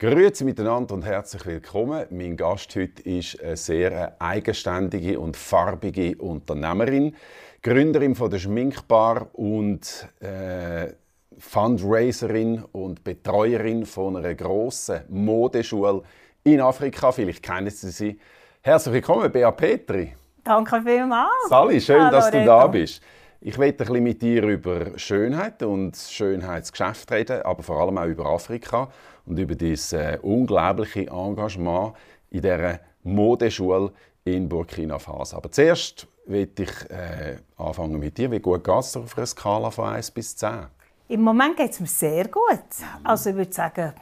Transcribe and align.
Grüezi 0.00 0.44
miteinander 0.44 0.94
und 0.94 1.04
herzlich 1.04 1.44
willkommen. 1.44 2.06
Mein 2.10 2.36
Gast 2.36 2.76
heute 2.76 3.02
ist 3.02 3.42
eine 3.42 3.56
sehr 3.56 4.14
eigenständige 4.20 5.18
und 5.18 5.36
farbige 5.36 6.16
Unternehmerin, 6.18 7.16
Gründerin 7.64 8.14
von 8.14 8.30
der 8.30 8.38
Schminkbar 8.38 9.26
und 9.32 10.06
äh, 10.20 10.92
Fundraiserin 11.36 12.62
und 12.70 13.02
Betreuerin 13.02 13.84
von 13.86 14.16
einer 14.18 14.36
grossen 14.36 15.00
Modeschule 15.08 16.02
in 16.44 16.60
Afrika. 16.60 17.10
Vielleicht 17.10 17.42
kennen 17.42 17.68
Sie 17.68 17.90
sie. 17.90 18.20
Herzlich 18.60 18.94
willkommen, 18.94 19.32
Bea 19.32 19.50
Petri. 19.50 20.14
Danke 20.44 20.80
vielmals. 20.80 21.48
Sali, 21.48 21.80
schön, 21.80 22.02
Hallo, 22.02 22.12
dass 22.12 22.30
du 22.30 22.36
Reto. 22.36 22.46
da 22.46 22.66
bist. 22.68 23.02
Ich 23.40 23.58
möchte 23.58 23.84
ein 23.84 23.86
bisschen 23.88 24.04
mit 24.04 24.22
dir 24.22 24.44
über 24.44 24.96
Schönheit 24.96 25.62
und 25.62 25.96
Schönheitsgeschäft 25.96 27.10
reden, 27.10 27.42
aber 27.42 27.62
vor 27.62 27.80
allem 27.80 27.98
auch 27.98 28.06
über 28.06 28.26
Afrika 28.26 28.90
und 29.28 29.38
über 29.38 29.54
dieses 29.54 29.92
äh, 29.92 30.18
unglaubliche 30.22 31.06
Engagement 31.08 31.94
in 32.30 32.42
dieser 32.42 32.80
Modeschule 33.02 33.92
in 34.24 34.48
Burkina 34.48 34.98
Faso. 34.98 35.36
Aber 35.36 35.50
zuerst 35.50 36.06
möchte 36.26 36.64
ich 36.64 36.90
äh, 36.90 37.36
anfangen 37.56 37.98
mit 37.98 38.16
dir. 38.18 38.30
Wie 38.30 38.40
gut 38.40 38.64
geht 38.64 38.74
es 38.74 38.92
dir 38.92 39.00
auf 39.00 39.16
einer 39.16 39.26
Skala 39.26 39.70
von 39.70 39.88
1 39.88 40.10
bis 40.10 40.36
10? 40.36 40.66
Im 41.08 41.22
Moment 41.22 41.56
geht 41.56 41.70
es 41.70 41.80
mir 41.80 41.86
sehr 41.86 42.28
gut. 42.28 42.64
Also 43.04 43.30
ich 43.30 43.36
würde 43.36 43.52
sagen 43.52 43.92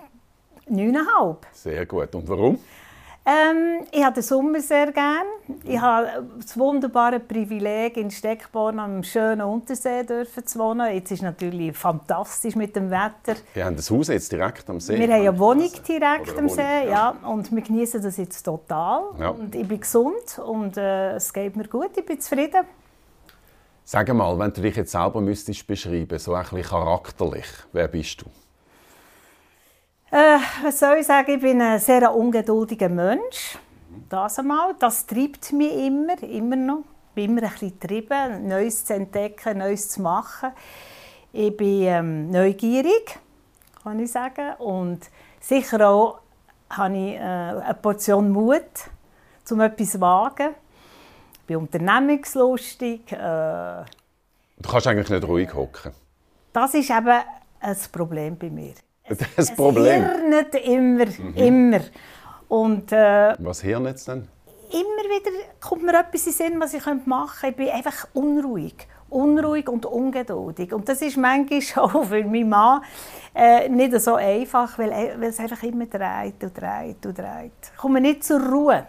9,5. 0.69 1.37
Sehr 1.53 1.87
gut. 1.87 2.15
Und 2.15 2.29
warum? 2.29 2.59
Ähm, 3.29 3.85
ich 3.91 4.05
habe 4.05 4.15
den 4.15 4.23
Sommer 4.23 4.61
sehr 4.61 4.93
gern. 4.93 5.27
Ich 5.65 5.81
habe 5.81 6.25
das 6.41 6.57
wunderbare 6.57 7.19
Privileg, 7.19 7.97
in 7.97 8.09
Steckborn 8.09 8.79
am 8.79 9.03
schönen 9.03 9.41
Untersee 9.41 10.05
dürfen 10.05 10.47
zu 10.47 10.61
wohnen. 10.61 10.95
Jetzt 10.95 11.11
ist 11.11 11.19
es 11.19 11.23
natürlich 11.23 11.77
fantastisch 11.77 12.55
mit 12.55 12.77
dem 12.77 12.89
Wetter. 12.89 13.35
Wir 13.53 13.65
haben 13.65 13.75
das 13.75 13.91
Haus 13.91 14.07
jetzt 14.09 14.31
direkt 14.31 14.71
am 14.71 14.79
See. 14.79 14.97
Wir 14.97 15.09
haben 15.09 15.27
eine 15.27 15.39
Wohnung 15.41 15.71
direkt 15.89 16.39
am 16.39 16.49
See, 16.49 16.85
ja. 16.85 17.17
ja. 17.21 17.29
Und 17.29 17.51
wir 17.51 17.63
genießen 17.63 18.01
das 18.01 18.17
jetzt 18.17 18.45
total. 18.45 19.03
Ja. 19.19 19.31
Und 19.31 19.57
ich 19.57 19.67
bin 19.67 19.81
gesund 19.81 20.39
und 20.47 20.77
äh, 20.77 21.17
es 21.17 21.33
geht 21.33 21.57
mir 21.57 21.67
gut. 21.67 21.91
Ich 21.97 22.07
bin 22.07 22.21
zufrieden. 22.21 22.65
Sag 23.85 24.13
mal, 24.15 24.39
wenn 24.39 24.53
du 24.53 24.61
dich 24.61 24.77
jetzt 24.77 24.93
selber 24.93 25.21
müsstest 25.21 25.67
beschreiben, 25.67 26.19
so 26.21 26.35
ein 26.35 26.43
bisschen 26.45 26.63
charakterlich, 26.63 27.47
wer 27.73 27.89
bist 27.89 28.23
du? 28.23 28.27
Äh, 30.11 30.39
was 30.63 30.79
soll 30.79 30.99
ich 30.99 31.07
sagen? 31.07 31.33
Ich 31.33 31.41
bin 31.41 31.61
ein 31.61 31.81
sehr 31.81 32.15
ungeduldiger 32.15 32.89
Mensch. 32.89 33.59
Das 34.09 34.39
einmal. 34.39 34.75
Das 34.79 35.05
treibt 35.05 35.53
mich 35.53 35.73
immer, 35.73 36.23
immer 36.23 36.55
noch. 36.57 36.85
Ich 37.09 37.15
bin 37.15 37.31
immer 37.31 37.43
ein 37.43 37.51
bisschen 37.51 37.81
getrieben, 37.81 38.47
Neues 38.47 38.85
zu 38.85 38.95
entdecken, 38.95 39.59
Neues 39.59 39.89
zu 39.89 40.03
machen. 40.03 40.53
Ich 41.33 41.57
bin 41.57 41.83
ähm, 41.83 42.31
neugierig, 42.31 43.19
kann 43.83 43.99
ich 43.99 44.13
sagen. 44.13 44.55
Und 44.59 45.01
sicher 45.41 45.89
auch 45.89 46.21
habe 46.71 46.97
ich 46.97 47.15
äh, 47.15 47.19
eine 47.19 47.75
Portion 47.75 48.31
Mut, 48.31 48.63
um 49.51 49.61
etwas 49.61 49.91
zu 49.91 50.01
wagen. 50.01 50.55
Ich 51.35 51.47
bin 51.47 51.57
unternehmungslustig. 51.57 53.11
Äh, 53.11 53.17
du 53.17 54.69
kannst 54.71 54.87
eigentlich 54.87 55.11
nicht 55.11 55.27
ruhig 55.27 55.53
hocken. 55.53 55.93
Das 56.53 56.75
ist 56.75 56.91
eben 56.91 57.21
ein 57.61 57.77
Problem 57.91 58.39
bei 58.39 58.51
mir. 58.51 58.75
Das 59.37 59.55
Problem. 59.55 60.03
Es 60.03 60.21
hirnet 60.21 60.55
immer, 60.55 61.07
mhm. 61.07 61.35
immer. 61.37 61.81
Und, 62.49 62.93
äh, 62.93 63.35
was 63.39 63.61
hirnet 63.61 63.97
es 63.97 64.05
denn? 64.05 64.29
Immer 64.71 65.05
wieder 65.09 65.31
kommt 65.61 65.85
mir 65.85 65.99
etwas 65.99 66.27
in 66.27 66.33
den 66.33 66.51
Sinn, 66.53 66.61
was 66.61 66.75
ich 66.75 66.85
machen 67.07 67.31
könnte. 67.41 67.49
Ich 67.49 67.57
bin 67.57 67.69
einfach 67.69 68.09
unruhig. 68.15 68.75
Unruhig 69.09 69.69
und 69.69 69.87
ungeduldig. 69.87 70.73
Und 70.73 70.89
das 70.89 71.01
ist 71.03 71.17
manchmal 71.17 71.85
auch 71.85 72.05
für 72.05 72.25
meinen 72.25 72.49
Mann 72.49 72.83
äh, 73.35 73.69
nicht 73.69 73.99
so 74.01 74.17
einfach, 74.17 74.77
weil, 74.79 74.91
weil 74.91 75.29
es 75.29 75.39
einfach 75.39 75.63
immer 75.63 75.87
dreht 75.87 76.43
und 76.43 76.61
dreht 76.61 77.07
und 77.07 77.17
dreht. 77.17 77.53
Ich 77.73 77.79
komme 77.79 78.01
nicht 78.01 78.25
zur 78.25 78.41
Ruhe. 78.41 78.87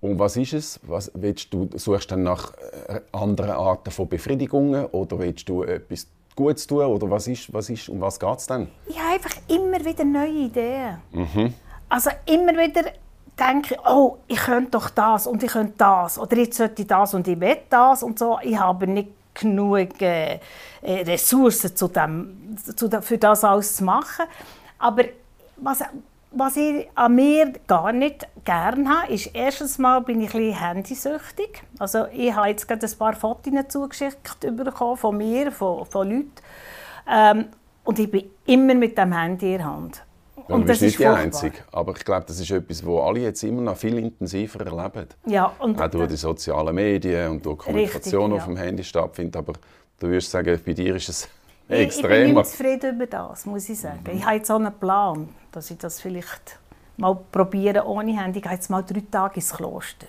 Und 0.00 0.18
was 0.18 0.36
ist 0.36 0.52
es? 0.52 0.80
Was 0.86 1.10
willst 1.14 1.52
du, 1.52 1.70
suchst 1.74 2.10
du 2.10 2.16
nach 2.16 2.52
äh, 2.88 3.00
anderen 3.12 3.52
Arten 3.52 3.90
von 3.90 4.08
Befriedigungen 4.08 4.84
oder 4.86 5.18
willst 5.18 5.48
du 5.48 5.62
etwas 5.62 6.06
Gutes 6.36 6.66
tun? 6.66 6.84
Oder 6.84 7.10
was 7.10 7.26
ist, 7.26 7.52
was 7.52 7.68
ist, 7.70 7.88
um 7.88 8.00
was 8.00 8.20
geht 8.20 8.38
es 8.38 8.46
dann? 8.46 8.68
Ich 8.86 8.98
habe 8.98 9.14
einfach 9.14 9.36
immer 9.48 9.84
wieder 9.84 10.04
neue 10.04 10.28
Ideen. 10.28 10.98
Mhm. 11.10 11.54
Also 11.88 12.10
immer 12.26 12.52
wieder 12.52 12.92
denke 13.38 13.74
ich, 13.74 13.80
oh, 13.86 14.18
ich 14.26 14.38
könnte 14.38 14.72
doch 14.72 14.90
das 14.90 15.26
und 15.26 15.42
ich 15.42 15.50
könnte 15.50 15.74
das. 15.78 16.18
Oder 16.18 16.36
jetzt 16.36 16.56
sollte 16.56 16.82
ich 16.82 16.88
das 16.88 17.14
und 17.14 17.26
ich 17.26 17.40
will 17.40 17.56
das 17.68 18.02
und 18.02 18.18
so. 18.18 18.38
Ich 18.42 18.58
habe 18.58 18.86
nicht 18.86 19.10
genug 19.34 20.00
äh, 20.00 20.38
äh 20.82 21.02
Ressourcen 21.02 21.74
zu 21.74 21.88
dem, 21.88 22.56
zu, 22.76 22.90
für 23.02 23.18
das 23.18 23.44
alles 23.44 23.76
zu 23.76 23.84
machen. 23.84 24.26
Aber 24.78 25.04
was, 25.56 25.82
was 26.38 26.56
ich 26.56 26.88
an 26.94 27.14
mir 27.14 27.52
gar 27.66 27.92
nicht 27.92 28.26
gerne 28.44 28.88
habe, 28.88 29.12
ist, 29.12 29.30
erstens 29.32 29.78
mal 29.78 30.00
bin 30.00 30.20
ich 30.20 30.34
ein 30.34 30.40
bisschen 30.40 30.60
handysüchtig. 30.60 31.62
Also 31.78 32.06
ich 32.12 32.34
habe 32.34 32.48
jetzt 32.48 32.68
gerade 32.68 32.86
ein 32.86 32.98
paar 32.98 33.14
Fotos 33.14 33.52
zugeschickt 33.68 34.40
bekommen 34.40 34.96
von 34.96 35.16
mir, 35.16 35.50
von, 35.50 35.86
von 35.86 36.08
Leuten. 36.08 36.32
Ähm, 37.08 37.46
und 37.84 37.98
ich 37.98 38.10
bin 38.10 38.30
immer 38.46 38.74
mit 38.74 38.98
dem 38.98 39.12
Handy 39.12 39.52
in 39.52 39.58
der 39.58 39.66
Hand. 39.66 40.02
Ja, 40.48 40.54
und 40.54 40.62
du 40.62 40.66
bist 40.66 40.82
nicht 40.82 40.98
die 40.98 41.06
Einzige. 41.06 41.58
Aber 41.72 41.92
ich 41.96 42.04
glaube, 42.04 42.24
das 42.26 42.38
ist 42.38 42.50
etwas, 42.50 42.86
was 42.86 43.02
alle 43.02 43.20
jetzt 43.20 43.42
immer 43.42 43.62
noch 43.62 43.76
viel 43.76 43.98
intensiver 43.98 44.60
erleben. 44.64 45.08
Ja, 45.26 45.52
und 45.58 45.80
Auch 45.80 45.88
durch 45.88 46.08
die 46.08 46.16
sozialen 46.16 46.74
Medien 46.74 47.30
und 47.30 47.46
durch 47.46 47.58
Kommunikation 47.58 48.32
richtig, 48.32 48.40
auf 48.40 48.44
dem 48.46 48.56
Handy 48.56 48.84
stattfindet. 48.84 49.36
Aber 49.36 49.54
du 49.98 50.08
würdest 50.08 50.30
sagen, 50.30 50.60
bei 50.64 50.72
dir 50.72 50.96
ist 50.96 51.08
es 51.08 51.28
extremer. 51.68 52.14
Ich 52.14 52.24
bin 52.26 52.34
nicht 52.34 52.46
zufrieden 52.46 52.96
über 52.96 53.06
das, 53.06 53.46
muss 53.46 53.68
ich 53.68 53.80
sagen. 53.80 54.00
Mhm. 54.06 54.18
Ich 54.18 54.24
habe 54.24 54.36
jetzt 54.36 54.50
auch 54.50 54.56
einen 54.56 54.72
Plan 54.72 55.28
dass 55.56 55.70
ich 55.70 55.78
das 55.78 56.02
vielleicht 56.02 56.58
mal 56.98 57.16
probiere 57.32 57.86
ohne 57.86 58.20
Handy. 58.20 58.40
Ich 58.40 58.44
gehe 58.44 58.52
jetzt 58.52 58.68
mal 58.68 58.82
drei 58.82 59.02
Tage 59.10 59.36
ins 59.36 59.54
Kloster. 59.54 60.06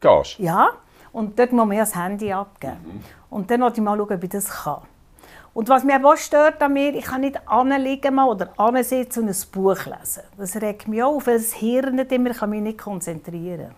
Gehst 0.00 0.38
Ja, 0.38 0.70
und 1.12 1.38
dort 1.38 1.52
muss 1.52 1.66
man 1.66 1.76
das 1.76 1.94
Handy 1.94 2.32
abgeben. 2.32 2.78
Mhm. 2.84 3.04
Und 3.28 3.50
dann 3.50 3.60
wollte 3.60 3.80
ich 3.80 3.84
mal 3.84 3.98
schauen, 3.98 4.12
ob 4.12 4.24
ich 4.24 4.30
das 4.30 4.48
kann. 4.48 4.80
Und 5.52 5.68
was 5.68 5.84
mich 5.84 5.94
auch 6.02 6.16
stört 6.16 6.62
an 6.62 6.72
mir, 6.72 6.94
ich 6.94 7.04
kann 7.04 7.20
nicht 7.20 7.38
anliegen 7.46 8.18
oder 8.18 8.48
ansitzen 8.56 9.24
und 9.24 9.28
ein 9.28 9.50
Buch 9.52 9.84
lesen. 9.84 10.22
Das 10.38 10.56
regt 10.56 10.88
mich 10.88 11.02
auf, 11.02 11.26
weil 11.26 11.36
das 11.36 11.52
Hirn 11.52 11.96
nicht 11.96 12.12
immer, 12.12 12.30
kann 12.30 12.48
mich 12.48 12.62
nicht 12.62 12.78
konzentrieren. 12.78 13.74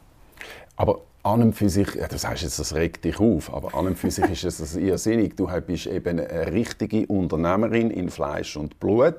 Aber 0.77 1.01
an 1.23 1.43
und 1.43 1.53
für 1.53 1.69
sich, 1.69 1.95
ja, 1.95 2.09
du 2.09 2.17
sagst 2.17 2.43
jetzt, 2.43 2.59
das 2.59 2.75
regt 2.75 3.05
dich 3.05 3.21
auf, 3.21 3.53
aber 3.53 3.75
an 3.75 3.89
und 3.89 3.99
für 3.99 4.11
sich 4.11 4.31
ist 4.31 4.45
es 4.45 4.59
das 4.59 4.77
irrsinnig. 4.77 5.37
Du 5.37 5.49
bist 5.67 5.87
eben 5.87 6.19
eine 6.19 6.53
richtige 6.53 7.07
Unternehmerin 7.07 7.91
in 7.91 8.09
Fleisch 8.09 8.57
und 8.57 8.81
Blut 8.81 9.17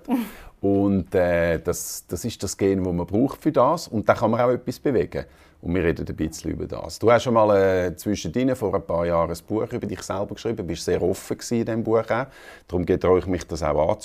Und 0.61 1.15
äh, 1.15 1.59
das, 1.59 2.05
das 2.07 2.23
ist 2.23 2.41
das 2.43 2.55
Gen, 2.55 2.83
das 2.83 2.93
man 2.93 3.07
braucht 3.07 3.41
für 3.41 3.51
das. 3.51 3.87
Und 3.87 4.07
da 4.07 4.13
kann 4.13 4.29
man 4.29 4.39
auch 4.39 4.51
etwas 4.51 4.79
bewegen. 4.79 5.25
Und 5.59 5.73
wir 5.73 5.83
reden 5.83 6.05
ein 6.07 6.15
bisschen 6.15 6.51
über 6.51 6.67
das. 6.67 6.99
Du 6.99 7.11
hast 7.11 7.23
schon 7.23 7.33
mal 7.33 7.55
äh, 7.55 7.95
zwischendrin 7.95 8.55
vor 8.55 8.73
ein 8.73 8.85
paar 8.85 9.05
Jahren 9.05 9.31
ein 9.31 9.37
Buch 9.47 9.71
über 9.71 9.87
dich 9.87 10.01
selber 10.01 10.35
geschrieben. 10.35 10.57
Du 10.57 10.63
bist 10.63 10.85
sehr 10.85 11.01
offen 11.01 11.37
in 11.37 11.65
diesem 11.65 11.83
Buch 11.83 12.09
auch. 12.09 12.27
Darum 12.67 12.85
getraue 12.85 13.19
ich 13.19 13.25
mich, 13.27 13.45
das 13.47 13.63
auch 13.63 13.97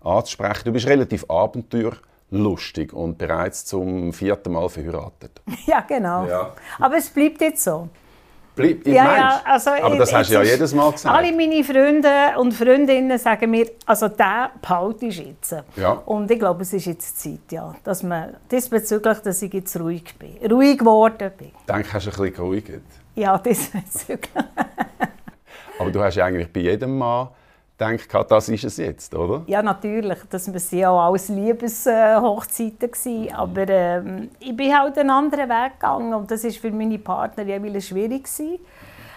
anzusprechen. 0.00 0.62
Du 0.64 0.72
bist 0.72 0.86
relativ 0.86 1.24
abenteuerlustig 2.30 2.92
und 2.92 3.18
bereits 3.18 3.64
zum 3.64 4.12
vierten 4.12 4.52
Mal 4.52 4.68
verheiratet. 4.68 5.40
Ja, 5.66 5.80
genau. 5.80 6.26
Ja. 6.26 6.52
Aber 6.78 6.96
es 6.96 7.10
bleibt 7.10 7.40
jetzt 7.40 7.64
so. 7.64 7.88
Bleibt, 8.54 8.86
ja, 8.86 9.16
ja, 9.16 9.40
also 9.44 9.70
Aber 9.70 9.96
das 9.98 10.14
hast 10.14 10.30
du 10.30 10.34
ja 10.34 10.42
jedes 10.42 10.72
Mal 10.74 10.90
gesagt. 10.90 11.14
Alle 11.14 11.30
meine 11.32 11.62
Freunde 11.62 12.38
und 12.38 12.52
Freundinnen 12.52 13.18
sagen 13.18 13.50
mir, 13.50 13.68
also 13.84 14.08
der 14.08 14.52
behalte 14.62 15.06
ich 15.06 15.18
jetzt. 15.18 15.56
Ja. 15.76 15.92
Und 16.06 16.30
ich 16.30 16.38
glaube, 16.38 16.62
es 16.62 16.72
ist 16.72 16.86
jetzt 16.86 17.20
Zeit, 17.20 17.40
ja, 17.50 17.74
dass 17.84 18.02
man 18.02 18.36
diesbezüglich, 18.50 19.18
dass 19.18 19.42
ich 19.42 19.52
jetzt 19.52 19.78
ruhig 19.78 20.14
bin. 20.18 20.38
Ruhig 20.50 20.78
geworden 20.78 21.30
bin. 21.36 21.48
Ich 21.48 21.66
denke, 21.66 21.92
hast 21.92 22.06
du 22.06 22.10
ein 22.10 22.16
bisschen 22.16 22.34
geruhigt? 22.34 22.70
Ja, 23.14 23.36
diesbezüglich. 23.44 24.30
Aber 25.78 25.90
du 25.90 26.00
hast 26.02 26.14
ja 26.14 26.24
eigentlich 26.24 26.50
bei 26.50 26.60
jedem 26.60 26.96
Mann 26.96 27.28
gedacht, 27.78 28.30
das 28.30 28.48
ist 28.48 28.64
es 28.64 28.76
jetzt, 28.78 29.14
oder? 29.14 29.42
Ja, 29.46 29.62
natürlich. 29.62 30.18
Das 30.30 30.48
waren 30.48 30.78
ja 30.78 30.90
auch 30.90 31.00
alles 31.00 31.28
Liebeshochzeiten. 31.28 32.90
Mhm. 33.04 33.28
Aber 33.34 33.68
ähm, 33.68 34.30
ich 34.40 34.56
bin 34.56 34.76
halt 34.76 34.98
einen 34.98 35.10
anderen 35.10 35.48
Weg 35.48 35.74
gegangen 35.74 36.14
und 36.14 36.30
das 36.30 36.44
war 36.44 36.50
für 36.50 36.70
meine 36.70 36.98
Partner 36.98 37.44
jeweils 37.44 37.88
schwierig. 37.88 38.24
Gewesen. 38.24 38.58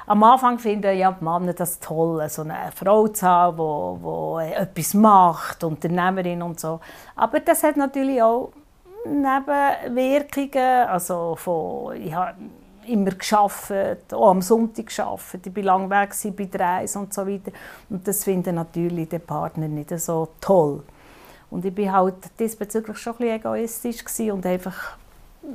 Am 0.08 0.24
Anfang 0.24 0.58
finden 0.58 0.98
ja 0.98 1.12
die 1.12 1.24
Männer 1.24 1.54
das 1.54 1.80
toll, 1.80 2.28
so 2.30 2.42
eine 2.42 2.72
Frau 2.74 3.08
zu 3.10 3.28
haben, 3.28 3.58
die, 3.58 4.50
die 4.50 4.56
etwas 4.56 4.94
macht, 4.96 5.64
Unternehmerin 5.64 6.42
und 6.42 6.60
so. 6.60 6.80
Aber 7.16 7.40
das 7.40 7.62
hat 7.62 7.78
natürlich 7.78 8.20
auch 8.20 8.52
Nebenwirkungen. 9.06 10.88
Also 10.88 11.36
von, 11.36 11.96
ich 11.96 12.14
habe 12.14 12.34
immer 12.90 13.12
geschafft, 13.12 13.72
auch 14.12 14.32
am 14.32 14.42
Sonntag 14.42 14.88
geschafft. 14.88 15.40
Ich 15.46 15.56
war 15.56 15.64
lange 15.64 15.90
weg 15.90 16.16
bei 16.36 16.46
der 16.46 16.60
Reise 16.60 17.00
und 17.00 17.14
so 17.14 17.26
weiter. 17.26 17.52
Und 17.90 18.08
das 18.08 18.24
finden 18.24 18.56
natürlich 18.56 19.10
die 19.10 19.20
Partner 19.20 19.68
nicht 19.68 19.98
so 20.00 20.30
toll. 20.42 20.84
Und 21.52 21.66
ich 21.66 21.78
war 21.78 21.94
halt 21.94 22.16
diesbezüglich 22.40 22.98
schon 22.98 23.14
ein 23.14 23.18
bisschen 23.18 23.36
egoistisch 23.36 24.32
und 24.32 24.46
einfach, 24.46 24.98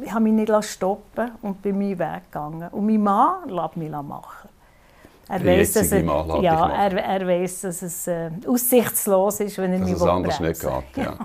ich 0.02 0.12
habe 0.12 0.24
mich 0.24 0.32
nicht 0.32 0.64
stoppen 0.64 1.32
und 1.42 1.62
bin 1.62 1.78
meinen 1.78 1.98
Weg 1.98 2.24
gegangen. 2.30 2.68
Und 2.70 2.86
mein 2.86 3.00
Mann 3.00 3.48
lässt 3.48 3.76
mich 3.76 3.90
machen. 3.90 4.48
Er 5.28 5.44
weiß, 5.44 5.72
dass, 5.72 5.92
er, 5.92 6.02
ja, 6.42 6.68
er, 6.68 7.02
er 7.02 7.26
weiss, 7.26 7.62
dass 7.62 7.80
es 7.80 8.06
äh, 8.06 8.30
aussichtslos 8.46 9.40
ist, 9.40 9.56
wenn 9.56 9.72
er 9.72 9.78
dass 9.78 9.88
mich 9.88 9.96
es 9.96 10.02
anders 10.02 10.40
nicht 10.40 10.60
geht, 10.60 10.96
ja. 10.96 11.18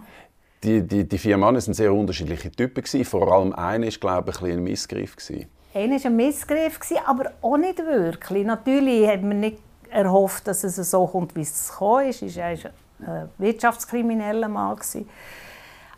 die, 0.63 0.81
die, 0.81 1.07
die 1.07 1.17
vier 1.17 1.37
Männer 1.37 1.59
waren 1.59 1.73
sehr 1.73 1.93
unterschiedliche 1.93 2.49
Typen. 2.49 2.81
Gewesen. 2.81 3.03
Vor 3.03 3.29
allem 3.29 3.51
einer 3.53 3.87
war, 3.87 3.91
glaube 3.91 4.31
ich, 4.31 4.41
ein, 4.41 4.51
ein 4.51 4.63
Missgriff. 4.63 5.17
Gewesen. 5.17 5.49
Einer 5.73 5.95
war 5.95 6.05
ein 6.05 6.15
Missgriff, 6.15 6.79
aber 7.05 7.31
auch 7.41 7.57
nicht 7.57 7.77
wirklich. 7.77 8.45
Natürlich 8.45 9.07
hat 9.07 9.21
man 9.21 9.39
nicht 9.39 9.59
erhofft, 9.89 10.47
dass 10.47 10.63
es 10.63 10.75
so 10.75 11.05
kommt, 11.05 11.35
wie 11.35 11.41
es 11.41 11.69
gekommen 11.69 12.09
ist. 12.09 12.21
Er 12.21 12.57
war 12.57 12.71
ein 13.07 13.29
wirtschaftskrimineller 13.37 14.47
Mann. 14.47 14.77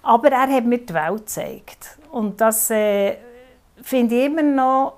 Aber 0.03 0.31
er 0.31 0.47
hat 0.51 0.65
mir 0.65 0.79
die 0.79 0.93
Welt 0.93 1.19
gezeigt. 1.19 1.97
Und 2.11 2.41
das 2.41 2.69
äh, 2.71 3.17
finde 3.81 4.15
ich 4.15 4.25
immer 4.25 4.43
noch... 4.43 4.93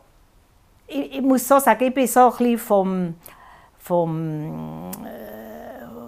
Ich, 0.88 1.18
ich, 1.18 1.22
muss 1.22 1.48
so 1.48 1.60
sagen, 1.60 1.84
ich 1.86 1.94
bin 1.94 2.08
so 2.08 2.34
ein 2.40 2.58
vom... 2.58 3.16
vom 3.80 4.92
äh, 5.06 5.34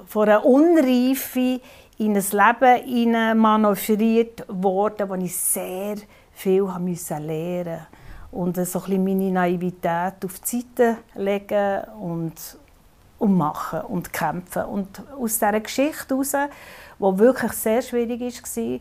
von 0.08 0.30
einer 0.30 0.46
Unreife 0.46 1.60
in 1.98 2.16
ein 2.16 2.24
Leben 2.32 3.38
manövriert 3.38 4.46
worden, 4.48 5.10
wo 5.10 5.16
ich 5.16 5.36
sehr 5.36 5.96
viel 6.32 6.64
lernen 6.64 6.86
musste. 6.86 7.88
Und 8.36 8.58
so 8.68 8.84
ein 8.86 9.04
meine 9.04 9.32
Naivität 9.32 10.26
auf 10.26 10.40
die 10.40 10.62
Seite 10.62 10.98
legen 11.16 11.82
und, 12.02 12.34
und 13.18 13.38
machen 13.38 13.82
und 13.82 14.12
kämpfen. 14.12 14.66
Und 14.66 15.02
aus 15.18 15.40
dieser 15.40 15.60
Geschichte 15.62 16.16
heraus, 16.16 16.36
die 17.00 17.20
wirklich 17.20 17.52
sehr 17.54 17.82
schwierig 17.82 18.22
war, 18.22 18.80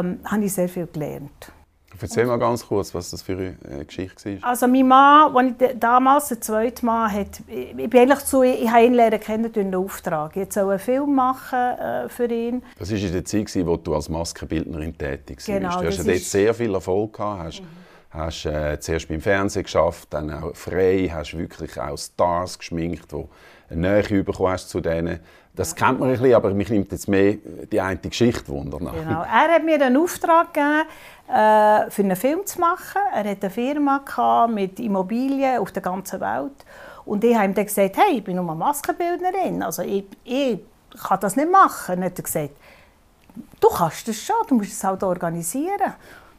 ähm, 0.00 0.20
habe 0.24 0.44
ich 0.44 0.52
sehr 0.52 0.68
viel 0.68 0.88
gelernt. 0.88 1.52
Erzähl 2.00 2.26
mal 2.26 2.38
ganz 2.38 2.66
kurz, 2.66 2.92
was 2.94 3.10
das 3.10 3.22
für 3.22 3.32
eine 3.32 3.80
äh, 3.80 3.84
Geschichte 3.84 4.40
war. 4.42 4.48
Also 4.48 4.66
mein 4.66 4.88
Mann, 4.88 5.36
als 5.36 5.54
ich 5.60 5.78
damals 5.78 6.28
der 6.28 6.40
zweite 6.40 6.84
Mann 6.84 7.12
hat, 7.12 7.40
ich 7.46 7.74
bin 7.74 8.00
eigentlich 8.00 8.24
zu, 8.24 8.42
ich 8.42 8.68
habe 8.68 8.86
ihn 8.86 8.94
lernen 8.94 9.20
kennen 9.20 9.52
durch 9.52 9.64
einen 9.64 9.74
Auftrag. 9.76 10.36
Ich 10.36 10.52
soll 10.52 10.70
einen 10.70 10.78
Film 10.80 11.14
machen 11.14 11.58
äh, 11.58 12.08
für 12.08 12.26
ihn. 12.26 12.62
Das 12.78 12.90
war 12.90 12.98
in 12.98 13.12
der 13.12 13.24
Zeit, 13.24 13.54
in 13.54 13.66
der 13.66 13.76
du 13.76 13.94
als 13.94 14.08
Maskenbildnerin 14.08 14.98
tätig 14.98 15.36
warst. 15.36 15.46
Genau, 15.46 15.80
du 15.80 15.86
hast 15.86 15.98
ja 15.98 16.04
dort 16.04 16.18
sehr 16.18 16.54
viel 16.54 16.74
Erfolg 16.74 17.12
gehabt. 17.12 17.42
Hast, 17.44 17.60
mhm. 17.60 17.81
Hast 18.12 18.46
äh, 18.46 18.78
zuerst 18.78 19.08
beim 19.08 19.20
Fernsehen 19.20 19.62
geschafft, 19.62 20.08
dann 20.10 20.30
auch 20.30 20.54
frei, 20.54 21.10
hast 21.12 21.36
wirklich 21.36 21.80
auch 21.80 21.96
Stars 21.96 22.58
geschminkt, 22.58 23.10
die 23.12 23.24
eine 23.70 24.02
Nähe 24.02 24.22
bekommen 24.22 24.50
hast 24.50 24.68
zu 24.68 24.80
denen. 24.80 25.20
Das 25.54 25.74
kennt 25.74 26.00
man 26.00 26.08
ein 26.08 26.18
bisschen, 26.18 26.34
aber 26.34 26.54
mich 26.54 26.70
nimmt 26.70 26.92
jetzt 26.92 27.08
mehr 27.08 27.34
die 27.70 27.80
eine 27.80 27.98
Geschichte 27.98 28.48
wunder 28.48 28.78
Genau. 28.78 29.22
Er 29.22 29.54
hat 29.54 29.64
mir 29.64 29.74
einen 29.74 29.96
Auftrag 29.98 30.54
gegeben, 30.54 30.88
äh, 31.28 31.90
für 31.90 32.02
einen 32.02 32.16
Film 32.16 32.46
zu 32.46 32.58
machen. 32.58 33.02
Er 33.14 33.30
hatte 33.30 33.46
eine 33.46 33.50
Firma 33.50 34.46
mit 34.46 34.80
Immobilien 34.80 35.58
auf 35.58 35.72
der 35.72 35.82
ganzen 35.82 36.20
Welt. 36.20 36.64
Und 37.04 37.24
ich 37.24 37.34
habe 37.34 37.46
ihm 37.46 37.54
dann 37.54 37.66
gesagt, 37.66 37.96
hey, 37.96 38.18
ich 38.18 38.24
bin 38.24 38.36
nur 38.36 38.54
Maskenbildnerin, 38.54 39.62
also 39.62 39.82
ich, 39.82 40.04
ich 40.24 40.60
kann 41.02 41.20
das 41.20 41.36
nicht 41.36 41.50
machen. 41.50 41.96
Und 41.96 42.02
er 42.02 42.06
hat 42.06 42.24
gesagt, 42.24 42.52
du 43.60 43.68
kannst 43.68 44.06
das 44.08 44.16
schon, 44.16 44.36
du 44.48 44.54
musst 44.54 44.72
es 44.72 44.84
halt 44.84 45.02
organisieren. 45.02 45.94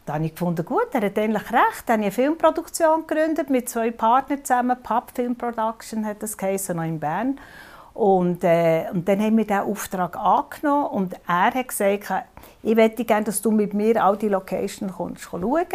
Dann 0.05 0.15
habe 0.15 0.25
ich 0.25 0.31
gefunden, 0.33 0.65
gut, 0.65 0.87
er 0.91 1.01
hat 1.01 1.17
eigentlich 1.17 1.51
recht. 1.51 1.83
Dann 1.85 2.01
habe 2.01 2.09
ich 2.09 2.17
eine 2.17 2.27
Filmproduktion 2.27 3.07
gegründet 3.07 3.49
mit 3.49 3.69
zwei 3.69 3.91
Partnern 3.91 4.43
zusammen. 4.43 4.77
Pub 4.83 5.11
Film 5.13 5.35
Production 5.35 6.05
hat 6.05 6.21
das 6.21 6.37
geheißen, 6.37 6.75
noch 6.75 6.83
in 6.83 6.99
Bern. 6.99 7.39
Und, 7.93 8.43
äh, 8.43 8.85
und 8.91 9.07
dann 9.07 9.21
haben 9.21 9.37
wir 9.37 9.45
diesen 9.45 9.61
Auftrag 9.61 10.17
angenommen 10.17 10.87
und 10.87 11.13
er 11.27 11.53
hat 11.53 11.67
gesagt, 11.67 12.25
ich 12.63 12.75
möchte 12.75 13.05
gerne, 13.05 13.25
dass 13.25 13.41
du 13.41 13.51
mit 13.51 13.73
mir 13.73 14.03
all 14.03 14.17
die 14.17 14.29
Locations 14.29 14.91
schauen. 15.21 15.67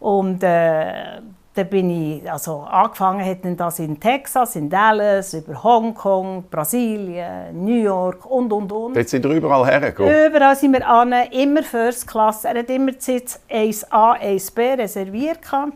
Und 0.00 0.42
äh, 0.42 1.20
dann 1.54 1.68
bin 1.68 1.88
ich, 1.88 2.30
also 2.30 2.62
angefangen 2.62 3.24
hat 3.24 3.38
das 3.60 3.78
in 3.78 4.00
Texas, 4.00 4.56
in 4.56 4.68
Dallas, 4.68 5.34
über 5.34 5.62
Hongkong, 5.62 6.44
Brasilien, 6.50 7.64
New 7.64 7.80
York 7.80 8.26
und, 8.26 8.52
und, 8.52 8.72
und. 8.72 8.96
Jetzt 8.96 9.12
sind 9.12 9.24
wir 9.24 9.30
überall 9.30 9.64
hergekommen? 9.64 10.12
Überall 10.26 10.56
sind 10.56 10.72
wir 10.72 10.86
an, 10.86 11.12
immer 11.30 11.62
First 11.62 12.08
Class. 12.08 12.44
Er 12.44 12.58
hat 12.58 12.70
immer 12.70 12.90
die 12.90 13.00
Sitz 13.00 13.38
1A, 13.48 14.20
1B 14.20 14.78
reserviert. 14.78 15.42
Gehabt. 15.42 15.74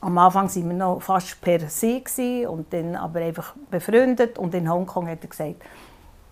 Am 0.00 0.18
Anfang 0.18 0.48
waren 0.48 0.68
wir 0.68 0.76
noch 0.76 1.00
fast 1.00 1.40
per 1.40 1.60
se 1.68 2.02
und 2.48 2.72
dann 2.72 2.96
aber 2.96 3.20
einfach 3.20 3.54
befreundet. 3.70 4.36
Und 4.36 4.52
in 4.54 4.68
Hongkong 4.68 5.08
hat 5.08 5.22
er 5.22 5.28
gesagt, 5.28 5.62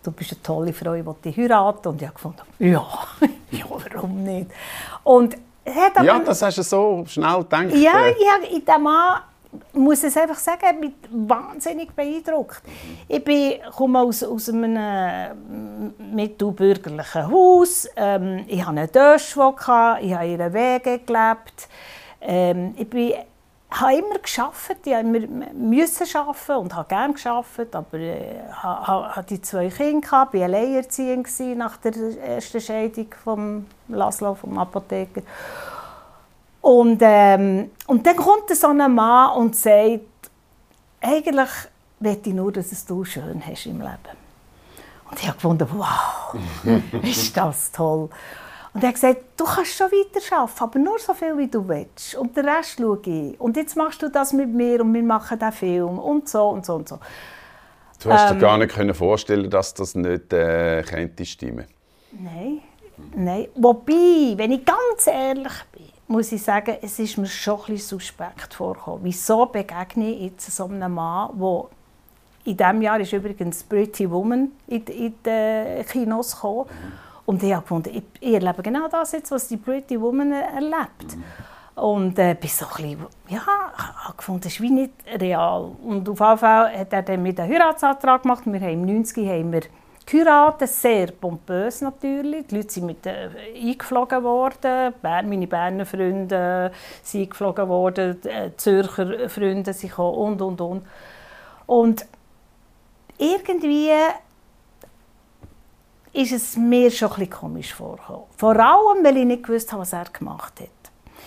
du 0.02 0.11
bist 0.11 0.32
eine 0.32 0.43
tolle 0.43 0.73
Frau, 0.73 0.94
ich 0.94 1.06
will 1.06 1.14
dich 1.25 1.37
heiraten. 1.37 1.88
Und 1.88 2.02
ich 2.02 2.08
habe 2.08 2.14
gefunden, 2.14 2.43
ja, 2.58 2.85
ja, 3.52 3.64
warum 3.69 4.25
nicht? 4.25 4.50
Und 5.05 5.37
aber, 5.64 6.05
ja, 6.05 6.19
das 6.19 6.43
hast 6.43 6.59
du 6.59 6.62
so 6.62 7.05
schnell 7.06 7.38
gedacht. 7.38 7.70
Ja, 7.75 8.06
ich 8.09 8.29
habe 8.29 8.47
in 8.50 8.64
diesem 8.64 8.82
Mann, 8.82 9.20
muss 9.75 10.03
es 10.03 10.17
einfach 10.17 10.38
sagen, 10.38 10.81
mich 10.81 10.93
wahnsinnig 11.11 11.93
beeindruckt. 11.93 12.62
Ich 13.06 13.23
bin, 13.23 13.55
komme 13.76 14.00
aus, 14.00 14.23
aus 14.23 14.49
einem 14.49 15.93
mittelbürgerlichen 15.99 17.31
Haus. 17.31 17.88
Ähm, 17.97 18.44
ich 18.49 18.61
hatte 18.61 18.70
eine 18.70 18.88
Döschwo, 18.88 19.55
ich 19.59 19.69
habe 19.69 20.26
in 20.26 20.41
einer 20.41 20.53
Wege 20.53 21.00
gelebt. 21.00 21.69
Ähm, 22.20 22.75
ich 22.76 22.88
bin 22.88 23.12
habe 23.80 23.94
immer 23.94 24.19
geschafft, 24.19 24.76
ich 24.84 24.92
immer 24.92 25.20
müssen 25.54 26.06
arbeiten 26.16 26.56
und 26.56 26.74
habe 26.74 26.88
gerne 26.88 27.14
geschafft, 27.14 27.74
aber 27.74 27.98
äh, 27.98 28.42
hatte 28.52 29.34
die 29.34 29.42
zwei 29.42 29.69
Kinder, 29.69 30.00
gehabt, 30.00 30.34
war 30.34 30.42
alleinerziehend 30.42 31.28
nach 31.56 31.76
der 31.78 31.94
ersten 32.20 32.60
Scheidung 32.60 33.06
von 33.24 33.66
Laszlo, 33.88 34.34
vom 34.34 34.58
Apotheker. 34.58 35.22
Und, 36.60 37.00
ähm, 37.02 37.70
und 37.86 38.06
dann 38.06 38.16
kommt 38.16 38.48
so 38.50 38.69
ein 38.69 38.94
Mann 38.94 39.36
und 39.36 39.56
sagt, 39.56 40.00
eigentlich 41.00 41.50
möchte 41.98 42.30
ich 42.30 42.34
nur, 42.34 42.52
dass 42.52 42.72
es 42.72 42.86
du 42.86 43.04
schön 43.04 43.42
hast 43.44 43.66
im 43.66 43.80
Leben. 43.80 44.16
Und 45.10 45.20
ich 45.20 45.26
habe 45.26 45.34
gefunden, 45.34 45.68
wow, 45.72 46.34
ist 47.02 47.36
das 47.36 47.72
toll. 47.72 48.08
Und 48.74 48.82
er 48.82 48.88
hat 48.88 48.94
gesagt, 48.94 49.19
du 49.36 49.44
kannst 49.44 49.74
schon 49.74 49.88
weiter 49.88 50.36
arbeiten, 50.36 50.60
aber 50.60 50.78
nur 50.78 50.98
so 50.98 51.12
viel, 51.12 51.36
wie 51.36 51.48
du 51.48 51.66
willst. 51.69 52.14
Und 52.14 52.36
den 52.36 52.48
Rest 52.48 52.78
schaue 52.78 53.00
ich. 53.04 53.38
Und 53.38 53.56
jetzt 53.56 53.76
machst 53.76 54.02
du 54.02 54.08
das 54.08 54.32
mit 54.32 54.48
mir 54.48 54.80
und 54.80 54.94
wir 54.94 55.02
machen 55.02 55.38
diesen 55.38 55.52
Film 55.52 55.98
und 55.98 56.28
so 56.28 56.48
und 56.48 56.64
so 56.64 56.76
und 56.76 56.88
so. 56.88 56.98
Du 58.02 58.10
hast 58.10 58.30
ähm, 58.30 58.38
dir 58.38 58.40
gar 58.40 58.58
nicht 58.58 58.74
können 58.74 58.94
vorstellen 58.94 59.48
dass 59.48 59.74
das 59.74 59.94
nicht 59.94 60.32
äh, 60.32 60.82
könnte 60.82 61.24
stimmen 61.24 61.66
Nein. 62.10 62.60
Nein. 63.14 63.48
Wobei, 63.54 64.34
wenn 64.36 64.52
ich 64.52 64.64
ganz 64.64 65.06
ehrlich 65.06 65.52
bin, 65.70 65.86
muss 66.08 66.32
ich 66.32 66.42
sagen, 66.42 66.76
es 66.82 66.99
ist 66.99 67.16
mir 67.16 67.26
schon 67.26 67.61
ein 67.61 67.66
bisschen 67.66 67.99
suspekt 67.99 68.54
vorgekommen. 68.54 69.00
Wieso 69.04 69.47
begegne 69.47 70.11
ich 70.11 70.32
jetzt 70.32 70.50
so 70.50 70.64
einem 70.64 70.94
Mann, 70.94 71.30
der 71.38 71.64
in 72.44 72.56
diesem 72.56 72.82
Jahr 72.82 73.00
ist 73.00 73.12
übrigens 73.12 73.62
Pretty 73.62 74.11
Woman 74.11 74.50
in, 74.66 74.85
in 74.85 75.14
die 75.25 75.85
Kinos 75.85 76.35
gekommen. 76.35 76.66
Mhm 76.68 77.12
und 77.26 77.43
ich 77.43 77.52
habe 77.52 77.62
gefunden, 77.62 77.91
ich, 77.95 78.02
ich 78.21 78.35
erlebe 78.35 78.62
genau 78.62 78.88
das 78.88 79.12
jetzt, 79.12 79.31
was 79.31 79.49
die 79.49 79.57
Pretty 79.57 80.00
Woman 80.00 80.33
erlebt. 80.33 81.17
Und 81.75 82.19
äh, 82.19 82.35
bin 82.35 82.50
so 82.50 82.67
ein 82.67 82.83
bisschen, 82.83 83.07
ja, 83.29 84.12
gefunden, 84.17 84.43
das 84.43 84.52
ist 84.52 84.61
wie 84.61 84.71
nicht 84.71 84.93
real. 85.19 85.73
Und 85.83 86.09
auf 86.09 86.21
jeden 86.21 86.38
Fall 86.38 86.79
hat 86.79 86.93
er 86.93 87.02
dann 87.02 87.23
mit 87.23 87.41
einem 87.41 87.52
Heiratsantrag 87.52 88.23
gemacht. 88.23 88.43
Wir 88.45 88.61
haben 88.61 88.87
im 88.87 88.87
90 88.87 89.26
haben 89.26 89.52
wir 89.52 89.62
geheiratet, 90.05 90.69
sehr 90.69 91.12
pompös 91.12 91.81
natürlich. 91.81 92.47
Die 92.49 92.57
Leute 92.57 92.71
sind 92.71 92.87
mit, 92.87 93.07
äh, 93.07 93.31
eingeflogen 93.57 94.23
worden. 94.23 94.95
Meine 95.02 95.47
Berner 95.47 95.87
Freunde 95.87 96.73
sind 97.02 97.23
eingeflogen 97.23 97.69
worden, 97.69 98.19
äh, 98.25 98.50
Zürcher 98.57 99.29
Freunde 99.29 99.73
sind 99.73 99.91
gekommen 99.91 100.19
und, 100.19 100.43
und, 100.43 100.61
und. 100.61 100.83
Und 101.67 102.07
irgendwie 103.17 103.91
ist 106.12 106.33
es 106.33 106.57
mir 106.57 106.90
schon 106.90 107.09
ein 107.09 107.14
bisschen 107.14 107.31
komisch 107.31 107.75
vorgekommen. 107.75 108.25
Vor 108.37 108.59
allem, 108.59 109.04
weil 109.04 109.16
ich 109.16 109.25
nicht 109.25 109.45
gewusst 109.45 109.73
habe, 109.73 109.83
was 109.83 109.92
er 109.92 110.04
gemacht 110.04 110.61
hat. 110.61 110.69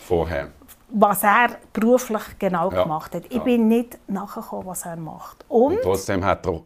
Vorher? 0.08 0.50
Was 0.90 1.24
er 1.24 1.58
beruflich 1.74 2.24
genau 2.38 2.72
ja. 2.72 2.84
gemacht 2.84 3.16
hat. 3.16 3.26
Ich 3.26 3.38
ja. 3.38 3.44
bin 3.44 3.68
nicht 3.68 3.98
nachgekommen, 4.08 4.68
was 4.68 4.86
er 4.86 4.96
macht. 4.98 5.44
Und, 5.48 5.78
Und, 5.78 5.82
trotzdem 5.82 6.24
hat 6.24 6.46
er 6.46 6.62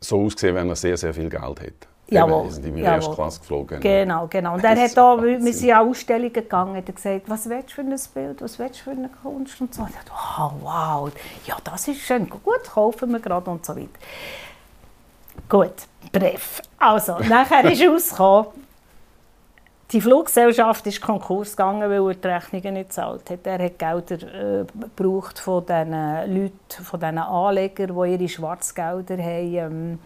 so 0.00 0.22
ausgesehen, 0.24 0.54
wenn 0.54 0.68
er 0.68 0.76
sehr, 0.76 0.96
sehr 0.96 1.12
viel 1.12 1.28
Geld 1.28 1.60
hat. 1.60 1.88
Jawohl. 2.06 2.50
Sind 2.50 2.66
in 2.66 2.76
der 2.76 2.98
Klasse 3.00 3.40
geflogen. 3.40 3.80
Genau, 3.80 4.26
genau. 4.28 4.54
Und 4.54 4.64
er 4.64 4.76
hat 4.76 4.96
da, 4.96 5.20
wir 5.20 5.52
sind 5.52 5.72
an 5.72 5.88
Ausstellungen 5.88 6.32
gegangen, 6.32 6.76
hat 6.76 6.94
gesagt, 6.94 7.22
was 7.28 7.48
willst 7.48 7.70
du 7.70 7.74
für 7.74 7.80
ein 7.80 7.96
Bild, 8.14 8.42
was 8.42 8.58
willst 8.58 8.80
du 8.80 8.84
für 8.84 8.90
eine 8.90 9.08
Kunst 9.08 9.60
und 9.60 9.74
so. 9.74 9.82
Und 9.82 9.88
ich 9.88 9.96
dachte, 9.96 10.12
oh, 10.12 10.50
wow, 10.62 11.12
ja, 11.46 11.56
das 11.64 11.88
ist 11.88 12.00
schön, 12.00 12.28
gut, 12.28 12.62
kaufen 12.72 13.10
wir 13.10 13.20
gerade 13.20 13.50
und 13.50 13.64
so 13.64 13.74
weiter. 13.74 13.88
Gut, 15.48 15.74
Brief. 16.12 16.62
Also, 16.78 17.18
nachher 17.28 17.70
ist 17.70 17.82
rausgekommen, 17.82 18.46
die 19.90 20.00
Fluggesellschaft 20.00 20.86
ist 20.86 21.00
Konkurs 21.00 21.56
gegangen, 21.56 21.88
weil 21.88 22.08
er 22.08 22.14
die 22.14 22.28
Rechnungen 22.28 22.74
nicht 22.74 22.88
gezahlt 22.88 23.30
hat. 23.30 23.46
Er 23.46 23.64
hat 23.64 23.78
Gelder 23.78 24.60
äh, 24.60 24.64
gebraucht 24.80 25.38
von 25.38 25.64
diesen 25.64 25.92
Leuten, 25.92 26.84
von 26.84 27.00
diesen 27.00 27.18
Anlegern, 27.18 28.02
die 28.02 28.12
ihre 28.12 28.28
Schwarzgelder 28.28 29.18
haben, 29.18 29.54
ähm, 29.54 29.98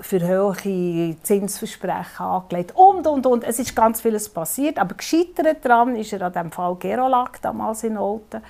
für 0.00 0.26
hohe 0.26 1.16
Zinsversprechen 1.22 2.24
angelegt 2.24 2.72
und, 2.74 3.06
und, 3.06 3.26
und. 3.26 3.44
Es 3.44 3.58
ist 3.58 3.76
ganz 3.76 4.00
vieles 4.00 4.28
passiert, 4.28 4.78
aber 4.78 4.94
gescheitert 4.94 5.58
daran 5.62 5.96
ist 5.96 6.12
er 6.12 6.22
an 6.22 6.32
dem 6.32 6.50
Fall 6.50 6.76
Gerolak, 6.76 7.42
damals 7.42 7.84
in 7.84 7.98
Olten, 7.98 8.40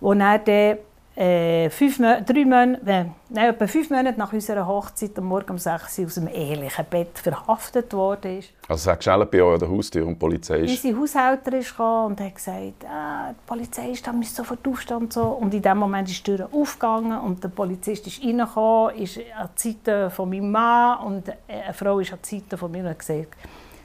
wo 0.00 0.12
er 0.12 0.38
dann 0.38 0.78
äh, 1.14 1.68
fünf, 1.68 1.98
drei 1.98 2.44
Monate, 2.44 2.80
äh, 2.86 3.04
nein, 3.28 3.50
etwa 3.50 3.66
fünf 3.66 3.90
Monate 3.90 4.18
nach 4.18 4.32
unserer 4.32 4.66
Hochzeit 4.66 5.18
am 5.18 5.24
Morgen 5.24 5.50
um 5.50 5.58
6 5.58 5.98
Uhr 5.98 6.06
aus 6.06 6.14
dem 6.14 6.28
ehelichen 6.28 6.84
Bett 6.88 7.18
verhaftet 7.18 7.92
worden 7.92 8.38
ist. 8.38 8.50
Also 8.66 8.90
es 8.90 9.06
hat 9.06 9.30
bei 9.30 9.42
euch 9.42 9.54
an 9.54 9.60
der 9.60 9.68
Haustür 9.68 10.06
und 10.06 10.14
die 10.14 10.18
Polizei 10.18 10.60
ist... 10.60 10.70
Unsere 10.82 11.00
Haushälterin 11.00 11.60
ist 11.60 11.78
und 11.78 12.20
hat 12.20 12.34
gesagt, 12.34 12.86
ah, 12.88 13.30
die 13.30 13.46
Polizei 13.46 13.90
ist 13.90 14.06
da, 14.06 14.12
müsst 14.12 14.36
sofort 14.36 14.66
aufstehen 14.66 14.96
und 14.96 15.12
so. 15.12 15.22
Und 15.22 15.52
in 15.52 15.60
dem 15.60 15.78
Moment 15.78 16.08
ist 16.08 16.26
die 16.26 16.34
Tür 16.34 16.48
aufgegangen 16.50 17.18
und 17.18 17.44
der 17.44 17.50
Polizist 17.50 18.06
ist 18.06 18.22
reingekommen, 18.24 18.96
ist 18.96 19.18
an 19.18 19.50
die 19.56 19.70
Seite 19.70 20.08
von 20.08 20.30
meinem 20.30 20.50
Mann 20.50 21.06
und 21.06 21.30
eine 21.46 21.74
Frau 21.74 21.98
ist 21.98 22.12
an 22.12 22.20
die 22.24 22.38
Seite 22.38 22.56
von 22.56 22.70
mir 22.70 22.80
und 22.84 22.88
hat 22.88 22.98
gesagt, 23.00 23.36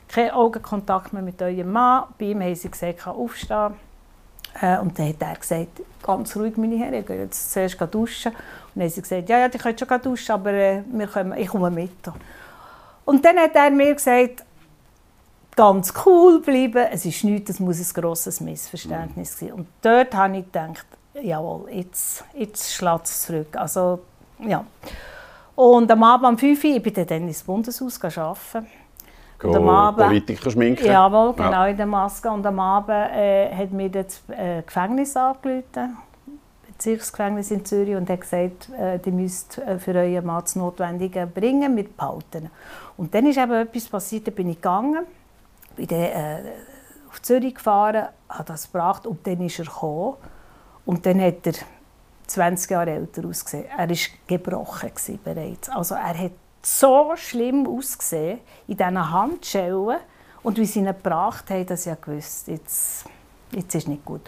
kein 0.08 0.32
Augenkontakt 0.32 1.12
mehr 1.12 1.22
mit 1.22 1.42
eurem 1.42 1.72
Mann. 1.72 2.06
Bei 2.18 2.28
ihm 2.28 2.42
haben 2.42 2.56
sie 2.56 2.72
gesagt, 2.72 3.00
kann 3.00 3.16
aufstehen. 3.16 3.74
Äh, 4.62 4.80
und 4.80 4.98
dann 4.98 5.10
hat 5.10 5.22
er 5.22 5.36
gesagt, 5.36 5.82
ganz 6.04 6.36
ruhig, 6.36 6.58
meine 6.58 6.78
Herren, 6.78 6.96
ich 6.96 7.06
gehe 7.06 7.20
jetzt 7.20 7.52
zuerst 7.52 7.78
duschen. 7.92 8.32
Und 8.32 8.42
dann 8.76 8.84
haben 8.84 8.90
sie 8.90 9.02
gesagt, 9.02 9.30
ja, 9.30 9.40
ja, 9.40 9.50
die 9.50 9.58
könnt 9.58 9.80
schon 9.80 10.02
duschen, 10.02 10.32
aber 10.32 10.54
äh, 10.54 10.84
wir 10.92 11.08
kommen, 11.08 11.38
ich 11.38 11.48
komme 11.48 11.72
mit. 11.72 11.92
Und 13.06 13.24
dann 13.24 13.38
hat 13.38 13.56
er 13.56 13.70
mir 13.72 13.94
gesagt, 13.94 14.44
ganz 15.56 15.94
cool 16.06 16.40
bleiben, 16.42 16.88
es 16.92 17.06
ist 17.06 17.24
nichts, 17.24 17.52
es 17.52 17.60
muss 17.60 17.80
ein 17.80 18.02
grosses 18.02 18.40
Missverständnis 18.42 19.40
sein. 19.40 19.54
Und 19.54 19.68
dort 19.82 20.14
habe 20.14 20.38
ich 20.38 20.46
gedacht, 20.46 20.86
jawohl, 21.22 21.70
jetzt, 21.72 22.24
jetzt 22.34 22.74
schlägt 22.74 23.06
es 23.06 23.24
zurück. 23.24 23.56
Also, 23.56 24.00
ja. 24.40 24.66
Und 25.56 25.90
am 25.90 26.04
Abend 26.04 26.30
um 26.30 26.38
5 26.38 26.64
Uhr, 26.64 26.76
ich 26.76 26.84
bin 26.84 26.94
dann 26.94 27.28
ins 27.28 27.44
Bundeshaus 27.44 28.00
arbeiten. 28.04 28.68
Und 29.44 29.56
am 29.56 29.70
Abend, 29.70 30.08
Politiker 30.08 30.50
schminken? 30.50 30.86
Jawohl, 30.86 31.34
genau 31.34 31.52
ja. 31.52 31.68
in 31.68 31.78
der 31.78 31.86
Maske. 31.86 32.30
Und 32.30 32.46
am 32.46 32.60
Abend 32.60 32.90
äh, 32.90 33.54
hat 33.54 33.72
mir 33.72 33.90
das 33.90 34.24
äh, 34.30 34.64
Gefängnis 34.64 35.16
angerufen, 35.16 35.98
Bezirksgefängnis 36.68 37.52
in 37.52 37.64
Zürich, 37.64 37.96
und 37.96 38.10
hat 38.10 38.22
gesagt, 38.22 38.70
äh, 38.70 38.98
die 39.00 39.12
müsst 39.12 39.60
äh, 39.60 39.78
für 39.78 39.94
euren 39.94 40.26
Mann 40.26 40.42
das 40.42 40.56
Notwendige 40.56 41.28
bringen, 41.28 41.76
mit 41.76 41.96
behalten. 41.96 42.50
Und 42.98 43.14
dann 43.14 43.28
ist 43.28 43.38
eben 43.38 43.54
etwas 43.54 43.88
passiert, 43.88 44.28
da 44.28 44.32
bin 44.32 44.50
ich 44.50 44.58
gegangen, 44.58 45.06
bin 45.76 45.88
dann, 45.88 46.00
äh, 46.00 46.42
auf 47.10 47.22
Zürich 47.22 47.56
gefahren, 47.56 48.08
habe 48.30 48.44
das 48.46 48.72
gebracht 48.72 49.06
und 49.06 49.26
dann 49.26 49.42
ist 49.42 49.60
er 49.60 49.66
gekommen. 49.66 50.16
Und 50.86 51.06
dann 51.06 51.22
hat 51.22 51.46
er 51.46 51.54
20 52.28 52.72
Jahre 52.72 52.92
älter 52.92 53.28
ausgesehen. 53.28 53.66
Er 53.78 53.90
war 53.90 53.98
gebrochen 54.28 54.92
bereits. 55.24 55.70
Also 55.70 55.96
er 55.96 56.18
hat 56.18 56.32
so 56.68 57.14
schlimm 57.16 57.66
ausgesehen 57.68 58.40
in 58.68 58.78
diesen 58.78 59.12
Handschellen. 59.12 59.98
Und 60.44 60.58
wie 60.58 60.66
sie 60.66 60.80
ihn 60.80 60.86
gebracht 60.86 61.50
haben, 61.50 61.66
das 61.66 61.86
ja 61.86 61.96
gewusst, 61.96 62.48
jetzt, 62.48 63.06
jetzt 63.52 63.76
ist 63.76 63.88
nicht 63.88 64.06
gut. 64.06 64.22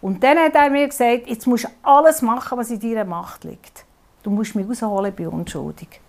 Und 0.00 0.22
dann 0.22 0.38
hat 0.38 0.54
er 0.54 0.70
mir 0.70 0.88
gesagt, 0.88 1.26
jetzt 1.26 1.46
musst 1.46 1.64
du 1.64 1.68
alles 1.82 2.22
machen, 2.22 2.58
was 2.58 2.70
in 2.70 2.80
deiner 2.80 3.04
Macht 3.04 3.44
liegt. 3.44 3.84
Du 4.22 4.30
musst 4.30 4.54
mich 4.54 4.66
rausholen, 4.68 5.10
ich 5.10 5.16
bin 5.16 5.28
unschuldig. 5.28 6.00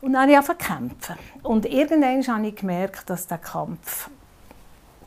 Und 0.00 0.14
dann 0.14 0.22
habe 0.22 0.32
ich 0.32 0.38
angefangen 0.38 0.58
kämpfen. 0.98 1.16
Und 1.42 1.66
irgendwann 1.66 2.26
habe 2.26 2.46
ich 2.46 2.56
gemerkt, 2.56 3.10
dass 3.10 3.26
der 3.26 3.38
Kampf 3.38 4.08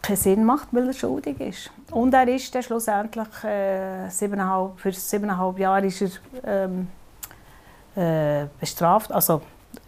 keinen 0.02 0.18
Sinn 0.18 0.44
macht, 0.44 0.68
weil 0.72 0.88
er 0.88 0.94
schuldig 0.94 1.40
ist. 1.40 1.72
Und 1.90 2.14
er 2.14 2.28
ist 2.28 2.54
dann 2.54 2.64
schlussendlich 2.64 3.44
äh, 3.44 4.10
siebeneinhalb, 4.10 4.80
für 4.80 4.92
siebeneinhalb 4.92 5.58
Jahre 5.58 5.88
ist 5.88 6.02
er, 6.02 6.66
ähm, 6.66 6.88
äh, 7.96 8.48
bestraft, 8.60 9.12
also 9.12 9.42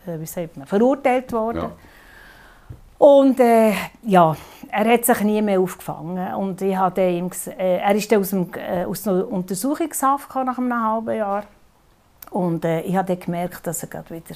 wie 0.07 0.25
sagt 0.25 0.57
man, 0.57 0.67
verurteilt 0.67 1.31
worden. 1.31 1.61
Ja. 1.61 1.71
Und 2.97 3.39
äh, 3.39 3.73
ja, 4.03 4.35
er 4.71 4.93
hat 4.93 5.05
sich 5.05 5.21
nie 5.21 5.41
mehr 5.41 5.59
aufgefangen. 5.59 6.33
Und 6.35 6.61
ich 6.61 6.75
habe 6.75 7.01
ihm, 7.01 7.29
äh, 7.57 7.77
er 7.77 7.95
ist 7.95 8.11
dann 8.11 8.21
aus, 8.21 8.29
dem, 8.29 8.49
äh, 8.55 8.85
aus 8.85 9.07
einer 9.07 9.27
Untersuchungshaft 9.27 10.33
nach 10.35 10.57
einem 10.57 10.83
halben 10.83 11.15
Jahr. 11.15 11.43
Und 12.31 12.65
äh, 12.65 12.81
ich 12.81 12.95
habe 12.95 13.15
gemerkt, 13.17 13.67
dass 13.67 13.83
er 13.83 13.89
gerade 13.89 14.09
wieder 14.09 14.35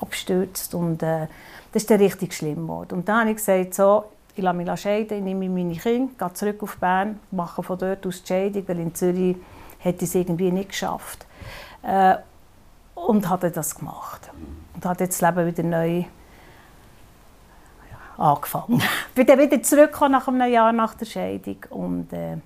abstürzt. 0.00 0.74
Und 0.74 1.02
äh, 1.02 1.26
das 1.72 1.82
ist 1.82 1.90
dann 1.90 1.98
richtig 1.98 2.34
schlimm 2.34 2.66
geworden. 2.66 2.94
Und 2.94 3.08
dann 3.08 3.20
habe 3.20 3.30
ich 3.30 3.36
gesagt, 3.36 3.74
so, 3.74 4.04
ich 4.34 4.42
lasse 4.42 4.56
mich 4.56 4.80
scheiden, 4.80 5.18
ich 5.18 5.24
nehme 5.24 5.48
meine 5.48 5.74
Kinder, 5.74 6.12
gehe 6.16 6.32
zurück 6.34 6.62
auf 6.62 6.76
Bern, 6.76 7.18
mache 7.30 7.62
von 7.62 7.76
dort 7.76 8.06
aus 8.06 8.22
die 8.22 8.28
Scheidung, 8.28 8.68
weil 8.68 8.78
in 8.78 8.94
Zürich 8.94 9.36
hätte 9.78 10.04
ich 10.04 10.10
es 10.10 10.14
irgendwie 10.14 10.52
nicht 10.52 10.70
geschafft. 10.70 11.26
Äh, 11.82 12.16
und 12.94 13.28
habe 13.28 13.50
das 13.50 13.74
gemacht. 13.74 14.30
Und 14.78 14.84
habe 14.84 15.02
jetzt 15.02 15.20
das 15.20 15.28
Leben 15.28 15.44
wieder 15.44 15.62
neu 15.64 16.04
angefangen. 18.16 18.80
Bin 19.16 19.26
dann 19.26 19.40
wieder 19.40 19.60
zurückgekommen 19.60 20.12
nach 20.12 20.28
einem 20.28 20.52
Jahr 20.52 20.72
nach 20.72 20.94
der 20.94 21.04
Scheidung 21.04 21.56
und 21.70 22.12
äh, 22.12 22.36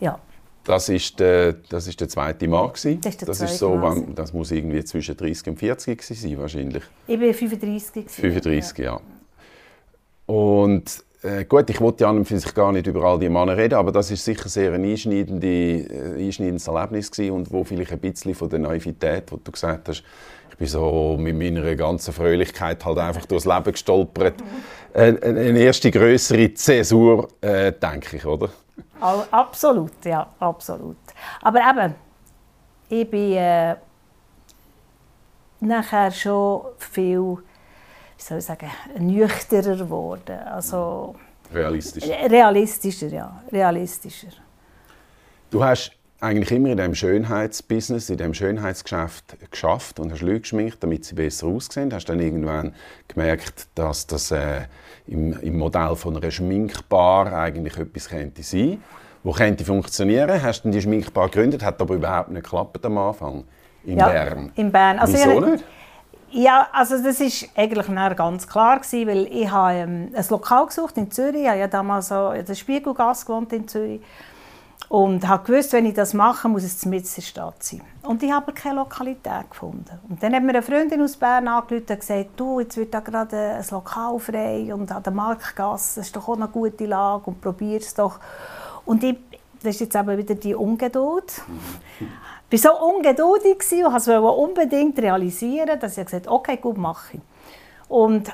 ja. 0.00 0.18
Das 0.64 0.88
ist 0.88 1.20
der, 1.20 1.52
das 1.52 1.86
ist 1.86 2.00
der 2.00 2.08
zweite 2.08 2.48
Mann 2.48 2.70
gewesen. 2.70 3.00
Das 3.00 3.12
ist, 3.12 3.20
der 3.20 3.28
das 3.28 3.40
ist 3.40 3.58
so, 3.58 3.80
wann, 3.80 4.16
das 4.16 4.32
muss 4.32 4.50
irgendwie 4.50 4.82
zwischen 4.82 5.16
30 5.16 5.46
und 5.46 5.58
40 5.60 6.02
sein 6.02 6.38
wahrscheinlich. 6.40 6.82
Ich 7.06 7.20
bin 7.20 7.32
35 7.32 7.94
gewesen, 7.94 8.20
35, 8.20 8.78
ja. 8.78 8.84
ja. 8.84 9.00
Und 10.26 11.04
äh, 11.22 11.44
gut, 11.44 11.70
ich 11.70 11.80
wollte 11.80 12.02
ja 12.02 12.10
an 12.10 12.24
für 12.24 12.36
sich 12.36 12.52
gar 12.52 12.72
nicht 12.72 12.88
über 12.88 13.04
all 13.04 13.20
die 13.20 13.28
Männer 13.28 13.56
reden, 13.56 13.76
aber 13.76 13.92
das 13.92 14.10
ist 14.10 14.24
sicher 14.24 14.48
sehr 14.48 14.72
ein 14.72 14.82
einschneidendes, 14.84 15.88
äh, 15.88 16.16
einschneidendes 16.18 16.66
Erlebnis 16.66 17.12
gewesen 17.12 17.30
und 17.30 17.52
wo 17.52 17.62
vielleicht 17.62 17.92
ein 17.92 18.00
bisschen 18.00 18.34
von 18.34 18.50
der 18.50 18.58
Naivität, 18.58 19.30
die 19.30 19.36
du 19.44 19.52
gesagt 19.52 19.88
hast, 19.88 20.02
ich 20.56 20.58
bin 20.58 20.68
so 20.68 21.18
mit 21.18 21.36
meiner 21.36 21.74
ganzen 21.74 22.14
Fröhlichkeit 22.14 22.82
halt 22.82 22.96
einfach 22.96 23.26
durchs 23.26 23.44
Leben 23.44 23.72
gestolpert. 23.72 24.36
Eine, 24.94 25.20
eine 25.22 25.58
erste 25.58 25.90
größere 25.90 26.54
Zäsur, 26.54 27.28
äh, 27.42 27.72
denke 27.72 28.16
ich, 28.16 28.24
oder? 28.24 28.48
Absolut, 28.98 30.02
ja, 30.02 30.26
absolut. 30.40 30.96
Aber 31.42 31.60
eben, 31.60 31.94
ich 32.88 33.10
bin 33.10 33.32
äh, 33.34 33.76
nachher 35.60 36.10
schon 36.10 36.62
viel, 36.78 37.20
wie 37.20 38.22
soll 38.22 38.38
ich 38.38 38.44
sagen, 38.44 38.70
nüchterner 38.98 39.76
geworden. 39.76 40.38
Also, 40.38 41.16
realistischer. 41.52 42.30
Realistischer, 42.30 43.08
ja, 43.08 43.42
realistischer. 43.52 44.28
Du 45.50 45.62
hast 45.62 45.92
eigentlich 46.20 46.52
immer 46.52 46.70
in 46.70 46.76
dem 46.76 46.94
Schönheitsbusiness, 46.94 48.08
in 48.10 48.16
dem 48.16 48.34
Schönheitsgeschäft 48.34 49.36
geschafft 49.50 50.00
und 50.00 50.12
hast 50.12 50.22
Leute 50.22 50.40
geschminkt, 50.40 50.82
damit 50.82 51.04
sie 51.04 51.14
besser 51.14 51.46
aussehen. 51.46 51.92
Hast 51.92 52.06
dann 52.06 52.20
irgendwann 52.20 52.74
gemerkt, 53.08 53.68
dass 53.74 54.06
das 54.06 54.30
äh, 54.30 54.62
im, 55.06 55.38
im, 55.40 55.58
Modell 55.58 55.94
von 55.94 56.16
einer 56.16 56.30
Schminkbar 56.30 57.32
eigentlich 57.32 57.76
etwas 57.76 58.08
könnte 58.08 58.42
sein, 58.42 58.82
wo 59.22 59.32
könnte 59.32 59.64
funktionieren. 59.64 60.42
Hast 60.42 60.62
dann 60.62 60.72
die 60.72 60.80
Schminkbar 60.80 61.28
gegründet, 61.28 61.62
hat 61.62 61.80
aber 61.80 61.94
überhaupt 61.94 62.30
nicht 62.30 62.44
geklappt 62.44 62.84
am 62.84 62.98
Anfang 62.98 63.44
in 63.84 63.98
ja, 63.98 64.08
Bern. 64.08 64.52
In 64.56 64.72
Bern. 64.72 64.98
Also 64.98 65.14
Wieso 65.14 65.40
nicht? 65.40 65.64
Ja, 66.30 66.68
also 66.72 67.02
das 67.02 67.20
ist 67.20 67.48
eigentlich 67.54 67.86
ganz 68.16 68.48
klar 68.48 68.80
gewesen, 68.80 69.06
weil 69.06 69.26
ich 69.30 69.50
habe 69.50 69.74
ähm, 69.74 70.10
ein 70.14 70.24
Lokal 70.28 70.66
gesucht 70.66 70.96
in 70.96 71.10
Zürich. 71.10 71.42
Ich 71.42 71.48
habe 71.48 71.58
ja 71.58 71.68
damals 71.68 72.08
so 72.08 72.30
in 72.30 72.44
der 72.44 72.54
Spiegelgasse 72.54 73.26
gewohnt 73.26 73.52
in 73.52 73.68
Zürich 73.68 74.00
und 74.88 75.26
habe 75.26 75.44
gewusst, 75.44 75.72
wenn 75.72 75.86
ich 75.86 75.94
das 75.94 76.14
mache, 76.14 76.48
muss 76.48 76.62
es 76.62 76.84
mitten 76.84 77.06
in 77.06 77.14
der 77.14 77.22
Stadt 77.22 77.62
sein. 77.62 77.82
Und 78.02 78.22
ich 78.22 78.30
habe 78.30 78.52
keine 78.52 78.76
Lokalität 78.76 79.50
gefunden. 79.50 79.98
Und 80.08 80.22
dann 80.22 80.34
hat 80.34 80.42
mir 80.42 80.50
eine 80.50 80.62
Freundin 80.62 81.02
aus 81.02 81.16
Bern 81.16 81.48
angerufen 81.48 81.86
und 81.90 82.00
gesagt, 82.00 82.30
du, 82.36 82.60
jetzt 82.60 82.76
wird 82.76 82.94
da 82.94 83.00
gerade 83.00 83.36
ein 83.36 83.64
Lokal 83.70 84.18
frei 84.20 84.72
und 84.72 84.92
an 84.92 85.02
der 85.02 85.12
Marktgasse, 85.12 86.00
das 86.00 86.06
ist 86.06 86.16
doch 86.16 86.28
auch 86.28 86.36
eine 86.36 86.48
gute 86.48 86.86
Lage 86.86 87.24
und 87.26 87.40
probier 87.40 87.78
es 87.78 87.94
doch. 87.94 88.20
Und 88.84 89.02
ich, 89.02 89.16
das 89.62 89.74
ist 89.74 89.80
jetzt 89.80 89.96
eben 89.96 90.16
wieder 90.16 90.36
die 90.36 90.54
Ungeduld. 90.54 91.42
Ich 92.48 92.64
war 92.64 92.74
so 92.74 92.86
ungeduldig 92.86 93.58
und 93.84 93.92
wollte 93.92 94.22
unbedingt 94.22 94.98
realisieren, 95.00 95.80
dass 95.80 95.98
ich 95.98 96.04
gesagt 96.04 96.26
habe, 96.26 96.36
okay, 96.36 96.58
gut, 96.58 96.76
mache 96.76 97.16
ich. 97.16 97.20
Und 97.88 98.30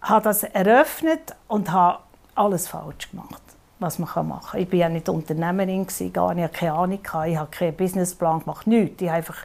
habe 0.00 0.22
das 0.22 0.44
eröffnet 0.44 1.36
und 1.46 1.70
habe 1.70 1.98
alles 2.34 2.68
falsch 2.68 3.10
gemacht 3.10 3.49
was 3.80 3.98
man 3.98 4.28
machen 4.28 4.50
kann. 4.50 4.60
Ich 4.60 4.70
war 4.70 4.78
ja 4.78 4.88
nicht 4.88 5.08
Unternehmerin, 5.08 5.86
gar 6.12 6.34
nicht, 6.34 6.52
keine 6.52 6.74
Ahnung, 6.74 7.00
ich 7.02 7.36
habe 7.36 7.50
keinen 7.50 7.74
Businessplan 7.74 8.40
gemacht, 8.40 8.66
nichts. 8.66 9.02
Ich 9.02 9.08
habe 9.08 9.18
einfach 9.18 9.38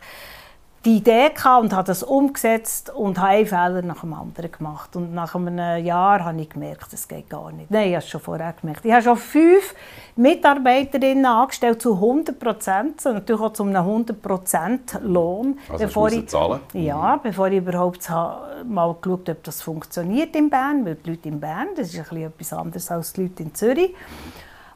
die 0.85 0.97
Idee 0.97 1.31
und 1.59 1.73
habe 1.73 1.87
das 1.87 2.03
umgesetzt 2.03 2.91
und 2.91 3.17
habe 3.17 3.29
einen 3.29 3.47
Fehler 3.47 3.81
nach 3.81 4.01
dem 4.01 4.13
anderen 4.13 4.51
gemacht. 4.51 4.95
Und 4.95 5.13
nach 5.13 5.33
einem 5.33 5.83
Jahr 5.83 6.23
habe 6.23 6.39
ich 6.39 6.49
gemerkt, 6.49 6.93
das 6.93 7.07
geht 7.07 7.29
gar 7.29 7.51
nicht. 7.51 7.71
Nein, 7.71 7.89
ich 7.89 7.95
habe 7.95 8.03
es 8.03 8.09
schon 8.09 8.21
vorher 8.21 8.53
gemerkt. 8.53 8.85
Ich 8.85 8.91
habe 8.91 9.01
schon 9.01 9.17
fünf 9.17 9.73
Mitarbeiterinnen 10.15 11.25
angestellt 11.25 11.81
zu 11.81 11.95
100 11.95 12.37
Prozent, 12.37 13.03
natürlich 13.03 13.41
auch 13.41 13.53
zu 13.53 13.63
einem 13.63 13.77
100 13.77 14.21
Prozent 14.21 14.99
Lohn. 15.01 15.57
Also 15.69 15.85
bevor 15.85 16.11
ich, 16.11 16.27
zahlen? 16.27 16.59
Ja, 16.73 17.15
bevor 17.17 17.47
ich 17.47 17.57
überhaupt 17.57 18.07
mal 18.09 18.95
geschaut 19.01 19.27
habe, 19.27 19.31
ob 19.31 19.43
das 19.43 19.61
funktioniert 19.63 20.35
in 20.35 20.49
Bern, 20.51 20.85
weil 20.85 20.95
die 20.95 21.09
Leute 21.09 21.29
in 21.29 21.39
Bern, 21.39 21.69
das 21.75 21.93
ist 21.93 22.11
ein 22.11 22.21
etwas 22.21 22.53
anderes 22.53 22.91
als 22.91 23.13
die 23.13 23.23
Leute 23.23 23.41
in 23.41 23.55
Zürich. 23.55 23.95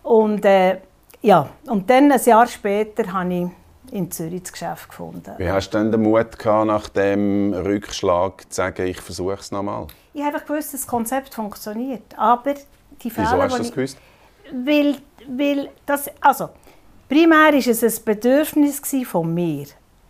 Und 0.02 0.44
äh, 0.44 0.78
ja, 1.22 1.50
und 1.68 1.90
dann 1.90 2.12
ein 2.12 2.22
Jahr 2.24 2.48
später 2.48 3.14
habe 3.14 3.34
ich 3.34 3.48
in 3.92 4.12
Zürich 4.12 4.44
das 4.44 4.52
Geschäft 4.52 4.90
gefunden. 4.90 5.34
Wie 5.38 5.50
hast 5.50 5.70
du 5.72 5.78
denn 5.78 5.92
den 5.92 6.02
Mut 6.02 6.38
gehabt, 6.38 6.68
nach 6.68 6.90
dem 6.90 7.54
Rückschlag 7.54 8.42
zu 8.52 8.56
sagen, 8.56 8.88
ich 8.88 9.02
versuche 9.02 9.34
es 9.34 9.52
nochmal? 9.52 9.88
Ich 10.14 10.24
habe 10.24 10.40
gewusst, 10.40 10.74
das 10.74 10.86
Konzept 10.86 11.34
funktioniert, 11.34 12.18
aber 12.18 12.56
die 13.02 13.10
Fehler, 13.10 13.28
Wieso 13.28 13.42
hast 13.42 13.54
du 13.54 13.58
das 13.60 13.72
gewusst? 13.72 13.98
Weil, 14.52 14.98
weil 15.28 15.70
das, 15.86 16.10
also, 16.22 16.50
Primär 17.08 17.54
war 17.54 17.54
es 17.54 17.84
ein 17.84 18.06
Bedürfnis 18.06 18.82
von 19.06 19.34
mir, 19.34 19.66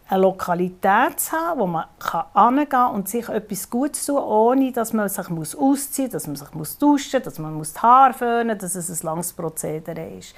eine 0.09 0.21
Lokalität 0.21 1.19
zu 1.19 1.31
haben, 1.31 1.59
wo 1.59 1.67
man 1.67 1.85
hingehen 2.33 2.67
kann 2.69 2.95
und 2.95 3.07
sich 3.07 3.29
etwas 3.29 3.69
Gutes 3.69 4.05
tun 4.05 4.17
ohne 4.17 4.71
dass 4.71 4.91
man 4.91 5.07
sich 5.07 5.29
muss 5.29 5.55
ausziehen 5.55 6.07
muss, 6.07 6.13
dass 6.13 6.27
man 6.27 6.35
sich 6.35 6.53
muss 6.53 6.77
duschen 6.77 7.19
muss, 7.19 7.23
dass 7.23 7.39
man 7.39 7.53
muss 7.53 7.73
die 7.73 7.79
Haare 7.79 8.13
föhnen 8.13 8.57
muss, 8.57 8.73
dass 8.73 8.75
es 8.75 9.01
ein 9.01 9.05
langes 9.05 9.31
Prozedere 9.31 10.09
ist. 10.17 10.35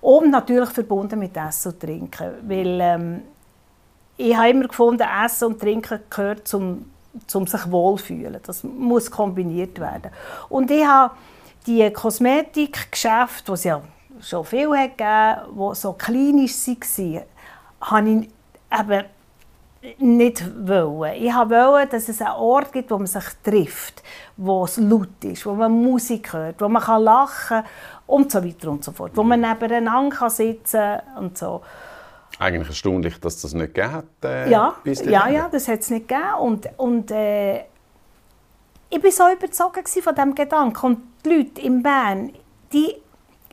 Und 0.00 0.30
natürlich 0.30 0.70
verbunden 0.70 1.18
mit 1.18 1.36
Essen 1.36 1.72
und 1.72 1.80
Trinken, 1.80 2.30
weil 2.42 2.78
ähm, 2.80 3.22
ich 4.16 4.36
habe 4.36 4.50
immer 4.50 4.68
gefunden, 4.68 5.06
Essen 5.24 5.48
und 5.48 5.60
Trinken 5.60 6.00
gehört 6.08 6.46
zum, 6.46 6.90
zum 7.26 7.46
sich 7.46 7.70
wohlfühlen. 7.70 8.40
Das 8.42 8.64
muss 8.64 9.10
kombiniert 9.10 9.78
werden. 9.78 10.10
Und 10.48 10.70
ich 10.70 10.84
habe 10.84 11.14
die 11.66 11.90
Kosmetikgeschäfte, 11.90 13.44
die 13.46 13.52
es 13.52 13.64
ja 13.64 13.82
schon 14.20 14.44
viel 14.44 14.70
hat 14.76 14.98
gegeben, 14.98 15.58
die 15.58 15.74
so 15.74 15.92
klinisch 15.92 16.66
waren, 16.66 17.22
habe 17.80 18.10
ich 18.10 18.28
eben 18.78 19.04
nicht 19.98 20.68
wollen. 20.68 21.14
Ich 21.14 21.32
wollte, 21.32 21.92
dass 21.92 22.08
es 22.08 22.20
einen 22.20 22.32
Ort 22.32 22.72
gibt, 22.72 22.90
wo 22.90 22.98
man 22.98 23.06
sich 23.06 23.24
trifft, 23.42 24.02
wo 24.36 24.64
es 24.64 24.76
laut 24.76 25.24
ist, 25.24 25.46
wo 25.46 25.54
man 25.54 25.72
Musik 25.72 26.32
hört, 26.32 26.60
wo 26.60 26.68
man 26.68 26.82
lachen 27.02 27.62
kann 27.62 27.64
und 28.10 28.32
so 28.32 28.44
weiter 28.44 28.70
und 28.70 28.84
so 28.84 28.92
fort, 28.92 29.12
wo 29.14 29.22
man 29.22 29.40
nebeneinander 29.40 30.28
sitzen 30.28 30.80
kann 30.80 31.16
und 31.18 31.38
so. 31.38 31.62
Eigentlich 32.38 32.68
erstaunlich, 32.68 33.20
dass 33.20 33.40
das 33.40 33.54
nicht 33.54 33.74
gegeben 33.74 33.92
hat. 33.92 34.04
Äh, 34.24 34.50
ja, 34.50 34.74
ja, 34.84 35.28
ja, 35.28 35.48
das 35.48 35.68
hat 35.68 35.80
es 35.80 35.90
nicht 35.90 36.08
gegeben. 36.08 36.34
Und, 36.40 36.68
und 36.78 37.10
äh, 37.10 37.60
ich 38.88 39.02
war 39.02 39.10
so 39.10 39.24
überzogen 39.32 39.84
von 39.86 40.14
diesem 40.14 40.34
Gedanken. 40.34 40.86
Und 40.86 40.98
die 41.24 41.28
Leute 41.28 41.60
in 41.60 41.82
Bern, 41.82 42.32
die 42.72 42.94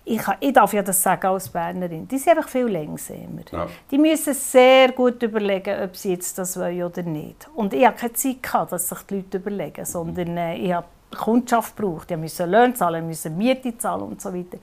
ich, 0.05 0.21
ich, 0.39 0.53
darf 0.53 0.71
ja 0.71 0.81
das 0.81 1.03
sagen 1.03 1.27
als 1.27 1.49
Bernerin, 1.49 2.07
die 2.07 2.17
sind 2.17 2.37
einfach 2.37 2.49
viel 2.49 2.67
langsamer. 2.67 3.41
Ja. 3.51 3.67
Die 3.91 3.97
müssen 3.97 4.33
sehr 4.33 4.93
gut 4.93 5.21
überlegen, 5.21 5.83
ob 5.83 5.97
sie 5.97 6.11
jetzt 6.11 6.37
das 6.37 6.57
wollen 6.57 6.81
oder 6.81 7.03
nicht. 7.03 7.49
Und 7.55 7.73
ich 7.73 7.85
hatte 7.85 7.97
keine 7.97 8.13
Zeit, 8.13 8.41
gehabt, 8.41 8.71
dass 8.71 8.87
sich 8.87 8.99
die 8.99 9.15
Leute 9.15 9.37
überlegen, 9.37 9.83
sondern 9.83 10.37
äh, 10.37 10.55
ich 10.55 10.71
habe 10.71 10.87
Kundschaft 11.15 11.75
gebraucht. 11.75 12.11
Ich 12.11 12.17
musste 12.17 12.45
Löhne 12.45 12.73
zahlen, 12.73 13.07
musste 13.07 13.29
Miete 13.29 13.77
zahlen 13.77 14.03
und 14.03 14.21
so 14.21 14.33
weiter. 14.33 14.57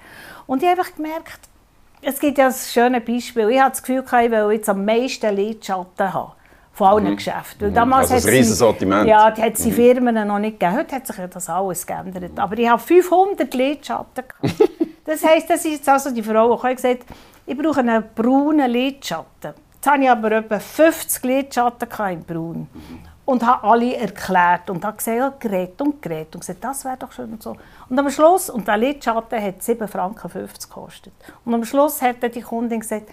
Und 0.47 0.63
ich 0.63 0.69
habe 0.69 0.81
einfach 0.81 0.95
gemerkt, 0.95 1.41
es 2.03 2.19
gibt 2.19 2.39
ja 2.39 2.47
ein 2.47 2.53
schönes 2.53 3.05
Beispiel. 3.05 3.51
Ich 3.51 3.61
habe 3.61 3.71
das 3.71 3.83
Gefühl, 3.83 4.05
ich 4.05 4.31
will 4.31 4.53
jetzt 4.53 4.69
am 4.69 4.85
meisten 4.85 5.35
Lidschatten 5.35 6.13
haben 6.13 6.33
von 6.75 6.89
allen 6.89 7.11
mhm. 7.11 7.17
Geschäften. 7.17 7.61
Weil 7.61 7.71
mhm. 7.71 7.75
damals 7.75 8.11
also 8.11 8.29
ein 8.29 8.35
riesiges 8.35 8.59
Sortiment. 8.59 9.09
Ja, 9.09 9.31
die 9.31 9.43
hat 9.43 9.55
es 9.55 9.65
mhm. 9.65 9.73
Firmen 9.73 10.27
noch 10.27 10.39
nicht 10.39 10.61
gegeben. 10.61 10.79
Heute 10.79 10.97
hat 10.97 11.07
sich 11.07 11.17
das 11.17 11.49
alles 11.49 11.87
geändert. 11.87 12.39
Aber 12.39 12.59
ich 12.59 12.69
habe 12.69 12.83
500 12.83 13.55
Lidschatten. 13.55 14.25
das 15.05 15.25
heisst, 15.25 15.49
das 15.49 15.65
ist 15.65 15.89
also 15.89 16.11
die 16.11 16.23
Frau, 16.23 16.57
die 16.57 16.75
gesagt 16.75 17.01
hat, 17.01 17.17
ich 17.47 17.57
brauche 17.57 17.81
einen 17.81 18.05
braunen 18.15 18.71
Lidschatten. 18.71 19.55
Jetzt 19.75 19.87
hatte 19.87 20.03
ich 20.03 20.11
aber 20.11 20.33
etwa 20.33 20.59
50 20.59 21.25
Lidschatten 21.25 21.89
in 22.11 22.25
braun. 22.25 22.69
Und 23.27 23.47
habe 23.47 23.67
alle 23.67 23.97
erklärt 23.97 24.69
und 24.69 24.85
habe 24.85 24.99
gesagt, 24.99 25.41
Gerät 25.41 25.81
und 25.81 26.03
Gerät. 26.03 26.35
Und 26.35 26.41
gesagt, 26.41 26.63
das 26.63 26.85
wäre 26.85 26.99
doch 26.99 27.11
schön 27.11 27.33
und 27.33 27.43
so. 27.43 27.57
Und 27.89 27.99
am 27.99 28.11
Schluss, 28.11 28.51
und 28.51 28.69
der 28.69 28.77
Lidschatten 28.77 29.43
hat 29.43 29.61
7,50 29.61 29.87
Franken 29.87 30.31
gekostet. 30.31 31.13
Und 31.45 31.55
am 31.55 31.65
Schluss 31.65 32.03
hat 32.03 32.17
die 32.23 32.43
Kundin 32.43 32.81
gesagt, 32.81 33.09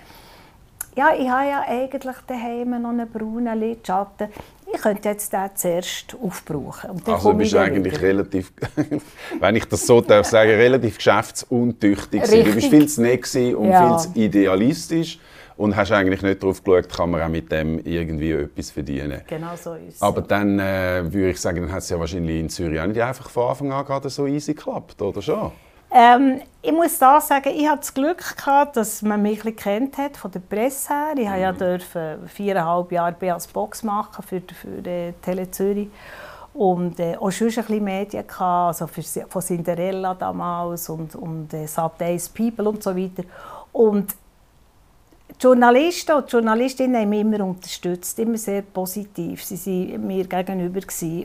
ja, 0.96 1.14
ich 1.18 1.30
habe 1.30 1.48
ja 1.48 1.62
eigentlich 1.68 2.16
daheim 2.28 2.82
noch 2.82 2.90
einen 2.90 3.10
braunen 3.10 3.58
Lidschatten. 3.60 4.28
Ich 4.74 4.82
könnte 4.82 5.10
jetzt 5.10 5.32
den 5.32 5.50
zuerst 5.56 6.16
aufbrauchen. 6.22 7.02
also 7.06 7.34
bist 7.34 7.54
du 7.54 7.60
eigentlich 7.60 7.94
wieder. 7.94 8.04
relativ, 8.04 8.52
wenn 9.40 9.56
ich 9.56 9.66
das 9.66 9.86
so 9.86 10.02
darf 10.02 10.26
sagen, 10.28 10.52
relativ 10.52 10.98
geschäftsuntüchtig. 10.98 12.22
Richtig. 12.22 12.46
Du 12.46 12.56
bist 12.56 12.68
viel 12.68 12.88
zu 12.88 13.02
nett 13.02 13.36
und 13.56 13.70
ja. 13.70 14.00
viel 14.00 14.14
zu 14.14 14.20
idealistisch 14.20 15.20
und 15.62 15.76
hast 15.76 15.92
eigentlich 15.92 16.24
nicht 16.24 16.42
darauf 16.42 16.64
geschaut, 16.64 16.90
kann 16.90 17.12
man 17.12 17.22
auch 17.22 17.30
mit 17.30 17.52
dem 17.52 17.80
irgendwie 17.86 18.32
etwas 18.32 18.72
verdienen. 18.72 19.22
Genau 19.28 19.56
so 19.56 19.74
ist 19.76 19.96
es. 19.96 20.02
Aber 20.02 20.22
dann 20.22 20.60
äh, 20.60 21.04
würde 21.04 21.30
ich 21.30 21.40
sagen, 21.40 21.62
dann 21.62 21.72
hat 21.72 21.80
es 21.80 21.90
ja 21.90 22.00
wahrscheinlich 22.00 22.40
in 22.40 22.50
Zürich 22.50 22.80
auch 22.80 22.88
nicht 22.88 23.00
einfach 23.00 23.30
von 23.30 23.50
Anfang 23.50 23.72
an 23.72 23.86
gerade 23.86 24.10
so 24.10 24.26
easy 24.26 24.56
geklappt, 24.56 25.02
oder 25.02 25.22
schon? 25.22 25.52
Ähm, 25.94 26.42
ich 26.62 26.72
muss 26.72 26.98
da 26.98 27.22
sagen, 27.22 27.50
ich 27.56 27.68
hatte 27.68 27.80
das 27.80 27.94
Glück 27.94 28.38
gehabt, 28.38 28.78
dass 28.78 29.02
man 29.02 29.22
mich 29.22 29.46
ein 29.46 29.56
kennt 29.56 29.98
hat 29.98 30.18
von 30.18 30.32
der 30.32 30.40
Presse 30.40 30.94
her. 30.94 31.14
Ich 31.16 31.54
mhm. 31.54 31.58
durfte 31.58 32.00
ja 32.22 32.28
viereinhalb 32.28 32.92
Jahre 32.92 33.34
als 33.34 33.48
Box 33.48 33.84
machen 33.84 34.24
für, 34.24 34.42
für 34.42 34.90
äh, 34.90 35.14
Tele 35.22 35.52
Zürich 35.52 35.90
und 36.54 37.00
äh, 37.00 37.18
auch 37.18 37.30
schon 37.30 37.48
ein 37.48 37.54
bisschen 37.54 37.84
Medien 37.84 38.26
gehabt, 38.26 38.82
also 38.82 38.88
für, 38.88 39.04
von 39.28 39.42
Cinderella 39.42 40.16
damals 40.16 40.90
und, 40.90 41.14
und 41.16 41.54
äh, 41.54 41.68
Saturdays 41.68 42.30
People 42.30 42.70
und 42.70 42.82
so 42.82 42.96
weiter. 42.96 43.24
Und 43.72 44.16
die 45.42 45.48
Journalisten 45.48 46.16
und 46.16 46.28
die 46.28 46.32
Journalistinnen 46.32 47.02
haben 47.02 47.10
mich 47.10 47.22
immer 47.22 47.44
unterstützt, 47.44 48.20
immer 48.20 48.38
sehr 48.38 48.62
positiv. 48.62 49.44
Sie 49.44 49.92
waren 49.92 50.06
mir 50.08 50.26
gegenüber 50.26 50.82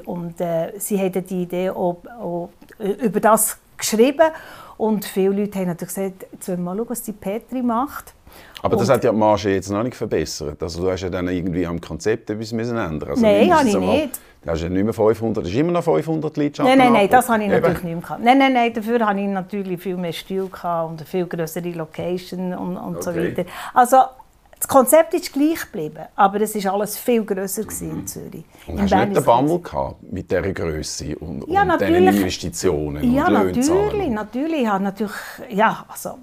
und 0.07 0.41
äh, 0.41 0.73
sie 0.79 0.99
hatten 0.99 1.27
die 1.27 1.43
Idee 1.43 1.71
auch, 1.71 1.99
auch 2.19 2.49
über 2.79 3.21
das 3.21 3.59
geschrieben. 3.77 4.31
Und 4.79 5.05
viele 5.05 5.31
Leute 5.31 5.59
haben 5.59 5.69
natürlich 5.69 5.95
gesagt, 5.95 6.27
jetzt 6.33 6.49
wollen 6.49 6.59
wir 6.59 6.65
mal 6.65 6.77
schauen, 6.77 6.91
was 6.91 7.03
die 7.03 7.13
Petri 7.13 7.63
macht. 7.63 8.15
Aber 8.63 8.77
das 8.77 8.89
und, 8.89 8.95
hat 8.95 9.05
ja 9.05 9.13
die 9.13 9.17
Marge 9.17 9.51
jetzt 9.51 9.71
noch 9.71 9.83
nicht 9.83 9.97
verbessert. 9.97 10.63
Also 10.63 10.83
du 10.83 10.91
hast 10.91 11.03
ja 11.03 11.11
dann 11.11 11.29
irgendwie 11.29 11.67
am 11.67 11.81
Konzept 11.81 12.31
etwas 12.31 12.53
müssen 12.53 12.77
ändern 12.77 13.11
also 13.11 13.23
Nein, 13.23 13.55
habe 13.55 13.69
ich 13.69 13.77
nicht. 13.77 14.21
Ja 14.47 14.69
nicht 14.69 14.85
mehr 14.85 14.95
500, 14.95 15.45
das 15.45 15.53
ist 15.53 15.59
immer 15.59 15.73
noch 15.73 15.83
500 15.83 16.37
Leute 16.37 16.63
Nein, 16.63 16.79
nein, 16.79 16.93
nein, 16.93 17.09
das 17.11 17.29
habe 17.29 17.43
ich 17.43 17.49
natürlich 17.49 17.79
Eben. 17.79 17.95
nicht 17.95 18.09
mehr 18.09 18.19
Nein, 18.23 18.39
nein, 18.39 18.53
nein, 18.53 18.73
dafür 18.73 19.05
hatte 19.05 19.21
ich 19.21 19.27
natürlich 19.27 19.81
viel 19.81 19.97
mehr 19.97 20.13
Stil 20.13 20.43
und 20.43 20.63
eine 20.63 21.05
viel 21.05 21.27
größere 21.27 21.71
Location 21.71 22.55
und, 22.55 22.77
und 22.77 22.97
okay. 22.97 23.03
so 23.03 23.17
weiter. 23.17 23.45
Also 23.75 23.97
das 24.59 24.69
Konzept 24.69 25.13
ist 25.13 25.33
gleich 25.33 25.61
geblieben, 25.61 26.05
aber 26.15 26.41
es 26.41 26.65
war 26.65 26.75
alles 26.75 26.97
viel 26.97 27.25
grösser 27.25 27.63
in 27.83 28.07
Zürich. 28.07 28.45
Und 28.67 28.75
in 28.75 28.83
hast 28.83 28.93
du 28.93 28.97
nicht 28.97 29.17
den 29.17 29.25
Bammel 29.25 29.61
gehabt 29.61 30.03
mit 30.11 30.31
dieser 30.31 30.53
Größe 30.53 31.17
und, 31.19 31.45
ja, 31.49 31.63
und 31.63 31.81
diesen 31.81 31.95
Investitionen 31.95 33.13
ja, 33.13 33.27
und 33.27 33.33
natürlich, 33.35 34.09
natürlich. 34.09 34.63
Ich 34.63 34.81
natürlich, 34.81 35.13
ja, 35.51 35.85
also, 35.89 36.19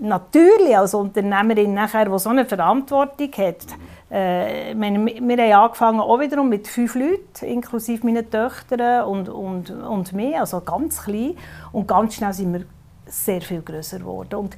natürlich 0.00 0.76
als 0.76 0.94
Unternehmerin, 0.94 1.74
nachher, 1.74 2.08
die 2.08 2.18
so 2.18 2.30
eine 2.30 2.44
Verantwortung 2.44 3.30
hat, 3.36 3.66
äh, 4.10 4.74
meine, 4.74 5.04
wir 5.04 5.36
haben 5.36 5.64
angefangen 5.64 6.00
auch 6.00 6.18
wiederum 6.18 6.48
mit 6.48 6.66
fünf 6.66 6.94
Leuten, 6.94 7.44
inklusive 7.44 8.06
meinen 8.06 8.30
Töchtern 8.30 9.04
und, 9.04 9.28
und, 9.28 9.70
und 9.70 10.12
mir, 10.12 10.40
also 10.40 10.60
ganz 10.60 11.02
klein. 11.04 11.36
Und 11.72 11.86
ganz 11.86 12.14
schnell 12.14 12.32
sind 12.32 12.52
wir 12.54 12.64
sehr 13.06 13.42
viel 13.42 13.60
grösser 13.60 13.98
geworden. 13.98 14.34
Und 14.36 14.56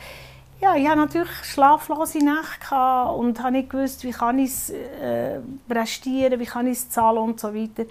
ja, 0.61 0.77
ich 0.77 0.87
hatte 0.87 0.99
natürlich 0.99 1.31
schlaflose 1.43 2.19
Nächte 2.19 3.13
und 3.17 3.43
habe 3.43 3.53
nicht 3.53 3.71
gewusst, 3.71 4.05
wie 4.05 4.11
kann 4.11 4.39
ich 4.39 4.51
es 4.51 4.71
äh, 4.71 5.41
prestieren, 5.69 6.39
wie 6.39 6.45
kann 6.45 6.67
ich 6.67 6.79
es 6.79 6.91
zahlen 6.91 7.19
und 7.19 7.41
so 7.41 7.55
weiter. 7.55 7.85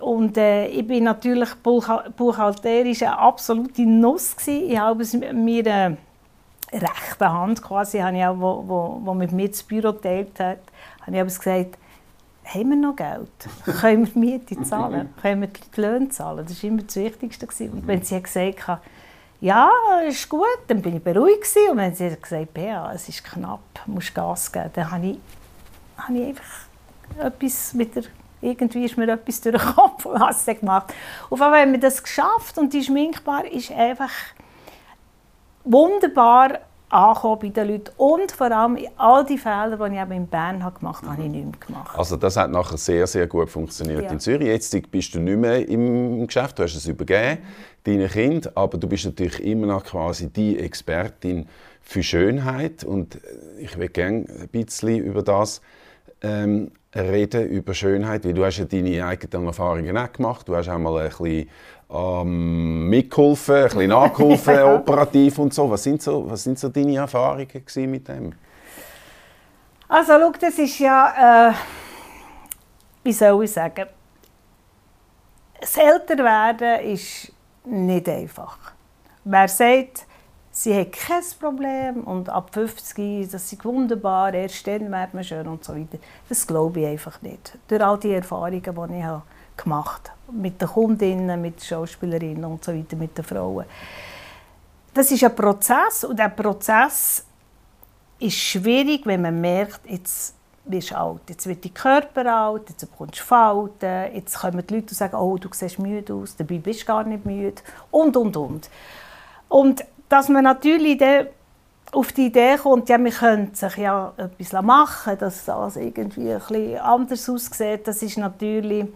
Und 0.00 0.36
äh, 0.36 0.66
ich 0.66 0.86
bin 0.86 1.04
natürlich 1.04 1.54
buchhalterisch 1.54 3.02
eine 3.02 3.18
absolute 3.18 3.82
Nuss 3.82 4.36
gewesen. 4.36 4.70
Ich 4.70 4.78
habe 4.78 5.02
es 5.02 5.14
mit 5.14 5.32
meiner 5.32 5.96
rechten 6.72 7.32
Hand 7.32 7.62
quasi, 7.62 7.98
habe 7.98 8.16
ich 8.16 8.24
auch, 8.24 8.38
wo, 8.38 8.64
wo, 8.66 9.00
wo 9.02 9.14
mit 9.14 9.32
mir 9.32 9.48
das 9.48 9.62
Büro 9.62 9.92
geteilt 9.92 10.38
hat, 10.38 10.58
habe 11.06 11.16
ich 11.16 11.20
aber 11.20 11.28
gesagt, 11.28 11.78
haben 12.44 12.70
wir 12.70 12.76
noch 12.76 12.96
Geld? 12.96 13.30
Können 13.80 14.14
wir 14.14 14.20
Miete 14.20 14.62
zahlen? 14.62 15.12
Können 15.20 15.40
wir 15.42 15.48
die 15.48 15.80
Löhne 15.80 16.08
zahlen? 16.08 16.44
Das 16.46 16.62
war 16.62 16.70
immer 16.70 16.82
das 16.82 16.96
Wichtigste. 16.96 17.70
Und 17.70 17.86
wenn 17.86 18.02
sie 18.02 18.20
gesagt 18.20 18.66
hat, 18.66 18.82
ja, 19.40 19.70
ist 20.06 20.28
gut, 20.28 20.46
dann 20.68 20.80
bin 20.80 20.96
ich 20.96 21.02
beruhigt 21.02 21.42
gewesen. 21.42 21.70
und 21.72 21.76
wenn 21.78 21.94
sie 21.94 22.10
hat 22.10 22.22
gesagt, 22.22 22.54
Bea, 22.54 22.92
es 22.94 23.08
ist 23.08 23.24
knapp, 23.24 23.60
du 23.74 23.92
musst 23.92 24.14
Gas 24.14 24.50
geben, 24.50 24.70
dann 24.72 24.90
habe 24.90 25.06
ich, 25.06 25.18
habe 25.98 26.18
ich 26.18 26.26
einfach 26.28 26.66
etwas 27.18 27.76
wieder, 27.76 28.02
irgendwie 28.40 28.84
ist 28.84 28.96
mir 28.96 29.08
etwas 29.08 29.40
durch 29.40 29.56
den 29.56 29.74
Kopf 29.74 30.04
gemacht. 30.04 30.94
Auf 31.30 31.40
einmal 31.42 31.60
haben 31.60 31.72
wir 31.72 31.80
das 31.80 32.02
geschafft 32.02 32.56
und 32.58 32.72
die 32.72 32.82
Schminkbar 32.82 33.44
ist 33.44 33.70
einfach 33.72 34.12
wunderbar 35.64 36.60
angekommen 36.88 37.38
bei 37.40 37.48
den 37.48 37.68
Leuten. 37.68 37.90
Und 37.96 38.32
vor 38.32 38.50
allem 38.50 38.78
all 38.96 39.24
die 39.24 39.38
Fehler, 39.38 39.76
die 39.76 39.94
ich 39.94 40.00
eben 40.00 40.12
in 40.12 40.26
Bern 40.26 40.62
habe 40.62 40.78
gemacht 40.78 41.02
habe, 41.02 41.12
habe 41.12 41.22
ich 41.22 41.28
nicht 41.28 41.44
mehr 41.44 41.66
gemacht. 41.66 41.98
Also 41.98 42.16
das 42.16 42.36
hat 42.36 42.50
nachher 42.50 42.76
sehr, 42.76 43.06
sehr 43.06 43.26
gut 43.26 43.50
funktioniert 43.50 44.04
ja. 44.04 44.10
in 44.10 44.20
Zürich. 44.20 44.46
Jetzt 44.46 44.90
bist 44.90 45.14
du 45.14 45.20
nicht 45.20 45.38
mehr 45.38 45.68
im 45.68 46.26
Geschäft, 46.26 46.58
du 46.58 46.62
hast 46.62 46.76
es 46.76 46.86
übergeben, 46.86 47.38
deine 47.84 48.08
Kinder, 48.08 48.50
aber 48.54 48.78
du 48.78 48.88
bist 48.88 49.04
natürlich 49.04 49.44
immer 49.44 49.66
noch 49.66 49.84
quasi 49.84 50.28
die 50.28 50.58
Expertin 50.58 51.46
für 51.82 52.02
Schönheit 52.02 52.82
und 52.82 53.18
ich 53.58 53.78
will 53.78 53.88
gerne 53.88 54.26
ein 54.28 54.48
bisschen 54.48 54.98
über 54.98 55.22
das 55.22 55.60
ähm, 56.22 56.72
reden, 56.94 57.48
über 57.48 57.74
Schönheit, 57.74 58.24
weil 58.24 58.34
du 58.34 58.44
hast 58.44 58.58
ja 58.58 58.64
deine 58.64 59.04
eigenen 59.04 59.46
Erfahrungen 59.46 59.96
auch 59.96 60.12
gemacht, 60.12 60.48
du 60.48 60.56
hast 60.56 60.68
auch 60.68 60.78
mal 60.78 60.98
ein 60.98 61.08
bisschen 61.10 61.48
ähm, 61.90 62.88
mitgeholfen, 62.88 63.54
ein 63.54 63.64
bisschen 63.64 63.88
nachgeholfen, 63.88 64.54
ja. 64.54 64.74
operativ 64.76 65.38
und 65.38 65.54
so. 65.54 65.70
Was 65.70 65.82
sind 65.82 66.02
so, 66.02 66.28
was 66.28 66.42
sind 66.42 66.58
so 66.58 66.68
deine 66.68 66.96
Erfahrungen 66.96 67.48
mit 67.76 68.08
dem? 68.08 68.32
Also 69.88 70.12
schau, 70.20 70.32
das 70.40 70.58
ist 70.58 70.78
ja, 70.80 71.50
äh, 71.50 71.54
wie 73.04 73.12
soll 73.12 73.44
ich 73.44 73.52
sagen, 73.52 73.86
das 75.60 75.76
Älterwerden 75.76 76.80
ist 76.80 77.32
nicht 77.64 78.08
einfach. 78.08 78.58
Wer 79.24 79.48
sagt, 79.48 80.06
sie 80.50 80.78
hat 80.78 80.92
kein 80.92 81.22
Problem 81.38 82.04
und 82.04 82.28
ab 82.28 82.50
50, 82.52 83.30
das 83.30 83.52
ist 83.52 83.64
wunderbar, 83.64 84.34
erst 84.34 84.66
dann 84.66 84.90
wird 84.90 85.14
man 85.14 85.24
schön 85.24 85.46
und 85.46 85.64
so 85.64 85.74
weiter. 85.74 85.98
Das 86.28 86.46
glaube 86.46 86.80
ich 86.80 86.86
einfach 86.86 87.22
nicht. 87.22 87.56
Durch 87.68 87.82
all 87.82 87.98
die 87.98 88.12
Erfahrungen, 88.12 88.62
die 88.62 88.98
ich 88.98 89.04
habe 89.04 89.22
gemacht 89.56 90.10
mit 90.32 90.60
den 90.60 90.68
Kundinnen, 90.68 91.40
mit 91.40 91.60
den 91.60 91.64
Schauspielerinnen 91.64 92.44
und 92.44 92.64
so 92.64 92.72
weiter, 92.74 92.96
mit 92.96 93.16
den 93.16 93.24
Frauen. 93.24 93.64
Das 94.92 95.10
ist 95.10 95.22
ein 95.24 95.34
Prozess 95.34 96.04
und 96.04 96.18
der 96.18 96.30
Prozess 96.30 97.24
ist 98.18 98.36
schwierig, 98.36 99.04
wenn 99.04 99.22
man 99.22 99.40
merkt, 99.40 99.80
jetzt 99.88 100.34
wirst 100.64 100.90
du 100.90 100.96
alt, 100.96 101.20
jetzt 101.28 101.46
wird 101.46 101.64
dein 101.64 101.74
Körper 101.74 102.34
alt, 102.34 102.70
jetzt 102.70 102.90
bekommst 102.90 103.20
du 103.20 103.24
Falten, 103.24 104.14
jetzt 104.14 104.38
kommen 104.38 104.66
die 104.66 104.74
Leute 104.74 104.88
und 104.88 104.94
sagen, 104.94 105.14
oh, 105.16 105.36
du 105.36 105.48
siehst 105.52 105.78
müde 105.78 106.14
aus, 106.14 106.34
dabei 106.36 106.58
bist 106.58 106.82
du 106.82 106.86
gar 106.86 107.04
nicht 107.04 107.24
müde 107.24 107.62
und, 107.90 108.16
und, 108.16 108.36
und. 108.36 108.70
Und 109.48 109.84
dass 110.08 110.28
man 110.28 110.44
natürlich 110.44 110.98
dann 110.98 111.28
auf 111.92 112.12
die 112.12 112.26
Idee 112.26 112.56
kommt, 112.56 112.88
ja, 112.88 112.98
wir 112.98 113.12
könnten 113.12 113.54
sich 113.54 113.76
ja 113.76 114.12
etwas 114.16 114.62
machen, 114.62 115.18
dass 115.18 115.44
das 115.44 115.76
irgendwie 115.76 116.32
ein 116.32 116.40
bisschen 116.40 116.78
anders 116.78 117.28
aussieht, 117.28 117.86
das 117.86 118.02
ist 118.02 118.18
natürlich 118.18 118.86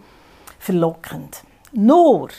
verlockend. 0.61 1.43
Nur, 1.73 2.29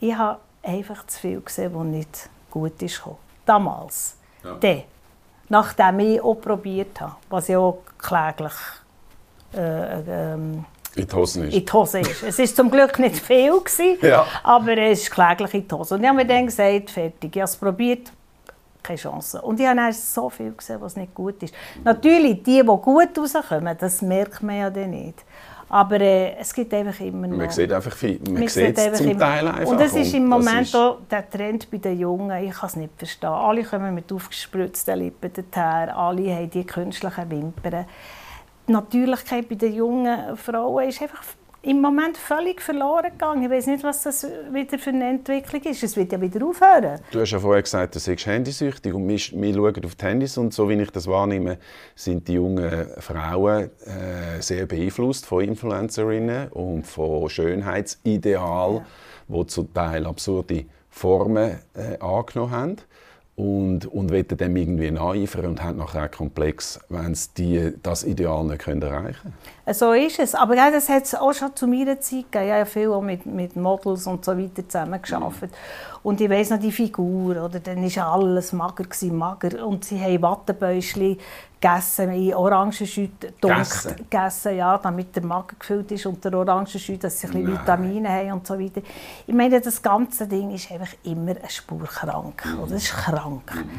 ich 0.00 0.14
habe 0.14 0.38
einfach 0.62 1.06
zu 1.06 1.18
viel 1.18 1.40
gesehen, 1.40 1.72
was 1.74 1.84
nicht 1.84 2.30
gut 2.50 2.80
ist. 2.80 3.02
Damals. 3.44 4.16
Ja. 4.44 4.54
Dann, 4.54 4.82
nachdem 5.48 5.98
ich 5.98 6.20
auch 6.20 6.34
probiert 6.34 7.00
habe, 7.00 7.16
was 7.28 7.48
ja 7.48 7.58
auch 7.58 7.78
kläglich 7.98 8.52
äh, 9.54 10.32
ähm, 10.32 10.64
in 10.94 11.06
die 11.06 11.14
Hose 11.14 11.46
ist. 11.46 11.54
In 11.54 11.64
die 11.64 11.72
Hose 11.72 12.00
ist. 12.00 12.22
Es 12.22 12.38
war 12.38 12.46
zum 12.46 12.70
Glück 12.70 12.98
nicht 12.98 13.16
viel, 13.16 13.58
gewesen, 13.58 13.98
ja. 14.02 14.26
aber 14.42 14.76
es 14.78 15.02
ist 15.02 15.10
kläglich 15.10 15.54
in 15.54 15.66
die 15.66 15.74
Hose. 15.74 15.94
Und 15.94 16.02
ich 16.02 16.08
habe 16.08 16.18
mir 16.18 16.26
dann 16.26 16.46
gesagt, 16.46 16.90
fertig, 16.90 17.34
ich 17.34 17.40
habe 17.40 17.50
es 17.50 17.56
probiert, 17.56 18.12
keine 18.82 18.98
Chance. 18.98 19.40
Und 19.40 19.58
ich 19.58 19.66
habe 19.66 19.76
dann 19.76 19.92
so 19.92 20.28
viel 20.28 20.52
gesehen, 20.52 20.80
was 20.80 20.96
nicht 20.96 21.14
gut 21.14 21.42
ist. 21.42 21.54
Natürlich, 21.82 22.42
die, 22.42 22.60
die 22.60 22.62
gut 22.62 23.18
rauskommen, 23.18 23.76
das 23.78 24.02
merkt 24.02 24.42
man 24.42 24.56
ja 24.56 24.70
dann 24.70 24.90
nicht. 24.90 25.24
Aber 25.72 25.98
äh, 26.02 26.36
es 26.38 26.52
gibt 26.52 26.74
einfach 26.74 27.00
immer 27.00 27.26
noch... 27.26 27.38
Man 27.38 27.48
sieht 27.48 27.72
einfach 27.72 27.96
viel. 27.96 28.20
Man, 28.26 28.40
man 28.40 28.48
sieht 28.48 28.76
es 28.76 28.98
zum 28.98 29.18
Teil 29.18 29.48
einfach. 29.48 29.72
Und 29.72 29.80
es 29.80 29.94
ist 29.94 30.12
im 30.12 30.26
Moment 30.26 30.60
ist... 30.60 30.76
auch 30.76 30.98
der 31.10 31.30
Trend 31.30 31.70
bei 31.70 31.78
den 31.78 31.98
Jungen, 31.98 32.44
ich 32.44 32.52
kann 32.52 32.66
es 32.66 32.76
nicht 32.76 32.92
verstehen. 32.94 33.30
Alle 33.30 33.64
kommen 33.64 33.94
mit 33.94 34.12
aufgespritzten 34.12 34.98
Lippen 34.98 35.32
daher, 35.50 35.96
alle 35.96 36.36
haben 36.36 36.50
die 36.50 36.64
künstlichen 36.64 37.30
Wimpern. 37.30 37.86
Die 38.68 38.72
Natürlichkeit 38.72 39.48
bei 39.48 39.54
den 39.54 39.72
jungen 39.74 40.36
Frauen 40.36 40.90
ist 40.90 41.00
einfach 41.00 41.22
im 41.62 41.80
Moment 41.80 42.16
völlig 42.16 42.60
verloren 42.60 43.12
gegangen. 43.12 43.44
Ich 43.44 43.50
weiß 43.50 43.66
nicht, 43.68 43.84
was 43.84 44.02
das 44.02 44.26
wieder 44.52 44.78
für 44.78 44.90
eine 44.90 45.10
Entwicklung 45.10 45.62
ist. 45.62 45.82
Es 45.82 45.96
wird 45.96 46.12
ja 46.12 46.20
wieder 46.20 46.44
aufhören. 46.44 47.00
Du 47.12 47.20
hast 47.20 47.30
ja 47.30 47.38
vorher 47.38 47.62
gesagt, 47.62 47.94
du 47.94 48.00
seist 48.00 48.26
handysüchtig 48.26 48.92
und 48.92 49.08
wir, 49.08 49.16
wir 49.16 49.54
schauen 49.54 49.84
auf 49.84 49.94
die 49.94 50.04
Handys 50.04 50.36
und 50.36 50.52
so 50.52 50.68
wie 50.68 50.74
ich 50.74 50.90
das 50.90 51.06
wahrnehme, 51.06 51.58
sind 51.94 52.26
die 52.26 52.34
jungen 52.34 52.88
Frauen 52.98 53.70
äh, 53.86 54.40
sehr 54.40 54.66
beeinflusst 54.66 55.24
von 55.26 55.44
Influencerinnen 55.44 56.48
und 56.48 56.86
von 56.86 57.28
Schönheitsidealen, 57.28 58.78
ja. 58.78 58.84
die 59.28 59.46
zum 59.46 59.72
Teil 59.72 60.06
absurde 60.06 60.64
Formen 60.90 61.58
äh, 61.74 61.98
angenommen 62.00 62.50
haben 62.50 62.76
und, 63.42 63.86
und 63.86 64.12
wollen 64.12 64.28
dem 64.28 64.56
irgendwie 64.56 64.90
nacheifern 64.92 65.46
und 65.46 65.64
haben 65.64 65.78
nachher 65.78 66.02
einen 66.02 66.10
Komplex, 66.12 66.78
wenn 66.88 67.12
sie 67.14 67.72
das 67.82 68.04
Ideal 68.04 68.44
nicht 68.44 68.60
können 68.60 68.82
erreichen 68.82 69.34
können. 69.64 69.74
So 69.74 69.92
ist 69.92 70.20
es. 70.20 70.36
Aber 70.36 70.54
ja, 70.54 70.70
das 70.70 70.88
hat 70.88 71.04
es 71.04 71.14
auch 71.16 71.32
schon 71.32 71.54
zu 71.56 71.66
meiner 71.66 72.00
Zeit 72.00 72.30
gegeben. 72.30 72.46
Ich 72.46 72.52
habe 72.52 72.66
viel 72.66 72.88
auch 72.90 73.02
mit, 73.02 73.26
mit 73.26 73.56
Models 73.56 74.06
und 74.06 74.24
so 74.24 74.38
weiter 74.38 74.68
zusammengearbeitet. 74.68 75.50
Mhm. 75.50 75.98
Und 76.04 76.20
ich 76.20 76.30
weiss 76.30 76.50
noch 76.50 76.60
die 76.60 76.70
Figur, 76.70 77.44
oder? 77.44 77.58
dann 77.58 77.82
war 77.82 78.12
alles 78.12 78.52
mager, 78.52 78.84
gewesen, 78.84 79.16
mager. 79.16 79.66
Und 79.66 79.84
sie 79.84 80.00
haben 80.00 80.22
Wattebäuschen 80.22 81.18
gegessen, 81.62 82.12
in 82.12 82.34
Orangenschütte 82.34 83.32
gegessen. 83.40 83.96
gegessen, 83.96 84.56
ja, 84.56 84.76
damit 84.78 85.14
der 85.14 85.24
Magen 85.24 85.56
gefüllt 85.58 85.92
ist 85.92 86.06
und 86.06 86.22
der 86.24 86.34
Orangenschütte, 86.34 87.02
dass 87.02 87.20
sie 87.20 87.28
ein 87.28 87.32
bisschen 87.32 87.52
Vitamine 87.52 88.08
haben 88.08 88.32
und 88.32 88.46
so 88.46 88.58
weiter. 88.58 88.82
Ich 89.26 89.34
meine, 89.34 89.60
das 89.60 89.80
ganze 89.80 90.26
Ding 90.26 90.50
ist 90.50 90.70
einfach 90.72 90.92
immer 91.04 91.30
eine 91.30 91.48
Spur 91.48 91.84
krank. 91.84 92.44
Mhm. 92.44 92.60
Oder? 92.60 92.74
Es 92.74 92.84
ist 92.84 92.92
krank. 92.92 93.54
Mhm. 93.54 93.70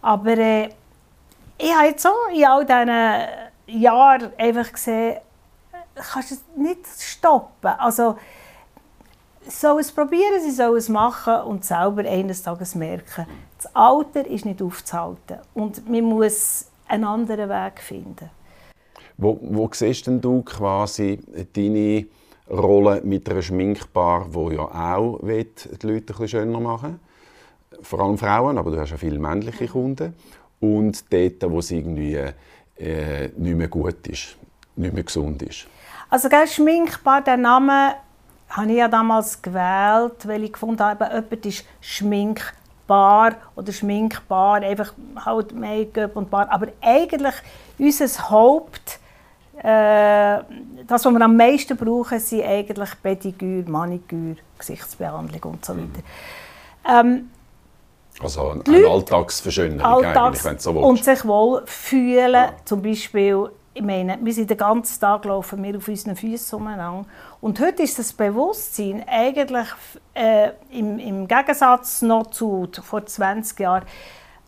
Aber 0.00 0.38
äh, 0.38 0.70
ich 1.58 1.74
habe 1.74 1.86
jetzt 1.88 2.02
so 2.02 2.10
in 2.34 2.44
all 2.46 2.64
diesen 2.64 3.80
Jahren 3.82 4.32
einfach 4.38 4.72
gesehen, 4.72 5.18
kannst 5.94 6.32
es 6.32 6.42
nicht 6.56 6.86
stoppen. 6.98 7.70
Also, 7.78 8.16
soll 9.48 9.80
es 9.80 9.92
probieren, 9.92 10.42
sie 10.42 10.50
sollen 10.50 10.76
es 10.76 10.88
machen 10.88 11.34
und 11.42 11.64
selber 11.64 12.02
eines 12.02 12.42
Tages 12.42 12.74
merken, 12.74 13.26
das 13.56 13.74
Alter 13.74 14.26
ist 14.26 14.44
nicht 14.44 14.60
aufzuhalten 14.60 15.38
und 15.54 15.88
man 15.88 16.02
muss 16.02 16.66
einen 16.88 17.04
anderen 17.04 17.48
Weg 17.48 17.80
finden. 17.80 18.30
Wo, 19.16 19.38
wo 19.40 19.68
siehst 19.72 20.06
denn 20.06 20.20
du 20.20 20.42
quasi 20.42 21.18
deine 21.52 22.06
Rolle 22.50 23.00
mit 23.02 23.28
einer 23.28 23.42
Schminkbar, 23.42 24.26
wo 24.32 24.50
ja 24.50 24.62
auch 24.62 25.22
will, 25.22 25.46
die 25.82 25.86
Leute 25.86 26.14
ein 26.18 26.28
schöner 26.28 26.60
machen 26.60 27.00
Vor 27.80 28.00
allem 28.00 28.18
Frauen, 28.18 28.58
aber 28.58 28.70
du 28.70 28.80
hast 28.80 28.90
ja 28.90 28.96
viele 28.96 29.18
männliche 29.18 29.68
Kunden. 29.68 30.14
Und 30.60 31.12
dort, 31.12 31.50
wo 31.50 31.58
es 31.58 31.70
irgendwie 31.70 32.14
äh, 32.78 33.28
nicht 33.36 33.56
mehr 33.56 33.68
gut 33.68 34.06
ist, 34.06 34.36
nicht 34.76 34.94
mehr 34.94 35.02
gesund 35.02 35.42
ist. 35.42 35.66
Also 36.08 36.28
gell, 36.28 36.46
Schminkbar, 36.46 37.22
der 37.22 37.36
Name 37.36 37.94
habe 38.48 38.70
ich 38.70 38.78
ja 38.78 38.88
damals 38.88 39.42
gewählt, 39.42 40.26
weil 40.26 40.44
ich 40.44 40.52
gefunden 40.52 40.82
habe, 40.82 41.04
jemand 41.06 41.46
ist 41.46 41.64
schminkbar 41.80 42.52
oder 42.88 43.72
schminkbar, 43.72 44.62
einfach 44.62 44.92
halt 45.24 45.52
Make-up 45.52 46.16
und 46.16 46.30
Bar. 46.30 46.46
Aber 46.50 46.68
eigentlich 46.80 47.34
unser 47.78 48.30
Haupt, 48.30 48.98
äh, 49.58 50.38
das, 50.86 51.04
was 51.04 51.12
wir 51.12 51.20
am 51.20 51.36
meisten 51.36 51.76
brauchen, 51.76 52.20
sind 52.20 52.44
eigentlich 52.44 52.90
Pediküre, 53.02 53.68
Maniküre, 53.68 54.36
Gesichtsbehandlung 54.58 55.54
und 55.54 55.64
so 55.64 55.76
weiter. 55.76 56.02
Ähm, 56.88 57.30
also 58.20 58.50
ein, 58.50 58.62
ein 58.66 58.84
Alltagsverschönerung 58.84 60.04
Alltags 60.04 60.44
wenn 60.44 60.56
du 60.56 60.62
so 60.62 60.74
willst. 60.74 60.88
Und 60.88 61.04
sich 61.04 61.24
wohl 61.24 61.62
fühlen, 61.66 62.32
ja. 62.32 62.52
zum 62.64 62.82
Beispiel 62.82 63.50
ich 63.76 63.82
meine, 63.82 64.18
wir 64.22 64.32
sind 64.32 64.48
den 64.48 64.56
ganzen 64.56 64.98
Tag 64.98 65.26
laufen 65.26 65.62
wir 65.62 65.76
auf 65.76 65.86
unseren 65.86 66.16
Füßen 66.16 66.58
umeinander. 66.58 67.04
Und 67.42 67.60
heute 67.60 67.82
ist 67.82 67.98
das 67.98 68.10
Bewusstsein 68.14 69.04
eigentlich 69.06 69.68
äh, 70.14 70.52
im, 70.70 70.98
im, 70.98 71.28
Gegensatz 71.28 72.00
noch 72.00 72.28
zu 72.28 72.68
vor 72.82 73.04
20 73.04 73.60
Jahren 73.60 73.84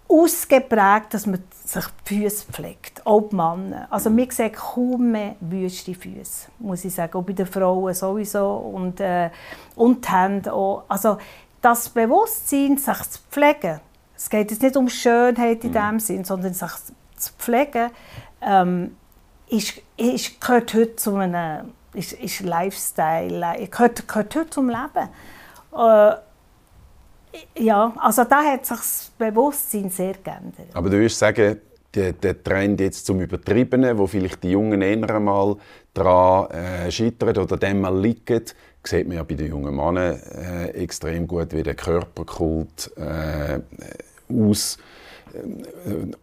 ausgeprägt, 0.09 1.13
dass 1.13 1.27
man 1.27 1.45
sich 1.63 1.85
die 2.09 2.23
Füße 2.23 2.51
pflegt, 2.51 3.07
auch 3.07 3.29
die 3.29 3.37
Männer. 3.37 3.87
Also 3.91 4.17
wir 4.17 4.33
sehen 4.33 4.53
kaum 4.53 5.11
mehr 5.11 5.37
wüste 5.41 5.95
Füße, 5.95 6.49
muss 6.61 6.87
ich 6.87 6.95
sagen, 6.95 7.19
auch 7.19 7.23
bei 7.23 7.35
den 7.35 7.47
Frauen 7.47 7.93
sowieso 7.93 8.51
und, 8.51 8.99
äh, 9.01 9.29
und 9.77 10.07
die 10.07 10.11
Hände 10.11 10.55
auch. 10.55 10.85
Also 10.89 11.19
das 11.61 11.91
Bewusstsein, 11.91 12.79
sich 12.79 13.03
zu 13.11 13.21
pflegen, 13.31 13.81
es 14.17 14.31
geht 14.31 14.51
jetzt 14.51 14.63
nicht 14.63 14.77
um 14.79 14.89
Schönheit 14.89 15.65
in 15.65 15.71
mhm. 15.71 15.75
dem 15.75 16.01
Sinn, 16.01 16.25
sondern 16.25 16.55
sich 16.55 16.73
zu 17.17 17.33
pflegen, 17.39 17.91
ähm, 18.41 18.97
ist, 19.51 19.75
ist, 19.97 20.41
gehört 20.41 20.75
heute 20.75 20.97
zu 20.97 21.17
einem 21.17 21.73
ist, 21.95 22.13
ist 22.13 22.41
Lifestyle, 22.41 23.69
gehört, 23.71 24.07
gehört 24.07 24.37
heute 24.37 24.51
zum 24.51 24.69
Leben. 24.69 25.09
Äh, 25.77 26.15
ja, 27.59 27.93
also 27.97 28.25
da 28.25 28.43
hat 28.43 28.67
sich 28.67 28.77
das 28.77 29.13
Bewusstsein 29.19 29.91
sehr 29.91 30.15
geändert. 30.15 30.69
Aber 30.75 30.89
du 30.89 30.97
würdest 30.97 31.19
sagen, 31.19 31.61
der, 31.95 32.13
der 32.13 32.43
Trend 32.43 32.81
jetzt 32.81 33.07
zum 33.07 33.21
Übertriebenen, 33.21 33.97
wo 33.99 34.07
vielleicht 34.07 34.43
die 34.43 34.51
Jungen 34.51 34.83
eher 34.83 35.15
einmal 35.15 35.57
daran 35.95 36.51
äh, 36.51 36.91
scheitern 36.91 37.37
oder 37.37 37.57
dem 37.57 37.81
mal 37.81 37.99
liegen, 37.99 38.45
sieht 38.85 39.07
man 39.07 39.17
ja 39.17 39.23
bei 39.23 39.35
den 39.35 39.49
jungen 39.49 39.75
Männern 39.75 40.21
äh, 40.21 40.69
extrem 40.71 41.27
gut, 41.27 41.53
wie 41.53 41.63
der 41.63 41.75
Körperkult 41.75 42.91
äh, 42.97 43.61
aus 44.33 44.79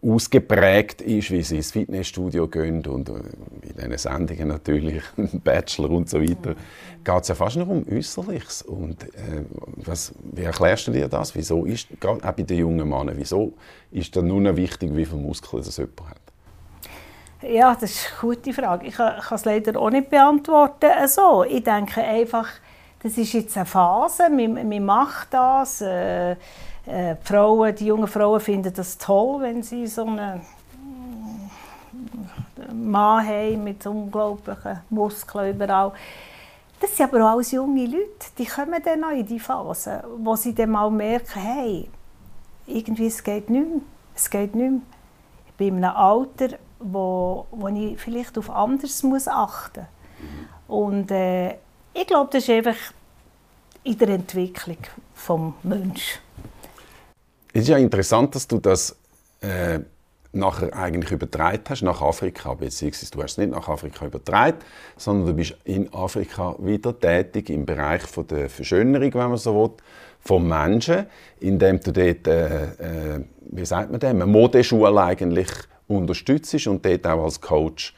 ausgeprägt 0.02 1.02
ist, 1.02 1.32
wie 1.32 1.44
sie 1.44 1.58
ins 1.58 1.72
Fitnessstudio 1.72 2.48
gehen 2.48 2.86
und 2.86 3.10
äh, 3.10 3.14
in 3.14 3.76
diesen 3.76 3.98
Sendungen 3.98 4.48
natürlich, 4.48 5.04
Bachelor 5.44 5.92
und 5.92 6.10
so 6.10 6.20
weiter, 6.22 6.56
geht 7.04 7.22
es 7.22 7.28
ja 7.28 7.36
fast 7.36 7.58
nur 7.58 7.68
um 7.70 7.86
Äußerliches. 7.90 8.64
Und 8.64 9.04
äh, 9.04 9.44
was, 9.78 10.14
wie 10.32 10.44
erklärst 10.44 10.88
du 10.88 10.92
dir 10.92 11.08
das? 11.08 11.36
Wieso 11.36 11.66
ist, 11.66 11.88
auch 12.06 12.18
bei 12.18 12.44
den 12.44 12.58
jungen 12.58 12.88
Männern, 12.88 13.16
wieso 13.16 13.54
ist 13.92 14.16
das 14.16 14.24
nur 14.24 14.42
noch 14.42 14.56
wichtig, 14.56 14.96
wie 14.96 15.06
viele 15.06 15.22
Muskeln 15.22 15.64
das 15.64 15.78
jemand 15.78 16.10
hat? 16.10 16.26
Ja, 17.42 17.76
das 17.76 17.92
ist 17.92 18.12
eine 18.12 18.36
gute 18.36 18.54
Frage. 18.54 18.88
Ich 18.88 18.96
kann 18.96 19.22
es 19.32 19.46
leider 19.46 19.80
auch 19.80 19.90
nicht 19.90 20.10
beantworten. 20.10 20.90
Also, 20.98 21.44
ich 21.44 21.64
denke 21.64 22.02
einfach, 22.02 22.48
das 23.04 23.18
ist 23.18 23.34
jetzt 23.34 23.56
eine 23.56 23.68
Phase, 23.68 24.30
man, 24.30 24.68
man 24.68 24.86
macht 24.86 25.34
das. 25.34 25.82
Äh, 25.82 26.36
äh, 26.86 27.16
die, 27.16 27.28
Frauen, 27.28 27.76
die 27.76 27.88
jungen 27.88 28.08
Frauen 28.08 28.40
finden 28.40 28.74
das 28.74 28.98
toll, 28.98 29.42
wenn 29.42 29.64
sie 29.64 29.88
so 29.88 30.06
einen 30.06 30.42
Mann 32.74 33.28
haben 33.28 33.64
mit 33.64 33.86
unglaublichen 33.86 34.82
Muskeln 34.90 35.56
überall. 35.56 35.92
Das 36.80 36.96
sind 36.96 37.12
aber 37.12 37.26
auch 37.26 37.32
alles 37.32 37.52
junge 37.52 37.86
Leute, 37.86 38.28
die 38.38 38.46
kommen 38.46 38.82
dann 38.84 39.00
noch 39.00 39.12
in 39.12 39.26
die 39.26 39.40
Phase, 39.40 40.04
wo 40.18 40.36
sie 40.36 40.54
dann 40.54 40.72
mal 40.72 40.92
merken, 40.92 41.40
hey, 41.40 41.90
irgendwie, 42.68 43.08
es 43.08 43.24
geht 43.24 43.50
nicht 43.50 43.68
mehr. 43.68 43.82
Es 44.16 44.30
geht 44.30 44.56
nicht 44.56 44.72
mehr. 44.72 44.82
Ich 45.48 45.54
bin 45.54 45.78
in 45.78 45.84
einem 45.84 45.96
Alter, 45.96 46.58
wo, 46.80 47.46
wo 47.52 47.68
ich 47.70 48.00
vielleicht 48.00 48.38
auf 48.38 48.50
anderes 48.50 49.04
muss 49.04 49.28
achten 49.28 49.88
muss. 50.68 50.86
Und 50.86 51.12
äh, 51.12 51.56
ich 51.94 52.08
glaube, 52.08 52.30
das 52.32 52.44
ist 52.44 52.50
einfach 52.50 52.76
in 53.84 53.98
der 53.98 54.10
Entwicklung 54.10 54.78
des 54.78 55.64
Menschen. 55.64 56.25
Es 57.56 57.62
ist 57.62 57.68
ja 57.70 57.78
interessant, 57.78 58.36
dass 58.36 58.50
du 58.50 58.58
das 58.58 58.98
äh, 59.40 59.80
nachher 60.34 60.76
eigentlich 60.76 61.12
übertragen 61.14 61.64
hast 61.70 61.84
nach 61.84 62.02
Afrika, 62.02 62.54
beziehungsweise 62.54 63.12
du 63.12 63.24
hast 63.24 63.32
es 63.32 63.38
nicht 63.38 63.52
nach 63.52 63.70
Afrika 63.70 64.06
übertragen, 64.06 64.58
sondern 64.98 65.28
du 65.28 65.34
bist 65.36 65.56
in 65.64 65.88
Afrika 65.94 66.58
wieder 66.60 67.00
tätig 67.00 67.50
im 67.50 67.66
Bereich 67.66 68.02
von 68.02 68.28
der 68.28 68.50
Verschönerung, 68.50 69.14
wenn 69.14 69.30
man 69.30 69.38
so 69.38 69.56
will, 69.56 69.72
vom 70.20 70.50
Menschen, 70.50 71.06
indem 71.40 71.80
du 71.80 71.94
dort, 71.94 72.28
äh, 72.28 72.64
äh, 72.66 73.26
wie 73.52 73.66
sagt 73.66 73.90
man 73.90 74.02
das, 74.02 74.10
eine 74.10 74.26
Modeschule 74.26 75.02
eigentlich 75.02 75.48
unterstützt 75.88 76.68
und 76.68 76.86
dort 76.86 77.08
auch 77.08 77.24
als 77.24 77.40
Coach 77.40 77.96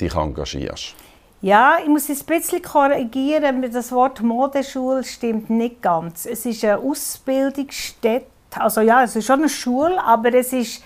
dich 0.00 0.14
engagierst. 0.14 0.94
Ja, 1.42 1.76
ich 1.82 1.90
muss 1.90 2.08
es 2.08 2.22
ein 2.22 2.26
bisschen 2.26 2.62
korrigieren. 2.62 3.70
Das 3.70 3.92
Wort 3.92 4.22
Modeschule 4.22 5.04
stimmt 5.04 5.50
nicht 5.50 5.82
ganz. 5.82 6.24
Es 6.24 6.46
ist 6.46 6.64
eine 6.64 6.78
Ausbildungsstätte. 6.78 8.33
Also 8.58 8.80
ja, 8.80 9.02
es 9.02 9.16
ist 9.16 9.26
schon 9.26 9.40
eine 9.40 9.48
Schule, 9.48 10.02
aber 10.02 10.32
es 10.34 10.52
ist 10.52 10.82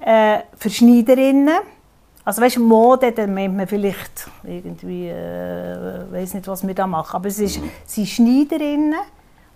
äh, 0.00 0.38
für 0.58 0.70
Schneiderinnen. 0.70 1.58
Also 2.24 2.40
weißt, 2.40 2.58
Mode, 2.58 3.12
dann 3.12 3.34
meint 3.34 3.56
man 3.56 3.66
vielleicht 3.66 4.28
irgendwie, 4.44 5.08
äh, 5.08 6.04
weiß 6.10 6.34
nicht, 6.34 6.46
was 6.46 6.66
wir 6.66 6.74
da 6.74 6.86
machen. 6.86 7.16
Aber 7.16 7.28
es 7.28 7.38
ist, 7.38 7.60
mhm. 7.60 7.70
sind 7.84 8.08
Schneiderinnen 8.08 9.00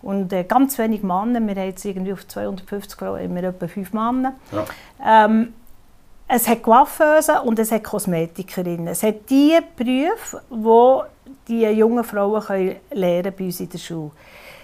und 0.03 0.33
äh, 0.33 0.45
ganz 0.45 0.77
wenig 0.79 1.03
Männer. 1.03 1.41
Wir 1.41 1.55
haben 1.55 1.69
jetzt 1.69 1.85
irgendwie 1.85 2.13
auf 2.13 2.27
250 2.27 2.99
Frauen 2.99 3.21
immer 3.21 3.43
etwa 3.45 3.69
fünf 3.69 3.93
Männer. 3.93 4.35
Ja. 4.53 5.25
Ähm, 5.25 5.53
es 6.29 6.49
hat 6.49 6.63
Coiffeuse 6.63 7.41
und 7.43 7.59
es 7.61 7.71
hat 7.71 7.85
Kosmetikerinnen. 7.85 8.89
Es 8.89 9.05
hat 9.05 9.31
die 9.31 9.59
Berufe, 9.77 10.43
wo 10.51 11.05
die 11.47 11.63
jungen 11.63 12.03
Frauen 12.03 12.43
können 12.43 12.77
lernen 12.91 13.33
bei 13.37 13.45
uns 13.45 13.61
in 13.61 13.69
der 13.69 13.79
Schule. 13.79 14.11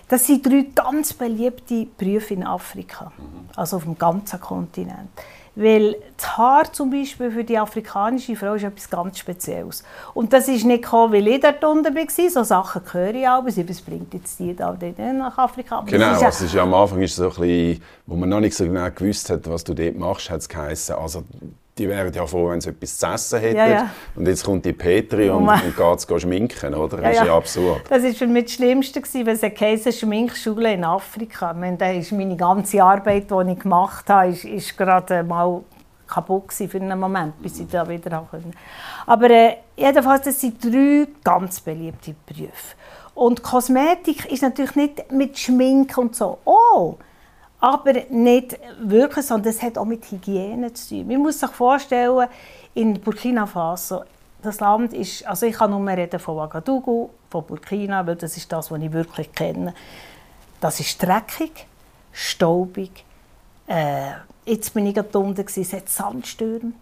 Das 0.08 0.26
sind 0.26 0.44
drei 0.44 0.66
ganz 0.74 1.12
beliebte 1.12 1.86
Berufe 1.96 2.34
in 2.34 2.44
Afrika, 2.44 3.12
mhm. 3.16 3.48
also 3.56 3.76
auf 3.76 3.84
dem 3.84 3.96
ganzen 3.96 4.40
Kontinent. 4.40 5.10
Weil 5.54 5.96
das 6.16 6.38
Haar 6.38 6.72
zum 6.72 6.90
Beispiel 6.90 7.30
für 7.30 7.44
die 7.44 7.58
afrikanische 7.58 8.34
Frau 8.36 8.54
ist 8.54 8.64
etwas 8.64 8.88
ganz 8.88 9.18
Spezielles. 9.18 9.84
Und 10.14 10.32
das 10.32 10.48
ist 10.48 10.64
nicht 10.64 10.82
gekommen, 10.82 11.12
weil 11.12 11.28
ich 11.28 11.40
dort 11.40 11.62
unten 11.62 11.94
war. 11.94 12.30
So 12.30 12.42
Sachen 12.42 12.80
höre 12.90 13.14
ich 13.14 13.28
auch. 13.28 13.44
Was 13.44 13.80
bringt 13.82 14.14
jetzt 14.14 14.38
die 14.38 14.56
da 14.56 14.74
nach 15.12 15.36
Afrika? 15.36 15.78
Aber 15.78 15.86
genau, 15.86 16.14
ist 16.14 16.22
ja, 16.22 16.28
ist 16.28 16.54
ja 16.54 16.62
am 16.62 16.72
Anfang 16.72 17.02
ist 17.02 17.16
so 17.16 17.24
ein 17.24 17.28
bisschen, 17.28 17.82
wo 18.06 18.16
man 18.16 18.30
noch 18.30 18.40
nicht 18.40 18.56
so 18.56 18.64
genau 18.64 18.88
gewusst 18.90 19.28
hat, 19.28 19.46
was 19.46 19.62
du 19.62 19.74
dort 19.74 19.96
machst, 19.96 20.30
hat 20.30 20.40
es 20.40 20.48
geheißen, 20.48 20.96
also 20.96 21.22
die 21.78 21.88
wären 21.88 22.12
ja 22.12 22.26
froh, 22.26 22.50
wenn 22.50 22.60
sie 22.60 22.70
etwas 22.70 22.98
zu 22.98 23.06
essen 23.06 23.40
hätten. 23.40 23.56
Ja, 23.56 23.68
ja. 23.68 23.90
Und 24.14 24.26
jetzt 24.26 24.44
kommt 24.44 24.64
die 24.64 24.74
Petri 24.74 25.30
und, 25.30 25.48
oh 25.48 25.52
und 25.52 25.76
geht 25.76 26.10
es 26.10 26.22
schminken, 26.22 26.74
oder? 26.74 26.98
Das 26.98 27.16
ja, 27.16 27.22
ist 27.22 27.26
ja 27.26 27.36
absurd. 27.36 27.82
Das 27.88 28.02
war 28.02 28.12
für 28.12 28.26
mich 28.26 28.44
das 28.44 28.52
Schlimmste, 28.54 29.02
weil 29.02 29.28
es 29.28 29.42
eine 29.42 29.92
Schminkschule 29.92 30.74
in 30.74 30.84
Afrika. 30.84 31.52
Ich 31.52 31.56
meine, 31.56 31.76
da 31.78 31.90
ist 31.90 32.12
meine 32.12 32.36
ganze 32.36 32.82
Arbeit, 32.82 33.30
die 33.30 33.52
ich 33.52 33.58
gemacht 33.58 34.08
habe, 34.10 34.28
ist, 34.28 34.44
ist 34.44 34.76
gerade 34.76 35.22
mal 35.22 35.62
kaputt 36.06 36.52
für 36.52 36.76
einen 36.76 36.98
Moment, 36.98 37.40
bis 37.40 37.58
ich 37.58 37.68
da 37.68 37.88
wieder 37.88 38.26
konnte. 38.30 38.50
Aber 39.06 39.30
äh, 39.30 39.56
jedenfalls, 39.74 40.22
das 40.22 40.40
sind 40.40 40.62
drei 40.62 41.06
ganz 41.24 41.60
beliebte 41.60 42.14
Berufe. 42.26 42.76
Und 43.14 43.42
Kosmetik 43.42 44.30
ist 44.30 44.42
natürlich 44.42 44.74
nicht 44.74 45.10
mit 45.10 45.38
Schmink 45.38 45.96
und 45.96 46.14
so. 46.14 46.38
Oh, 46.44 46.96
aber 47.62 47.92
nicht 48.10 48.58
wirklich, 48.80 49.24
sondern 49.24 49.52
es 49.52 49.62
hat 49.62 49.78
auch 49.78 49.84
mit 49.84 50.10
Hygiene 50.10 50.72
zu 50.72 50.96
tun. 50.96 51.06
Man 51.06 51.18
muss 51.18 51.38
sich 51.38 51.50
vorstellen, 51.50 52.28
in 52.74 53.00
Burkina 53.00 53.46
Faso, 53.46 54.02
das 54.42 54.58
Land 54.58 54.92
ist, 54.92 55.24
also 55.24 55.46
ich 55.46 55.54
kann 55.54 55.70
nur 55.70 55.86
reden 55.86 56.18
von 56.18 56.38
Ouagadougou, 56.38 57.10
von 57.30 57.46
Burkina, 57.46 58.04
weil 58.04 58.16
das 58.16 58.36
ist 58.36 58.50
das, 58.50 58.68
was 58.68 58.82
ich 58.82 58.92
wirklich 58.92 59.30
kenne. 59.30 59.74
Das 60.60 60.80
ist 60.80 61.00
dreckig, 61.00 61.68
staubig. 62.10 63.04
Äh, 63.68 64.10
jetzt 64.44 64.74
bin 64.74 64.86
ich 64.86 64.94
gerade 64.96 65.16
unten, 65.16 65.46
es 65.46 65.72
hat 65.72 65.88
Sandstürme. 65.88 66.72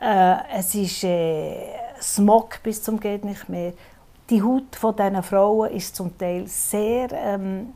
Äh, 0.00 0.34
es 0.58 0.74
ist 0.74 1.04
äh, 1.04 1.54
Smog 2.02 2.60
bis 2.64 2.82
zum 2.82 2.98
geht 2.98 3.24
nicht 3.24 3.48
mehr. 3.48 3.72
Die 4.30 4.42
Haut 4.42 4.74
von 4.74 4.96
diesen 4.96 5.22
Frauen 5.22 5.70
ist 5.70 5.94
zum 5.94 6.18
Teil 6.18 6.48
sehr 6.48 7.12
ähm, 7.12 7.74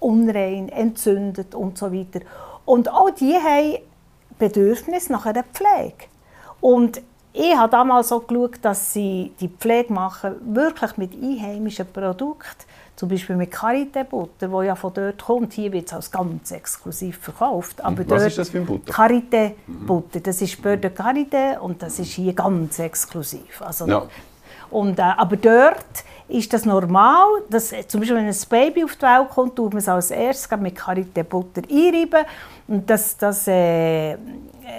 unrein, 0.00 0.68
entzündet 0.68 1.54
und 1.54 1.78
so 1.78 1.92
weiter. 1.92 2.20
Und 2.64 2.90
auch 2.90 3.10
die 3.10 3.34
haben 3.34 3.78
Bedürfnis 4.38 5.08
nach 5.10 5.26
einer 5.26 5.44
Pflege. 5.44 6.06
Und 6.60 7.00
ich 7.32 7.56
habe 7.56 7.70
damals 7.70 8.08
so 8.08 8.20
geschaut, 8.20 8.58
dass 8.62 8.92
sie 8.92 9.32
die 9.40 9.48
Pflege 9.48 9.92
machen, 9.92 10.34
wirklich 10.54 10.96
mit 10.96 11.12
einheimischen 11.14 11.86
Produkten, 11.86 12.64
zum 12.96 13.08
Beispiel 13.08 13.36
mit 13.36 13.52
Karité-Butter, 13.52 14.48
die 14.48 14.66
ja 14.66 14.74
von 14.74 14.92
dort 14.92 15.24
kommt. 15.24 15.52
Hier 15.52 15.72
wird 15.72 15.86
es 15.86 15.94
als 15.94 16.10
ganz 16.10 16.50
exklusiv 16.50 17.18
verkauft. 17.18 17.82
Aber 17.82 18.08
Was 18.10 18.24
ist 18.24 18.38
das 18.38 18.50
für 18.50 18.58
ein 18.58 18.66
Butter? 18.66 18.92
Karité-Butter. 18.92 20.20
Das 20.20 20.42
ist 20.42 20.60
Beurre 20.60 20.78
de 20.78 20.90
Karité 20.90 21.58
und 21.58 21.82
das 21.82 21.98
ist 21.98 22.10
hier 22.10 22.32
ganz 22.34 22.78
exklusiv. 22.78 23.62
Also, 23.62 23.86
ja. 23.86 24.02
Und, 24.70 24.98
äh, 24.98 25.02
aber 25.02 25.36
dort 25.36 26.04
ist 26.28 26.52
das 26.52 26.64
normal, 26.64 27.26
dass 27.48 27.74
zum 27.88 28.00
Beispiel 28.00 28.16
wenn 28.16 28.26
ein 28.26 28.36
Baby 28.48 28.84
auf 28.84 28.96
die 28.96 29.02
Welt 29.02 29.30
kommt, 29.30 29.56
tut 29.56 29.72
man 29.72 29.78
es 29.78 29.88
als 29.88 30.10
erstes 30.10 30.58
mit 30.58 30.78
Karité 30.78 31.24
Butter 31.24 31.62
einreiben 31.68 32.24
und 32.68 32.88
das, 32.88 33.16
das 33.16 33.48
äh, 33.48 34.16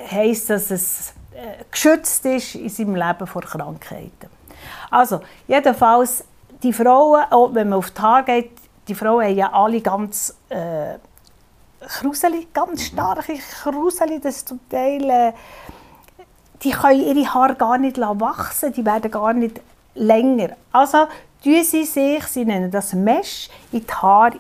heisst, 0.10 0.50
dass 0.50 0.72
es 0.72 1.14
äh, 1.34 1.64
geschützt 1.70 2.26
ist 2.26 2.56
in 2.56 2.70
seinem 2.70 2.96
Leben 2.96 3.28
vor 3.28 3.42
Krankheiten. 3.42 4.30
Also 4.90 5.22
jedenfalls 5.48 6.24
die 6.64 6.74
Frauen, 6.74 7.24
auch 7.30 7.54
wenn 7.54 7.70
man 7.70 7.80
auf 7.80 7.92
die 7.92 8.02
Haare 8.02 8.24
geht, 8.24 8.52
die 8.88 8.96
Frauen 8.96 9.26
haben 9.26 9.36
ja 9.36 9.52
alle 9.52 9.82
ganz 9.82 10.36
äh, 10.50 10.96
Kruseli, 11.86 12.48
ganz 12.54 12.84
starke 12.84 13.34
Kruseli, 13.64 14.20
das 14.20 14.46
zum 14.46 14.60
Teil 14.70 15.10
äh, 15.10 15.34
die 16.64 16.72
können 16.72 17.02
ihre 17.02 17.34
Haare 17.34 17.56
gar 17.56 17.78
nicht 17.78 18.00
wachsen, 18.00 18.72
die 18.74 18.86
werden 18.86 19.10
gar 19.10 19.34
nicht 19.34 19.60
länger. 19.96 20.56
Also 20.72 21.08
tun 21.44 21.64
sie 21.64 21.86
sich, 21.86 22.24
sie 22.26 22.46
nennen 22.46 22.72
das 22.72 22.94
Mesh, 22.94 23.50
in 23.72 23.86
die 23.86 23.94
Haare 23.94 24.38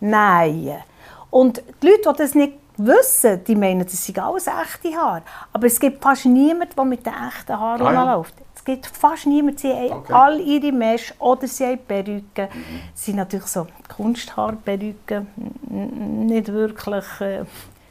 nähen. 0.00 0.82
Und 1.30 1.62
die 1.82 1.86
Leute, 1.86 2.12
die 2.12 2.18
das 2.18 2.34
nicht 2.34 2.54
wissen, 2.76 3.44
die 3.44 3.54
meinen, 3.54 3.84
das 3.84 4.04
sind 4.04 4.18
alles 4.18 4.46
echte 4.46 4.96
Haare. 4.96 5.22
Aber 5.52 5.66
es 5.66 5.78
gibt 5.78 6.02
fast 6.02 6.26
niemanden, 6.26 6.74
der 6.76 6.84
mit 6.84 7.06
den 7.06 7.12
echten 7.12 7.58
Haaren 7.58 7.86
ah, 7.86 7.92
ja. 7.92 8.14
läuft. 8.14 8.34
Es 8.54 8.64
gibt 8.64 8.86
fast 8.86 9.26
niemanden, 9.26 9.58
sie 9.58 9.72
haben 9.72 9.92
okay. 9.92 10.12
all 10.12 10.40
ihre 10.40 10.72
Mesh 10.72 11.14
oder 11.18 11.46
sie 11.46 11.66
haben 11.66 11.78
Perücken. 11.78 12.48
Mhm. 12.52 12.80
Sie 12.94 13.04
sind 13.10 13.16
natürlich 13.16 13.46
so 13.46 13.66
Kunsthaarperücken, 13.96 15.26
nicht 16.28 16.48
wirklich 16.48 17.20
äh, 17.20 17.44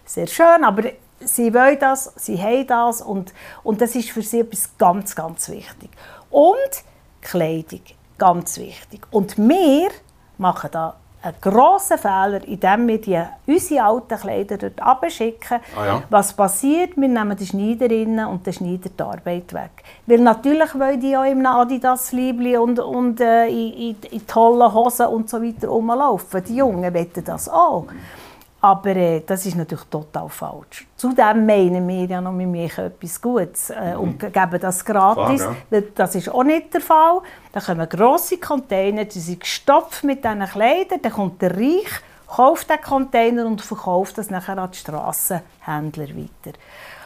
sehr 0.06 0.28
schön, 0.28 0.64
aber 0.64 0.84
sie 1.20 1.54
wollen 1.54 1.78
das, 1.80 2.14
sie 2.16 2.42
haben 2.42 2.68
das 2.68 3.02
und, 3.02 3.34
und 3.64 3.82
das 3.82 3.96
ist 3.96 4.12
für 4.12 4.22
sie 4.22 4.40
etwas 4.40 4.70
ganz, 4.78 5.16
ganz 5.16 5.50
wichtig. 5.50 5.90
Und 6.32 6.84
Kleidung. 7.22 7.82
Ganz 8.18 8.58
wichtig. 8.58 9.02
Und 9.12 9.38
wir 9.38 9.90
machen 10.38 10.70
da 10.72 10.96
einen 11.24 11.36
grossen 11.40 11.98
Fehler, 11.98 12.44
indem 12.48 12.88
wir 12.88 13.00
die, 13.00 13.22
unsere 13.46 13.84
alten 13.84 14.18
Kleider 14.18 14.58
dort 14.58 14.82
abschicken. 14.82 15.60
Ah 15.78 15.86
ja. 15.86 16.04
Was 16.10 16.34
passiert? 16.34 16.98
Wir 16.98 17.08
nehmen 17.08 17.38
die 17.38 17.46
Schneiderinnen 17.46 18.28
und 18.28 18.46
den 18.46 18.54
Schneider 18.54 18.90
die 18.90 19.04
Arbeit 19.04 19.54
weg. 19.54 19.84
Weil 20.08 20.20
natürlich 20.20 20.74
wollen 20.74 21.00
die 21.00 21.16
auch 21.16 21.26
im 21.26 21.46
adidas 21.46 22.12
liebli 22.12 22.58
und, 22.58 22.80
und 22.80 23.22
äh, 23.22 23.48
in, 23.48 23.74
in, 23.74 23.96
in 24.12 24.28
tollen 24.28 24.74
Hosen 24.74 25.08
und 25.08 25.30
so 25.30 25.42
weiter 25.42 25.68
rumlaufen. 25.68 26.44
Die 26.44 26.56
Jungen 26.56 26.94
wollen 26.94 27.24
das 27.24 27.50
auch. 27.50 27.86
Aber 28.64 28.96
äh, 28.96 29.24
das 29.26 29.46
ist 29.48 29.56
natürlich 29.56 29.86
total 29.86 30.30
falsch. 30.30 30.88
Zudem 30.96 31.48
meinen 31.48 31.88
wir 31.88 32.06
ja 32.06 32.22
noch, 32.22 32.38
wir 32.38 32.46
machen 32.46 32.86
etwas 32.86 33.20
Gutes 33.20 33.72
äh, 33.72 33.96
mhm. 33.96 34.00
und 34.00 34.20
geben 34.20 34.60
das 34.62 34.86
gratis. 34.86 35.42
Klar, 35.42 35.56
ja. 35.72 35.82
Das 35.96 36.14
ist 36.14 36.30
auch 36.30 36.44
nicht 36.44 36.72
der 36.72 36.82
Fall. 36.82 37.22
Da 37.52 37.60
kommen 37.60 37.90
grosse 37.90 38.38
Container, 38.38 39.06
die 39.06 39.20
sind 39.20 39.40
gestopft 39.40 40.04
mit 40.04 40.24
diesen 40.24 40.46
Kleidern. 40.46 41.00
Dann 41.02 41.12
kommt 41.12 41.42
der 41.42 41.58
Reich, 41.58 41.90
kauft 42.28 42.70
den 42.70 42.80
Container 42.82 43.48
und 43.48 43.62
verkauft 43.62 44.20
das 44.20 44.30
nachher 44.30 44.60
an 44.60 44.70
die 44.70 44.78
Strassenhändler 44.78 46.10
weiter. 46.10 46.58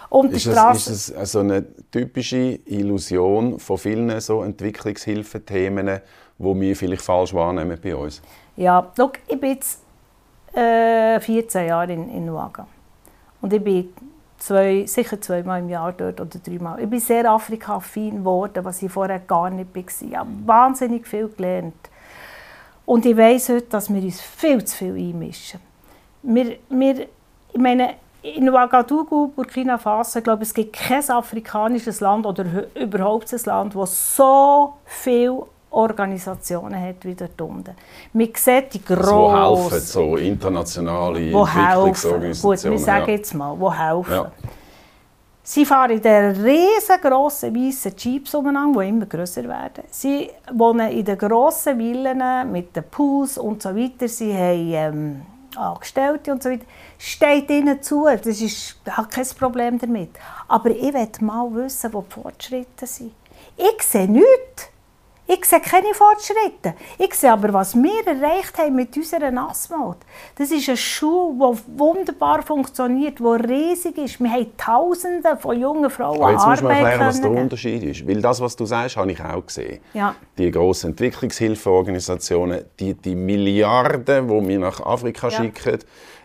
Und 0.09 0.33
ist, 0.33 0.47
das, 0.47 0.87
ist 0.87 1.09
das 1.09 1.17
also 1.17 1.39
eine 1.39 1.65
typische 1.89 2.59
Illusion 2.65 3.59
von 3.59 3.77
vielen 3.77 4.19
so 4.19 4.43
Entwicklungshilfethemen, 4.43 6.01
die 6.37 6.61
wir 6.61 6.75
vielleicht 6.75 7.01
falsch 7.01 7.33
wahrnehmen 7.33 7.77
bei 7.81 7.95
uns? 7.95 8.21
Ja, 8.57 8.91
look, 8.97 9.19
ich 9.27 9.39
bin 9.39 9.51
jetzt 9.51 9.84
äh, 10.55 11.19
14 11.19 11.67
Jahre 11.67 11.93
in, 11.93 12.09
in 12.09 12.25
Nuaga. 12.25 12.67
Und 13.41 13.53
ich 13.53 13.63
bin 13.63 13.93
zwei, 14.37 14.85
sicher 14.85 15.19
zweimal 15.19 15.59
im 15.59 15.69
Jahr 15.69 15.91
dort 15.93 16.19
oder 16.19 16.39
dreimal. 16.39 16.81
Ich 16.81 16.89
bin 16.89 16.99
sehr 16.99 17.29
Afrika-affin 17.29 18.17
geworden, 18.17 18.63
was 18.63 18.81
ich 18.81 18.91
vorher 18.91 19.19
gar 19.19 19.49
nicht 19.49 19.75
war. 19.75 19.83
Ich 19.83 20.15
habe 20.15 20.29
wahnsinnig 20.45 21.07
viel 21.07 21.27
gelernt. 21.29 21.89
Und 22.85 23.05
ich 23.05 23.17
weiß 23.17 23.49
heute, 23.49 23.67
dass 23.67 23.93
wir 23.93 24.01
uns 24.01 24.21
viel 24.21 24.63
zu 24.63 24.77
viel 24.77 24.95
einmischen. 24.95 25.59
Wir, 26.21 26.57
wir, 26.69 27.07
ich 27.53 27.59
meine, 27.59 27.95
in 28.21 28.49
Ouagadougou, 28.49 29.27
Burkina 29.27 29.77
Faso, 29.77 30.19
ich 30.19 30.27
es 30.27 30.53
gibt 30.53 30.73
kein 30.73 31.07
afrikanisches 31.09 31.99
Land 31.99 32.25
oder 32.25 32.45
überhaupt 32.75 33.31
ein 33.31 33.39
Land, 33.45 33.75
das 33.75 34.15
so 34.15 34.73
viel 34.85 35.43
Organisationen 35.75 36.81
hat 36.81 37.03
wie 37.03 37.15
dort 37.15 37.39
unten. 37.41 37.75
Man 38.13 38.29
sieht 38.33 38.73
die 38.73 38.83
grossen... 38.83 39.13
Wo 39.13 39.61
helfen, 39.63 39.79
so 39.79 40.15
internationale 40.15 41.33
wo 41.33 41.45
Entwicklungsorganisationen. 41.45 42.57
Gut, 42.57 42.71
wir 42.71 42.79
sagen 42.79 43.05
ja. 43.07 43.15
jetzt 43.15 43.33
mal, 43.33 43.59
wo 43.59 43.73
helfen. 43.73 44.13
Ja. 44.13 44.31
Sie 45.47 45.63
fahren 45.63 45.91
in 45.91 46.01
den 46.01 46.43
riesengroßen 46.43 47.55
weißen 47.55 47.93
Jeeps 47.95 48.33
umeinander, 48.33 48.81
die 48.81 48.89
immer 48.89 49.05
grösser 49.05 49.43
werden. 49.43 49.83
Sie 49.91 50.31
wohnen 50.51 50.89
in 50.89 51.05
den 51.05 51.17
grossen 51.19 51.77
Villen 51.77 52.51
mit 52.51 52.75
den 52.75 52.83
Pools 52.89 53.37
und 53.37 53.61
so 53.61 53.75
weiter. 53.75 54.07
Sie 54.07 54.33
haben 54.33 54.71
ähm, 54.73 55.21
Angestellte 55.55 56.31
und 56.31 56.41
so 56.41 56.49
weiter. 56.49 56.65
Steht 56.97 57.51
ihnen 57.51 57.79
zu, 57.83 58.05
das 58.05 58.41
ist 58.41 58.77
hat 58.89 59.11
kein 59.11 59.27
Problem 59.37 59.77
damit. 59.77 60.11
Aber 60.47 60.71
ich 60.71 60.91
möchte 60.91 61.23
mal 61.23 61.53
wissen, 61.53 61.93
wo 61.93 62.01
die 62.01 62.13
Fortschritte 62.13 62.87
sind. 62.87 63.13
Ich 63.55 63.83
sehe 63.83 64.09
nichts. 64.09 64.69
Ich 65.27 65.43
sehe 65.45 65.59
keine 65.59 65.93
Fortschritte. 65.93 66.75
Ich 66.99 67.15
sehe 67.15 67.31
aber, 67.31 67.51
was 67.51 67.73
wir 67.75 68.05
erreicht 68.05 68.55
haben 68.59 68.75
mit 68.75 68.95
unserer 68.95 69.31
Nassmod. 69.31 69.97
Das 70.37 70.51
ist 70.51 70.69
eine 70.69 70.77
Schule, 70.77 71.55
die 71.55 71.79
wunderbar 71.79 72.43
funktioniert, 72.43 73.17
die 73.17 73.23
riesig 73.23 73.97
ist. 73.97 74.19
Wir 74.19 74.29
haben 74.29 74.55
Tausende 74.55 75.35
von 75.37 75.59
jungen 75.59 75.89
Frauen 75.89 76.21
ah, 76.21 76.31
Jetzt 76.31 76.45
musst 76.45 76.61
du 76.61 76.67
mir 76.67 76.73
erklären, 76.73 77.07
was 77.07 77.21
der 77.21 77.31
Unterschied 77.31 77.83
ist. 77.83 78.07
Weil 78.07 78.21
das, 78.21 78.39
was 78.39 78.55
du 78.55 78.65
sagst, 78.65 78.97
habe 78.97 79.11
ich 79.11 79.21
auch 79.21 79.43
gesehen. 79.43 79.79
Ja. 79.93 80.15
Die 80.37 80.51
grossen 80.51 80.91
Entwicklungshilfeorganisationen, 80.91 82.65
die, 82.79 82.93
die 82.93 83.15
Milliarden, 83.15 84.27
die 84.27 84.47
wir 84.47 84.59
nach 84.59 84.79
Afrika 84.79 85.29
ja. 85.29 85.37
schicken, 85.37 85.79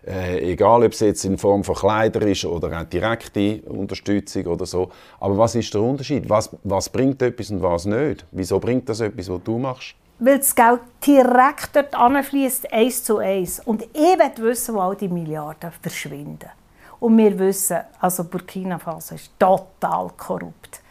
äh, 0.07 0.53
egal, 0.53 0.85
ob 0.85 0.93
es 0.93 1.01
jetzt 1.01 1.25
in 1.25 1.37
Form 1.37 1.63
von 1.65 1.75
Kleidern 1.75 2.29
ist 2.29 2.45
oder 2.45 2.81
auch 2.81 2.85
direkte 2.85 3.61
Unterstützung 3.63 4.47
oder 4.47 4.67
so. 4.67 4.91
Aber 5.19 5.37
was 5.37 5.55
ist 5.55 5.73
der 5.75 5.83
Unterschied? 5.83 6.29
Was, 6.29 6.51
was 6.65 6.89
bringt 6.89 7.21
etwas 7.23 7.51
und 7.51 7.63
was 7.63 7.85
nicht? 7.87 8.25
Wieso 8.31 8.59
bringt 8.59 8.89
das 8.89 9.01
etwas, 9.01 9.29
was 9.29 9.43
du 9.43 9.59
machst? 9.59 9.95
Weil 10.19 10.39
das 10.39 10.55
Geld 10.55 10.81
direkt 11.07 11.71
dort 11.75 11.95
anfließt, 11.95 12.73
eins 12.73 13.05
zu 13.05 13.19
eins. 13.19 13.61
Und 13.61 13.83
ich 13.83 13.95
will 13.95 14.45
wissen, 14.45 14.75
wo 14.75 14.81
all 14.81 14.97
die 14.97 15.09
Milliarden 15.09 15.71
verschwinden. 15.81 16.51
Und 16.99 17.17
wir 17.17 17.39
wissen, 17.39 17.79
also 17.99 18.25
Burkina 18.25 18.79
Faso 18.79 19.15
ist 19.15 19.33
total 19.39 20.11
korrupt. 20.17 20.83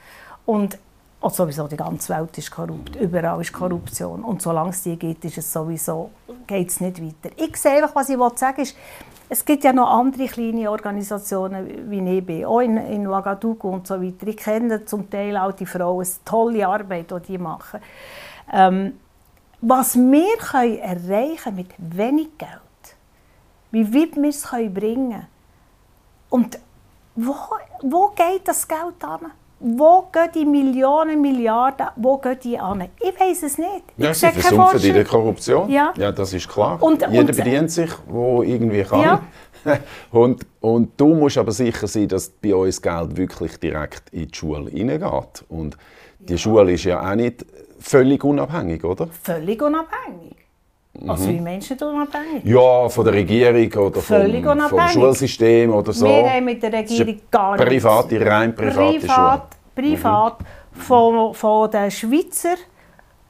Und 0.46 0.80
und 1.22 1.36
sowieso 1.36 1.68
die 1.68 1.76
ganze 1.76 2.14
Welt 2.16 2.38
ist 2.38 2.50
korrupt. 2.50 2.96
Überall 2.96 3.42
ist 3.42 3.52
Korruption. 3.52 4.24
Und 4.24 4.42
solange 4.42 4.70
es 4.70 4.84
die 4.84 4.98
gibt, 4.98 5.26
ist 5.26 5.38
es 5.38 5.52
sowieso, 5.52 6.12
geht 6.48 6.70
es 6.70 6.80
nicht 6.80 7.02
weiter. 7.02 7.36
Ich 7.36 7.58
sehe 7.58 7.74
einfach, 7.74 7.96
was 7.96 8.10
ich 8.10 8.18
sagen 8.36 8.62
ist, 8.62 8.76
es 9.32 9.46
gibt 9.46 9.64
ja 9.64 9.74
noch 9.74 9.90
andere 9.92 10.26
kleine 10.26 10.72
Organisationen, 10.72 11.92
wie 11.92 12.18
ich 12.18 12.26
bin, 12.26 12.46
auch 12.46 12.62
in, 12.62 12.78
in 12.78 13.06
Ouagadougou 13.06 13.70
und 13.70 13.86
so 13.86 14.02
weiter. 14.02 14.28
Ich 14.28 14.38
kenne 14.38 14.86
zum 14.86 15.10
Teil 15.10 15.38
auch 15.38 15.52
die 15.52 15.68
Frauen, 15.68 16.02
ist 16.02 16.26
tolle 16.26 16.68
Arbeit, 16.68 17.12
die 17.12 17.20
die 17.20 17.38
machen. 17.38 17.80
Ähm, 18.52 18.94
was 19.62 19.96
wir 19.96 20.38
können 20.38 20.80
erreichen 20.80 21.56
mit 21.56 21.68
wenig 21.78 22.30
Geld, 22.38 22.96
wie 23.72 23.94
weit 23.94 24.16
wir 24.16 24.30
es 24.30 24.44
können 24.44 24.74
bringen 24.74 25.28
und 26.30 26.58
wo, 27.16 27.36
wo 27.82 28.08
geht 28.16 28.48
das 28.48 28.68
Geld 28.68 29.04
an? 29.04 29.32
Wo 29.60 30.08
gehen 30.12 30.30
die 30.34 30.46
Millionen, 30.46 31.22
Milliarden, 31.22 31.88
wo 31.98 32.18
gehen 32.18 32.38
die 32.44 32.58
an? 32.58 32.88
Ich 33.00 33.20
weiß 33.20 33.44
es 33.44 33.58
nicht. 33.58 33.84
Ich 33.98 34.04
ja, 34.04 34.14
sie 34.14 34.28
versumpfen 34.28 34.82
in 34.82 34.94
der 34.94 35.06
Korruption. 35.06 35.70
Ja. 35.70 35.94
ja, 35.98 36.12
das 36.12 36.34
ist 36.34 36.48
klar. 36.48 36.82
Und, 36.82 37.02
Jeder 37.02 37.20
und, 37.20 37.36
bedient 37.36 37.72
sich, 37.72 37.92
wo 38.08 38.42
irgendwie 38.42 38.84
kann. 38.84 39.02
Ja. 39.02 39.22
und, 40.12 40.46
und 40.62 41.00
du 41.00 41.14
musst 41.14 41.38
aber 41.38 41.52
sicher 41.52 41.88
sein, 41.88 42.08
dass 42.08 42.30
bei 42.30 42.56
uns 42.56 42.82
Geld 42.82 43.18
wirklich 43.18 43.58
direkt 43.60 44.10
in 44.12 44.28
die 44.28 44.36
Schule 44.36 44.70
hineingeht. 44.72 45.44
Und 45.50 45.78
die 46.20 46.34
ja. 46.34 46.38
Schule 46.38 46.72
ist 46.72 46.86
ja 46.86 47.12
auch 47.12 47.16
nicht 47.16 47.46
völlig 47.80 48.24
unabhängig, 48.24 48.84
oder? 48.84 49.08
Völlig 49.08 49.62
unabhängig. 49.62 50.39
Also 51.08 51.28
mhm. 51.28 51.30
wie 51.30 51.42
Menschen 51.42 51.78
unabhängig? 51.78 52.44
Ja, 52.44 52.90
von 52.90 53.06
der 53.06 53.14
Regierung 53.14 53.88
oder 53.88 54.02
vom, 54.02 54.70
vom, 54.70 54.88
Schulsystem 54.90 55.72
oder 55.72 55.94
so. 55.94 56.08
Wir 56.08 56.30
haben 56.30 56.46
mit 56.46 56.62
der 56.64 56.74
Regierung 56.74 57.22
gar 57.30 57.56
nichts. 57.56 57.84
Private, 57.84 58.26
rein 58.26 58.56
private 58.56 59.00
Privat, 59.00 59.56
Schule. 59.76 59.96
Privat, 59.96 60.40
mhm. 60.40 60.80
von, 60.80 61.34
von 61.36 61.72
den 61.72 61.92
Schweizer 61.92 62.56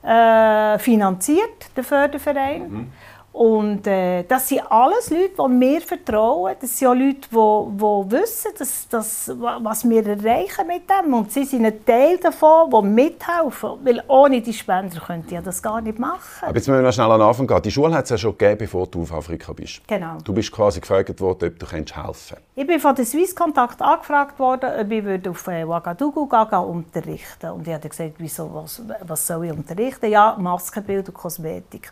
äh, 0.01 0.79
finanziert, 0.79 1.69
der 1.75 1.83
Förderverein. 1.83 2.61
Mhm. 2.61 2.91
Und 3.39 3.87
äh, 3.87 4.23
das 4.23 4.49
sind 4.49 4.69
alles 4.69 5.11
Leute, 5.11 5.31
die 5.41 5.47
mir 5.47 5.79
vertrauen. 5.79 6.55
Das 6.59 6.77
sind 6.77 6.89
auch 6.89 6.93
Leute, 6.93 7.21
die, 7.21 7.31
die 7.31 8.11
wissen, 8.11 8.51
dass, 8.57 8.85
dass, 8.89 9.31
was 9.33 9.89
wir 9.89 10.05
erreichen 10.05 10.67
mit 10.67 10.81
dem. 10.89 11.13
Und 11.13 11.31
sie 11.31 11.45
sind 11.45 11.63
ein 11.63 11.85
Teil 11.85 12.17
davon, 12.17 12.69
die 12.69 12.85
mithelfen. 12.85 13.69
Weil 13.81 14.03
ohne 14.09 14.41
die 14.41 14.51
Spender 14.51 14.99
könnte 14.99 15.35
ich 15.35 15.41
das 15.41 15.63
gar 15.63 15.79
nicht 15.79 15.97
machen. 15.97 16.19
Aber 16.41 16.53
jetzt 16.53 16.67
müssen 16.67 16.79
wir 16.79 16.85
noch 16.85 16.91
schnell 16.91 17.09
an 17.09 17.17
den 17.17 17.29
Anfang 17.29 17.47
gehen. 17.47 17.61
Die 17.61 17.71
Schule 17.71 17.95
hat 17.95 18.03
es 18.03 18.09
ja 18.09 18.17
schon 18.17 18.37
gegeben, 18.37 18.57
bevor 18.57 18.87
du 18.87 19.03
auf 19.03 19.13
Afrika 19.13 19.53
bist. 19.53 19.87
Genau. 19.87 20.17
Du 20.21 20.33
bist 20.33 20.51
quasi 20.51 20.81
gefragt 20.81 21.21
worden, 21.21 21.47
ob 21.47 21.59
du 21.59 21.65
helfen 21.65 21.85
kannst. 21.85 22.35
Ich 22.55 22.67
bin 22.67 22.77
von 22.77 22.93
der 22.93 23.05
Swiss 23.05 23.33
Kontakt 23.33 23.81
angefragt 23.81 24.37
worden, 24.37 24.69
ob 24.81 24.91
ich 24.91 25.29
auf 25.29 25.47
äh, 25.47 25.63
Ouagadougou 25.63 26.27
gehen, 26.27 26.59
unterrichten 26.59 27.51
Und 27.51 27.65
ich 27.65 27.73
habe 27.73 27.87
gesagt, 27.87 28.15
wieso, 28.17 28.53
was, 28.53 28.81
was 29.03 29.25
soll 29.25 29.45
ich 29.45 29.53
unterrichten? 29.53 30.11
Ja, 30.11 30.35
Maskenbild 30.37 31.07
und 31.07 31.13
Kosmetik. 31.13 31.89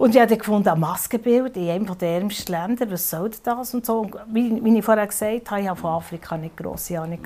Und 0.00 0.14
ich 0.14 0.20
habe 0.22 0.34
gefunden, 0.34 0.80
Maskenbild 0.80 1.58
in 1.58 1.68
einem 1.68 1.98
der 1.98 2.08
ärmsten 2.08 2.52
Länder, 2.52 2.90
was 2.90 3.10
soll 3.10 3.30
das 3.44 3.74
und 3.74 3.84
so. 3.84 4.10
wie, 4.28 4.64
wie 4.64 4.78
ich 4.78 4.82
vorher 4.82 5.06
gesagt 5.06 5.50
habe, 5.50 5.60
ich 5.60 5.68
habe 5.68 5.78
von 5.78 5.90
Afrika 5.90 6.38
nicht 6.38 6.56
grosse 6.56 6.98
Ahnung. 6.98 7.20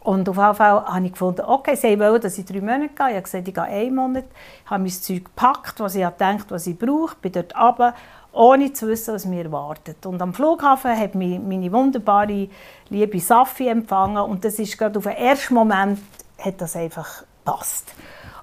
Und 0.00 0.28
auf 0.28 0.36
jeden 0.36 0.54
Fall 0.56 0.84
habe 0.84 1.06
ich 1.06 1.12
gefunden, 1.12 1.42
okay, 1.42 1.76
sie 1.76 1.96
wollen, 2.00 2.20
dass 2.20 2.38
ich 2.38 2.44
drei 2.44 2.60
Monate 2.60 2.88
gehe. 2.88 3.06
Ich 3.10 3.14
habe 3.14 3.22
gesagt, 3.22 3.46
ich 3.46 3.54
gehe 3.54 3.62
einen 3.62 3.94
Monat. 3.94 4.24
Ich 4.64 4.70
habe 4.70 4.82
mein 4.82 4.90
Zeug 4.90 5.26
gepackt, 5.26 5.78
was 5.78 5.94
ich 5.94 6.02
gedacht 6.02 6.46
was 6.48 6.66
ich 6.66 6.76
brauche. 6.76 7.14
bin 7.22 7.30
dort 7.30 7.54
runter, 7.56 7.94
ohne 8.32 8.72
zu 8.72 8.88
wissen, 8.88 9.14
was 9.14 9.24
mir 9.24 9.44
erwartet. 9.44 10.04
Und 10.06 10.20
am 10.20 10.34
Flughafen 10.34 10.98
hat 10.98 11.14
mich 11.14 11.38
meine 11.38 11.70
wunderbare, 11.70 12.48
liebe 12.88 13.20
Safi 13.20 13.68
empfangen. 13.68 14.24
Und 14.24 14.44
das 14.44 14.58
ist 14.58 14.76
gerade 14.76 14.98
auf 14.98 15.04
den 15.04 15.12
ersten 15.12 15.54
Moment 15.54 16.00
hat 16.40 16.60
das 16.60 16.74
einfach 16.74 17.22
gepasst. 17.44 17.94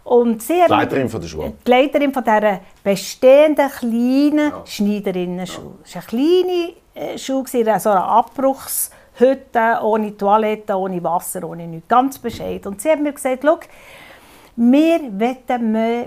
Und 0.03 0.43
sie 0.43 0.61
die 0.65 0.71
Leiterin 0.71 1.09
von 1.09 1.21
der 1.21 1.27
Schule? 1.27 1.53
Die 1.65 1.69
Leiterin 1.69 2.13
von 2.13 2.23
dieser 2.23 2.59
bestehenden 2.83 3.69
kleinen 3.69 4.49
ja. 4.49 4.61
Schneiderinnen-Schule. 4.65 5.75
Es 5.83 5.95
war 5.95 6.01
eine 6.01 6.07
kleine 6.07 7.13
äh, 7.13 7.17
Schule, 7.17 7.79
so 7.79 7.89
eine 7.89 8.03
Abbruchshütte, 8.03 9.79
ohne 9.81 10.17
Toilette, 10.17 10.75
ohne 10.75 11.01
Wasser, 11.03 11.43
ohne 11.43 11.67
nichts. 11.67 11.87
Ganz 11.87 12.17
bescheiden. 12.17 12.73
Und 12.73 12.81
sie 12.81 12.89
hat 12.89 12.99
mir 12.99 13.13
gesagt, 13.13 13.43
schau, 13.43 13.59
wir 14.55 14.99
wollen 14.99 15.71
mehr, 15.71 16.05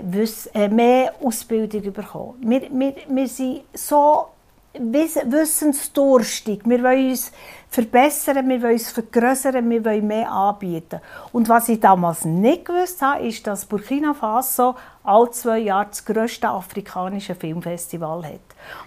äh, 0.53 0.67
mehr 0.69 1.13
Ausbildung 1.21 1.91
bekommen. 1.91 2.35
Wir, 2.41 2.61
wir, 2.71 2.95
wir 3.07 3.27
sind 3.27 3.61
so 3.73 4.27
wissensdurstig. 4.73 6.61
Wir 6.65 6.83
wollen 6.83 7.09
uns 7.09 7.31
verbessern, 7.69 8.47
wir 8.47 8.61
wollen 8.61 8.73
uns 8.73 8.91
vergrößern, 8.91 9.69
wir 9.69 9.83
wollen 9.83 10.07
mehr 10.07 10.31
anbieten. 10.31 11.01
Und 11.31 11.49
was 11.49 11.69
ich 11.69 11.79
damals 11.79 12.25
nicht 12.25 12.65
gewusst 12.65 13.01
habe, 13.01 13.27
ist, 13.27 13.45
dass 13.45 13.65
Burkina 13.65 14.13
Faso 14.13 14.75
alle 15.03 15.31
zwei 15.31 15.59
Jahre 15.59 15.87
das 15.89 16.03
grösste 16.05 16.49
afrikanische 16.49 17.35
Filmfestival 17.35 18.23
hat. 18.25 18.39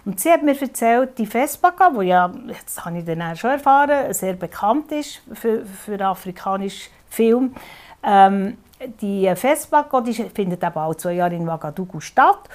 Und 0.04 0.20
sie 0.20 0.30
hat 0.30 0.42
mir 0.42 0.60
erzählt, 0.60 1.18
die 1.18 1.26
FESPACA, 1.26 1.94
wo 1.94 2.02
ja, 2.02 2.30
jetzt 2.46 2.84
habe 2.84 2.98
ich 2.98 3.04
dann 3.04 3.36
schon 3.36 3.50
erfahren, 3.50 4.12
sehr 4.12 4.34
bekannt 4.34 4.92
ist 4.92 5.22
für, 5.32 5.64
für 5.64 6.00
afrikanischen 6.04 6.90
Film, 7.08 7.54
ähm, 8.02 8.58
die 9.00 9.30
FESPACA 9.34 10.00
die 10.00 10.14
findet 10.14 10.62
eben 10.62 10.78
alle 10.78 10.96
zwei 10.96 11.12
Jahre 11.12 11.34
in 11.34 11.48
Ouagadougou 11.48 12.00
statt. 12.00 12.48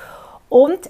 Und 0.50 0.90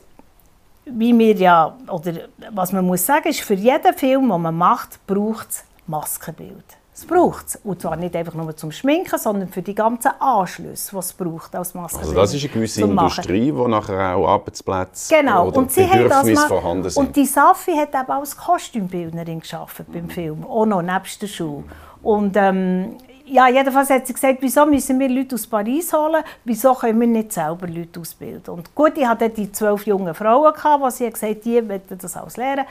wie 0.86 1.18
wir 1.18 1.36
ja, 1.36 1.76
oder 1.90 2.14
was 2.52 2.72
man 2.72 2.86
muss 2.86 3.06
sagen, 3.06 3.28
ist, 3.30 3.42
für 3.42 3.54
jeden 3.54 3.94
Film, 3.94 4.30
den 4.30 4.42
man 4.42 4.56
macht, 4.56 5.06
braucht 5.08 5.50
es 5.50 5.64
Maskenbild. 5.88 6.64
Es 6.94 7.06
braucht 7.06 7.48
es. 7.48 7.56
Und 7.58 7.82
zwar 7.82 7.98
nicht 7.98 8.16
einfach 8.16 8.36
nur 8.36 8.56
zum 8.56 8.72
Schminken, 8.72 9.20
sondern 9.20 9.50
für 9.50 9.62
die 9.62 9.76
ganzen 9.76 10.12
Anschlüsse, 10.18 10.92
die 10.92 10.98
es 10.98 11.12
braucht 11.12 11.54
als 11.54 11.74
Maskenbild. 11.74 12.10
Also 12.10 12.22
das 12.22 12.34
ist 12.34 12.44
eine 12.44 12.54
gewisse 12.54 12.82
Industrie, 12.84 13.52
die 13.52 13.68
nachher 13.68 14.16
auch 14.16 14.28
Arbeitsplätze 14.30 15.14
genau. 15.14 15.48
oder 15.48 15.58
und 15.58 15.72
sie 15.72 15.84
Bedürfnisse 15.86 16.34
mal, 16.34 16.48
vorhanden 16.48 16.90
sind. 16.90 17.06
Und 17.06 17.16
die 17.16 17.26
Safi 17.26 17.76
hat 17.76 17.90
eben 17.90 18.12
auch 18.12 18.22
als 18.22 18.38
Kostümbildnerin 18.38 19.42
gearbeitet 19.42 19.88
beim 19.92 20.10
Film, 20.10 20.46
auch 20.46 20.66
noch 20.66 20.82
nebst 20.82 21.22
der 21.22 21.28
Schule. 21.28 21.66
Und 22.02 22.38
ähm, 22.38 22.98
ja, 23.26 23.48
jedenfalls 23.48 23.90
hat 23.90 24.08
sie 24.08 24.14
gesagt, 24.14 24.38
wieso 24.42 24.66
müssen 24.66 25.00
wir 25.00 25.10
Leute 25.10 25.36
aus 25.36 25.48
Paris 25.48 25.92
holen, 25.94 26.24
wieso 26.44 26.74
können 26.74 27.00
wir 27.00 27.08
nicht 27.08 27.34
selber 27.34 27.68
Leute 27.68 28.00
ausbilden. 28.00 28.54
Und 28.54 28.76
gut, 28.76 28.98
ich 28.98 29.06
hatte 29.06 29.30
die 29.30 29.52
zwölf 29.52 29.86
jungen 29.86 30.14
Frauen, 30.14 30.54
gehabt, 30.54 30.86
die 30.86 30.92
sie 30.92 31.10
gesagt 31.10 31.46
die 31.46 31.68
wollten 31.68 31.98
das 31.98 32.16
alles 32.16 32.38
lernen. 32.38 32.66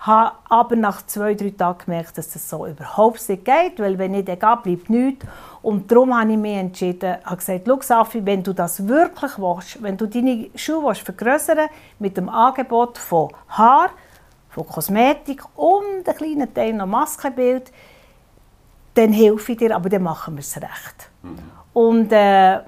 habe 0.00 0.32
aber 0.48 0.76
nach 0.76 1.04
zwei, 1.06 1.34
drei 1.34 1.50
Tagen 1.50 1.84
gemerkt, 1.84 2.16
dass 2.16 2.30
das 2.30 2.48
so 2.48 2.66
überhaupt 2.66 3.28
nicht 3.28 3.44
geht, 3.44 3.78
weil 3.78 3.98
wenn 3.98 4.14
ich 4.14 4.24
dann 4.24 4.38
gehe, 4.38 4.56
bleibt 4.62 4.90
nichts. 4.90 5.26
Und 5.62 5.90
darum 5.90 6.18
habe 6.18 6.32
ich 6.32 6.38
mich 6.38 6.56
entschieden, 6.56 7.16
habe 7.22 7.36
gesagt, 7.36 7.62
schau 7.66 7.80
Safi, 7.82 8.24
wenn 8.24 8.42
du 8.42 8.54
das 8.54 8.88
wirklich 8.88 9.38
willst, 9.38 9.82
wenn 9.82 9.96
du 9.96 10.06
deine 10.06 10.48
Schuhe 10.54 10.84
willst 10.84 11.02
vergrößern 11.02 11.68
mit 11.98 12.16
dem 12.16 12.30
Angebot 12.30 12.96
von 12.96 13.28
Haar, 13.48 13.90
von 14.48 14.66
Kosmetik 14.66 15.42
und 15.54 16.08
ein 16.08 16.16
kleiner 16.16 16.52
Teil 16.52 16.72
noch 16.72 16.86
Maskenbild, 16.86 17.70
dann 19.00 19.12
helfe 19.12 19.52
ich 19.52 19.58
dir, 19.58 19.74
aber 19.74 19.88
dann 19.88 20.02
machen 20.02 20.34
wir 20.34 20.40
es 20.40 20.56
recht. 20.56 21.10
Mhm. 21.22 21.38
Und, 21.72 22.12
äh, 22.12 22.58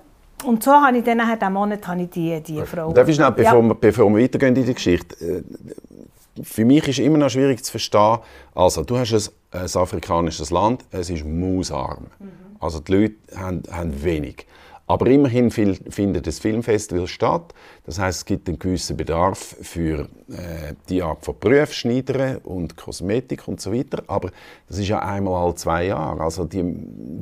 und 0.44 0.62
so 0.62 0.72
habe 0.72 0.98
ich 0.98 1.04
dann 1.04 1.18
nachher 1.18 1.36
diesen 1.36 1.52
Monat 1.52 1.86
habe 1.86 2.02
ich 2.02 2.10
die, 2.10 2.40
die 2.40 2.62
Frau... 2.62 2.92
Darf 2.92 3.08
ich 3.08 3.16
schnell, 3.16 3.32
bevor, 3.32 3.62
ja. 3.62 3.62
wir, 3.62 3.74
bevor 3.74 4.10
wir 4.10 4.22
weitergehen 4.22 4.56
in 4.56 4.64
die 4.64 4.74
Geschichte, 4.74 5.14
äh, 5.24 5.42
für 6.42 6.64
mich 6.64 6.88
ist 6.88 6.98
immer 6.98 7.18
noch 7.18 7.28
schwierig 7.28 7.62
zu 7.62 7.70
verstehen, 7.70 8.18
also 8.54 8.82
du 8.82 8.96
hast 8.96 9.12
ein, 9.12 9.60
ein 9.60 9.68
afrikanisches 9.74 10.50
Land, 10.50 10.84
es 10.90 11.10
ist 11.10 11.24
mausarm. 11.24 12.06
Mhm. 12.18 12.28
Also 12.58 12.80
die 12.80 12.92
Leute 12.92 13.14
haben, 13.36 13.62
haben 13.70 14.02
wenig. 14.02 14.46
Aber 14.86 15.06
immerhin 15.06 15.50
findet 15.50 16.26
das 16.26 16.38
Filmfestival 16.40 17.06
statt. 17.06 17.54
Das 17.86 17.98
heißt, 17.98 18.18
es 18.18 18.24
gibt 18.24 18.48
einen 18.48 18.58
gewissen 18.58 18.96
Bedarf 18.96 19.56
für 19.62 20.08
äh, 20.28 20.74
die 20.88 21.02
Art 21.02 21.24
von 21.24 21.38
Berufen, 21.38 21.72
Schneidern 21.72 22.38
und 22.38 22.76
Kosmetik 22.76 23.46
und 23.46 23.60
so 23.60 23.72
weiter. 23.72 24.02
Aber 24.08 24.30
das 24.68 24.78
ist 24.78 24.88
ja 24.88 24.98
einmal 24.98 25.42
alle 25.42 25.54
zwei 25.54 25.86
Jahre. 25.86 26.20
Also 26.20 26.44
die, 26.44 26.64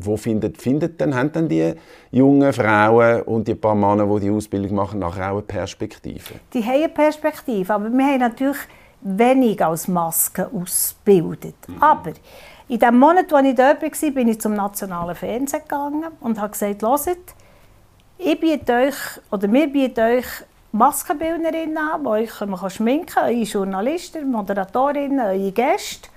wo 0.00 0.16
findet, 0.16 0.60
findet 0.60 1.00
dann, 1.00 1.14
haben 1.14 1.32
dann 1.32 1.48
die 1.48 1.74
jungen 2.10 2.52
Frauen 2.52 3.22
und 3.22 3.46
die 3.46 3.54
paar 3.54 3.74
Männer, 3.74 4.06
die 4.14 4.26
die 4.26 4.30
Ausbildung 4.30 4.74
machen, 4.74 4.98
nachher 4.98 5.28
auch 5.28 5.36
eine 5.36 5.42
Perspektive? 5.42 6.34
Die 6.52 6.64
haben 6.64 6.74
eine 6.74 6.88
Perspektive, 6.88 7.72
aber 7.72 7.90
wir 7.90 8.04
haben 8.04 8.20
natürlich 8.20 8.58
wenig 9.02 9.64
als 9.64 9.86
Maske 9.86 10.50
ausgebildet. 10.52 11.56
Mhm. 11.68 11.82
Aber 11.82 12.12
in 12.68 12.78
dem 12.78 12.98
Monat, 12.98 13.32
als 13.32 13.46
ich 13.46 13.54
dort 13.54 13.82
war, 13.82 14.10
bin 14.10 14.28
ich 14.28 14.40
zum 14.40 14.54
nationalen 14.54 15.14
Fernsehen 15.14 15.62
gegangen 15.62 16.04
und 16.20 16.40
habe 16.40 16.52
gesagt, 16.52 16.82
hört, 16.82 17.34
ich 18.20 18.40
biete 18.40 18.72
euch, 18.72 18.94
oder 19.30 19.50
wir 19.52 19.66
bieten 19.66 20.00
euch 20.00 20.26
Maskenbildnerinnen 20.72 21.78
an, 21.78 22.02
die 22.02 22.08
euch 22.08 22.32
schminken 22.72 23.06
können, 23.06 23.26
eure 23.26 23.42
Journalisten, 23.42 24.30
Moderatorinnen, 24.30 25.20
eure 25.20 25.52
Gäste. 25.52 26.08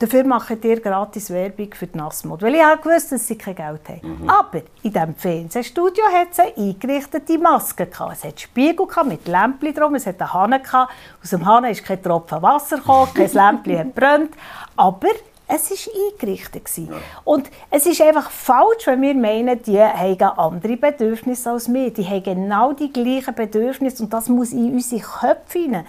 Dafür 0.00 0.22
macht 0.22 0.64
ihr 0.64 0.80
gratis 0.80 1.28
Werbung 1.30 1.74
für 1.74 1.88
die 1.88 1.98
Nassmode. 1.98 2.46
Weil 2.46 2.54
ich 2.54 2.62
auch 2.62 2.80
gewusst 2.80 3.10
dass 3.10 3.26
sie 3.26 3.36
kein 3.36 3.56
Geld 3.56 3.88
haben. 3.88 4.22
Mhm. 4.22 4.30
Aber 4.30 4.62
in 4.84 4.92
diesem 4.92 5.14
Fernsehstudio 5.16 6.04
hat 6.04 6.28
es 6.30 6.38
eine 6.38 6.56
eingerichtete 6.56 7.36
Maske. 7.36 7.86
Gehabt. 7.86 8.12
Es 8.12 8.24
hat 8.24 8.40
Spiegel 8.40 8.86
gehabt, 8.86 9.08
mit 9.08 9.26
Lämpchen 9.26 9.74
drum, 9.74 9.96
es 9.96 10.06
hat 10.06 10.20
einen 10.20 10.32
Hahn. 10.32 10.50
Gehabt. 10.62 10.92
Aus 11.20 11.30
dem 11.30 11.44
Hahn 11.44 11.64
ist 11.64 11.84
kein 11.84 12.00
Tropfen 12.00 12.40
Wasser 12.40 12.76
gekommen, 12.76 13.08
kein 13.12 13.32
Lämpchen 13.32 13.78
hat 13.78 13.94
brennt. 13.96 14.34
Aber 14.76 15.08
es 15.48 15.70
war 15.70 15.94
eingerichtet. 16.12 16.68
Ja. 16.76 16.96
Und 17.24 17.50
es 17.70 17.86
ist 17.86 18.00
einfach 18.02 18.30
falsch, 18.30 18.86
wenn 18.86 19.00
wir 19.00 19.14
meinen, 19.14 19.60
die 19.62 19.80
haben 19.80 20.22
andere 20.22 20.76
Bedürfnisse 20.76 21.50
als 21.50 21.72
wir. 21.72 21.90
Die 21.90 22.04
haben 22.04 22.22
genau 22.22 22.72
die 22.72 22.92
gleichen 22.92 23.34
Bedürfnisse 23.34 24.02
und 24.02 24.12
das 24.12 24.28
muss 24.28 24.52
in 24.52 24.74
unsere 24.74 25.00
Köpfe 25.00 25.58
hinein. 25.58 25.86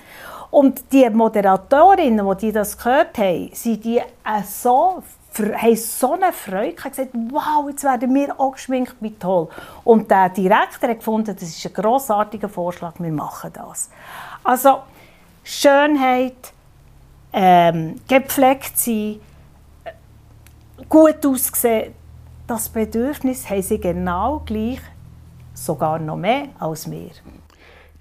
Und 0.50 0.92
die 0.92 1.08
Moderatorinnen, 1.10 2.38
die 2.38 2.52
das 2.52 2.78
gehört 2.78 3.18
haben, 3.18 3.52
sind 3.54 3.84
die 3.84 4.02
so 4.46 5.04
haben 5.38 5.76
so 5.76 6.14
eine 6.14 6.34
Freude 6.34 6.74
gehabt, 6.74 6.96
gesagt, 6.96 7.12
wow, 7.14 7.70
jetzt 7.70 7.84
werden 7.84 8.14
wir 8.16 8.40
auch 8.40 8.54
geschminkt, 8.54 8.96
wie 9.00 9.12
toll. 9.12 9.48
Und 9.84 10.10
der 10.10 10.30
Direktor 10.30 10.90
hat 10.90 10.98
gefunden, 10.98 11.36
das 11.40 11.50
ist 11.50 11.66
ein 11.66 11.74
grossartiger 11.74 12.50
Vorschlag, 12.50 12.94
wir 12.98 13.12
machen 13.12 13.52
das. 13.54 13.90
Also 14.44 14.80
Schönheit, 15.44 16.52
ähm, 17.32 18.02
gepflegt 18.08 18.78
sein, 18.78 19.20
gut 20.88 21.26
aussehen, 21.26 21.94
das 22.48 22.70
Bedürfnis 22.70 23.50
haben 23.50 23.62
sie 23.62 23.80
genau 23.80 24.42
gleich, 24.46 24.80
sogar 25.54 26.00
noch 26.00 26.18
mehr 26.18 26.50
als 26.60 26.90
wir. 26.90 27.12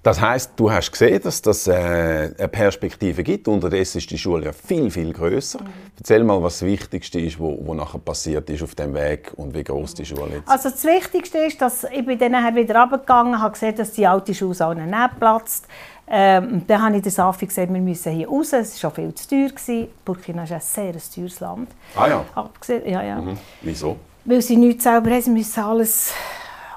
Das 0.01 0.21
heißt, 0.21 0.53
du 0.55 0.71
hast 0.71 0.93
gesehen, 0.93 1.21
dass 1.21 1.41
das 1.41 1.67
äh, 1.67 2.31
eine 2.37 2.47
Perspektive 2.47 3.21
gibt. 3.21 3.49
Unterdessen 3.49 3.97
ist 3.97 4.09
die 4.09 4.17
Schule 4.17 4.45
ja 4.45 4.53
viel, 4.53 4.89
viel 4.89 5.11
größer. 5.11 5.59
Mhm. 5.59 5.67
Erzähl 5.97 6.23
mal, 6.23 6.41
was 6.41 6.59
das 6.59 6.67
Wichtigste 6.69 7.19
ist, 7.19 7.37
was, 7.37 7.51
was 7.59 7.75
nachher 7.75 7.99
passiert 7.99 8.49
ist 8.49 8.63
auf 8.63 8.75
dem 8.75 8.93
Weg 8.93 9.33
und 9.35 9.53
wie 9.53 9.63
groß 9.63 9.95
die 9.95 10.05
Schule 10.05 10.37
ist. 10.37 10.47
Also 10.47 10.69
das 10.69 10.85
Wichtigste 10.85 11.39
ist, 11.39 11.61
dass 11.61 11.83
ich 11.83 12.05
bin 12.05 12.17
dann 12.17 12.55
wieder 12.55 12.79
runtergegangen, 12.79 13.41
habe 13.41 13.51
gesehen, 13.51 13.75
dass 13.75 13.91
die 13.91 14.07
alte 14.07 14.33
Schule 14.33 14.55
auch 14.65 14.73
nicht 14.73 15.19
platzt. 15.19 15.67
Ähm, 16.11 16.63
dann 16.65 16.81
habe 16.81 16.95
ich 16.97 17.03
der 17.03 17.11
Safi 17.11 17.45
gesagt, 17.45 17.71
wir 17.71 17.79
müssen 17.79 18.11
hier 18.13 18.27
raus. 18.27 18.51
Es 18.53 18.73
war 18.73 18.89
schon 18.89 18.91
viel 18.95 19.13
zu 19.13 19.27
teuer. 19.27 19.49
Gewesen. 19.49 19.87
Burkina 20.03 20.43
ist 20.43 20.51
ein 20.51 20.61
sehr 20.61 20.93
teures 20.93 21.39
Land. 21.39 21.69
Ah 21.95 22.07
ja? 22.07 22.25
Abgesehen, 22.33 22.89
ja, 22.89 23.03
ja. 23.03 23.21
Mhm. 23.21 23.37
Wieso? 23.61 23.97
Weil 24.25 24.41
sie 24.41 24.57
nichts 24.57 24.83
selber 24.83 25.11
haben. 25.11 25.21
Sie 25.21 25.29
müssen 25.29 25.63
alles, 25.63 26.11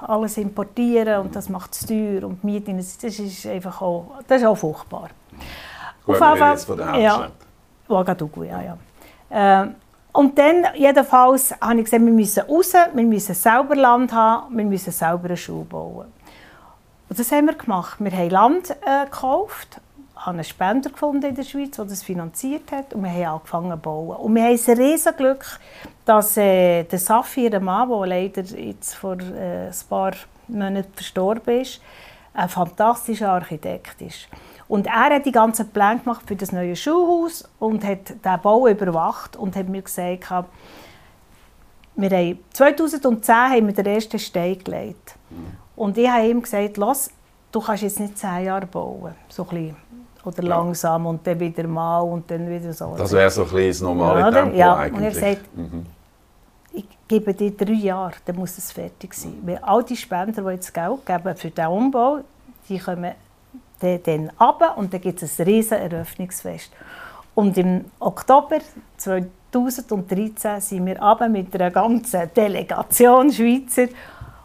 alles 0.01 0.37
importieren 0.37 1.21
und 1.21 1.35
das 1.35 1.49
macht 1.49 1.73
es 1.73 1.85
teuer. 1.85 2.23
Und 2.23 2.43
Mieten, 2.43 2.77
das 2.77 3.03
ist 3.03 3.47
einfach 3.47 3.81
auch, 3.81 4.19
das 4.27 4.41
ist 4.41 4.47
auch 4.47 4.55
furchtbar. 4.55 5.09
Gut, 6.05 6.21
Auf 6.21 6.39
wir 6.39 6.51
jetzt 6.51 6.65
von 6.65 6.77
der 6.77 6.87
Hauptstadt. 6.91 7.31
Ja, 7.89 7.95
Ouagadougou, 7.95 8.43
ja, 8.43 8.61
ja. 8.61 8.77
Ähm, 9.31 9.75
und 10.11 10.37
dann, 10.37 10.67
jedenfalls, 10.75 11.55
habe 11.59 11.79
ich 11.79 11.85
gesagt, 11.85 12.05
wir 12.05 12.11
müssen 12.11 12.43
raus, 12.43 12.73
wir 12.93 13.03
müssen 13.03 13.33
selber 13.33 13.75
Land 13.75 14.13
haben, 14.13 14.55
wir 14.55 14.63
müssen 14.65 14.91
selber 14.91 15.25
eine 15.25 15.37
Schule 15.37 15.65
bauen. 15.65 16.12
Und 17.13 17.19
das 17.19 17.31
haben 17.31 17.45
wir 17.45 17.53
gemacht. 17.53 17.97
Wir 17.99 18.11
haben 18.11 18.29
Land 18.31 18.71
äh, 18.71 19.05
gekauft, 19.05 19.79
haben 20.15 20.37
einen 20.37 20.43
Spender 20.43 20.89
gefunden 20.89 21.27
in 21.27 21.35
der 21.35 21.43
Schweiz, 21.43 21.75
der 21.75 21.85
das 21.85 22.01
finanziert 22.01 22.71
hat 22.71 22.91
und 22.95 23.03
wir 23.03 23.11
haben 23.11 23.35
angefangen 23.35 23.69
zu 23.69 23.77
bauen. 23.77 24.17
Und 24.17 24.33
wir 24.33 24.41
haben 24.41 24.59
ein 24.67 24.77
riesen 24.79 25.15
Glück, 25.15 25.59
dass 26.05 26.35
äh, 26.37 26.85
der 26.85 26.97
Safir, 26.97 27.51
der 27.51 27.59
Mann, 27.59 27.87
der 27.87 28.07
leider 28.07 28.41
jetzt 28.41 28.95
vor 28.95 29.19
äh, 29.19 29.67
ein 29.67 29.73
paar 29.87 30.13
Monaten 30.47 30.91
verstorben 30.91 31.61
ist, 31.61 31.83
ein 32.33 32.49
fantastischer 32.49 33.29
Architekt 33.29 34.01
ist. 34.01 34.27
Und 34.67 34.87
er 34.87 35.13
hat 35.13 35.27
die 35.27 35.31
ganzen 35.31 35.69
Pläne 35.69 35.99
gemacht 35.99 36.23
für 36.25 36.35
das 36.35 36.51
neue 36.51 36.75
Schulhaus 36.75 37.47
und 37.59 37.83
hat 37.83 38.25
den 38.25 38.41
Bau 38.41 38.67
überwacht 38.67 39.35
und 39.35 39.55
hat 39.55 39.69
mir 39.69 39.83
gesagt, 39.83 40.31
wir 41.95 42.09
haben 42.09 42.39
2010 42.53 43.35
haben 43.35 43.67
wir 43.67 43.73
den 43.75 43.85
ersten 43.85 44.17
Stein 44.17 44.57
gelegt. 44.57 45.13
Und 45.75 45.97
ich 45.97 46.09
habe 46.09 46.27
ihm 46.27 46.41
gesagt, 46.41 46.77
Lass, 46.77 47.09
du 47.51 47.59
kannst 47.59 47.83
jetzt 47.83 47.99
nicht 47.99 48.17
zehn 48.17 48.45
Jahre 48.45 48.65
bauen. 48.65 49.15
So 49.29 49.45
ein 49.51 49.75
oder 50.25 50.43
langsam 50.43 51.05
und 51.05 51.25
dann 51.27 51.39
wieder 51.39 51.67
mal 51.67 51.99
und 51.99 52.29
dann 52.29 52.49
wieder 52.49 52.71
so. 52.73 52.95
Das 52.97 53.11
wäre 53.11 53.29
so 53.29 53.43
ein 53.43 53.49
bisschen 53.49 53.67
das 53.67 53.81
normale 53.81 54.19
ja, 54.21 54.31
Tempo 54.31 54.57
ja. 54.57 54.75
eigentlich. 54.75 54.93
Und 54.93 55.07
ich 55.07 55.15
habe 55.15 55.35
gesagt, 55.35 55.57
mhm. 55.57 55.85
ich 56.71 56.85
gebe 57.07 57.33
dir 57.33 57.51
drei 57.51 57.73
Jahre, 57.73 58.13
dann 58.25 58.35
muss 58.37 58.57
es 58.57 58.71
fertig 58.71 59.13
sein. 59.13 59.37
Weil 59.43 59.57
all 59.61 59.83
die 59.83 59.97
Spender, 59.97 60.41
die 60.41 60.49
jetzt 60.51 60.73
Geld 60.73 61.05
geben 61.05 61.35
für 61.35 61.49
den 61.49 61.67
Umbau, 61.67 62.19
die 62.69 62.79
kommen 62.79 63.11
dann 63.81 64.31
runter 64.39 64.77
und 64.77 64.93
dann 64.93 65.01
gibt 65.01 65.21
es 65.21 65.39
ein 65.39 65.45
riesen 65.45 65.77
Eröffnungsfest. 65.77 66.71
Und 67.35 67.57
im 67.57 67.85
Oktober 67.99 68.59
2013 68.95 70.61
sind 70.61 70.85
wir 70.85 71.01
runter 71.01 71.27
mit 71.27 71.53
einer 71.53 71.69
ganzen 71.69 72.33
Delegation 72.33 73.29
Schweizer 73.29 73.87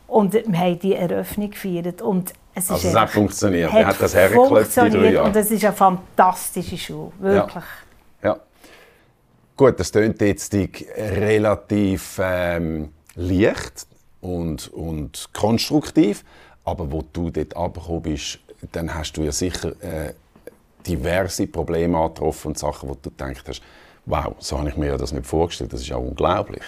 und 0.08 0.32
wir 0.32 0.58
haben 0.58 0.78
die 0.78 0.94
Eröffnung 0.94 1.50
gefeiert. 1.50 2.02
Und 2.02 2.32
es 2.54 2.70
also 2.70 2.88
es 2.88 2.94
hat 2.94 3.10
funktioniert. 3.10 3.70
Hat, 3.70 3.86
hat 3.86 4.02
das 4.02 4.14
hergeklopft 4.14 4.76
in 4.78 4.90
drei 4.90 5.12
Jahren. 5.12 5.26
Und 5.26 5.36
es 5.36 5.50
ist 5.50 5.64
eine 5.64 5.74
fantastische 5.74 6.76
Schule, 6.76 7.12
wirklich. 7.20 7.64
Ja. 8.22 8.30
ja. 8.30 8.40
Gut, 9.56 9.78
das 9.78 9.92
klingt 9.92 10.20
jetzt 10.20 10.52
relativ 10.96 12.20
ähm, 12.22 12.90
leicht 13.14 13.86
und, 14.20 14.68
und 14.68 15.28
konstruktiv, 15.32 16.24
aber 16.64 16.90
wo 16.90 17.04
du 17.12 17.30
dort 17.30 17.56
abgekommen 17.56 18.02
bist, 18.02 18.38
dann 18.72 18.92
hast 18.92 19.12
du 19.12 19.22
ja 19.22 19.32
sicher 19.32 19.70
äh, 19.82 20.14
diverse 20.86 21.46
Probleme 21.46 21.98
angetroffen 21.98 22.48
und 22.48 22.58
Sachen, 22.58 22.88
wo 22.88 22.94
du 22.94 23.10
gedacht 23.10 23.44
hast, 23.46 23.62
wow, 24.06 24.34
so 24.38 24.58
habe 24.58 24.70
ich 24.70 24.76
mir 24.76 24.96
das 24.96 25.12
nicht 25.12 25.26
vorgestellt, 25.26 25.72
das 25.72 25.82
ist 25.82 25.92
auch 25.92 26.00
unglaublich. 26.00 26.64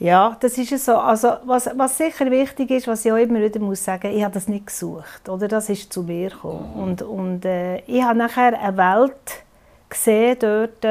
Ja, 0.00 0.34
das 0.40 0.56
ist 0.56 0.72
es 0.72 0.86
so. 0.86 0.96
Also, 0.96 1.28
was, 1.44 1.68
was 1.76 1.98
sicher 1.98 2.30
wichtig 2.30 2.70
ist, 2.70 2.88
was 2.88 3.04
ich 3.04 3.12
auch 3.12 3.18
immer 3.18 3.38
wieder 3.38 3.60
muss 3.60 3.84
sagen, 3.84 4.10
ich 4.10 4.24
habe 4.24 4.32
das 4.32 4.48
nicht 4.48 4.66
gesucht, 4.66 5.28
oder? 5.28 5.46
Das 5.46 5.68
ist 5.68 5.92
zu 5.92 6.02
mir 6.02 6.30
gekommen. 6.30 6.72
Und, 6.74 7.02
und 7.02 7.44
äh, 7.44 7.80
ich 7.80 8.02
habe 8.02 8.18
nachher 8.18 8.58
eine 8.58 8.76
Welt 8.78 9.44
gesehen 9.90 10.38
dort, 10.40 10.82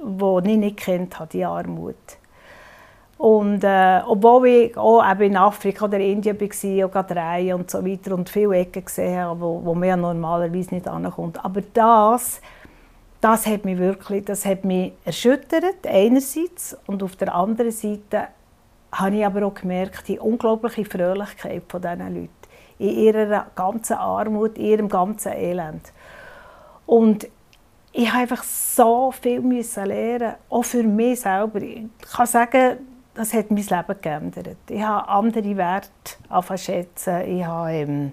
die 0.00 0.50
ich 0.50 0.58
nicht 0.58 0.78
kennt 0.78 1.16
habe, 1.16 1.30
die 1.30 1.44
Armut. 1.44 1.94
Und 3.18 3.62
äh, 3.62 4.00
obwohl 4.04 4.48
ich 4.48 4.76
auch 4.76 5.00
in 5.20 5.36
Afrika 5.36 5.84
oder 5.84 6.00
Indien 6.00 6.38
war, 6.40 6.86
auch 6.86 6.90
gerade 6.90 7.54
und 7.54 7.70
so 7.70 7.86
weiter 7.86 8.16
und 8.16 8.28
viele 8.28 8.56
Ecken 8.56 8.84
gesehen 8.84 9.20
habe, 9.20 9.40
wo, 9.40 9.64
wo 9.64 9.74
man 9.74 9.88
ja 9.88 9.96
normalerweise 9.96 10.74
nicht 10.74 10.88
ankommt. 10.88 11.42
Aber 11.42 11.62
das, 11.72 12.40
das 13.20 13.46
hat 13.46 13.64
mich 13.64 13.78
wirklich, 13.78 14.24
das 14.24 14.44
hat 14.44 14.64
mich 14.64 14.92
erschüttert, 15.04 15.86
einerseits, 15.86 16.76
und 16.86 17.04
auf 17.04 17.14
der 17.14 17.32
anderen 17.32 17.70
Seite 17.70 18.26
habe 18.92 19.16
ich 19.16 19.26
aber 19.26 19.46
auch 19.46 19.54
gemerkt, 19.54 20.08
die 20.08 20.18
unglaubliche 20.18 20.84
Fröhlichkeit 20.84 21.62
von 21.68 21.82
diesen 21.82 22.14
Leuten. 22.14 22.30
In 22.78 22.90
ihrer 22.90 23.46
ganzen 23.54 23.94
Armut, 23.94 24.58
in 24.58 24.64
ihrem 24.64 24.88
ganzen 24.88 25.32
Elend. 25.32 25.92
Und 26.84 27.26
ich 27.92 28.08
habe 28.10 28.22
einfach 28.22 28.42
so 28.42 29.10
viel 29.10 29.40
lernen, 29.40 30.34
auch 30.50 30.64
für 30.64 30.82
mich 30.82 31.20
selber. 31.20 31.62
Ich 31.62 31.86
kann 32.14 32.26
sagen, 32.26 32.78
das 33.14 33.32
hat 33.32 33.50
mein 33.50 33.64
Leben 33.64 34.00
geändert. 34.02 34.56
Ich 34.68 34.82
habe 34.82 35.08
andere 35.08 35.56
Werte 35.56 35.88
schätzen. 36.58 37.22
Ich 37.22 37.44
habe 37.44 37.72
ähm, 37.72 38.12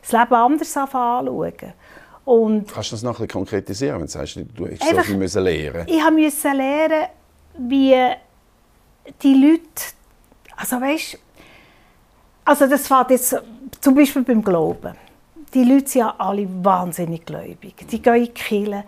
das 0.00 0.12
Leben 0.12 0.34
anders 0.34 0.76
anschauen. 0.76 1.52
Und 2.24 2.72
Kannst 2.72 2.90
du 2.92 2.94
das 2.94 3.02
noch 3.02 3.20
ein 3.20 3.28
konkretisieren, 3.28 3.96
wenn 3.96 4.06
du 4.06 4.12
sagst, 4.12 4.36
du 4.36 4.66
hast 4.66 4.82
Einfach- 4.82 4.96
so 4.96 5.02
viel 5.02 5.16
müssen 5.16 5.42
lernen 5.42 5.84
ich 5.86 6.02
habe 6.02 6.14
müssen 6.14 6.56
lernen, 6.56 7.06
wie 7.58 7.96
die 9.22 9.34
Leute, 9.34 9.82
also 10.60 10.80
weißt, 10.80 11.18
also 12.44 12.66
das 12.66 12.86
fängt 12.86 13.10
jetzt 13.10 13.36
zum 13.80 13.94
Beispiel 13.94 14.22
beim 14.22 14.42
Glauben. 14.42 14.94
Die 15.54 15.64
Leute 15.64 15.88
sind 15.88 16.00
ja 16.00 16.14
alle 16.18 16.46
wahnsinnig 16.64 17.24
gläubig. 17.24 17.86
Die 17.90 18.00
gehen 18.00 18.14
in 18.14 18.24
die 18.24 18.30
Kirche, 18.30 18.84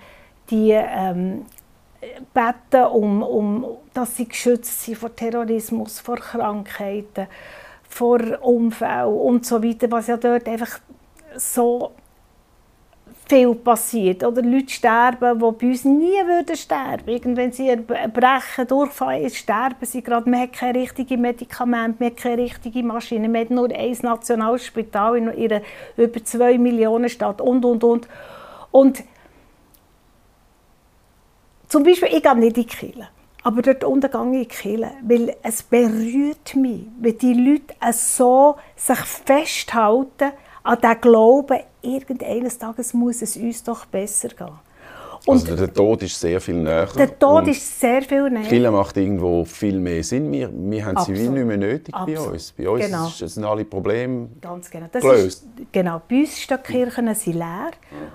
die 0.51 0.71
ähm, 0.71 1.47
beten, 2.35 2.85
um, 2.93 3.23
um, 3.23 3.67
dass 3.95 4.17
sie 4.17 4.29
geschützt 4.29 4.83
sind 4.83 4.99
vor 4.99 5.15
Terrorismus, 5.15 6.01
vor 6.01 6.17
Krankheiten, 6.17 7.27
vor 7.89 8.21
Unfällen 8.43 9.07
und 9.07 9.47
so 9.47 9.63
weiter, 9.63 9.91
was 9.91 10.09
ja 10.09 10.17
dort 10.17 10.47
einfach 10.47 10.79
so 11.37 11.93
viel 13.29 13.55
passiert. 13.55 14.25
Oder 14.25 14.43
Leute 14.43 14.71
sterben, 14.71 15.39
die 15.39 15.53
bei 15.53 15.67
uns 15.71 15.85
nie 15.85 16.27
würden 16.27 16.57
sterben 16.57 17.07
würden. 17.07 17.37
Wenn 17.37 17.53
sie 17.53 17.75
brechen, 17.77 18.67
durchfallen, 18.69 19.31
sterben 19.31 19.85
sie 19.85 20.03
gerade. 20.03 20.29
Man 20.29 20.41
hat 20.41 20.53
keine 20.53 20.81
richtigen 20.81 21.21
Medikamente, 21.21 21.97
man 21.99 22.11
hat 22.11 22.17
keine 22.19 22.43
richtige 22.43 22.83
Maschine. 22.83 23.29
Man 23.29 23.43
hat 23.43 23.51
nur 23.51 23.71
ein 23.71 23.97
Nationalspital 24.03 25.17
in 25.17 25.29
einer 25.29 25.63
über 25.97 26.25
zwei 26.25 26.59
Millionen 26.59 27.09
Stadt 27.09 27.41
und, 27.41 27.65
und, 27.65 27.85
und. 27.85 28.09
Und 28.71 29.05
zum 31.69 31.85
Beispiel, 31.85 32.09
ich 32.13 32.23
gehe 32.23 32.35
nicht 32.37 32.57
in 32.57 32.63
die 32.63 32.67
Kirche. 32.67 33.09
Aber 33.45 33.63
dort 33.63 33.83
unten 33.83 34.11
gehe 34.11 34.21
ich 34.21 34.25
in 34.25 34.33
die 34.33 34.47
Kirche, 34.47 34.91
weil 35.03 35.37
es 35.43 35.63
berührt 35.63 36.55
mich, 36.55 36.87
wenn 37.01 37.19
die 37.19 37.35
Leute 37.35 37.75
so 37.93 38.57
sich 38.77 38.99
festhalten 38.99 40.33
an 40.65 40.79
diesem 40.81 41.01
Glauben, 41.01 41.59
irgendeines 41.83 42.59
Tages 42.59 42.95
muss 42.95 43.23
es 43.23 43.37
uns 43.37 43.63
doch 43.65 43.85
besser 43.87 44.29
gehen. 44.29 44.49
Und 45.25 45.35
Also 45.49 45.55
der 45.55 45.73
Tod 45.73 46.03
ist 46.03 46.19
sehr 46.19 46.41
viel 46.41 46.57
näher. 46.57 46.89
der 46.97 47.17
Tod 47.17 47.47
ist 47.47 47.79
sehr 47.79 48.03
viel 48.03 48.29
näher. 48.29 48.43
Kirche 48.43 48.71
macht 48.73 48.97
irgendwo 48.97 49.45
viel 49.45 49.79
mehr 49.79 50.03
Sinn. 50.03 50.33
Wir, 50.33 50.51
wir 50.53 50.85
haben 50.85 50.99
sie 51.05 51.15
wie 51.15 51.29
nicht 51.29 51.47
mehr 51.47 51.57
nötig 51.57 51.95
bei 51.95 52.01
Absolut. 52.01 52.33
uns. 52.33 52.53
Bei 52.53 52.69
uns 52.69 52.85
Genau. 52.87 53.07
ist- 53.07 53.19
sind 53.35 53.45
alle 53.45 53.65
Probleme 53.65 54.29
Ganz 54.41 54.69
genau. 54.69 54.87
Das 54.91 55.01
Gelöst. 55.01 55.45
ist, 55.45 55.73
genau. 55.73 56.03
Bei 56.09 56.21
uns 56.23 56.41
stehen 56.41 56.59
die 56.67 56.73
Kirchen 56.73 57.15
sind 57.15 57.35
leer 57.37 57.71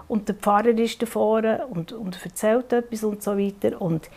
und 0.09 0.27
der 0.27 0.35
Pfarrer 0.35 0.77
ist 0.77 1.01
da 1.01 1.05
vorne 1.05 1.65
und, 1.69 1.93
und 1.93 2.19
erzählt 2.25 2.73
etwas 2.73 3.03
und 3.05 3.23
so 3.23 3.37
weiter. 3.37 3.81
Und 3.81 4.09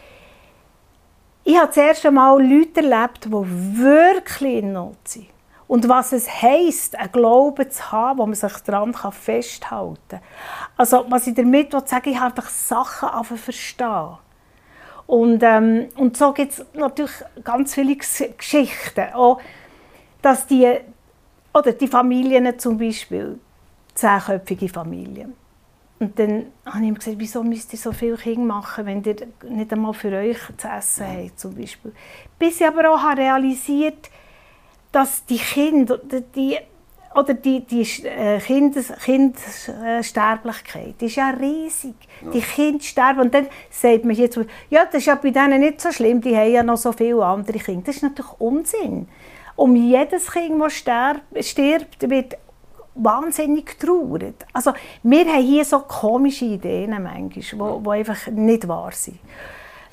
ich 1.45 1.57
habe 1.57 1.69
das 1.69 1.77
erste 1.77 2.11
Mal 2.11 2.43
Leute 2.43 2.81
erlebt, 2.83 3.25
die 3.27 3.31
wirklich 3.79 4.59
in 4.65 4.73
Not 4.73 4.97
sind. 5.05 5.27
Und 5.71 5.89
was 5.89 6.13
es 6.13 6.29
heisst, 6.43 6.99
einen 6.99 7.13
Glauben 7.13 7.71
zu 7.71 7.93
haben, 7.93 8.19
wo 8.19 8.27
man 8.27 8.35
sich 8.35 8.53
daran 8.65 8.93
festhalten 8.93 9.97
kann. 10.09 10.21
Also, 10.77 11.05
was 11.09 11.29
ich 11.29 11.35
damit 11.37 11.73
will 11.73 11.87
sagen 11.87 12.11
ich 12.11 12.19
habe 12.19 12.35
einfach 12.35 12.51
Sachen 12.51 13.25
verstehen. 13.39 14.19
Und, 15.07 15.45
ähm, 15.45 15.87
und 15.95 16.17
so 16.17 16.33
gibt 16.33 16.55
es 16.55 16.67
natürlich 16.75 17.13
ganz 17.45 17.73
viele 17.77 17.93
Ges- 17.93 18.37
Geschichten. 18.37 19.13
Auch, 19.15 19.41
dass 20.21 20.45
die, 20.49 20.77
oder 21.55 21.71
die 21.71 21.87
Familien 21.87 22.59
zum 22.59 22.77
Beispiel, 22.77 23.39
zehnköpfige 23.95 24.69
Familien. 24.69 25.37
Und 26.01 26.19
dann 26.19 26.47
habe 26.67 26.79
ich 26.79 26.89
ihm 26.89 26.95
gesagt, 26.97 27.19
wieso 27.21 27.45
müsst 27.45 27.73
ihr 27.75 27.79
so 27.79 27.93
viele 27.93 28.17
Kinder 28.17 28.55
machen, 28.55 28.87
wenn 28.87 29.05
ihr 29.05 29.15
nicht 29.49 29.73
einmal 29.73 29.95
für 29.95 30.13
euch 30.17 30.39
zu 30.57 30.67
essen 30.67 31.07
habt, 31.07 31.39
zum 31.39 31.55
Beispiel. 31.55 31.93
Bis 32.41 32.61
ich 32.61 32.67
aber 32.67 32.91
auch 32.91 33.01
habe 33.01 33.21
realisiert 33.21 34.11
dass 34.93 35.25
die 35.27 35.39
Kinder, 35.39 35.99
die, 35.99 36.59
oder 37.15 37.35
die, 37.35 37.61
die 37.67 37.83
äh, 38.07 38.39
Kindes, 38.39 38.93
Kindersterblichkeit 39.05 40.95
die 41.01 41.07
ist 41.07 41.17
ja 41.17 41.31
riesig. 41.31 41.95
Die 42.33 42.41
Kinder 42.41 42.83
sterben 42.83 43.21
und 43.21 43.35
dann 43.35 43.49
sagt 43.71 44.05
man 44.05 44.15
jetzt, 44.15 44.39
ja, 44.69 44.85
das 44.85 44.95
ist 44.97 45.07
ja 45.07 45.17
bei 45.17 45.31
denen 45.31 45.61
nicht 45.61 45.81
so 45.81 45.91
schlimm, 45.91 46.21
die 46.21 46.37
haben 46.37 46.53
ja 46.53 46.63
noch 46.63 46.77
so 46.77 46.93
viele 46.93 47.25
andere 47.25 47.59
Kinder. 47.59 47.83
Das 47.87 47.97
ist 47.97 48.03
natürlich 48.03 48.33
Unsinn. 48.39 49.09
Um 49.57 49.75
jedes 49.77 50.31
Kind, 50.31 50.61
das 50.63 50.75
stirbt, 51.49 52.09
wird 52.09 52.37
wahnsinnig 52.95 53.79
getrauert. 53.79 54.47
Also 54.53 54.73
wir 55.03 55.25
haben 55.27 55.43
hier 55.43 55.65
so 55.65 55.81
komische 55.81 56.45
Ideen 56.45 56.91
manchmal, 57.03 57.81
die 57.83 57.91
einfach 57.91 58.27
nicht 58.29 58.69
wahr 58.69 58.93
sind. 58.93 59.19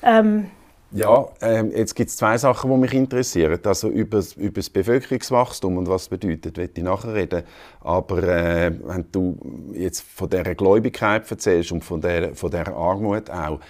Ähm, 0.02 0.50
Ja, 0.90 1.26
ähm, 1.42 1.70
jetzt 1.70 1.94
gibt 1.94 2.08
es 2.08 2.16
zwei 2.16 2.38
Sachen, 2.38 2.70
die 2.70 2.76
mich 2.78 2.94
interessieren. 2.94 3.60
Also 3.64 3.88
über, 3.88 4.22
über 4.36 4.54
das 4.54 4.70
Bevölkerungswachstum 4.70 5.76
und 5.76 5.86
was 5.86 6.02
es 6.02 6.08
bedeutet, 6.08 6.56
will 6.56 6.70
ich 6.74 6.82
nachher 6.82 7.14
reden. 7.14 7.42
Aber 7.80 8.22
äh, 8.22 8.72
wenn 8.84 9.04
du 9.12 9.38
jetzt 9.74 10.00
von 10.00 10.30
dieser 10.30 10.54
Gläubigkeit 10.54 11.30
erzählst 11.30 11.72
und 11.72 11.84
von 11.84 12.00
dieser, 12.00 12.34
von 12.34 12.50
dieser 12.50 12.74
Armut 12.74 13.28
auch, 13.28 13.60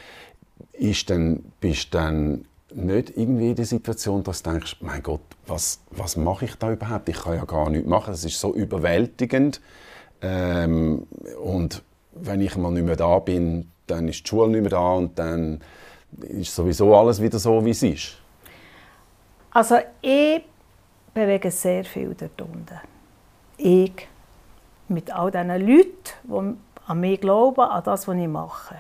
ist 0.73 1.11
dann, 1.11 1.43
bist 1.61 1.93
du 1.93 1.99
dann 1.99 2.45
nicht 2.73 3.17
irgendwie 3.17 3.51
in 3.51 3.57
der 3.57 3.65
Situation, 3.65 4.23
dass 4.23 4.43
du 4.43 4.51
denkst, 4.51 4.77
mein 4.81 5.03
Gott, 5.03 5.21
was, 5.47 5.81
was 5.91 6.17
mache 6.17 6.45
ich 6.45 6.55
da 6.55 6.73
überhaupt? 6.73 7.09
Ich 7.09 7.21
kann 7.21 7.35
ja 7.35 7.45
gar 7.45 7.69
nichts 7.69 7.89
machen. 7.89 8.13
Das 8.13 8.25
ist 8.25 8.39
so 8.39 8.55
überwältigend. 8.55 9.61
Ähm, 10.23 11.07
und 11.43 11.83
wenn 12.13 12.41
ich 12.41 12.57
mal 12.57 12.71
nicht 12.71 12.85
mehr 12.85 12.97
da 12.97 13.19
bin, 13.19 13.71
dann 13.89 14.07
ist 14.07 14.25
die 14.25 14.29
Schule 14.29 14.51
nicht 14.51 14.61
mehr 14.61 14.71
da 14.71 14.93
und 14.93 15.19
dann 15.19 15.61
ist 16.17 16.55
sowieso 16.55 16.95
alles 16.97 17.21
wieder 17.21 17.39
so, 17.39 17.65
wie 17.65 17.71
es 17.71 17.83
ist. 17.83 18.17
Also 19.51 19.77
ich 20.01 20.43
bewege 21.15 21.51
sehr 21.51 21.85
viel 21.85 22.15
dort 22.15 22.41
unten. 22.41 22.81
Ich 23.57 24.09
mit 24.89 25.11
all 25.11 25.31
diesen 25.31 25.49
Leuten, 25.49 25.95
die 26.25 26.57
an 26.87 27.01
mich 27.01 27.21
glauben, 27.21 27.61
an 27.61 27.83
das, 27.85 28.09
was 28.09 28.17
ich 28.17 28.29
mache. 28.29 28.77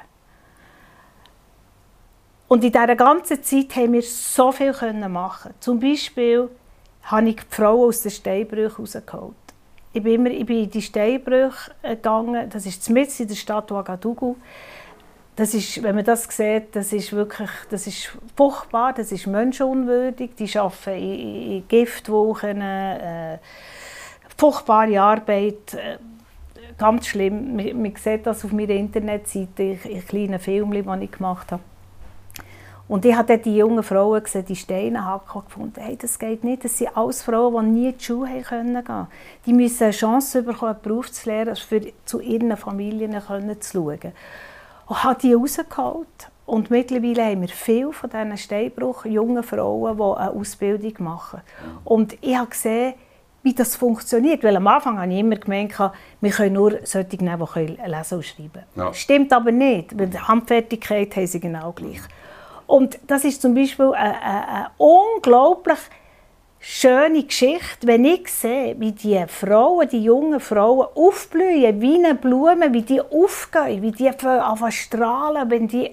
Und 2.48 2.64
in 2.64 2.72
dieser 2.72 2.96
ganzen 2.96 3.42
Zeit 3.42 3.76
haben 3.76 3.92
wir 3.92 4.02
so 4.02 4.52
viel 4.52 4.72
machen. 5.08 5.52
Zum 5.60 5.78
Beispiel 5.78 6.48
habe 7.02 7.28
ich 7.28 7.36
die 7.36 7.54
Frauen 7.54 7.88
aus 7.88 8.00
den 8.00 8.10
Steinbrüchen 8.10 8.84
rausgeholt. 8.84 9.34
Ich 9.92 10.02
bin, 10.02 10.14
immer, 10.14 10.30
ich 10.30 10.46
bin 10.46 10.64
in 10.64 10.70
die 10.70 10.80
Steinbrüche 10.80 11.72
gegangen. 11.82 12.48
Das 12.50 12.64
ist 12.64 12.88
mitten 12.88 13.22
in 13.22 13.28
der 13.28 13.34
Stadt 13.34 13.70
Ouagadougou. 13.70 14.36
Das 15.38 15.54
ist, 15.54 15.80
wenn 15.84 15.94
man 15.94 16.04
das 16.04 16.24
sieht, 16.24 16.74
das 16.74 16.92
ist 16.92 17.12
wirklich 17.12 17.48
das 17.70 17.86
ist 17.86 18.10
furchtbar, 18.34 18.92
das 18.92 19.12
ist 19.12 19.28
menschenunwürdig. 19.28 20.30
Die 20.36 20.58
arbeiten 20.58 21.00
in, 21.00 21.52
in 21.52 21.68
Giftwochen, 21.68 22.60
äh, 22.60 23.38
furchtbare 24.36 25.00
Arbeit, 25.00 25.74
äh, 25.74 25.98
ganz 26.76 27.06
schlimm. 27.06 27.54
Man, 27.54 27.82
man 27.82 27.94
sieht 27.94 28.26
das 28.26 28.44
auf 28.44 28.50
meiner 28.50 28.74
Internetseite, 28.74 29.62
in, 29.62 29.80
in 29.84 30.04
kleinen 30.04 30.40
Filmen, 30.40 30.72
die 30.98 31.04
ich 31.04 31.12
gemacht 31.12 31.52
habe. 31.52 31.62
Und 32.88 33.04
ich 33.04 33.14
habe 33.14 33.38
die 33.38 33.58
jungen 33.58 33.84
Frauen 33.84 34.24
gesehen, 34.24 34.44
die 34.44 34.56
Steine 34.56 35.04
hacken, 35.04 35.42
gefunden, 35.44 35.80
hey, 35.80 35.96
das 35.96 36.18
geht 36.18 36.42
nicht. 36.42 36.64
Das 36.64 36.78
sind 36.78 36.96
alles 36.96 37.22
Frauen, 37.22 37.66
die 37.66 37.80
nie 37.80 37.88
in 37.90 37.96
die 37.96 38.04
Schule 38.04 38.28
haben 38.28 38.42
können 38.42 38.84
gehen. 38.84 39.06
Die 39.46 39.52
müssen 39.52 39.84
eine 39.84 39.92
Chance 39.92 40.42
bekommen, 40.42 40.72
einen 40.72 40.82
Beruf 40.82 41.12
zu 41.12 41.28
lernen, 41.30 41.54
für 41.54 41.80
zu 42.04 42.18
ihren 42.18 42.56
Familien 42.56 43.12
zu 43.60 43.72
schauen. 43.72 44.12
Und 44.88 45.04
habe 45.04 45.20
die 45.20 45.34
rausgeholt. 45.34 46.30
Und 46.46 46.70
mittlerweile 46.70 47.24
haben 47.24 47.42
wir 47.42 47.48
viele 47.48 47.92
von 47.92 48.08
diesen 48.08 48.36
Steinbruch 48.38 49.04
jungen 49.04 49.42
Frauen, 49.42 49.96
die 49.98 50.02
eine 50.02 50.30
Ausbildung 50.30 50.94
machen. 51.00 51.42
Und 51.84 52.16
ich 52.22 52.36
habe 52.36 52.48
gesehen, 52.48 52.94
wie 53.42 53.54
das 53.54 53.76
funktioniert. 53.76 54.42
Weil 54.42 54.56
am 54.56 54.66
Anfang 54.66 54.98
habe 54.98 55.12
ich 55.12 55.18
immer 55.18 55.36
gemeint, 55.36 55.74
wir 56.20 56.30
können 56.30 56.54
nur 56.54 56.78
solche 56.84 57.22
nehmen, 57.22 57.46
die 57.54 57.78
lesen 57.86 58.14
und 58.16 58.24
schreiben 58.24 58.62
Ja. 58.76 58.94
Stimmt 58.94 59.32
aber 59.32 59.52
nicht, 59.52 59.98
weil 59.98 60.08
die 60.08 60.18
Handfertigkeit 60.18 61.14
haben 61.16 61.26
sie 61.26 61.40
genau 61.40 61.72
gleich. 61.72 62.00
Und 62.66 62.98
das 63.06 63.24
ist 63.24 63.42
zum 63.42 63.54
Beispiel 63.54 63.92
eine, 63.94 64.22
eine, 64.22 64.48
eine 64.48 64.70
unglaublich 64.78 65.78
schöne 66.60 67.24
Geschichte, 67.24 67.86
wenn 67.86 68.04
ich 68.04 68.28
sehe, 68.28 68.74
wie 68.78 68.92
die 68.92 69.24
Frauen, 69.28 69.88
die 69.88 70.02
jungen 70.02 70.40
Frauen 70.40 70.88
aufblühen, 70.94 71.80
wie 71.80 71.94
eine 71.94 72.14
Blume, 72.14 72.72
wie 72.72 72.82
die 72.82 73.00
aufgehen, 73.00 73.82
wie 73.82 73.92
die 73.92 74.08
anfangen 74.08 74.72
strahlen, 74.72 75.50
wenn 75.50 75.68
die, 75.68 75.90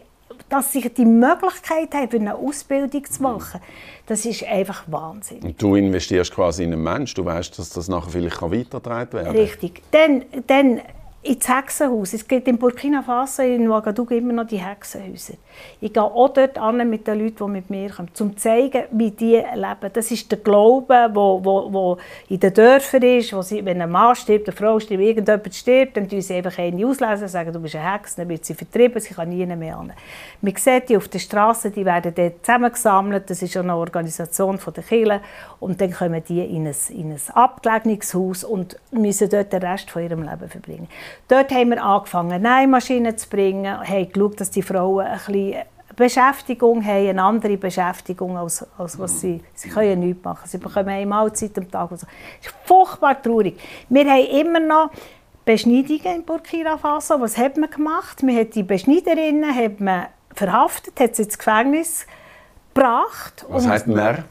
dass 0.50 0.72
sie 0.72 0.90
die 0.90 1.06
Möglichkeit 1.06 1.94
haben, 1.94 2.22
eine 2.22 2.36
Ausbildung 2.36 3.06
zu 3.06 3.24
machen. 3.24 3.62
Das 4.06 4.26
ist 4.26 4.44
einfach 4.44 4.84
Wahnsinn. 4.88 5.40
Und 5.40 5.62
du 5.62 5.76
investierst 5.76 6.34
quasi 6.34 6.64
in 6.64 6.74
einen 6.74 6.84
Menschen. 6.84 7.16
Du 7.16 7.26
weißt, 7.26 7.58
dass 7.58 7.70
das 7.70 7.88
nachher 7.88 8.12
vielleicht 8.12 8.42
weitergetragen 8.42 9.14
werden 9.14 9.26
kann. 9.28 9.36
Richtig. 9.36 9.82
Dann, 9.92 10.26
dann 10.46 10.82
ins 11.26 11.50
Hexenhaus. 11.50 12.14
Es 12.14 12.28
gibt 12.28 12.48
in 12.48 12.58
Burkina 12.58 13.02
Faso, 13.02 13.42
in 13.42 13.68
Ouagadougou 13.68 14.14
immer 14.14 14.34
noch 14.34 14.46
die 14.46 14.58
Hexenhäuser. 14.58 15.34
Ich 15.82 15.92
gehe 15.92 16.04
auch 16.04 16.30
dort 16.30 16.58
an 16.60 16.88
mit 16.88 17.08
den 17.08 17.20
Leuten, 17.20 17.38
die 17.38 17.52
mit 17.52 17.70
mir 17.72 17.90
kommen, 17.90 18.10
um 18.10 18.16
zu 18.16 18.36
zeigen, 18.36 18.84
wie 18.92 19.10
die 19.10 19.42
leben. 19.56 19.92
Das 19.92 20.12
ist 20.12 20.32
der 20.32 20.38
Glaube, 20.38 21.12
der 21.14 21.98
in 22.30 22.40
den 22.40 22.54
Dörfern 22.54 23.02
ist, 23.02 23.34
wo 23.34 23.42
sie, 23.42 23.66
wenn 23.66 23.82
ein 23.82 23.90
Mann 23.90 24.16
stirbt, 24.16 24.48
eine 24.48 24.56
Frau 24.56 24.80
stirbt, 24.80 25.02
irgendjemand 25.02 25.56
stirbt, 25.56 25.98
dann 25.98 26.08
tun 26.08 26.22
sie 26.22 26.36
einfach 26.36 26.60
eine 26.60 26.86
auslesen, 26.86 27.28
sagen, 27.28 27.52
du 27.52 27.60
bist 27.60 27.76
eine 27.76 27.94
Hexe, 27.94 28.18
dann 28.18 28.30
wird 28.30 28.46
sie 28.46 28.54
vertrieben, 28.54 29.00
sie 29.02 29.16
kann 29.16 29.30
nie 29.30 29.46
mehr 29.48 29.78
an. 29.78 29.94
Man 30.42 30.56
sieht 30.56 30.90
die 30.90 30.98
auf 30.98 31.08
der 31.08 31.20
Straße, 31.20 31.72
die 31.72 31.86
werden 31.86 32.14
dort 32.14 32.46
zusammengesammelt, 32.46 33.30
das 33.30 33.42
ist 33.42 33.58
eine 33.58 33.76
Organisation 33.76 34.60
der 34.76 34.84
Kirche 34.84 35.22
und 35.60 35.82
dann 35.82 35.92
kommen 35.92 36.24
die 36.28 36.42
in 36.42 36.68
ein, 36.68 36.76
in 36.90 37.12
ein 37.12 37.22
abgelegenes 37.34 38.14
und 38.44 38.78
müssen 38.92 39.30
dort 39.30 39.52
den 39.52 39.64
Rest 39.64 39.90
von 39.90 40.04
ihrem 40.04 40.22
Leben 40.22 40.50
verbringen. 40.50 40.88
Dort 41.28 41.52
haben 41.52 41.70
wir 41.70 41.84
angefangen, 41.84 42.42
Nähmaschinen 42.42 43.18
zu 43.18 43.30
bringen, 43.30 43.80
haben 43.80 44.12
geschaut, 44.12 44.40
dass 44.40 44.52
die 44.52 44.62
Frauen 44.62 45.06
ein 45.06 45.18
bisschen 45.18 45.56
Beschäftigung 45.96 46.84
haben, 46.84 47.10
eine 47.10 47.24
andere 47.24 47.58
Beschäftigung, 47.58 48.38
als, 48.38 48.66
als 48.78 49.00
was 49.00 49.22
sie... 49.22 49.42
Sie 49.54 49.70
können 49.70 50.02
nichts 50.02 50.24
machen, 50.24 50.48
sie 50.48 50.58
bekommen 50.58 50.90
eine 50.90 51.06
Mahlzeit 51.06 51.58
am 51.58 51.72
Tag. 51.72 51.90
Das 51.90 52.04
ist 52.04 52.54
furchtbar 52.66 53.22
traurig. 53.22 53.58
Wir 53.90 54.06
haben 54.06 54.26
immer 54.26 54.60
noch 54.60 54.90
Beschneidungen 55.46 56.16
in 56.16 56.26
Burkina 56.26 56.78
Faso. 56.78 57.22
Was 57.22 57.38
hat 57.38 57.58
man 57.58 57.70
gemacht? 57.70 58.24
Man 58.24 58.36
hat 58.36 58.56
die 58.56 58.64
Beschneiderinnen 58.64 59.56
hat 59.56 59.80
man 59.80 60.08
verhaftet, 60.34 61.00
hat 61.00 61.16
sie 61.16 61.24
ins 61.24 61.38
Gefängnis 61.38 62.02
gebracht. 62.02 62.25
Was 63.50 63.68
heißt 63.68 63.88
mehr? 63.88 64.26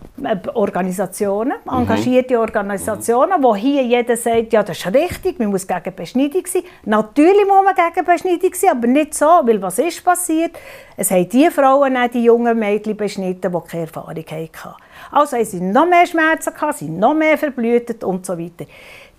Organisationen, 0.53 1.55
engagierte 1.67 2.39
Organisationen, 2.39 3.43
wo 3.43 3.57
hier 3.57 3.83
jeder 3.83 4.19
sagt, 4.19 4.53
ja, 4.53 4.63
das 4.63 4.79
ist 4.79 4.95
richtig, 4.95 5.39
man 5.39 5.49
muss 5.49 5.67
gegen 5.67 5.95
Beschneidung 5.97 6.45
sein. 6.47 6.63
Natürlich 6.85 7.47
muss 7.47 7.65
man 7.65 7.75
gegen 7.75 8.05
Beschneidung 8.05 8.55
sein, 8.55 8.71
aber 8.71 8.87
nicht 8.87 9.15
so, 9.15 9.25
weil 9.25 9.63
was 9.63 9.79
ist 9.79 10.05
passiert? 10.05 10.59
Es 10.95 11.11
haben 11.11 11.27
die 11.27 11.49
Frauen, 11.51 11.97
auch 11.97 12.09
die 12.09 12.25
jungen 12.25 12.59
Mädchen 12.59 12.97
beschnitten, 12.97 13.51
die 13.51 13.69
keine 13.71 13.85
Erfahrung 13.85 14.15
hatten. 14.15 14.75
Also 15.11 15.37
haben 15.39 15.45
sie 15.47 15.61
noch 15.61 15.87
mehr 15.87 16.07
Schmerzen 16.07 16.53
gehabt, 16.53 16.79
sind 16.79 16.99
noch 16.99 17.15
mehr 17.15 17.39
verblühtet 17.39 18.05
und 18.05 18.27
so 18.27 18.39
weiter. 18.39 18.67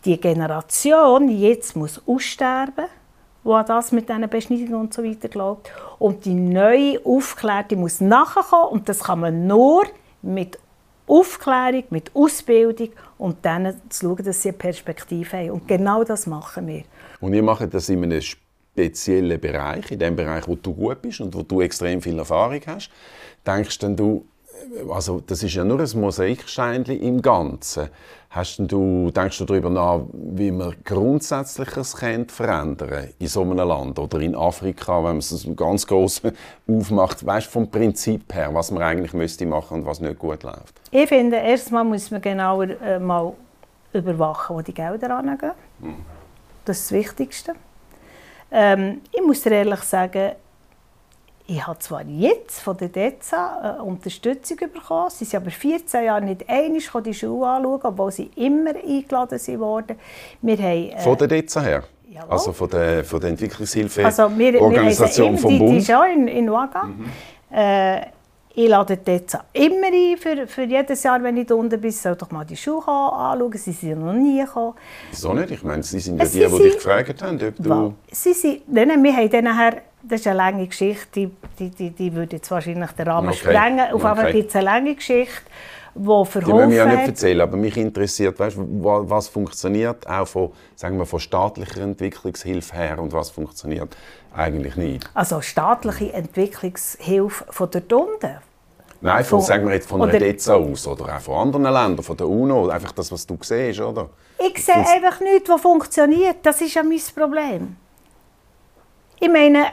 Die 0.06 0.22
Generation 0.22 1.30
jetzt 1.30 1.76
muss 1.76 2.00
aussterben 2.06 2.86
wo 3.46 3.54
an 3.54 3.66
das 3.66 3.94
mit 3.94 4.10
diesen 4.10 4.28
Beschneidungen 4.28 4.74
und 4.74 4.94
so 4.94 5.04
weiter 5.04 5.30
glaubt. 5.30 5.72
Und 6.00 6.26
die 6.26 6.34
neue 6.34 7.00
Aufklärung 7.06 7.82
muss 7.82 8.02
nachkommen 8.02 8.70
und 8.72 8.90
das 8.90 9.04
kann 9.04 9.22
man 9.22 9.48
nur 9.48 9.86
mit 10.22 10.60
Aufklärung, 11.08 11.84
mit 11.92 12.14
Ausbildung 12.16 12.90
und 13.20 13.38
dann 13.44 13.80
zu 13.90 14.08
schauen, 14.08 14.26
dass 14.26 14.42
sie 14.42 14.50
eine 14.50 14.58
Perspektive 14.58 15.38
haben. 15.38 15.52
Und 15.52 15.68
genau 15.68 16.04
das 16.04 16.26
machen 16.26 16.68
wir. 16.68 16.84
Und 17.22 17.34
ihr 17.34 17.44
macht 17.44 17.72
das 17.72 17.88
in 17.88 18.04
einem 18.04 18.20
speziellen 18.20 19.40
Bereich, 19.40 19.92
in 19.92 20.00
dem 20.00 20.16
Bereich, 20.16 20.48
wo 20.48 20.56
du 20.56 20.74
gut 20.74 21.04
bist 21.04 21.22
und 21.22 21.34
wo 21.36 21.44
du 21.44 21.62
extrem 21.62 22.02
viel 22.02 22.18
Erfahrung 22.18 22.60
hast. 22.66 22.90
Denkst 23.46 23.78
denn 23.78 23.96
du, 23.96 24.26
also 24.90 25.22
das 25.26 25.44
ist 25.44 25.54
ja 25.54 25.64
nur 25.64 25.80
ein 25.80 26.00
Mosaiksteinchen 26.00 27.00
im 27.00 27.22
Ganzen. 27.22 27.90
Hast 28.30 28.60
du, 28.60 29.12
denkst 29.12 29.38
du 29.38 29.46
darüber 29.46 29.70
nach, 29.70 30.02
wie 30.12 30.52
man 30.52 30.76
Grundsätzliches 30.84 31.94
verändern 32.28 33.10
in 33.18 33.28
so 33.28 33.42
einem 33.42 33.58
Land 33.58 33.98
oder 33.98 34.20
in 34.20 34.36
Afrika, 34.36 34.98
wenn 34.98 35.04
man 35.04 35.18
es 35.20 35.48
ganz 35.56 35.88
groß 35.88 36.22
aufmacht, 36.68 37.26
weißt 37.26 37.48
vom 37.48 37.70
Prinzip 37.70 38.34
her, 38.34 38.54
was 38.54 38.72
man 38.72 38.84
eigentlich 38.84 39.14
müsste 39.14 39.46
machen 39.46 39.80
und 39.80 39.86
was 39.86 40.02
nicht 40.02 40.20
gut 40.20 40.44
läuft? 40.44 40.82
Ich 40.92 41.08
finde, 41.08 41.38
erstmal 41.38 41.86
muss 41.86 42.12
man 42.12 42.22
genauer 42.22 42.70
äh, 42.82 43.00
mal 43.00 43.34
überwachen, 43.94 44.58
wo 44.58 44.62
die 44.62 44.74
Gelder 44.74 45.18
angehen. 45.18 45.52
Hm. 45.82 45.96
Das 46.66 46.80
ist 46.80 46.92
das 46.92 46.98
Wichtigste. 46.98 47.54
Ähm, 48.52 49.02
ich 49.12 49.22
muss 49.22 49.42
dir 49.42 49.52
ehrlich 49.52 49.82
sagen, 49.82 50.34
ich 51.48 51.66
habe 51.66 51.80
zwar 51.80 52.04
jetzt 52.06 52.62
von 52.62 52.78
der 52.78 52.90
DEZA 52.90 53.78
äh, 53.78 53.82
Unterstützung 53.82 54.58
bekommen, 54.58 55.10
sie 55.10 55.26
sind 55.26 55.42
aber 55.42 55.50
14 55.52 56.06
Jahre 56.06 56.24
nicht 56.24 56.48
einmal 56.50 57.04
die 57.04 57.14
Schule 57.14 57.48
anschauen, 57.48 57.80
obwohl 57.84 58.12
sie 58.12 58.32
immer 58.36 58.72
eingeladen 58.72 59.40
wurden. 59.60 59.98
Wir 60.42 60.58
haben, 60.58 60.90
äh, 60.90 61.00
von 61.00 61.18
der 61.18 61.28
DEZA 61.28 61.62
her? 61.62 61.84
Jawohl. 62.10 62.32
Also 62.32 62.54
von 62.54 62.70
der, 62.70 63.04
von 63.04 63.20
der 63.20 63.32
Entwicklungshilfeorganisation 63.32 65.36
also 65.36 65.48
vom 65.48 65.60
Bund? 65.60 65.72
Die 65.72 65.78
ist 65.78 65.94
auch 65.94 66.06
in, 66.06 66.28
in 66.28 66.50
Ouaga. 66.50 66.84
Mhm. 66.84 67.12
Äh, 67.52 68.02
ich 68.56 68.70
lade 68.70 68.98
die 68.98 69.04
DEZA 69.04 69.44
immer 69.54 69.88
ein, 69.88 70.18
für, 70.18 70.48
für 70.48 70.64
jedes 70.64 71.04
Jahr, 71.04 71.22
wenn 71.22 71.38
ich 71.38 71.48
da 71.48 71.56
unten 71.56 71.80
bin, 71.80 71.92
soll 71.92 72.16
doch 72.16 72.32
mal 72.32 72.46
die 72.46 72.56
Schule 72.56 72.88
anschauen. 72.88 73.52
Sie 73.54 73.72
sind 73.72 74.04
noch 74.04 74.14
nie 74.14 74.40
gekommen. 74.40 74.76
Wieso 75.12 75.34
nicht? 75.34 75.52
Ich 75.52 75.64
meine, 75.64 75.84
Sie 75.84 76.00
sind 76.00 76.18
ja 76.18 76.26
die, 76.26 76.56
die 76.56 76.64
dich 76.64 76.76
gefragt 76.76 77.22
haben, 77.22 77.40
ob 77.42 77.56
du... 77.58 77.94
Sie 78.12 78.34
sind, 78.34 78.62
nein, 78.72 78.88
nein, 78.88 79.04
wir 79.04 79.16
haben 79.16 79.30
dann 79.30 79.44
nachher 79.44 79.82
das 80.08 80.22
ist 80.22 80.28
eine 80.28 80.38
lange 80.38 80.68
Geschichte, 80.68 81.32
die, 81.60 81.70
die, 81.70 81.90
die 81.90 82.14
würde 82.14 82.36
jetzt 82.36 82.52
wahrscheinlich 82.52 82.92
den 82.92 83.08
Rahmen 83.08 83.30
okay. 83.30 83.38
sprengen. 83.38 83.92
Auf 83.92 84.04
okay. 84.04 84.32
gibt 84.34 84.50
es 84.50 84.56
eine 84.56 84.66
lange 84.66 84.96
Geschichte, 84.96 85.42
die 85.96 86.04
verholfen 86.04 86.42
Die 86.46 86.54
müssen 86.54 86.70
wir 86.70 86.78
ja 86.78 86.86
nicht 86.86 87.08
erzählen, 87.08 87.42
aber 87.42 87.58
mich 87.58 87.78
interessiert, 87.78 88.38
weißt, 88.40 88.58
was 88.60 89.28
funktioniert 89.28 90.08
auch 90.08 90.28
von, 90.28 90.52
sagen 90.76 90.98
wir, 90.98 91.06
von 91.06 91.20
staatlicher 91.20 91.82
Entwicklungshilfe 91.82 92.76
her 92.76 93.00
und 93.00 93.14
was 93.14 93.32
funktioniert 93.32 93.96
eigentlich 94.36 94.76
nicht. 94.76 95.10
Also 95.14 95.42
staatliche 95.42 96.14
Entwicklungshilfe 96.14 97.46
von 97.50 97.72
der 97.72 97.82
unten? 97.98 98.38
Nein, 99.02 99.24
von, 99.24 99.40
von, 99.40 99.42
sagen 99.42 99.68
wir 99.68 99.76
jetzt 99.76 99.90
von 99.90 100.02
einer 100.02 100.18
DEZA 100.18 100.56
aus 100.56 100.88
oder 100.88 101.16
auch 101.16 101.22
von 101.22 101.36
anderen 101.36 101.64
Ländern, 101.64 102.04
von 102.04 102.18
der 102.18 102.28
UNO, 102.28 102.70
einfach 102.70 102.92
das, 102.92 103.12
was 103.12 103.26
du 103.28 103.38
siehst, 103.42 103.80
oder? 103.80 104.10
Ich 104.40 104.64
sehe 104.64 104.76
einfach 104.76 105.20
nichts, 105.20 105.50
was 105.50 105.62
funktioniert. 105.62 106.38
Das 106.44 106.62
ist 106.62 106.74
ja 106.74 106.84
mein 106.84 107.02
Problem. 107.14 107.76
Ich 109.20 109.30
meine, 109.30 109.68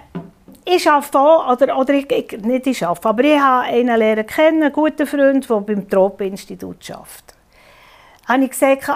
ich 0.64 0.88
arbeite 0.88 1.18
oder, 1.18 1.78
oder 1.78 1.94
ich, 1.94 2.10
ich, 2.10 2.42
nicht 2.42 2.66
ich 2.66 2.86
arbeite, 2.86 3.08
aber 3.08 3.24
ich 3.24 3.40
habe 3.40 3.66
einen 3.66 3.98
Lehrer 3.98 4.24
kennen, 4.24 4.62
einen 4.62 4.72
guten 4.72 5.06
Freund, 5.06 5.48
der 5.48 5.60
beim 5.60 5.88
Tropeninstitut 5.88 6.90
arbeitet. 6.90 7.34
Habe 8.28 8.44
ich 8.44 8.50
gesagt, 8.50 8.88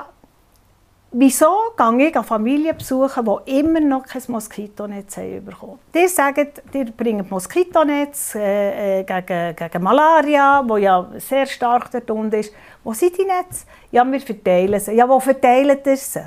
wieso 1.19 1.73
gehe 1.77 2.09
ich 2.09 2.17
an 2.17 2.25
Familien 2.25 2.77
besuchen, 2.77 3.25
die 3.25 3.59
immer 3.61 3.81
noch 3.81 4.05
kein 4.05 4.23
Moskitonetz 4.29 5.17
bekommen 5.45 5.79
Die 5.95 6.09
sagen, 6.09 6.49
die 6.73 6.85
bringen 6.85 7.27
Moskitonetz 7.29 8.35
äh, 8.35 9.01
äh, 9.01 9.05
gegen, 9.05 9.57
gegen 9.57 9.83
Malaria, 9.83 10.63
wo 10.67 10.77
ja 10.77 11.09
sehr 11.19 11.47
stark 11.47 11.91
dort 11.91 12.11
unten 12.11 12.37
ist. 12.37 12.53
Wo 12.85 12.93
sind 12.93 13.17
die 13.17 13.25
Netze? 13.25 13.67
Ja, 13.91 14.05
wir 14.05 14.21
verteilen 14.21 14.79
sie. 14.79 14.93
Ja, 14.93 15.09
wo 15.09 15.19
verteilen 15.19 15.79
sie? 15.85 16.21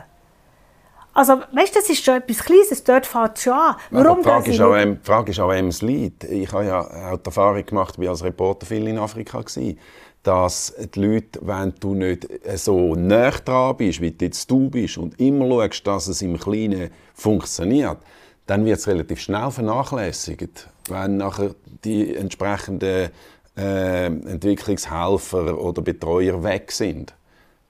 Also, 1.13 1.33
weißt 1.51 1.75
du, 1.75 1.79
das 1.79 1.89
ist 1.89 2.05
schon 2.05 2.15
etwas 2.15 2.39
Kleines, 2.43 2.83
dort 2.83 3.05
fängt 3.05 3.37
es 3.37 3.43
schon 3.43 3.53
an. 3.53 3.75
Warum 3.89 4.19
die, 4.19 4.23
Frage 4.23 4.51
ist 4.51 4.61
auch, 4.61 4.75
die 4.75 4.97
Frage 5.03 5.31
ist 5.31 5.39
auch, 5.39 5.49
wem 5.49 5.67
es 5.67 5.81
liegt. 5.81 6.23
Ich 6.23 6.51
habe 6.51 6.65
ja 6.65 6.79
auch 6.81 7.17
die 7.17 7.25
Erfahrung 7.25 7.65
gemacht, 7.65 7.95
ich 7.97 8.03
war 8.03 8.09
als 8.09 8.23
Reporter 8.23 8.65
viel 8.65 8.87
in 8.87 8.97
Afrika, 8.97 9.39
gewesen, 9.39 9.77
dass 10.24 10.74
die 10.93 10.99
Leute, 10.99 11.39
wenn 11.41 11.74
du 11.80 11.95
nicht 11.95 12.28
so 12.55 12.95
nah 12.95 13.32
dran 13.32 13.78
bist, 13.78 14.01
wie 14.01 14.15
jetzt 14.20 14.49
du 14.51 14.70
bist, 14.70 14.97
und 14.97 15.20
immer 15.20 15.49
schaust, 15.49 15.88
dass 15.88 16.07
es 16.07 16.22
im 16.22 16.38
Kleinen 16.38 16.89
funktioniert, 17.13 17.97
dann 18.45 18.65
wird 18.65 18.80
es 18.80 18.88
relativ 18.88 19.22
schnell 19.22 19.51
vernachlässigt, 19.51 20.67
wenn 20.88 21.17
nachher 21.17 21.55
die 21.84 22.15
entsprechenden 22.15 23.09
äh, 23.55 24.05
Entwicklungshelfer 24.05 25.57
oder 25.57 25.82
Betreuer 25.82 26.43
weg 26.43 26.72
sind. 26.72 27.13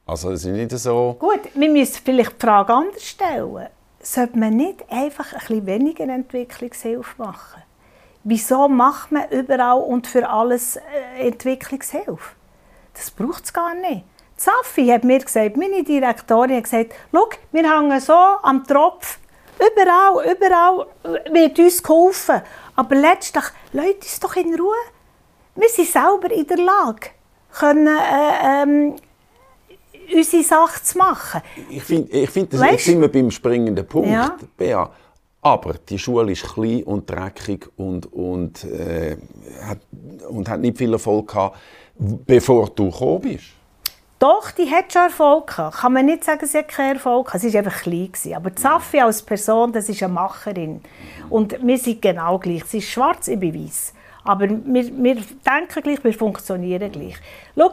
Also 0.05 0.31
es 0.31 0.45
ist 0.45 0.51
nicht 0.51 0.71
so... 0.71 1.17
Gut, 1.19 1.41
wir 1.53 1.69
müssen 1.69 2.01
vielleicht 2.03 2.41
die 2.41 2.45
Frage 2.45 2.73
anders 2.73 3.03
stellen. 3.03 3.67
Sollte 4.01 4.39
man 4.39 4.55
nicht 4.55 4.85
einfach 4.89 5.33
ein 5.33 5.39
bisschen 5.39 5.65
weniger 5.65 6.07
Entwicklungshilfe 6.07 7.21
machen? 7.21 7.61
Wieso 8.23 8.67
macht 8.67 9.11
man 9.11 9.29
überall 9.29 9.81
und 9.81 10.07
für 10.07 10.27
alles 10.27 10.77
äh, 10.77 11.27
Entwicklungshilfe? 11.27 12.38
Das 12.99 13.11
braucht 13.11 13.45
es 13.45 13.53
gar 13.53 13.73
nicht. 13.75 14.03
Safi 14.35 14.87
hat 14.87 15.05
mir 15.05 15.19
gesagt, 15.19 15.55
meine 15.55 15.83
Direktorin 15.83 16.57
hat 16.57 16.63
gesagt, 16.65 16.93
schau, 17.13 17.29
wir 17.51 17.63
hängen 17.63 17.99
so 18.01 18.13
am 18.13 18.65
Tropf. 18.65 19.19
Überall, 19.57 20.35
überall 20.35 20.85
wird 21.31 21.57
uns 21.59 21.81
geholfen. 21.81 22.41
Aber 22.75 22.95
letztlich, 22.95 23.43
Leute, 23.71 23.99
uns 23.99 24.19
doch 24.19 24.35
in 24.35 24.53
Ruhe. 24.55 24.75
Wir 25.55 25.69
sind 25.69 25.87
selber 25.87 26.31
in 26.31 26.45
der 26.45 26.57
Lage, 26.57 27.09
können, 27.51 27.87
äh, 27.87 28.63
ähm, 28.63 28.95
unsere 30.13 30.43
Sache 30.43 30.83
zu 30.83 30.97
machen. 30.97 31.41
Ich 31.69 31.83
finde, 31.83 32.11
ich 32.11 32.29
find, 32.29 32.53
das 32.53 32.59
weißt? 32.59 32.85
sind 32.85 33.01
wir 33.01 33.11
beim 33.11 33.31
springenden 33.31 33.85
Punkt, 33.85 34.09
ja. 34.09 34.37
Bea. 34.57 34.89
Aber 35.41 35.75
die 35.87 35.97
Schule 35.97 36.33
ist 36.33 36.43
klein 36.53 36.83
und 36.83 37.09
dreckig 37.09 37.69
und, 37.77 38.11
und, 38.11 38.63
äh, 38.65 39.17
hat, 39.61 39.79
und 40.29 40.49
hat 40.49 40.59
nicht 40.59 40.77
viel 40.77 40.91
Erfolg 40.91 41.29
gehabt, 41.29 41.57
bevor 41.99 42.69
du 42.69 42.89
gekommen 42.89 43.21
bist. 43.21 43.45
Doch, 44.17 44.51
die 44.51 44.69
hat 44.69 44.91
schon 44.91 45.03
Erfolg 45.03 45.47
gehabt. 45.47 45.77
Kann 45.77 45.93
man 45.93 46.05
nicht 46.05 46.25
sagen, 46.25 46.45
sie 46.45 46.57
hat 46.57 46.67
keinen 46.67 46.95
Erfolg 46.95 47.27
gehabt. 47.27 47.41
Sie 47.41 47.53
war 47.53 47.59
einfach 47.59 47.83
klein. 47.83 48.11
Gewesen. 48.11 48.33
Aber 48.33 48.51
Safi 48.53 48.99
als 48.99 49.21
Person, 49.21 49.71
das 49.71 49.87
ist 49.87 50.03
eine 50.03 50.13
Macherin. 50.13 50.81
Und 51.29 51.55
wir 51.65 51.77
sind 51.77 52.01
genau 52.01 52.37
gleich. 52.37 52.65
Sie 52.65 52.79
ist 52.79 52.89
schwarz, 52.89 53.29
ich 53.29 53.39
bin 53.39 53.53
weiß. 53.53 53.93
Aber 54.25 54.49
wir, 54.49 55.03
wir 55.03 55.15
denken 55.15 55.83
gleich, 55.83 56.03
wir 56.03 56.13
funktionieren 56.13 56.91
gleich. 56.91 57.15
Schau, 57.57 57.71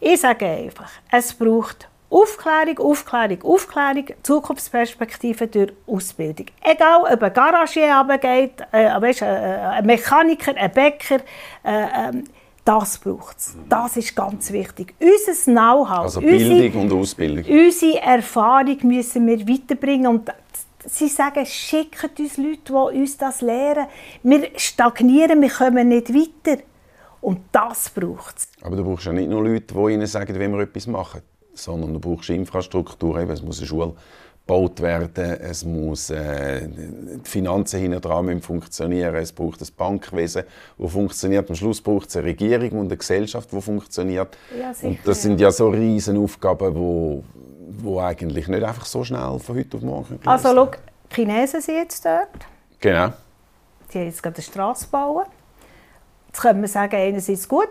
ich 0.00 0.20
sage 0.20 0.46
einfach, 0.46 0.90
es 1.10 1.32
braucht 1.32 1.88
Aufklärung, 2.10 2.78
Aufklärung, 2.78 3.42
Aufklärung, 3.42 4.06
Zukunftsperspektive 4.22 5.48
durch 5.48 5.72
Ausbildung. 5.86 6.46
Egal, 6.62 7.02
ob 7.12 7.22
ein 7.22 7.32
Garagier 7.32 7.94
runtergeht, 7.94 8.60
äh, 8.72 9.00
weißt, 9.00 9.22
äh, 9.22 9.24
ein 9.24 9.86
Mechaniker, 9.86 10.56
ein 10.56 10.72
Bäcker, 10.72 11.18
äh, 11.64 12.08
ähm, 12.08 12.24
das 12.66 12.98
braucht 12.98 13.38
es. 13.38 13.56
Das 13.68 13.96
ist 13.96 14.14
ganz 14.14 14.50
wichtig. 14.50 14.94
Unser 15.00 15.52
Know-how, 15.52 15.98
also 16.00 16.20
Bildung 16.20 16.64
unsere, 16.64 16.78
und 16.78 16.92
Ausbildung. 16.92 17.44
Unsere 17.44 18.02
Erfahrung 18.02 18.76
müssen 18.82 19.26
wir 19.26 19.48
weiterbringen. 19.48 20.08
Und 20.08 20.32
sie 20.84 21.08
sagen, 21.08 21.46
schickt 21.46 22.18
uns 22.18 22.36
Leute, 22.36 22.58
die 22.66 22.98
uns 23.00 23.16
das 23.16 23.40
lehren. 23.40 23.86
Wir 24.24 24.50
stagnieren, 24.56 25.40
wir 25.40 25.50
kommen 25.50 25.88
nicht 25.88 26.12
weiter. 26.12 26.60
Und 27.20 27.40
das 27.52 27.88
braucht 27.90 28.38
es. 28.38 28.48
Aber 28.62 28.74
du 28.74 28.84
brauchst 28.84 29.06
ja 29.06 29.12
nicht 29.12 29.30
nur 29.30 29.44
Leute, 29.44 29.72
die 29.72 29.92
ihnen 29.92 30.06
sagen, 30.06 30.34
wie 30.34 30.48
wir 30.48 30.60
etwas 30.60 30.88
machen, 30.88 31.22
sondern 31.54 31.92
du 31.92 32.00
brauchst 32.00 32.30
Infrastruktur, 32.30 33.18
eben, 33.20 33.30
es 33.30 33.42
muss 33.42 33.58
eine 33.58 33.68
Schule 33.68 33.94
gebaut 34.46 34.80
werden, 34.80 35.40
es 35.40 35.64
muss 35.64 36.10
äh, 36.10 36.68
die 36.68 37.28
Finanzen 37.28 37.80
hinten 37.80 38.00
dran 38.00 38.40
funktionieren, 38.40 39.16
es 39.16 39.32
braucht 39.32 39.60
ein 39.60 39.68
Bankwesen, 39.76 40.44
das 40.78 40.92
funktioniert. 40.92 41.50
Am 41.50 41.56
Schluss 41.56 41.80
braucht 41.80 42.08
es 42.08 42.16
eine 42.16 42.26
Regierung 42.26 42.70
und 42.72 42.86
eine 42.86 42.96
Gesellschaft, 42.96 43.50
die 43.50 43.60
funktioniert. 43.60 44.36
Ja, 44.56 44.72
und 44.82 44.98
das 45.04 45.22
sind 45.22 45.40
ja 45.40 45.50
so 45.50 45.68
riesen 45.68 46.16
Aufgaben, 46.22 46.74
wo, 46.76 47.24
wo 47.70 48.00
eigentlich 48.00 48.46
nicht 48.46 48.62
einfach 48.62 48.86
so 48.86 49.02
schnell 49.02 49.38
von 49.40 49.56
heute 49.56 49.76
auf 49.76 49.82
morgen 49.82 50.20
Also 50.24 50.54
schau, 50.54 50.66
die 51.10 51.14
Chinesen 51.14 51.60
sind 51.60 51.76
jetzt 51.76 52.04
dort. 52.04 52.28
Genau. 52.78 53.12
Die 53.92 53.98
haben 53.98 54.06
jetzt 54.06 54.22
gerade 54.22 54.36
eine 54.36 54.44
Straße 54.44 54.86
bauen. 54.88 55.24
Jetzt 56.28 56.40
können 56.40 56.60
wir 56.60 56.68
sagen, 56.68 56.94
einerseits 56.94 57.48
gut, 57.48 57.70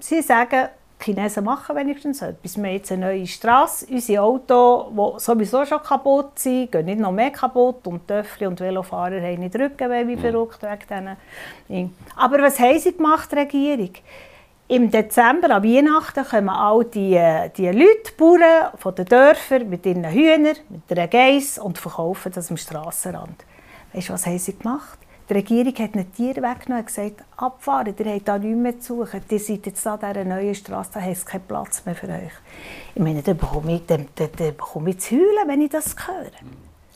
sie 0.00 0.22
sagen, 0.22 0.68
die 0.98 1.04
Chinesen 1.04 1.44
machen 1.44 1.76
wenigstens 1.76 2.22
etwas. 2.22 2.56
Wir 2.56 2.64
haben 2.64 2.72
jetzt 2.72 2.92
eine 2.92 3.06
neue 3.06 3.26
Straße. 3.26 3.86
Unsere 3.90 4.22
Autos, 4.22 4.86
die 4.90 5.20
sowieso 5.20 5.64
schon 5.64 5.82
kaputt 5.82 6.38
sind, 6.38 6.72
gehen 6.72 6.86
nicht 6.86 6.98
noch 6.98 7.12
mehr 7.12 7.30
kaputt. 7.30 7.86
Und 7.86 8.08
Töffel 8.08 8.48
und 8.48 8.60
Velofahrer 8.60 9.20
haben 9.20 9.40
nicht 9.40 9.54
Rücken, 9.56 10.08
wie 10.08 10.16
verrückt 10.16 10.62
wegen 10.62 11.16
denen. 11.68 11.96
Aber 12.16 12.42
was 12.42 12.58
haben 12.58 12.78
sie 12.78 12.96
gemacht, 12.96 13.30
die 13.30 13.36
Regierung? 13.36 13.90
Im 14.68 14.90
Dezember, 14.90 15.54
an 15.54 15.62
Weihnachten, 15.62 16.24
kommen 16.24 16.48
all 16.48 16.84
die, 16.86 17.14
äh, 17.14 17.50
die 17.50 17.68
Leute, 17.68 18.10
die 18.10 18.16
Bauern 18.16 18.72
von 18.76 18.94
den 18.96 19.04
Dörfern 19.04 19.68
mit 19.68 19.86
ihren 19.86 20.10
Hühnern, 20.10 20.56
mit 20.68 20.90
einer 20.90 21.06
Geiss 21.06 21.56
und 21.56 21.78
verkaufen 21.78 22.32
das 22.34 22.50
am 22.50 22.56
Strassenrand. 22.56 23.44
Weißt 23.92 24.08
du, 24.08 24.12
was 24.14 24.26
haben 24.26 24.38
sie 24.38 24.58
gemacht? 24.58 24.98
Die 25.28 25.32
Regierung 25.32 25.74
hat 25.74 25.94
eine 25.94 26.08
Tiere 26.10 26.40
weggenommen 26.40 26.84
und 26.84 26.86
gesagt, 26.86 27.24
abfahren, 27.36 27.94
ihr 27.98 28.14
habt 28.14 28.28
da 28.28 28.38
nichts 28.38 28.58
mehr 28.58 28.78
zu 28.78 29.04
suchen. 29.04 29.22
Ihr 29.28 29.40
seid 29.40 29.66
jetzt 29.66 29.86
an 29.86 29.98
dieser 29.98 30.24
neuen 30.24 30.54
Straße, 30.54 30.90
da 30.94 31.00
habt 31.00 31.26
keinen 31.26 31.42
Platz 31.48 31.84
mehr 31.84 31.96
für 31.96 32.06
euch. 32.06 32.32
Ich 32.94 33.02
meine, 33.02 33.22
da 33.22 33.32
bekomme 33.32 33.74
ich, 33.74 33.86
da, 33.86 33.98
da, 34.14 34.26
da 34.28 34.50
bekomme 34.50 34.90
ich 34.90 35.00
zu 35.00 35.16
heulen, 35.16 35.48
wenn 35.48 35.62
ich 35.62 35.70
das 35.70 35.96
höre. 36.06 36.30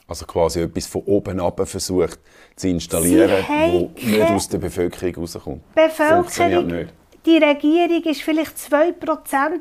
Also 0.06 0.26
quasi 0.26 0.60
etwas 0.62 0.86
von 0.86 1.02
oben 1.06 1.40
ab 1.40 1.60
versucht 1.68 2.20
zu 2.54 2.68
installieren, 2.68 3.44
das 3.48 4.04
nicht 4.04 4.30
aus 4.30 4.48
der 4.48 4.58
Bevölkerung 4.58 5.14
rauskommt. 5.14 5.74
Bevölkerung, 5.74 6.88
die 7.30 7.38
Regierung 7.38 8.02
ist 8.02 8.22
vielleicht 8.22 8.56
2% 8.56 9.60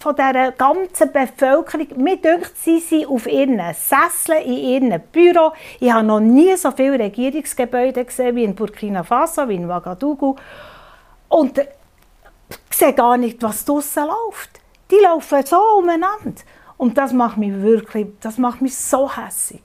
von 0.00 0.16
der 0.16 0.52
ganzen 0.52 1.12
Bevölkerung. 1.12 1.86
Mir 1.96 2.16
denkt, 2.16 2.52
sie 2.56 2.80
sind 2.80 3.06
auf 3.06 3.26
ihren 3.26 3.60
Sesseln, 3.74 4.42
in 4.44 4.92
ihren 4.92 5.02
Büro. 5.12 5.52
Ich 5.78 5.92
habe 5.92 6.04
noch 6.04 6.18
nie 6.18 6.56
so 6.56 6.72
viele 6.72 6.98
Regierungsgebäude 6.98 8.04
gesehen 8.04 8.34
wie 8.34 8.44
in 8.44 8.56
Burkina 8.56 9.04
Faso, 9.04 9.48
wie 9.48 9.54
in 9.54 9.70
Ouagadougou. 9.70 10.34
Und 11.28 11.58
ich 11.58 12.76
sehe 12.76 12.92
gar 12.92 13.16
nicht, 13.16 13.40
was 13.40 13.64
draussen 13.64 14.06
läuft. 14.06 14.50
Die 14.90 15.02
laufen 15.02 15.46
so 15.46 15.60
umeinander. 15.78 16.42
Und 16.76 16.98
das 16.98 17.12
macht 17.12 17.36
mich 17.36 17.52
wirklich, 17.52 18.08
das 18.20 18.36
macht 18.36 18.62
mich 18.62 18.76
so 18.76 19.08
hässlich. 19.16 19.62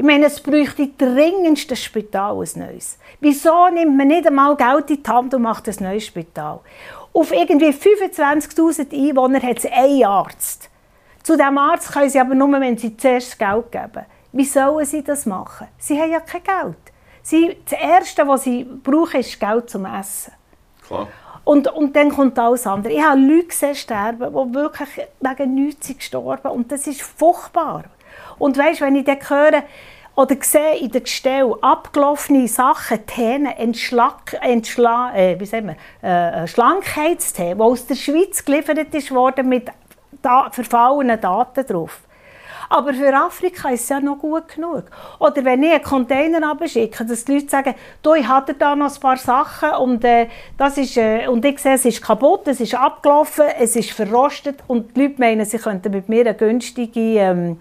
Ich 0.00 0.04
meine, 0.04 0.26
es 0.26 0.38
bräuchte 0.38 0.86
dringendst 0.96 1.72
ein 1.72 1.76
Spital, 1.76 2.38
ein 2.38 2.48
neues. 2.54 2.98
Wieso 3.18 3.68
nimmt 3.68 3.96
man 3.96 4.06
nicht 4.06 4.28
einmal 4.28 4.54
Geld 4.54 4.90
in 4.90 5.02
die 5.02 5.10
Hand 5.10 5.34
und 5.34 5.42
macht 5.42 5.68
ein 5.68 5.74
neues 5.80 6.06
Spital? 6.06 6.60
Auf 7.12 7.32
irgendwie 7.32 7.70
25'000 7.70 8.92
Einwohner 8.92 9.42
hat 9.42 9.58
es 9.58 9.66
einen 9.66 10.04
Arzt. 10.04 10.70
Zu 11.24 11.36
diesem 11.36 11.58
Arzt 11.58 11.90
können 11.90 12.08
sie 12.08 12.20
aber 12.20 12.36
nur, 12.36 12.60
wenn 12.60 12.78
sie 12.78 12.96
zuerst 12.96 13.36
Geld 13.40 13.72
geben. 13.72 14.06
Wie 14.30 14.44
sollen 14.44 14.86
sie 14.86 15.02
das 15.02 15.26
machen? 15.26 15.66
Sie 15.78 16.00
haben 16.00 16.12
ja 16.12 16.20
kein 16.20 16.44
Geld. 16.44 16.78
Sie, 17.22 17.56
das 17.68 17.80
Erste, 17.80 18.28
was 18.28 18.44
sie 18.44 18.62
brauchen, 18.62 19.18
ist 19.18 19.40
Geld 19.40 19.68
zum 19.68 19.84
Essen. 19.84 20.32
Klar. 20.86 21.08
Und, 21.42 21.66
und 21.72 21.96
dann 21.96 22.10
kommt 22.10 22.38
alles 22.38 22.68
andere. 22.68 22.92
Ich 22.92 23.02
habe 23.02 23.18
Leute 23.18 23.48
gesehen 23.48 23.74
sterben, 23.74 24.32
die 24.32 24.54
wirklich 24.54 25.08
wegen 25.18 25.54
nichts 25.56 25.88
gestorben 25.88 26.38
sind. 26.40 26.52
Und 26.52 26.70
das 26.70 26.86
ist 26.86 27.02
furchtbar. 27.02 27.86
Und 28.38 28.56
weißt, 28.56 28.80
wenn 28.80 28.96
ich 28.96 29.04
dann 29.04 29.18
höre, 29.28 29.62
oder 30.18 30.36
sehe 30.40 30.78
in 30.78 30.90
der 30.90 31.02
Gestell 31.02 31.54
abgelaufene 31.60 32.48
Sachen, 32.48 33.06
Themen, 33.06 33.46
Entschlag, 33.46 34.36
Entschla, 34.40 35.14
äh, 35.14 35.38
wie 35.38 35.46
sagen 35.46 35.68
wir, 35.68 35.76
äh, 36.02 36.42
äh 36.42 36.48
Schlankheitstee, 36.48 37.54
die 37.54 37.60
aus 37.60 37.86
der 37.86 37.94
Schweiz 37.94 38.44
geliefert 38.44 38.92
ist 38.92 39.12
worden 39.12 39.48
mit 39.48 39.68
da, 40.20 40.50
verfallenen 40.50 41.20
Daten 41.20 41.64
drauf. 41.64 42.00
Aber 42.68 42.92
für 42.92 43.14
Afrika 43.14 43.70
ist 43.70 43.84
es 43.84 43.88
ja 43.88 44.00
noch 44.00 44.18
gut 44.18 44.48
genug. 44.48 44.84
Oder 45.18 45.44
wenn 45.44 45.62
ich 45.62 45.72
einen 45.72 45.82
Container 45.82 46.50
abschicke, 46.50 47.04
dass 47.04 47.24
die 47.24 47.34
Leute 47.34 47.48
sagen, 47.48 47.74
du, 48.02 48.14
ich 48.14 48.26
hatte 48.26 48.54
da 48.54 48.76
noch 48.76 48.92
ein 48.92 49.00
paar 49.00 49.16
Sachen 49.16 49.70
und, 49.70 50.04
äh, 50.04 50.26
das 50.58 50.76
ist, 50.76 50.96
äh, 50.96 51.28
und 51.28 51.44
ich 51.44 51.60
sehe, 51.60 51.74
es 51.74 51.84
ist 51.84 52.02
kaputt, 52.02 52.46
es 52.46 52.60
ist 52.60 52.74
abgelaufen, 52.74 53.46
es 53.58 53.76
ist 53.76 53.92
verrostet 53.92 54.58
und 54.66 54.96
die 54.96 55.02
Leute 55.02 55.20
meinen, 55.20 55.46
sie 55.46 55.58
könnten 55.58 55.92
mit 55.92 56.08
mir 56.08 56.22
eine 56.22 56.34
günstige 56.34 57.00
ähm, 57.00 57.60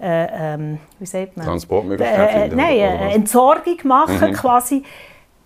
äh, 0.00 0.54
ähm, 0.54 0.78
wie 0.98 1.06
sagt 1.06 1.36
man? 1.36 1.46
Transportmöglichkeit 1.46 2.52
äh, 2.52 2.56
Nein, 2.56 2.76
äh, 2.76 3.14
Entsorgung 3.14 3.76
machen 3.84 4.30
mhm. 4.30 4.34
quasi. 4.34 4.82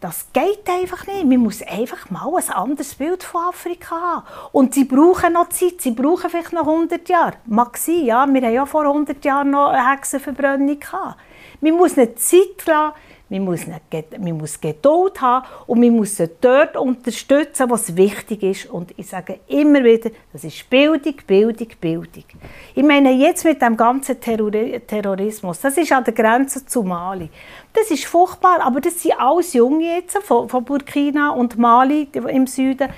Das 0.01 0.27
geht 0.35 0.69
einfach 0.69 1.07
nicht. 1.07 1.25
Man 1.25 1.39
muss 1.39 1.63
einfach 1.63 2.11
mal 2.11 2.31
ein 2.37 2.51
anderes 2.51 2.95
Bild 2.95 3.23
von 3.23 3.49
Afrika 3.49 3.95
haben. 3.95 4.23
Und 4.53 4.75
sie 4.75 4.85
brauchen 4.85 5.33
noch 5.33 5.49
Zeit, 5.49 5.81
sie 5.81 5.93
brauchen 5.93 6.29
vielleicht 6.29 6.53
noch 6.53 6.67
100 6.67 7.09
Jahre. 7.09 7.33
Mag 7.47 7.79
sein, 7.79 8.05
ja. 8.05 8.27
Wir 8.27 8.43
haben 8.43 8.53
ja 8.53 8.67
vor 8.67 8.83
100 8.83 9.25
Jahren 9.25 9.51
noch 9.51 9.71
eine 9.71 9.91
Hexenverbrennung 9.91 10.79
gehabt. 10.79 11.17
Man 11.61 11.73
muss 11.73 11.97
eine 11.97 12.15
Zeit 12.17 12.67
lassen, 12.67 12.93
man 13.29 13.45
muss, 13.45 13.67
nicht, 13.67 14.19
man 14.19 14.37
muss 14.37 14.61
Geduld 14.61 15.21
haben 15.21 15.47
und 15.67 15.81
man 15.81 15.91
muss 15.91 16.23
dort 16.41 16.77
unterstützen, 16.77 17.71
was 17.71 17.97
wichtig 17.97 18.43
ist. 18.43 18.67
Und 18.67 18.93
ich 18.97 19.09
sage 19.09 19.41
immer 19.49 19.83
wieder, 19.83 20.11
das 20.33 20.45
ist 20.45 20.69
Bildung, 20.69 21.15
Bildung, 21.27 21.69
Bildung. 21.81 22.25
Ich 22.75 22.83
meine, 22.83 23.13
jetzt 23.13 23.45
mit 23.45 23.63
dem 23.63 23.77
ganzen 23.77 24.21
Terrorismus, 24.21 25.61
das 25.61 25.79
ist 25.79 25.91
an 25.93 26.05
der 26.05 26.13
Grenze 26.13 26.67
zu 26.67 26.83
Mali. 26.83 27.31
Das 27.73 27.91
ist 27.91 28.05
furchtbar, 28.05 28.61
aber 28.61 28.81
das 28.81 29.03
sind 29.03 29.19
alles 29.19 29.55
Junge 29.55 29.97
jetzt 29.97 30.19
von, 30.19 30.49
von 30.49 30.65
Burkina 30.65 31.31
und 31.31 31.59
Mali 31.59 32.09
im 32.13 32.47
Süden. 32.47 32.89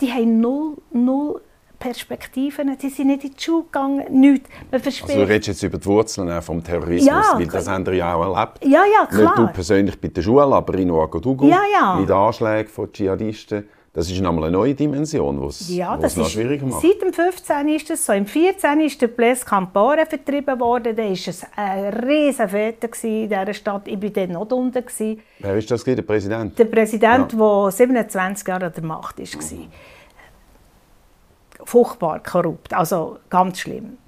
Die 0.00 0.12
haben 0.12 0.40
null, 0.40 0.76
null 0.92 1.40
Perspektiven, 1.82 2.76
die 2.80 2.88
sind 2.88 3.08
nicht 3.08 3.24
in 3.24 3.34
die 3.36 3.42
Schule 3.42 3.64
gegangen, 3.64 4.04
nichts. 4.20 4.48
also 4.70 5.06
du 5.06 5.28
redest 5.28 5.48
jetzt 5.48 5.62
über 5.64 5.78
die 5.78 5.86
Wurzeln 5.86 6.40
vom 6.40 6.62
Terrorismus, 6.62 7.06
ja, 7.06 7.34
weil 7.34 7.46
das 7.46 7.66
haben 7.66 7.84
wir 7.84 7.94
ja 7.94 8.14
auch 8.14 8.22
erlebt. 8.22 8.64
Ja, 8.64 8.84
ja, 8.84 9.06
klar. 9.06 9.22
Nicht 9.22 9.38
du 9.38 9.46
persönlich 9.48 10.00
bei 10.00 10.08
der 10.08 10.22
Schule, 10.22 10.42
aber 10.42 10.74
in 10.74 10.92
Ouagadougou, 10.92 11.48
ja, 11.48 11.60
ja. 11.72 11.96
mit 11.96 12.08
Anschlägen 12.08 12.70
von 12.70 12.92
Dschihadisten. 12.92 13.68
Das 13.94 14.08
ist 14.10 14.20
nochmal 14.22 14.44
eine 14.44 14.52
neue 14.52 14.74
Dimension, 14.74 15.38
die 15.38 15.46
es 15.48 15.68
ja, 15.68 15.96
das 15.98 16.16
noch 16.16 16.26
schwieriger 16.26 16.64
macht. 16.64 16.80
Seit 16.80 17.02
dem 17.02 17.12
15. 17.12 17.68
ist 17.68 17.90
es 17.90 18.06
so. 18.06 18.12
Im 18.14 18.24
14. 18.24 18.80
ist 18.80 19.02
der 19.02 19.08
Blaise 19.08 19.44
Campore 19.44 20.06
vertrieben 20.06 20.58
worden. 20.60 20.96
Da 20.96 21.02
war 21.02 21.10
es 21.10 21.46
ein 21.56 21.92
riesen 21.92 22.48
Fete 22.48 22.88
in 23.02 23.28
dieser 23.28 23.52
Stadt. 23.52 23.88
Ich 23.88 24.00
war 24.00 24.08
dort 24.08 24.30
noch 24.30 24.50
unten. 24.50 24.82
Wer 25.40 25.56
ist 25.56 25.70
das? 25.70 25.84
Der 25.84 26.00
Präsident? 26.00 26.58
Der 26.58 26.64
Präsident, 26.64 27.32
ja. 27.34 27.62
der 27.64 27.70
27 27.70 28.48
Jahre 28.48 28.66
an 28.66 28.72
der 28.72 28.84
Macht 28.84 29.18
war. 29.18 29.26
Mhm 29.26 29.68
furchtbar 31.64 32.20
korrupt, 32.20 32.74
also 32.74 33.18
ganz 33.30 33.60
schlimm. 33.60 33.98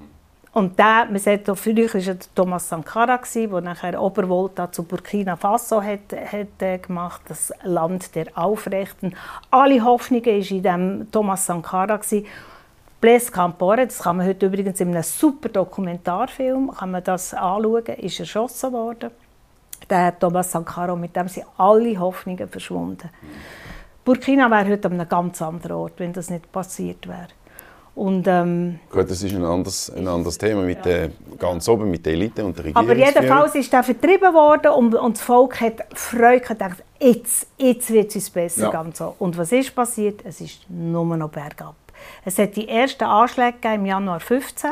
Und 0.55 0.78
der, 0.78 1.07
man 1.07 1.18
sagt, 1.18 1.50
früher 1.59 1.92
war 1.92 2.16
Thomas 2.32 2.68
Sankara, 2.68 3.20
der 3.34 3.61
nachher 3.61 4.00
Obervolta 4.00 4.70
zu 4.70 4.84
Burkina 4.84 5.34
Faso 5.34 5.82
hat, 5.82 6.12
hat 6.12 6.62
äh, 6.62 6.78
gemacht, 6.78 7.22
das 7.26 7.52
Land 7.64 8.14
der 8.14 8.26
Aufrechten. 8.36 9.16
Alle 9.50 9.84
Hoffnungen 9.84 10.24
waren 10.24 10.57
in 10.57 10.62
dem 10.62 11.11
Thomas 11.11 11.46
Sankara. 11.46 11.98
Blaise 13.00 13.32
Campore, 13.32 13.84
das 13.84 13.98
kann 13.98 14.16
man 14.16 14.26
heute 14.26 14.46
übrigens 14.46 14.80
in 14.80 14.88
einem 14.88 15.02
super 15.02 15.48
Dokumentarfilm 15.48 16.70
kann 16.70 16.92
man 16.92 17.02
das 17.05 17.34
anschauen, 17.34 17.84
ist 17.84 18.20
erschossen 18.20 18.72
worden. 18.72 19.11
Der 19.90 20.18
Thomas 20.18 20.52
Sankara, 20.52 20.94
mit 20.94 21.14
dem 21.16 21.28
sind 21.28 21.46
alle 21.59 21.98
Hoffnungen 21.98 22.48
verschwunden. 22.48 23.11
Burkina 24.05 24.50
wäre 24.50 24.70
heute 24.70 24.88
an 24.88 24.94
einem 24.94 25.09
ganz 25.09 25.42
anderen 25.42 25.76
Ort, 25.76 25.94
wenn 25.98 26.12
das 26.12 26.30
nicht 26.30 26.50
passiert 26.52 27.07
wäre. 27.09 27.28
Und, 27.95 28.26
ähm, 28.26 28.80
Gut, 28.90 29.09
das 29.09 29.22
ist 29.22 29.34
ein 29.34 29.45
anderes, 29.45 29.92
ein 29.95 30.09
anderes 30.09 30.36
Thema 30.36 30.62
mit 30.62 30.78
ja. 30.78 30.82
der, 30.82 31.11
ganz 31.38 31.68
oben 31.68 31.90
mit 31.90 32.05
der 32.05 32.14
Elite 32.14 32.45
und 32.45 32.57
der 32.57 32.64
Regierung. 32.64 32.90
Aber 32.90 32.97
jedenfalls 32.99 33.55
ist 33.55 33.72
er 33.72 33.84
vertrieben 33.84 34.34
worden 34.34 34.72
und, 34.72 34.95
und 34.97 35.16
das 35.16 35.22
Volk 35.22 35.61
hat 35.61 35.86
Freude 35.95 36.40
gedacht, 36.40 36.82
jetzt, 36.99 37.47
jetzt 37.57 37.92
wird 37.92 38.14
es 38.16 38.30
besser. 38.30 38.62
Ja. 38.62 38.70
Ganz 38.70 38.99
so. 38.99 39.14
Und 39.20 39.38
was 39.38 39.53
ist 39.53 39.72
passiert? 39.74 40.22
Es 40.24 40.40
ist 40.40 40.68
nur 40.68 41.05
noch 41.16 41.30
bergab. 41.30 41.76
Es 42.24 42.38
hat 42.38 42.57
die 42.57 42.68
ersten 42.68 43.05
Anschläge 43.05 43.74
im 43.74 43.86
Januar 43.86 44.18
2015 44.18 44.70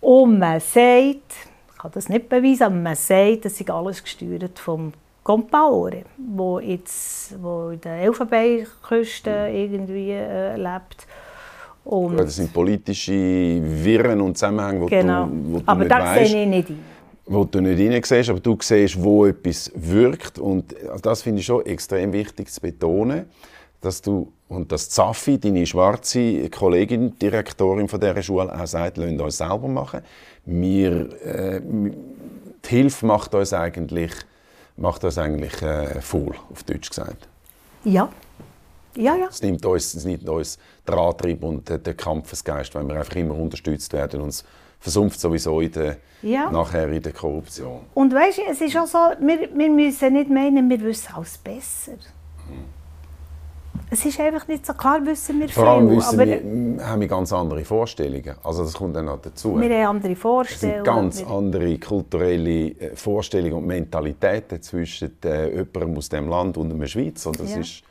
und 0.00 0.38
man 0.38 0.60
sagt, 0.60 1.32
ich 1.72 1.78
kann 1.78 1.90
das 1.92 2.08
nicht 2.08 2.28
beweisen, 2.28 2.62
aber 2.62 2.76
man 2.76 2.94
sagt, 2.94 3.44
das 3.44 3.60
ist 3.60 3.70
alles 3.70 4.02
gesteuert 4.02 4.58
vom 4.58 4.92
Compaore, 5.24 6.04
wo 6.16 6.60
jetzt 6.60 7.42
wo 7.42 7.70
in 7.70 7.80
der 7.80 7.96
Elfenbeinküste 8.02 9.50
irgendwie 9.52 10.12
äh, 10.12 10.56
lebt 10.56 11.06
und 11.90 12.16
das 12.18 12.36
sind 12.36 12.52
politische 12.52 13.12
Wirren 13.12 14.20
und 14.20 14.38
Zusammenhänge, 14.38 14.86
die 14.86 14.90
genau. 14.90 15.26
du, 15.26 15.52
wo 15.52 15.58
du 15.58 15.64
aber 15.66 15.80
nicht 15.80 15.90
das 15.90 16.14
sehe 16.14 16.42
ich 16.42 16.48
nicht 16.48 16.70
ein. 16.70 16.78
Wo 17.26 17.44
du 17.44 17.60
nicht 17.60 17.78
hineinsiehst, 17.78 18.30
aber 18.30 18.40
du 18.40 18.56
siehst, 18.60 19.02
wo 19.02 19.26
etwas 19.26 19.72
wirkt. 19.74 20.38
Und 20.38 20.74
das 21.02 21.22
finde 21.22 21.40
ich 21.40 21.46
schon 21.46 21.66
extrem 21.66 22.12
wichtig 22.12 22.50
zu 22.50 22.60
betonen, 22.60 23.26
dass 23.80 24.00
du 24.02 24.32
und 24.48 24.72
dass 24.72 24.90
Zaffi, 24.90 25.38
deine 25.38 25.64
schwarze 25.64 26.48
Kollegin, 26.50 27.16
Direktorin 27.18 27.88
von 27.88 28.00
dieser 28.00 28.22
Schule, 28.22 28.52
auch 28.52 28.66
sagt, 28.66 28.96
lasst 28.96 29.20
uns 29.20 29.36
selber 29.36 29.68
machen. 29.68 30.00
Wir, 30.44 31.08
äh, 31.24 31.60
die 31.60 32.68
Hilfe 32.68 33.06
macht 33.06 33.34
uns 33.34 33.52
eigentlich, 33.52 34.12
macht 34.76 35.04
uns 35.04 35.18
eigentlich 35.18 35.62
äh, 35.62 36.00
faul, 36.00 36.34
auf 36.52 36.64
Deutsch 36.64 36.88
gesagt. 36.88 37.28
Ja. 37.84 38.08
Ja, 38.96 39.16
ja. 39.16 39.26
Es 39.30 39.42
nimmt 39.42 39.64
uns, 39.64 39.94
es 39.94 40.04
nimmt 40.04 40.28
uns 40.28 40.58
den 40.86 40.94
Antrieb 40.94 41.42
und 41.44 41.68
den, 41.68 41.96
Kampfesgeist, 41.96 42.74
wenn 42.74 42.88
wir 42.88 42.96
einfach 42.96 43.16
immer 43.16 43.34
unterstützt 43.36 43.92
werden 43.92 44.20
und 44.20 44.28
es 44.30 44.44
versumpft 44.78 45.20
sowieso 45.20 45.60
in 45.60 45.72
der, 45.72 45.96
Ja. 46.22 46.50
nachher 46.50 46.88
in 46.88 47.02
der 47.02 47.12
Korruption. 47.12 47.80
Und 47.94 48.12
weißt 48.14 48.38
du, 48.38 48.42
es 48.50 48.60
ist 48.60 48.76
auch 48.76 48.86
so, 48.86 48.98
wir, 49.20 49.48
wir 49.54 49.70
müssen 49.70 50.12
nicht 50.14 50.30
meinen, 50.30 50.68
wir 50.70 50.80
wissen 50.80 51.14
alles 51.14 51.36
besser. 51.38 51.92
Es 53.92 54.04
ist 54.04 54.20
einfach 54.20 54.46
nicht 54.46 54.64
so 54.64 54.72
klar, 54.72 55.04
wissen 55.04 55.40
wir 55.40 55.48
Vor 55.48 55.66
allem 55.66 55.88
viel. 55.88 55.96
wissen 55.98 56.20
aber 56.20 56.26
wir, 56.78 56.86
haben 56.86 57.00
wir 57.00 57.08
ganz 57.08 57.32
andere 57.32 57.64
Vorstellungen. 57.64 58.36
Also 58.44 58.62
das 58.62 58.72
kommt 58.74 58.94
dann 58.94 59.06
noch 59.06 59.20
dazu. 59.20 59.60
wir 59.60 59.68
haben 59.84 59.96
andere 59.96 60.12
Es 60.12 60.18
Vorstellungen. 60.20 60.84
sind 60.84 60.94
ganz 60.94 61.24
andere 61.24 61.76
kulturelle 61.78 62.68
äh, 62.68 62.94
Vorstellungen 62.94 63.54
und 63.54 63.66
Mentalitäten 63.66 64.62
zwischen 64.62 65.16
äh, 65.24 65.48
jemandem 65.56 65.96
aus 65.96 66.08
dem 66.08 66.28
Land 66.28 66.56
und 66.56 66.70
einem 66.70 66.86
Schweizer. 66.86 67.30
Und 67.30 67.40
das 67.40 67.50
Ja. 67.52 67.60
ist 67.60 67.82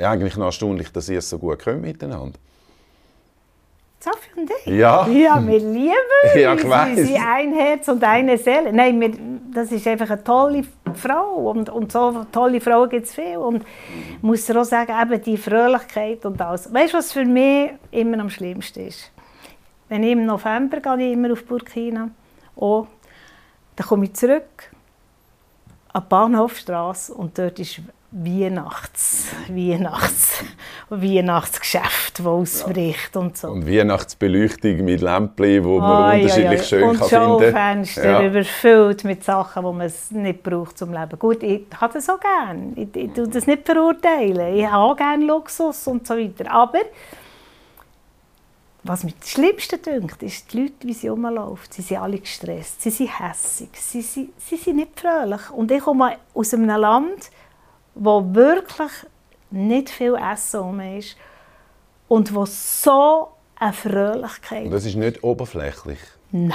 eigentlich 0.00 0.36
noch 0.36 0.46
erstaunlich, 0.46 0.90
dass 0.92 1.08
ihr 1.08 1.18
es 1.18 1.28
so 1.28 1.38
gut 1.38 1.58
könnt 1.58 1.82
miteinander. 1.82 2.38
Sophie 4.00 4.40
und 4.40 4.50
ich? 4.50 4.66
Ja. 4.66 5.08
Ja, 5.08 5.44
wir 5.44 5.58
lieben 5.58 5.90
uns. 6.24 6.34
Ja, 6.34 6.54
ich 6.54 6.68
weiss. 6.68 6.96
Wir 6.96 7.04
sind 7.04 7.26
ein 7.26 7.52
Herz 7.52 7.88
und 7.88 8.04
eine 8.04 8.38
Seele. 8.38 8.72
Nein, 8.72 9.00
wir, 9.00 9.10
das 9.52 9.72
ist 9.72 9.86
einfach 9.88 10.10
eine 10.10 10.22
tolle 10.22 10.64
Frau. 10.94 11.50
Und, 11.50 11.68
und 11.68 11.90
so 11.90 12.24
tolle 12.30 12.60
Frauen 12.60 12.88
gibt 12.88 13.06
es 13.06 13.14
viel. 13.14 13.38
Und 13.38 13.64
ich 13.64 14.22
muss 14.22 14.46
dir 14.46 14.60
auch 14.60 14.64
sagen, 14.64 14.92
eben 15.02 15.22
die 15.22 15.36
Fröhlichkeit 15.36 16.24
und 16.24 16.40
alles. 16.40 16.72
Weißt 16.72 16.92
du, 16.92 16.98
was 16.98 17.12
für 17.12 17.24
mich 17.24 17.72
immer 17.90 18.20
am 18.20 18.30
schlimmsten 18.30 18.86
ist? 18.86 19.10
Wenn 19.88 20.04
ich 20.04 20.12
im 20.12 20.26
November 20.26 20.80
gehe, 20.80 21.08
ich 21.08 21.12
immer 21.14 21.32
auf 21.32 21.44
Burkina. 21.44 22.10
Oh, 22.54 22.86
dann 23.74 23.86
komme 23.86 24.04
ich 24.04 24.14
zurück 24.14 24.70
an 25.92 26.02
die 26.02 26.08
Bahnhofstrasse 26.08 27.14
und 27.14 27.38
dort 27.38 27.58
ist 27.58 27.80
Weihnachts, 28.10 29.26
Weihnachts, 29.48 30.42
Weihnachtsgeschäft, 30.88 32.18
das 32.20 32.26
ausbricht 32.26 33.14
und 33.16 33.36
so. 33.36 33.48
Und 33.50 33.66
Weihnachtsbeleuchtung 33.70 34.82
mit 34.84 35.02
Lämpchen, 35.02 35.62
wo 35.64 35.78
man 35.78 35.90
Ai, 36.04 36.12
ai, 36.14 36.22
unterschiedlich 36.22 36.60
ai. 36.60 36.64
schön 36.64 36.82
und 36.84 36.98
kann 36.98 37.08
finden 37.08 37.26
Schaufenster 37.52 38.10
Ja. 38.10 38.22
überfüllt 38.26 39.04
mit 39.04 39.24
Sachen, 39.24 39.62
die 39.62 39.72
man 39.72 39.92
nicht 40.22 40.42
braucht 40.42 40.78
zum 40.78 40.92
Leben. 40.94 41.18
Gut, 41.18 41.42
ich 41.42 41.66
habe 41.78 41.92
das 41.92 42.08
auch 42.08 42.18
gerne. 42.18 42.72
Ich, 42.76 42.96
ich 42.96 43.12
tue 43.12 43.28
das 43.28 43.46
nicht 43.46 43.66
verurteilen. 43.66 44.56
Ich 44.56 44.64
habe 44.66 44.76
auch 44.92 44.96
gerne 44.96 45.26
Luxus 45.26 45.86
und 45.86 46.06
so 46.06 46.16
weiter. 46.16 46.50
Aber 46.50 46.78
was 48.84 49.04
mir 49.04 49.12
das 49.20 49.28
Schlimmste 49.30 49.76
dünkt, 49.76 50.22
ist 50.22 50.50
die 50.52 50.62
Leute, 50.62 50.74
wie 50.86 50.94
sie 50.94 51.08
rumlaufen. 51.08 51.66
Sie 51.70 51.82
sind 51.82 51.98
alle 51.98 52.18
gestresst, 52.18 52.80
sie 52.80 52.90
sind 52.90 53.10
hässig, 53.20 53.68
sie, 53.74 54.00
sind- 54.00 54.30
sie 54.40 54.56
sind 54.56 54.76
nicht 54.76 54.98
fröhlich. 54.98 55.50
Und 55.50 55.70
ich 55.70 55.80
komme 55.82 56.16
aus 56.32 56.54
einem 56.54 56.68
Land, 56.70 57.30
wo 57.98 58.24
wirklich 58.34 58.92
nicht 59.50 59.90
viel 59.90 60.14
Essen 60.16 60.80
ist 60.80 61.16
und 62.08 62.34
wo 62.34 62.44
so 62.46 63.28
eine 63.56 63.72
Fröhlichkeit 63.72 64.64
Und 64.66 64.70
das 64.70 64.84
ist 64.84 64.96
nicht 64.96 65.22
oberflächlich. 65.24 65.98
Nein, 66.30 66.52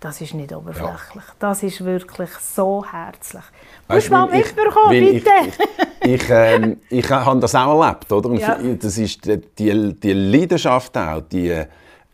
das 0.00 0.20
ist 0.20 0.34
nicht 0.34 0.52
oberflächlich. 0.52 1.24
Das 1.38 1.62
ist 1.62 1.84
wirklich 1.84 2.30
so 2.30 2.84
herzlich. 2.84 3.42
Du 3.88 3.94
musst 3.94 4.10
mal 4.10 4.30
weil 4.30 4.40
ich- 4.40 4.46
mitbekommen, 4.56 4.90
bitte. 4.90 5.30
Ich, 5.46 6.14
ich, 6.14 6.22
ich, 6.22 6.30
ähm, 6.30 6.80
ich 6.90 7.10
habe 7.10 7.40
das 7.40 7.54
auch 7.54 7.80
erlebt, 7.80 8.10
oder? 8.12 8.34
Ja. 8.34 8.58
das 8.78 8.98
ist 8.98 9.24
die, 9.24 9.38
die, 9.58 9.94
die 10.00 10.12
Leidenschaft 10.12 10.96
auch, 10.98 11.20
die, 11.22 11.62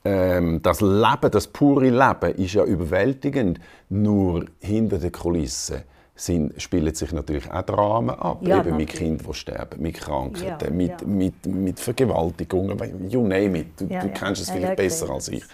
ähm, 0.04 0.60
das 0.62 0.80
Leben, 0.80 1.30
das 1.30 1.46
pure 1.48 1.88
Leben 1.88 2.34
ist 2.36 2.52
ja 2.54 2.64
überwältigend. 2.64 3.58
Nur 3.88 4.44
hinter 4.60 4.98
den 4.98 5.10
Kulissen 5.12 5.82
sind, 6.20 6.60
spielen 6.60 6.92
sich 6.94 7.12
natürlich 7.12 7.50
auch 7.50 7.62
Dramen 7.62 8.10
ab. 8.10 8.38
Ja, 8.42 8.60
Eben 8.60 8.76
mit. 8.76 8.88
Kindern, 8.90 9.26
die 9.28 9.34
sterben, 9.34 9.80
mit 9.80 9.94
Krankheiten, 9.94 10.64
Ja, 10.64 10.70
mit, 10.70 11.00
ja. 11.00 11.06
mit, 11.06 11.46
mit 11.46 11.80
Vergewaltigungen, 11.80 13.08
you 13.08 13.22
name 13.22 13.58
it. 13.58 13.80
Du, 13.80 13.86
du 13.86 14.08
kennst 14.10 14.42
es 14.42 14.50
vielleicht 14.50 14.76
besser 14.76 15.10
als 15.10 15.28
ich. 15.28 15.44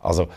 Also, 0.00 0.28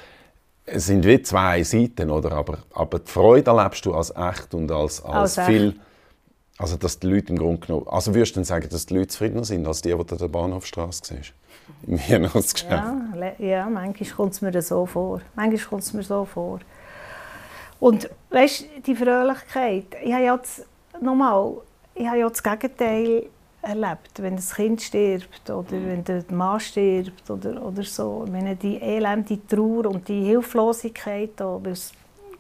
es 0.66 0.88
sind 0.88 1.06
wie 1.06 1.22
zwei 1.22 1.62
Seiten, 1.64 2.10
oder? 2.10 2.32
Aber, 2.32 2.58
aber 2.74 3.00
die 3.00 3.12
Freude 3.12 3.52
erlebst 3.52 3.86
du 3.86 3.94
als 3.94 4.12
echt 4.16 4.54
und 4.56 4.72
als, 4.72 5.04
als, 5.04 5.38
Als 5.38 5.38
echt. 5.38 5.48
viel. 5.48 5.76
Also, 6.58 6.78
dass 6.78 7.00
die 7.00 7.08
Leute 7.08 7.34
im 7.34 7.38
Grunde 7.38 7.66
genommen. 7.68 7.88
Also, 7.88 8.16
würdest 8.16 8.36
du 8.36 8.40
dann 8.40 8.46
sagen, 8.46 8.68
dass 8.70 8.86
die 8.88 8.96
Leute 8.96 9.08
zufriedener 9.10 9.44
sind, 9.44 9.68
als 9.68 9.82
die, 9.82 9.90
die 9.90 9.96
du 10.04 10.14
an 10.16 10.18
der 10.18 10.28
Bahnhofstrasse 10.28 11.02
siehst? 11.04 11.34
Im 11.88 12.00
Weihnachtsgeschäft. 12.00 12.72
Ja, 12.72 13.34
ja, 13.38 13.70
manchmal 13.70 14.10
kommt 14.10 14.34
es 14.34 14.42
mir 14.42 14.62
so 14.62 14.86
vor. 14.86 15.22
Manchmal 15.36 15.70
kommt 15.70 15.84
es 15.84 15.94
mir 15.94 16.04
so 16.04 16.26
vor. 16.26 16.60
Und 17.80 18.10
weißt 18.30 18.62
du, 18.62 18.82
die 18.82 18.96
Fröhlichkeit, 18.96 19.86
ich 20.04 20.14
habe 20.14 20.24
ja 20.24 20.38
das, 20.38 20.66
nochmal, 21.02 21.58
ich 21.94 22.08
habe 22.08 22.20
ja 22.20 22.30
das 22.30 22.42
Gegenteil 22.42 23.28
erlebt, 23.62 24.22
wenn 24.22 24.36
das 24.36 24.54
Kind 24.54 24.82
stirbt 24.82 25.50
oder 25.50 25.72
wenn 25.72 26.04
der 26.04 26.24
Mann 26.30 26.60
stirbt 26.60 27.30
oder, 27.30 27.62
oder 27.62 27.84
so. 27.84 28.24
Ich 28.26 28.32
meine, 28.32 28.56
die 28.56 28.78
elende 28.78 29.40
Trauer 29.48 29.88
und 29.88 30.08
die 30.08 30.24
Hilflosigkeit, 30.24 31.32
da, 31.36 31.60
weil 31.62 31.74
es 31.74 31.92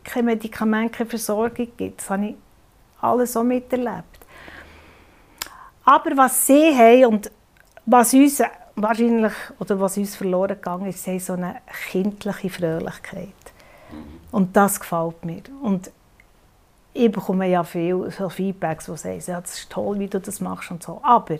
keine 0.03 0.27
Medikamente, 0.27 0.97
keine 0.97 1.09
Versorgung 1.09 1.67
gibt, 1.75 1.99
das 1.99 2.09
habe 2.09 2.27
ich 2.27 2.35
alles 3.01 3.33
so 3.33 3.43
miterlebt. 3.43 4.19
Aber 5.83 6.17
was 6.17 6.47
sie 6.47 6.75
haben 6.75 7.05
und 7.05 7.31
was 7.85 8.13
uns 8.13 8.41
wahrscheinlich 8.75 9.33
oder 9.59 9.79
was 9.79 9.97
uns 9.97 10.15
verloren 10.15 10.55
gegangen 10.55 10.87
ist, 10.87 11.05
haben 11.07 11.19
so 11.19 11.33
eine 11.33 11.57
kindliche 11.91 12.49
Fröhlichkeit. 12.49 13.44
Und 14.35 14.57
das 14.57 14.81
gefällt 14.81 15.23
mir. 15.23 15.43
Und 15.61 15.89
ich 16.91 17.09
bekomme 17.09 17.47
ja 17.47 17.63
viel 17.63 18.11
so 18.11 18.27
Feedbacks, 18.27 18.87
die 18.87 18.97
sagen, 18.97 19.23
ja, 19.25 19.39
das 19.39 19.59
ist 19.59 19.69
toll, 19.69 19.97
wie 19.97 20.09
du 20.09 20.19
das 20.19 20.41
machst 20.41 20.71
und 20.71 20.83
so. 20.83 20.99
Aber 21.03 21.35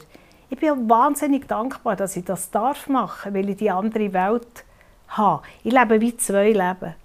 ich 0.50 0.58
bin 0.58 0.90
wahnsinnig 0.90 1.46
dankbar, 1.46 1.98
dass 1.98 2.16
ich 2.16 2.24
das 2.24 2.52
darf 2.52 2.88
machen, 2.88 3.34
weil 3.34 3.50
ich 3.50 3.58
die 3.58 3.70
andere 3.70 4.14
Welt 4.14 4.64
habe. 5.10 5.44
Ich 5.66 5.74
lebe 5.74 6.00
wie 6.00 6.16
zwei 6.16 6.54
Leben. 6.54 6.96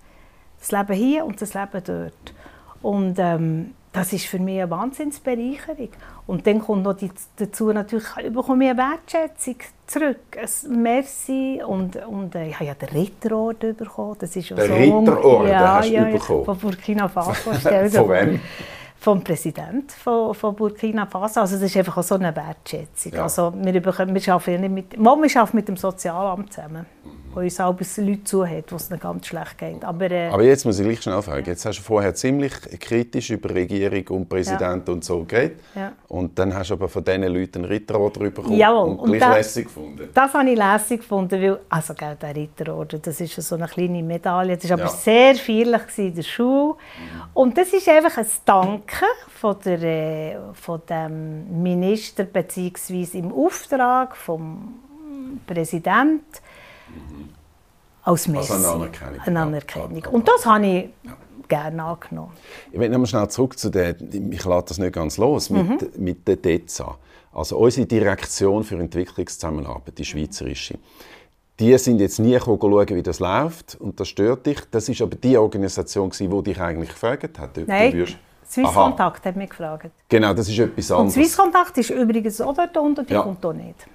Das 0.60 0.70
Leben 0.70 0.92
hier 0.92 1.24
und 1.26 1.42
das 1.42 1.54
Leben 1.54 1.82
dort. 1.84 2.34
Und 2.82 3.18
ähm, 3.18 3.74
das 3.90 4.12
ist 4.12 4.26
für 4.26 4.38
mich 4.38 4.62
eine 4.62 4.70
Wahnsinnsbereicherung. 4.70 5.88
Und 6.30 6.46
dann 6.46 6.60
kommt 6.60 6.84
noch 6.84 6.92
die, 6.92 7.10
dazu 7.34 7.72
natürlich, 7.72 8.06
bekomme 8.32 8.64
ich 8.66 8.70
eine 8.70 8.78
Wertschätzung 8.78 9.56
zurück. 9.84 10.38
Ein 10.38 10.80
Merci 10.80 11.60
und, 11.66 11.96
und 12.06 12.36
äh, 12.36 12.50
ich 12.50 12.54
habe 12.54 12.66
ja 12.66 12.74
den 12.74 12.88
Ritterorden 12.90 13.74
bekommen. 13.74 14.14
Das 14.16 14.36
ist 14.36 14.48
ja 14.48 14.54
Den 14.54 14.68
so 14.68 14.74
Ritterorden 14.74 15.48
ja, 15.48 15.74
hast 15.74 15.88
du 15.88 15.92
ja, 15.92 16.04
bekommen? 16.04 16.44
Von 16.44 16.58
Burkina 16.58 17.08
Faso. 17.08 17.32
Von 17.52 18.08
wem? 18.10 18.40
Vom 19.00 19.24
Präsidenten 19.24 19.88
von, 19.88 20.32
von 20.32 20.54
Burkina 20.54 21.04
Faso. 21.04 21.40
Also 21.40 21.56
das 21.56 21.64
ist 21.64 21.76
einfach 21.76 21.96
auch 21.96 22.02
so 22.04 22.14
eine 22.14 22.36
Wertschätzung. 22.36 23.12
Ja. 23.12 23.24
Also 23.24 23.52
wir, 23.56 23.82
bekommen, 23.82 24.14
wir 24.14 24.32
arbeiten 24.32 24.52
ja 24.52 24.68
nicht 24.68 24.72
mit, 24.72 24.96
wir 24.96 25.10
arbeiten 25.10 25.56
mit 25.56 25.66
dem 25.66 25.76
Sozialamt 25.76 26.52
zusammen, 26.52 26.86
wo 27.02 27.10
uns 27.34 27.60
auch 27.60 27.76
Leute 27.98 28.24
zuhört, 28.24 28.72
wo 28.72 28.76
es 28.76 28.88
ganz 28.98 29.26
schlecht 29.26 29.56
geht. 29.58 29.84
Aber, 29.84 30.10
äh, 30.10 30.28
Aber 30.28 30.42
jetzt 30.42 30.64
muss 30.64 30.78
ich 30.78 30.86
gleich 30.86 31.00
schnell 31.00 31.22
fragen. 31.22 31.46
Jetzt 31.46 31.64
hast 31.64 31.78
du 31.78 31.82
vorher 31.82 32.14
ziemlich 32.14 32.52
kritisch 32.80 33.30
über 33.30 33.50
Regierung 33.54 34.06
und 34.18 34.28
Präsident 34.28 34.88
und 34.88 35.04
so 35.04 35.24
geredet. 35.24 35.60
Ja. 35.74 35.92
Und 36.08 36.38
dann 36.38 36.52
hast 36.54 36.70
du 36.70 36.74
aber 36.74 36.88
von 36.88 37.04
diesen 37.04 37.22
Leuten 37.22 37.58
einen 37.58 37.64
Ritterorden 37.66 38.32
bekommen 38.34 38.56
Jawohl. 38.56 38.90
und 38.90 38.98
Und 38.98 39.08
gleich 39.10 39.20
da- 39.20 39.36
lässig 39.36 39.64
gefunden. 39.66 40.08
Das 40.12 40.34
habe 40.34 40.50
ich 40.50 40.58
lässig 40.58 41.00
gefunden, 41.00 41.40
weil, 41.40 41.60
also 41.68 41.94
gell, 41.94 42.16
der 42.20 42.34
Ritterorden, 42.34 43.00
das 43.02 43.20
ist 43.20 43.34
so 43.40 43.54
eine 43.54 43.66
kleine 43.68 44.02
Medaille, 44.02 44.56
das 44.56 44.68
war 44.70 44.74
aber 44.80 44.82
Ja. 44.84 44.88
sehr 44.90 45.34
feierlich 45.36 45.82
in 45.98 46.14
der 46.14 46.22
Schule. 46.22 46.74
Und 47.34 47.56
das 47.56 47.72
ist 47.72 47.88
einfach 47.88 48.18
ein 48.18 48.26
Danken 48.44 49.06
von, 49.28 49.56
der, 49.64 49.82
äh, 49.82 50.36
von 50.54 50.80
dem 50.88 51.62
Minister, 51.62 52.24
beziehungsweise 52.24 53.18
im 53.18 53.32
Auftrag 53.32 54.16
vom 54.16 54.74
Präsidenten, 55.46 56.24
als 58.02 58.28
Merci. 58.28 58.52
Also 58.52 58.68
eine 58.68 58.74
Anerkennung. 58.84 59.20
Eine 59.20 59.34
Ja. 59.38 59.42
Anerkennung. 59.42 59.96
Ja. 60.02 60.08
Und 60.10 60.28
das 60.28 60.46
habe 60.46 60.66
ich 60.66 60.88
gerne 61.48 61.82
angenommen. 61.84 62.32
Ich 62.72 62.78
will 62.78 62.88
noch 62.88 62.98
mal 62.98 63.06
schnell 63.06 63.28
zurück 63.28 63.58
zu 63.58 63.70
der, 63.70 63.94
ich 64.00 64.44
lasse 64.44 64.64
das 64.68 64.78
nicht 64.78 64.92
ganz 64.92 65.16
los, 65.18 65.50
mit, 65.50 65.68
Mhm. 65.68 66.04
mit 66.04 66.26
der 66.28 66.36
DEZA. 66.36 66.96
Also 67.32 67.58
unsere 67.58 67.86
Direktion 67.86 68.64
für 68.64 68.76
Entwicklungszusammenarbeit, 68.78 69.96
die 69.98 70.04
schweizerische, 70.04 70.78
die 71.58 71.76
sind 71.78 72.00
jetzt 72.00 72.18
nie 72.18 72.32
gekommen, 72.32 72.58
schauen, 72.60 72.88
wie 72.88 73.02
das 73.02 73.20
läuft 73.20 73.76
und 73.80 74.00
das 74.00 74.08
stört 74.08 74.46
dich. 74.46 74.60
Das 74.70 74.88
ist 74.88 75.02
aber 75.02 75.14
die 75.16 75.36
Organisation, 75.36 76.10
die 76.10 76.42
dich 76.42 76.60
eigentlich 76.60 76.88
gefragt 76.90 77.38
hat. 77.38 77.56
du 77.56 77.64
Nein, 77.66 77.92
würdest- 77.92 78.16
Swiss 78.48 78.66
Aha. 78.66 78.82
Kontakt 78.88 79.24
hat 79.26 79.36
mich 79.36 79.50
gefragt. 79.50 79.90
Genau, 80.08 80.34
das 80.34 80.48
ist 80.48 80.58
etwas 80.58 80.90
Und 80.90 80.96
anderes. 80.96 81.14
Swiss 81.14 81.36
Kontakt 81.36 81.76
ist 81.78 81.90
übrigens 81.90 82.40
auch 82.40 82.54
dort 82.54 82.76
unten, 82.78 83.06
die 83.06 83.12
Ja. 83.12 83.22
kommt 83.22 83.44
auch 83.46 83.52
nicht. 83.52 83.86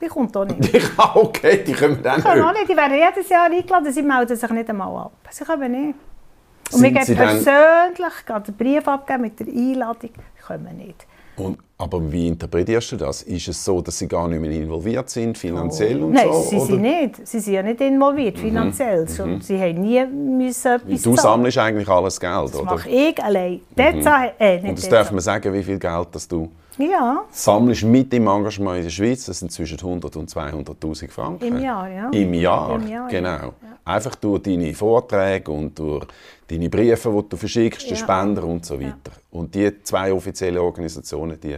Die 0.00 0.06
kommt 0.06 0.36
auch 0.36 0.44
nicht. 0.44 0.90
Ah, 0.96 1.12
okay, 1.14 1.62
die 1.66 1.72
kommen 1.72 2.02
dann 2.02 2.20
Die 2.20 2.26
auch 2.26 2.52
nicht. 2.52 2.68
Die 2.68 2.76
werden 2.76 2.96
jedes 2.96 3.28
Jahr 3.28 3.50
eingeladen, 3.50 3.92
sie 3.92 4.02
melden 4.02 4.36
sich 4.36 4.50
nicht 4.50 4.68
einmal 4.68 5.04
ab. 5.04 5.12
Sie 5.30 5.44
kommen 5.44 5.70
nicht. 5.70 5.94
Und 6.72 6.78
Sind 6.80 6.94
wir 6.94 7.16
dann- 7.16 7.16
persönlich 7.16 8.26
gehen 8.26 8.42
den 8.46 8.54
Brief 8.54 8.88
abgeben 8.88 9.22
mit 9.22 9.40
der 9.40 9.46
Einladung. 9.48 10.10
Sie 10.12 10.42
kommen 10.46 10.76
nicht. 10.76 11.06
Und, 11.36 11.58
aber 11.78 12.12
wie 12.12 12.28
interpretierst 12.28 12.92
du 12.92 12.96
das? 12.96 13.22
Ist 13.22 13.48
es 13.48 13.64
so, 13.64 13.80
dass 13.80 13.98
sie 13.98 14.06
gar 14.06 14.28
nicht 14.28 14.40
mehr 14.40 14.50
involviert 14.50 15.08
sind, 15.08 15.38
finanziell 15.38 16.02
oh. 16.02 16.06
und 16.06 16.12
Nein, 16.12 16.28
so? 16.30 16.42
sie 16.42 16.60
sind 16.60 16.82
nicht. 16.82 17.26
Sie 17.26 17.40
sind 17.40 17.54
ja 17.54 17.62
nicht 17.62 17.80
involviert, 17.80 18.36
mhm. 18.36 18.40
finanziell. 18.40 19.06
Mhm. 19.06 19.40
Sie 19.40 19.58
haben 19.58 19.80
nie 19.80 20.04
müssen 20.04 20.72
etwas 20.72 21.02
Du 21.02 21.16
sammelst 21.16 21.58
eigentlich 21.58 21.88
alles 21.88 22.20
Geld, 22.20 22.34
das 22.34 22.54
oder? 22.56 22.64
Das 22.64 22.78
mache 22.78 22.90
ich 22.90 23.22
allein. 23.22 23.60
Mhm. 23.74 24.06
Äh, 24.38 24.68
und 24.68 24.78
das 24.78 24.88
darf 24.88 25.10
man 25.10 25.20
sagen, 25.20 25.52
wie 25.54 25.62
viel 25.62 25.78
Geld 25.78 26.08
das 26.12 26.28
du 26.28 26.50
ja. 26.80 27.24
sammelst 27.30 27.84
mit 27.84 28.12
dem 28.12 28.26
Engagement 28.26 28.78
in 28.78 28.82
der 28.84 28.90
Schweiz. 28.90 29.26
Das 29.26 29.38
sind 29.38 29.52
zwischen 29.52 29.78
100 29.78 30.16
und 30.16 30.30
200'000 30.30 31.10
Franken. 31.10 31.44
Im 31.44 31.58
Jahr, 31.60 31.88
ja. 31.88 32.10
Im 32.10 32.34
Jahr, 32.34 32.74
Im 32.74 32.88
Jahr 32.88 33.08
genau. 33.08 33.28
Ja. 33.30 33.54
Einfach 33.84 34.14
durch 34.16 34.42
deine 34.42 34.74
Vorträge 34.74 35.50
und 35.50 35.78
durch 35.78 36.06
deine 36.46 36.68
Briefe, 36.68 37.10
die 37.10 37.28
du 37.28 37.36
verschickst, 37.36 37.82
ja. 37.82 37.88
den 37.88 37.96
Spender 37.96 38.44
und 38.44 38.64
so 38.64 38.80
weiter. 38.80 39.12
Und 39.30 39.54
die 39.54 39.82
zwei 39.82 40.12
offiziellen 40.12 40.58
Organisationen, 40.58 41.38
die 41.40 41.56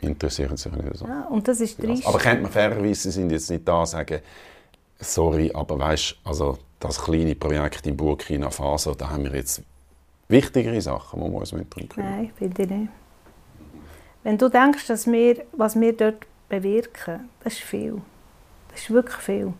interessieren 0.00 0.56
sich 0.56 0.72
nicht 0.72 0.96
so. 0.96 1.06
Ja, 1.06 1.26
und 1.28 1.46
das 1.46 1.60
ist 1.60 1.78
trist. 1.80 2.06
Aber 2.06 2.18
kennt 2.18 2.42
man 2.42 2.50
fairerweise, 2.50 3.02
sie 3.02 3.10
sind 3.10 3.30
jetzt 3.30 3.50
nicht 3.50 3.66
da 3.66 3.84
sagen, 3.86 4.20
sorry, 4.98 5.50
aber 5.52 5.78
weißt, 5.78 6.16
also 6.24 6.58
das 6.78 7.00
kleine 7.00 7.34
Projekt 7.34 7.86
in 7.86 7.96
Burkina 7.96 8.50
Faso, 8.50 8.94
da 8.94 9.10
haben 9.10 9.24
wir 9.24 9.34
jetzt 9.34 9.62
wichtigere 10.28 10.80
Sachen, 10.80 11.22
die 11.22 11.30
wir 11.30 11.38
uns 11.38 11.52
mit 11.52 11.74
drin 11.74 11.88
kümmern. 11.88 12.10
Nein, 12.10 12.32
ich 12.38 12.68
nicht. 12.68 12.88
Wenn 14.22 14.36
du 14.36 14.48
denkst, 14.48 14.86
dass 14.86 15.06
wir, 15.06 15.44
was 15.52 15.78
wir 15.80 15.96
dort 15.96 16.26
bewirken, 16.48 17.30
das 17.42 17.54
ist 17.54 17.62
viel. 17.62 18.00
Das 18.70 18.80
ist 18.80 18.90
wirklich 18.90 19.16
viel. 19.16 19.52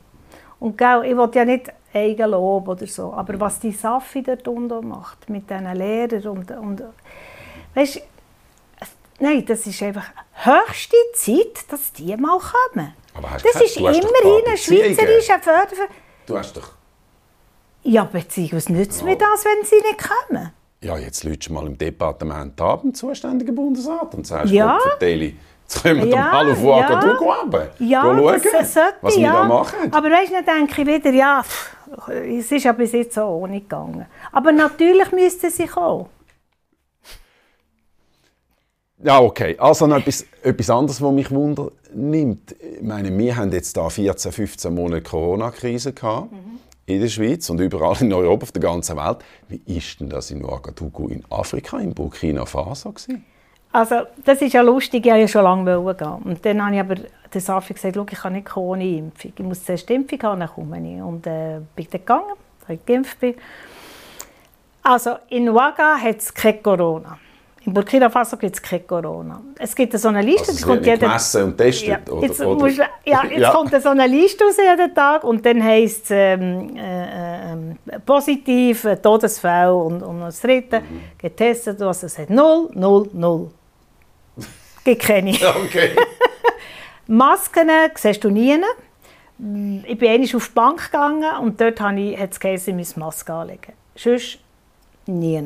Und 0.58 0.76
gell, 0.76 1.02
ich 1.04 1.16
will 1.16 1.30
ja 1.34 1.44
nicht 1.44 1.72
Eigenlob 1.92 2.68
oder 2.68 2.86
so, 2.86 3.12
aber 3.12 3.40
was 3.40 3.58
die 3.58 3.72
Safi 3.72 4.22
dort 4.22 4.46
unten 4.46 4.88
macht, 4.88 5.28
mit 5.28 5.48
diesen 5.50 5.74
Lehrern 5.74 6.26
und, 6.28 6.50
und 6.50 6.82
weißt, 7.74 8.02
nein, 9.18 9.44
das 9.46 9.66
ist 9.66 9.82
einfach 9.82 10.10
höchste 10.34 10.96
Zeit, 11.14 11.64
dass 11.70 11.92
die 11.92 12.16
mal 12.16 12.38
kommen. 12.38 12.94
Aber 13.14 13.28
das 13.42 13.62
ist 13.62 13.76
immerhin 13.76 14.46
ein 14.46 14.56
schweizerischer 14.56 15.40
Förderverein. 15.40 15.88
Du 16.26 16.38
hast 16.38 16.56
doch... 16.56 16.72
Ja, 17.82 18.04
Beziehung, 18.04 18.52
was 18.52 18.68
nützt 18.68 19.02
mir 19.02 19.16
das, 19.16 19.44
wenn 19.44 19.64
sie 19.64 19.76
nicht 19.76 19.98
kommen? 19.98 20.52
Ja, 20.82 20.96
jetzt 20.96 21.24
lütst 21.24 21.50
mal 21.50 21.66
im 21.66 21.76
Departement 21.76 22.58
ab, 22.58 22.84
im 22.84 22.94
zuständigen 22.94 23.54
Bundesrat, 23.54 24.14
und 24.14 24.26
sagst, 24.26 24.50
ja. 24.50 24.78
Verteli, 24.80 25.36
jetzt 25.62 25.82
können 25.82 26.04
wir 26.04 26.08
ja, 26.08 26.32
mal 26.32 26.50
auf 26.50 26.64
Ouagadougou 26.64 27.34
ja. 27.50 27.68
ja, 27.78 28.02
schauen, 28.02 28.40
das 28.50 28.72
sollte, 28.72 28.94
was 29.02 29.16
wir 29.16 29.22
ja. 29.22 29.32
da 29.32 29.44
machen. 29.44 29.92
Aber 29.92 30.10
weißt 30.10 30.30
du, 30.30 30.42
dann 30.42 30.66
denke 30.66 30.80
ich 30.80 30.88
wieder, 30.88 31.10
ja, 31.10 31.44
es 32.24 32.50
ist 32.50 32.64
ja 32.64 32.72
bis 32.72 32.92
jetzt 32.92 33.14
so 33.14 33.24
ohne 33.24 33.60
gegangen. 33.60 34.06
Aber 34.32 34.52
natürlich 34.52 35.12
müssten 35.12 35.50
sie 35.50 35.66
kommen. 35.66 36.06
Ja, 39.02 39.20
okay. 39.20 39.56
Also 39.58 39.86
noch 39.86 39.98
etwas, 39.98 40.24
etwas 40.42 40.70
anderes, 40.70 41.00
was 41.02 41.12
mich 41.12 41.30
wundert 41.30 41.72
nimmt. 41.94 42.52
Ich 42.58 42.82
meine, 42.82 43.16
wir 43.16 43.36
haben 43.36 43.52
jetzt 43.52 43.76
da 43.76 43.88
14, 43.88 44.32
15 44.32 44.74
Monate 44.74 45.02
Corona-Krise 45.02 45.92
gehabt. 45.92 46.32
Mhm 46.32 46.58
in 46.90 47.00
der 47.00 47.08
Schweiz 47.08 47.48
und 47.50 47.60
überall 47.60 47.96
in 48.00 48.12
Europa, 48.12 48.44
auf 48.44 48.52
der 48.52 48.62
ganzen 48.62 48.96
Welt. 48.96 49.18
Wie 49.48 49.60
ist 49.66 50.00
denn 50.00 50.08
das 50.08 50.30
in 50.30 50.44
Ouagadougou 50.44 51.08
in 51.08 51.24
Afrika, 51.30 51.78
in 51.78 51.94
Burkina 51.94 52.44
Faso? 52.44 52.92
Gewesen? 52.92 53.24
Also, 53.72 54.02
das 54.24 54.42
ist 54.42 54.52
ja 54.52 54.62
lustig, 54.62 55.06
ich 55.06 55.12
wollte 55.12 55.20
ja 55.20 55.28
schon 55.28 55.44
lange 55.44 55.94
gehen. 55.94 56.08
Und 56.24 56.44
dann 56.44 56.64
habe 56.64 56.74
ich 56.74 56.80
aber 56.80 56.94
der 57.32 57.40
Safi 57.40 57.74
gesagt, 57.74 57.96
ich 57.96 58.18
kann 58.18 58.32
nicht 58.32 58.56
ohne 58.56 58.84
Impfung. 58.84 59.32
Ich 59.36 59.44
muss 59.44 59.64
zuerst 59.64 59.88
Impfung 59.90 60.20
haben, 60.22 60.40
dann 60.40 60.48
komme 60.48 60.78
ich. 60.78 61.00
Und 61.00 61.26
äh, 61.26 61.60
bin 61.76 61.86
dann 61.90 62.00
gegangen, 62.00 62.34
weil 62.66 62.76
ich 62.76 62.86
geimpft 62.86 63.20
bin. 63.20 63.34
Also, 64.82 65.16
in 65.28 65.48
Ouaga 65.48 65.96
hat 65.98 66.18
es 66.18 66.34
kein 66.34 66.62
Corona. 66.62 67.18
In 67.70 67.74
Burkina 67.74 68.10
Faso 68.10 68.36
gibt 68.36 68.56
es 68.56 68.60
kein 68.60 68.84
Corona. 68.84 69.40
Es 69.56 69.76
gibt 69.76 69.96
so 69.96 70.08
eine 70.08 70.22
Liste. 70.22 70.48
Also 70.48 70.54
es 70.54 70.62
kommt 70.66 70.84
jeder, 70.84 71.06
gemessen 71.06 71.44
und 71.44 71.56
testet? 71.56 71.88
Ja, 71.88 72.00
jetzt, 72.20 72.40
oder, 72.40 72.64
Musst, 72.64 72.78
ja, 72.78 73.22
jetzt 73.30 73.38
ja. 73.38 73.50
kommt 73.52 73.80
so 73.80 73.90
eine 73.90 74.08
Liste 74.08 74.42
raus 74.42 74.56
jeden 74.58 74.92
Tag 74.92 75.22
und 75.22 75.46
dann 75.46 75.62
heisst 75.62 76.06
es 76.06 76.10
ähm, 76.10 76.76
äh, 76.76 77.52
äh, 77.52 78.00
positiv, 78.04 78.88
Todesfall 79.00 79.70
und, 79.70 80.02
und 80.02 80.18
das 80.18 80.40
dritte 80.40 80.80
mhm. 80.80 81.02
getestet. 81.16 81.80
Also 81.80 82.06
es 82.06 82.18
hat 82.18 82.28
0, 82.28 82.70
0, 82.74 83.10
0. 83.12 83.50
Gibt 84.82 85.02
keine. 85.02 85.30
Okay. 85.64 85.90
Masken 87.06 87.70
siehst 87.94 88.24
du 88.24 88.30
nie. 88.30 88.58
Ich 89.86 89.96
bin 89.96 90.08
einmal 90.08 90.34
auf 90.34 90.48
die 90.48 90.54
Bank 90.54 90.90
gegangen 90.90 91.36
und 91.40 91.60
dort 91.60 91.80
hat 91.80 91.94
es 91.96 92.40
geheißen, 92.40 92.76
ich 92.76 92.76
muss 92.76 92.96
Maske 92.96 93.32
anlegen. 93.32 93.74
Sonst 93.94 94.40
nie. 95.06 95.40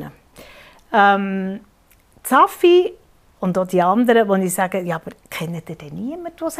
Ähm, 0.91 1.59
Zaffi 2.25 2.91
und 3.39 3.57
auch 3.57 3.67
die 3.67 3.81
anderen, 3.81 4.27
wo 4.27 4.35
ich 4.35 4.53
sage, 4.53 4.81
ja, 4.81 4.95
aber 4.95 5.11
kennt 5.29 5.69
ihr 5.69 5.75
denn 5.75 5.95
niemanden, 5.95 6.37
der 6.37 6.47
es 6.47 6.57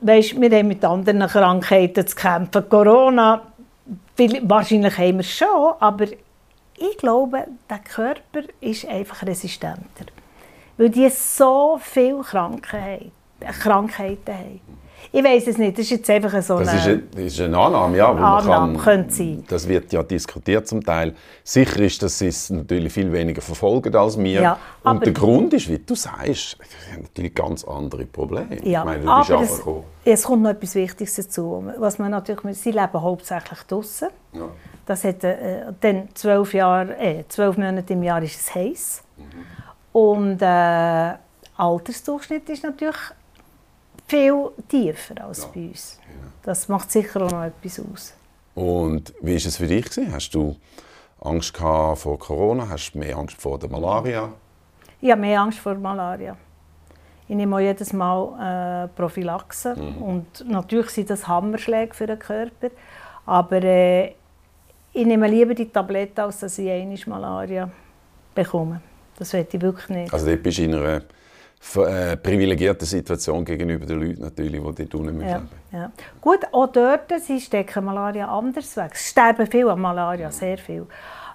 weißt, 0.00 0.40
wir 0.40 0.50
haben 0.50 0.68
mit 0.68 0.84
anderen 0.84 1.26
Krankheiten 1.26 2.06
zu 2.06 2.16
kämpfen. 2.16 2.68
Corona, 2.68 3.42
wahrscheinlich 4.42 4.96
haben 4.96 5.14
wir 5.14 5.20
es 5.20 5.36
schon, 5.36 5.74
aber 5.80 6.04
ich 6.04 6.98
glaube, 6.98 7.46
der 7.68 7.78
Körper 7.78 8.42
ist 8.60 8.86
einfach 8.86 9.26
resistenter. 9.26 10.06
Weil 10.76 10.90
die 10.90 11.08
so 11.10 11.78
viele 11.82 12.22
Krankheiten 12.22 14.34
haben. 14.34 14.79
Ich 15.12 15.24
weiß 15.24 15.46
es 15.48 15.58
nicht, 15.58 15.76
das 15.76 15.84
ist 15.84 15.90
jetzt 15.90 16.10
einfach 16.10 16.42
so 16.42 16.56
eine... 16.56 16.64
Das 16.66 16.74
ist 16.74 16.86
eine, 16.86 16.98
das 16.98 17.24
ist 17.24 17.40
eine 17.40 17.58
Annahme, 17.58 17.96
ja. 17.96 18.10
Annahme, 18.10 18.74
kann, 18.74 18.84
könnte 18.84 19.14
sein. 19.14 19.44
Das 19.48 19.66
wird 19.66 19.92
ja 19.92 20.02
diskutiert 20.02 20.68
zum 20.68 20.84
Teil. 20.84 21.14
Sicher 21.42 21.80
ist, 21.80 22.02
dass 22.02 22.18
sie 22.18 22.28
es 22.28 22.50
natürlich 22.50 22.92
viel 22.92 23.12
weniger 23.12 23.42
verfolgen 23.42 23.94
als 23.96 24.18
wir. 24.18 24.42
Ja, 24.42 24.58
Und 24.84 25.04
der 25.04 25.12
Grund 25.12 25.52
ist, 25.54 25.68
wie 25.68 25.78
du 25.78 25.94
sagst, 25.94 26.56
natürlich 27.00 27.34
ganz 27.34 27.64
andere 27.64 28.06
Probleme. 28.06 28.64
Ja, 28.64 28.84
meine, 28.84 29.10
aber 29.10 29.42
es, 29.42 29.62
es, 30.04 30.22
kommt 30.22 30.42
noch 30.42 30.50
etwas 30.50 30.74
Wichtiges 30.74 31.16
dazu. 31.16 31.64
Was 31.78 31.98
man 31.98 32.10
natürlich, 32.10 32.58
sie 32.58 32.70
leben 32.70 33.00
hauptsächlich 33.00 33.60
draußen. 33.66 34.08
Ja. 34.32 34.48
Das 34.86 35.04
hat 35.04 35.24
äh, 35.24 35.72
dann 35.80 36.08
zwölf, 36.14 36.54
Jahre, 36.54 36.96
äh, 36.98 37.24
zwölf 37.28 37.56
Monate 37.56 37.92
im 37.92 38.02
Jahr 38.02 38.22
ist 38.22 38.40
es 38.40 38.54
heiß. 38.54 39.02
Mhm. 39.16 39.24
Und 39.92 40.42
äh, 40.42 41.14
Altersdurchschnitt 41.56 42.48
ist 42.48 42.62
natürlich 42.62 42.96
viel 44.10 44.50
tiefer 44.68 45.24
als 45.24 45.42
ja. 45.42 45.48
bei 45.54 45.68
uns. 45.68 46.00
Das 46.42 46.68
macht 46.68 46.90
sicher 46.90 47.22
auch 47.22 47.30
noch 47.30 47.44
etwas 47.44 47.80
aus. 47.80 48.14
Und 48.54 49.14
wie 49.20 49.32
war 49.32 49.36
es 49.36 49.56
für 49.56 49.66
dich? 49.66 49.86
Hast 50.10 50.34
du 50.34 50.56
Angst 51.20 51.56
vor 51.56 52.18
Corona? 52.18 52.68
Hast 52.68 52.92
du 52.92 52.98
mehr 52.98 53.16
Angst 53.16 53.40
vor 53.40 53.58
der 53.58 53.70
Malaria? 53.70 54.32
Ich 55.00 55.10
habe 55.10 55.20
mehr 55.20 55.40
Angst 55.40 55.58
vor 55.58 55.74
Malaria. 55.74 56.36
Ich 57.28 57.36
nehme 57.36 57.56
auch 57.56 57.60
jedes 57.60 57.92
Mal 57.92 58.84
äh, 58.84 58.88
Prophylaxe. 58.88 59.76
Mhm. 59.76 60.02
Und 60.02 60.44
natürlich 60.48 60.90
sind 60.90 61.10
das 61.10 61.28
Hammerschläge 61.28 61.94
für 61.94 62.06
den 62.06 62.18
Körper. 62.18 62.70
Aber 63.24 63.62
äh, 63.62 64.14
ich 64.92 65.06
nehme 65.06 65.28
lieber 65.28 65.54
die 65.54 65.68
Tabletten, 65.68 66.20
als 66.20 66.40
dass 66.40 66.58
ich 66.58 66.68
einmal 66.68 66.98
Malaria 67.06 67.70
bekomme. 68.34 68.80
Das 69.16 69.32
will 69.32 69.46
ich 69.48 69.60
wirklich 69.60 69.88
nicht. 69.90 70.12
Also 70.12 70.26
dort 70.26 70.42
bist 70.42 70.58
du 70.58 70.64
in 70.64 70.74
einer 70.74 71.02
äh, 71.76 72.16
privilegierte 72.16 72.86
Situation 72.86 73.44
gegenüber 73.44 73.86
den 73.86 74.00
Leuten, 74.00 74.22
natürlich, 74.22 74.60
die 74.60 74.88
dort 74.88 74.94
unten 74.94 75.20
ja, 75.20 75.42
ja. 75.72 75.92
Gut, 76.20 76.40
auch 76.52 76.68
dort, 76.68 77.12
sie 77.20 77.40
stecken 77.40 77.84
Malaria 77.84 78.26
anders 78.26 78.76
weg. 78.76 78.92
Es 78.94 79.10
sterben 79.10 79.46
viele 79.46 79.72
an 79.72 79.80
Malaria, 79.80 80.30
sehr 80.30 80.58
viel. 80.58 80.86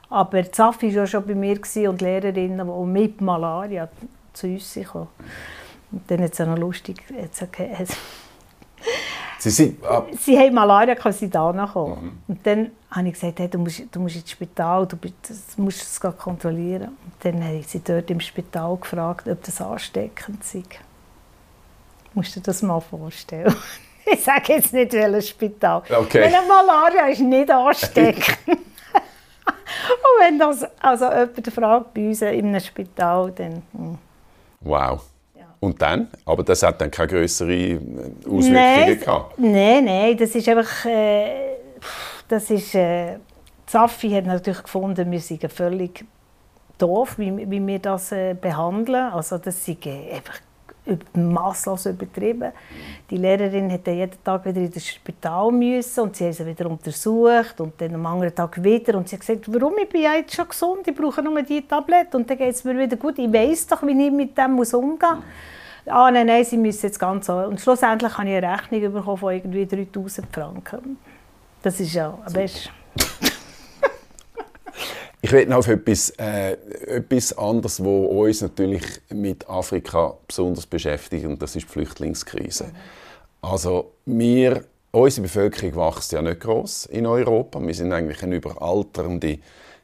Aber 0.10 0.52
Zafi 0.52 0.88
war 0.88 1.04
ja 1.04 1.08
schon 1.08 1.26
bei 1.26 1.36
mir 1.36 1.60
und 1.90 2.02
Lehrerinnen, 2.02 2.68
die 2.68 2.86
mit 2.86 3.22
Malaria 3.22 3.88
zu 4.34 4.48
uns 4.48 4.74
kamen. 4.74 5.08
Und 5.92 6.12
dann 6.12 6.22
hat 6.22 6.34
es 6.34 6.42
auch 6.42 6.48
noch 6.48 6.58
lustig, 6.58 6.98
jetzt, 7.16 7.42
okay, 7.42 7.70
Sie, 9.38 9.50
sind, 9.50 9.84
ah. 9.86 10.06
sie 10.18 10.38
haben 10.40 10.54
Malaria, 10.54 10.96
können 10.96 11.14
sie 11.14 11.30
da 11.30 11.52
kommen. 11.72 12.04
Mhm. 12.04 12.18
Und 12.28 12.48
dann 12.48 12.72
habe 12.90 13.08
ich 13.08 13.14
gesagt, 13.14 13.40
hey, 13.40 13.50
du, 13.50 13.60
musst, 13.60 13.84
du 13.92 14.00
musst 14.00 14.16
ins 14.16 14.32
Spital, 14.32 14.88
du 14.88 14.98
musst 15.58 15.82
es 15.82 16.00
kontrollieren. 16.00 16.98
Und 17.04 17.14
dann 17.20 17.44
habe 17.44 17.58
ich 17.58 17.68
sie 17.68 17.80
dort 17.80 18.10
im 18.10 18.20
Spital 18.20 18.78
gefragt, 18.78 19.28
ob 19.28 19.44
das 19.44 19.62
ansteckend 19.62 20.44
sei. 20.44 20.64
Musst 22.14 22.36
du 22.36 22.40
dir 22.40 22.46
das 22.46 22.62
mal 22.62 22.80
vorstellen? 22.80 23.54
ich 24.06 24.24
sage 24.24 24.54
jetzt 24.54 24.74
nicht, 24.74 24.94
welches 24.94 25.30
Spital. 25.30 25.84
Okay. 25.90 26.24
Weil 26.24 26.48
Malaria 26.48 27.08
ist 27.08 27.22
nicht 27.22 27.52
ansteckend. 27.52 28.38
Und 28.48 30.22
wenn 30.22 30.40
das 30.40 30.66
also 30.80 31.06
jemand 31.06 31.54
fragt 31.54 31.94
bei 31.94 32.08
uns 32.08 32.22
in 32.22 32.48
einem 32.48 32.60
Spital, 32.60 33.32
dann... 33.32 33.62
Hm. 33.74 33.98
Wow. 34.62 35.02
Und 35.66 35.82
dann? 35.82 36.10
Aber 36.26 36.44
das 36.44 36.62
hat 36.62 36.80
dann 36.80 36.92
keine 36.92 37.08
größeren 37.08 37.52
äh, 37.52 38.28
Auswirkungen 38.28 38.54
nein, 38.54 39.00
gehabt? 39.00 39.40
Nein, 39.40 39.86
nein, 39.86 40.18
das 40.18 40.36
ist 40.36 40.48
einfach... 40.48 40.86
Äh, 40.86 41.56
das 42.28 42.50
ist... 42.52 42.76
Äh, 42.76 43.18
Safi 43.68 44.12
hat 44.12 44.28
natürlich 44.28 44.62
gefunden, 44.62 45.12
wir 45.12 45.20
sind 45.20 45.52
völlig 45.52 46.06
doof, 46.78 47.18
wie, 47.18 47.50
wie 47.50 47.66
wir 47.66 47.80
das 47.80 48.12
äh, 48.12 48.36
behandeln. 48.40 49.12
Also 49.12 49.40
das 49.40 49.66
sind 49.66 49.88
einfach 49.88 50.40
masslos 51.14 51.86
übertrieben. 51.86 52.52
Die 53.10 53.18
Lehrerin 53.18 53.72
hat 53.72 53.88
jeden 53.88 54.24
Tag 54.24 54.46
wieder 54.46 54.62
in 54.62 54.72
das 54.72 54.88
Spital 54.88 55.52
müssen 55.52 56.00
und 56.02 56.16
sie 56.16 56.26
haben 56.26 56.34
sie 56.34 56.46
wieder 56.46 56.70
untersucht 56.70 57.60
und 57.60 57.80
dann 57.80 57.96
am 57.96 58.06
anderen 58.06 58.36
Tag 58.36 58.64
wieder 58.64 58.98
und 58.98 59.10
sie 59.10 59.16
hat 59.16 59.22
gesagt, 59.22 59.54
warum 59.54 59.78
ich 59.78 59.90
bin 59.90 60.02
ja 60.02 60.14
jetzt 60.14 60.36
schon 60.36 60.48
gesund, 60.48 60.88
ich 60.88 60.96
brauche 60.96 61.22
nur 61.22 61.42
die 61.42 61.62
Tablette 61.62 62.18
und 62.18 62.30
dann 62.30 62.38
geht 62.38 62.56
es 62.56 62.64
mir 62.64 62.78
wieder 62.78 62.98
gut. 62.98 63.18
Ich 63.20 63.32
weiß 63.32 63.68
doch, 63.68 63.84
wie 63.84 64.06
ich 64.06 64.12
mit 64.12 64.38
dem 64.38 64.54
muss 64.54 64.74
umgehen 64.74 65.16
muss. 65.16 65.24
Ah, 65.88 66.10
nein, 66.10 66.26
nein, 66.26 66.44
sie 66.44 66.58
müssen 66.58 66.88
jetzt 66.88 67.00
ganz. 67.00 67.30
Und 67.30 67.62
schlussendlich 67.62 68.18
habe 68.18 68.28
ich 68.28 68.36
eine 68.36 68.54
Rechnung 68.54 68.94
bekommen 68.94 69.18
von 69.18 69.34
irgendwie 69.34 69.66
3000 69.68 70.28
Franken. 70.32 70.98
Das 71.62 71.80
ist 71.80 71.94
ja, 71.94 72.18
aber 72.26 72.46
ich 75.26 75.32
will 75.32 75.48
noch 75.48 75.58
auf 75.58 75.68
etwas, 75.68 76.12
äh, 76.20 76.52
etwas 76.86 77.36
anderes, 77.36 77.80
was 77.80 78.10
uns 78.12 78.42
natürlich 78.42 78.84
mit 79.10 79.50
Afrika 79.50 80.16
besonders 80.28 80.68
beschäftigt, 80.68 81.26
und 81.26 81.42
das 81.42 81.56
ist 81.56 81.64
die 81.64 81.72
Flüchtlingskrise. 81.72 82.66
Also 83.42 83.94
wir, 84.06 84.66
unsere 84.92 85.24
Bevölkerung 85.24 85.76
wächst 85.78 86.12
ja 86.12 86.22
nicht 86.22 86.42
groß 86.42 86.86
in 86.86 87.08
Europa. 87.08 87.60
Wir 87.60 87.74
sind 87.74 87.92
eigentlich 87.92 88.22
eine 88.22 88.36
überalternde 88.36 89.40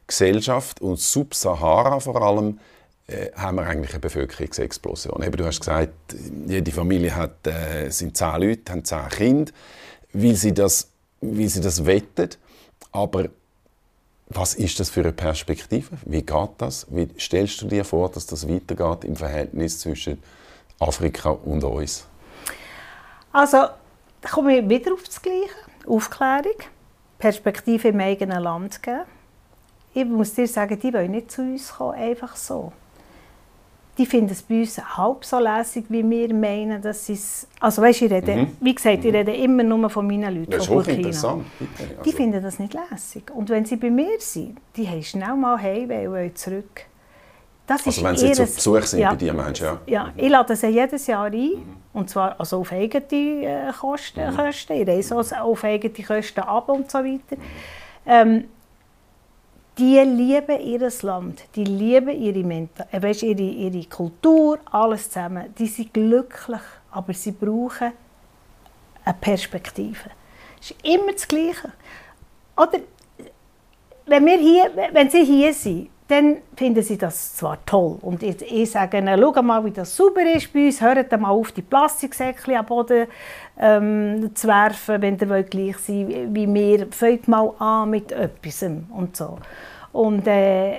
Gesellschaft 0.06 0.80
und 0.80 1.00
Sub-Sahara 1.00 1.98
vor 1.98 2.22
allem 2.22 2.60
äh, 3.08 3.32
haben 3.34 3.56
wir 3.56 3.66
eigentlich 3.66 3.94
eine 3.94 4.00
Bevölkerungsexplosion. 4.00 5.24
Eben, 5.24 5.36
du 5.36 5.44
hast 5.44 5.58
gesagt, 5.58 6.14
jede 6.46 6.70
Familie 6.70 7.16
hat, 7.16 7.44
äh, 7.48 7.90
sind 7.90 8.16
zehn 8.16 8.40
Leute, 8.40 8.70
haben 8.70 8.84
zehn 8.84 9.08
Kinder, 9.08 9.52
weil 10.12 10.36
sie 10.36 10.54
das, 10.54 10.88
weil 11.20 11.48
sie 11.48 11.60
das 11.60 11.84
wettet. 11.84 12.38
Aber 12.92 13.28
was 14.34 14.54
ist 14.54 14.80
das 14.80 14.90
für 14.90 15.00
eine 15.00 15.12
Perspektive? 15.12 15.96
Wie 16.04 16.22
geht 16.22 16.50
das? 16.58 16.86
Wie 16.90 17.08
stellst 17.18 17.60
du 17.62 17.66
dir 17.66 17.84
vor, 17.84 18.10
dass 18.10 18.26
das 18.26 18.48
weitergeht 18.48 19.04
im 19.04 19.16
Verhältnis 19.16 19.80
zwischen 19.80 20.22
Afrika 20.78 21.30
und 21.30 21.64
uns? 21.64 22.06
Also, 23.32 23.58
da 24.20 24.28
komme 24.28 24.58
ich 24.58 24.68
wieder 24.68 24.92
auf 24.92 25.02
das 25.02 25.20
Gleiche. 25.20 25.50
Aufklärung, 25.86 26.56
Perspektive 27.18 27.88
im 27.88 28.00
eigenen 28.00 28.42
Land 28.42 28.82
geben. 28.82 29.02
Ich 29.94 30.04
muss 30.04 30.34
dir 30.34 30.46
sagen, 30.46 30.78
die 30.78 30.92
wollen 30.92 31.10
nicht 31.10 31.30
zu 31.30 31.42
uns 31.42 31.72
kommen, 31.72 31.98
einfach 31.98 32.36
so 32.36 32.72
die 33.98 34.06
finden 34.06 34.32
es 34.32 34.42
bei 34.42 34.60
uns 34.60 34.78
halb 34.96 35.24
so 35.24 35.38
lässig, 35.38 35.84
wie 35.88 36.08
wir 36.08 36.32
meinen, 36.32 36.80
dass 36.80 37.08
es... 37.10 37.46
Also 37.60 37.82
weißt, 37.82 38.02
ich 38.02 38.10
rede, 38.10 38.36
mhm. 38.36 38.56
wie 38.60 38.74
gesagt, 38.74 39.04
ich 39.04 39.12
rede 39.12 39.32
immer 39.34 39.62
nur 39.62 39.90
von 39.90 40.06
meinen 40.06 40.34
Leuten, 40.34 40.50
das 40.50 40.66
von 40.66 40.76
Burkina. 40.76 40.96
interessant. 40.96 41.44
Also. 41.60 42.02
Die 42.02 42.12
finden 42.12 42.42
das 42.42 42.58
nicht 42.58 42.74
lässig. 42.74 43.30
Und 43.34 43.50
wenn 43.50 43.66
sie 43.66 43.76
bei 43.76 43.90
mir 43.90 44.18
sind, 44.18 44.58
die 44.76 44.88
haben 44.88 45.02
schnell 45.02 45.34
mal 45.34 45.60
heim 45.60 45.90
und 45.90 46.38
zurück. 46.38 46.86
Das 47.66 47.86
also 47.86 48.02
wenn 48.02 48.16
sie 48.16 48.28
ihres, 48.28 48.56
zu 48.56 48.72
Besuch 48.72 48.86
sind 48.86 49.00
ja, 49.00 49.10
bei 49.10 49.16
dir, 49.16 49.34
meinst 49.34 49.60
ja? 49.60 49.80
Ja, 49.86 50.12
ich 50.16 50.28
lade 50.28 50.56
sie 50.56 50.68
jedes 50.68 51.06
Jahr 51.06 51.26
ein. 51.26 51.32
Mhm. 51.32 51.76
Und 51.92 52.08
zwar 52.08 52.40
also 52.40 52.60
auf 52.60 52.72
eigene 52.72 53.04
äh, 53.10 53.72
Kosten. 53.78 54.30
Mhm. 54.30 54.36
Kosten. 54.36 54.72
Ich 54.72 54.88
reise 54.88 55.16
also 55.16 55.36
auf 55.36 55.62
eigene 55.64 56.04
Kosten 56.04 56.40
ab 56.40 56.68
und 56.70 56.90
so 56.90 56.98
weiter. 56.98 57.36
Ähm, 58.06 58.44
die 59.78 59.98
lieben 60.00 60.60
ihr 60.60 60.90
Land, 61.02 61.44
die 61.54 61.64
lieben 61.64 62.10
ihre, 62.10 62.44
Menta 62.44 62.86
äh, 62.92 63.02
weißt, 63.02 63.22
ihre, 63.22 63.40
ihre 63.40 63.84
Kultur, 63.84 64.58
alles 64.70 65.08
zusammen. 65.08 65.54
Die 65.58 65.66
sind 65.66 65.94
glücklich, 65.94 66.60
aber 66.90 67.14
sie 67.14 67.32
brauchen 67.32 67.92
eine 69.04 69.16
Perspektive. 69.20 70.10
Es 70.60 70.70
ist 70.70 70.84
immer 70.84 71.12
das 71.12 71.26
Gleiche. 71.26 71.72
Oder 72.56 72.80
wenn, 74.06 74.26
wir 74.26 74.38
hier, 74.38 74.70
wenn 74.92 75.10
sie 75.10 75.24
hier 75.24 75.54
sind, 75.54 75.88
dann 76.12 76.36
finden 76.56 76.82
sie 76.82 76.98
das 76.98 77.36
zwar 77.36 77.64
toll. 77.64 77.98
Und 78.02 78.22
ich, 78.22 78.42
ich 78.42 78.70
sage 78.70 78.98
ihnen, 78.98 79.18
schau 79.18 79.42
mal, 79.42 79.64
wie 79.64 79.70
das 79.70 79.96
sauber 79.96 80.22
ist 80.22 80.52
bei 80.52 80.66
uns, 80.66 80.80
hört 80.82 81.10
mal 81.18 81.30
auf, 81.30 81.52
die 81.52 81.62
Plastiksäckchen 81.62 82.56
am 82.56 82.66
Boden 82.66 83.06
ähm, 83.58 84.30
zu 84.34 84.46
werfen, 84.46 85.00
wenn 85.00 85.18
ihr 85.18 85.42
gleich 85.44 85.78
sein 85.78 86.08
wollt, 86.08 86.34
wie 86.34 86.54
wir. 86.54 86.86
Fangt 86.90 87.28
mal 87.28 87.54
an 87.58 87.90
mit 87.90 88.12
etwas 88.12 88.62
und 88.62 89.16
so. 89.16 89.38
Und 89.92 90.26
äh, 90.26 90.72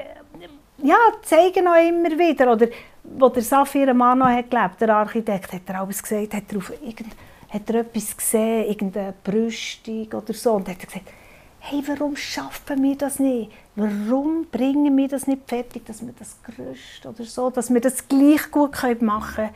ja, 0.84 0.98
zeigen 1.24 1.68
auch 1.68 1.88
immer 1.88 2.12
wieder. 2.12 2.52
Oder 2.52 2.68
wo 3.04 3.30
der 3.30 3.42
Safir 3.42 3.92
Mano 3.94 4.26
hat 4.26 4.52
gelebt, 4.52 4.82
der 4.82 4.90
Architekt, 4.90 5.52
hat 5.52 5.62
er 5.68 5.82
alles 5.82 6.04
gesagt, 6.04 6.36
hat 6.36 6.44
er, 6.52 6.58
auf 6.58 6.72
irgend, 6.82 7.16
hat 7.50 7.70
er 7.70 7.82
etwas 7.82 8.16
gesehen, 8.16 8.70
irgendeine 8.70 9.16
Brüstung 9.24 10.08
oder 10.14 10.34
so. 10.34 10.54
Und 10.54 10.70
hat 10.70 10.80
er 10.80 10.86
gesagt, 10.86 11.23
hey, 11.66 11.82
warum 11.88 12.18
schaffen 12.18 12.84
wir 12.84 12.98
das 12.98 13.20
nicht? 13.20 13.50
Warum 13.76 14.48
bringen 14.52 14.96
wir 14.98 15.08
das 15.08 15.28
nicht 15.28 15.44
fertig, 15.48 15.86
dass 15.86 16.06
wir 16.06 16.14
das 16.20 16.36
Gerüst 16.44 17.06
oder 17.06 17.24
so, 17.24 17.50
dass 17.50 17.74
wir 17.74 17.80
das 17.80 18.08
gleich 18.08 18.52
gut 18.52 19.02
machen 19.02 19.36
können 19.36 19.50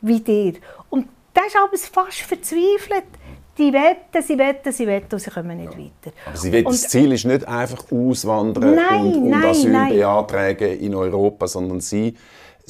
wie 0.00 0.20
dir? 0.20 0.54
Und 0.88 1.06
das 1.34 1.48
ist 1.48 1.56
aber 1.56 1.76
fast 1.76 2.20
verzweifelt. 2.20 3.04
Die 3.58 3.72
wetten, 3.74 4.22
sie 4.22 4.38
wetten, 4.38 4.72
sie 4.72 4.86
wetten 4.86 5.14
und 5.14 5.18
sie 5.18 5.30
kommen 5.30 5.58
nicht 5.58 5.72
weiter. 5.72 6.16
Aber 6.24 6.36
sie 6.36 6.50
wetten, 6.50 6.70
das 6.70 6.88
Ziel 6.88 7.12
ist 7.12 7.26
nicht 7.26 7.46
einfach 7.46 7.84
auswandern 7.92 8.74
nein, 8.74 9.00
und, 9.00 9.14
und 9.16 9.28
nein, 9.28 9.44
Asyl 9.44 9.70
nein. 9.70 9.92
beantragen 9.92 10.80
in 10.80 10.94
Europa, 10.94 11.46
sondern 11.46 11.80
sie 11.80 12.14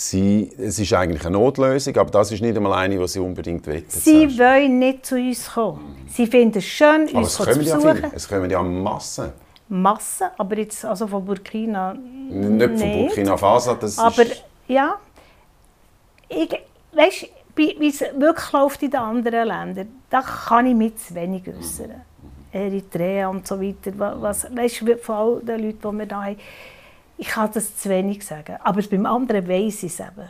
Sie, 0.01 0.51
es 0.57 0.79
ist 0.79 0.95
eigentlich 0.95 1.27
eine 1.27 1.37
Notlösung, 1.37 1.95
aber 1.99 2.11
das 2.11 2.33
ist 2.33 2.41
nicht 2.41 2.57
einmal 2.57 2.73
eine, 2.73 2.99
die 2.99 3.07
Sie 3.07 3.21
unbedingt 3.21 3.67
wollen. 3.67 3.85
Sie 3.87 4.39
wollen 4.39 4.79
nicht 4.79 5.05
zu 5.05 5.17
uns 5.17 5.53
kommen. 5.53 5.95
Sie 6.09 6.27
finden 6.27 6.57
es 6.57 6.65
schön, 6.65 7.07
aber 7.11 7.19
uns 7.19 7.39
es 7.39 7.39
kommen 7.39 7.53
zu 7.53 7.59
besuchen. 7.59 8.03
Ja 8.03 8.11
es 8.15 8.27
kommen 8.27 8.51
ja 8.51 8.63
Massen. 8.63 9.33
Massen, 9.69 10.29
aber 10.39 10.57
jetzt 10.57 10.87
also 10.87 11.07
von 11.07 11.23
Burkina 11.23 11.93
Nicht 11.93 12.79
von 12.79 12.93
Burkina 12.93 13.37
Faso, 13.37 13.75
das 13.75 13.99
Aber 13.99 14.23
ist... 14.23 14.43
ja, 14.69 14.97
ich, 16.31 16.59
weißt, 16.93 17.29
wie 17.57 17.89
es 17.89 18.01
wirklich 18.01 18.53
läuft 18.53 18.83
in 18.83 18.91
den 18.91 19.01
anderen 19.01 19.49
Ländern, 19.49 19.89
da 20.09 20.23
kann 20.23 20.67
ich 20.67 20.75
mit 20.75 20.99
zu 20.99 21.15
wenig 21.15 21.43
äußern. 21.47 22.01
Eritrea 22.53 23.29
und 23.29 23.47
so 23.47 23.61
weiter, 23.61 23.93
was, 23.97 24.47
weißt, 24.57 24.83
von 25.03 25.15
all 25.15 25.41
den 25.43 25.63
Leuten, 25.63 25.91
die 25.93 25.99
wir 25.99 26.07
da 26.07 26.25
haben 26.25 26.37
ich 27.21 27.29
kann 27.29 27.51
das 27.53 27.77
zu 27.77 27.91
wenig 27.91 28.25
sagen. 28.25 28.57
Aber 28.65 28.81
beim 28.83 29.05
anderen 29.05 29.47
weiß 29.47 29.83
ich 29.83 29.93
es 29.93 30.01
eben. 30.01 30.29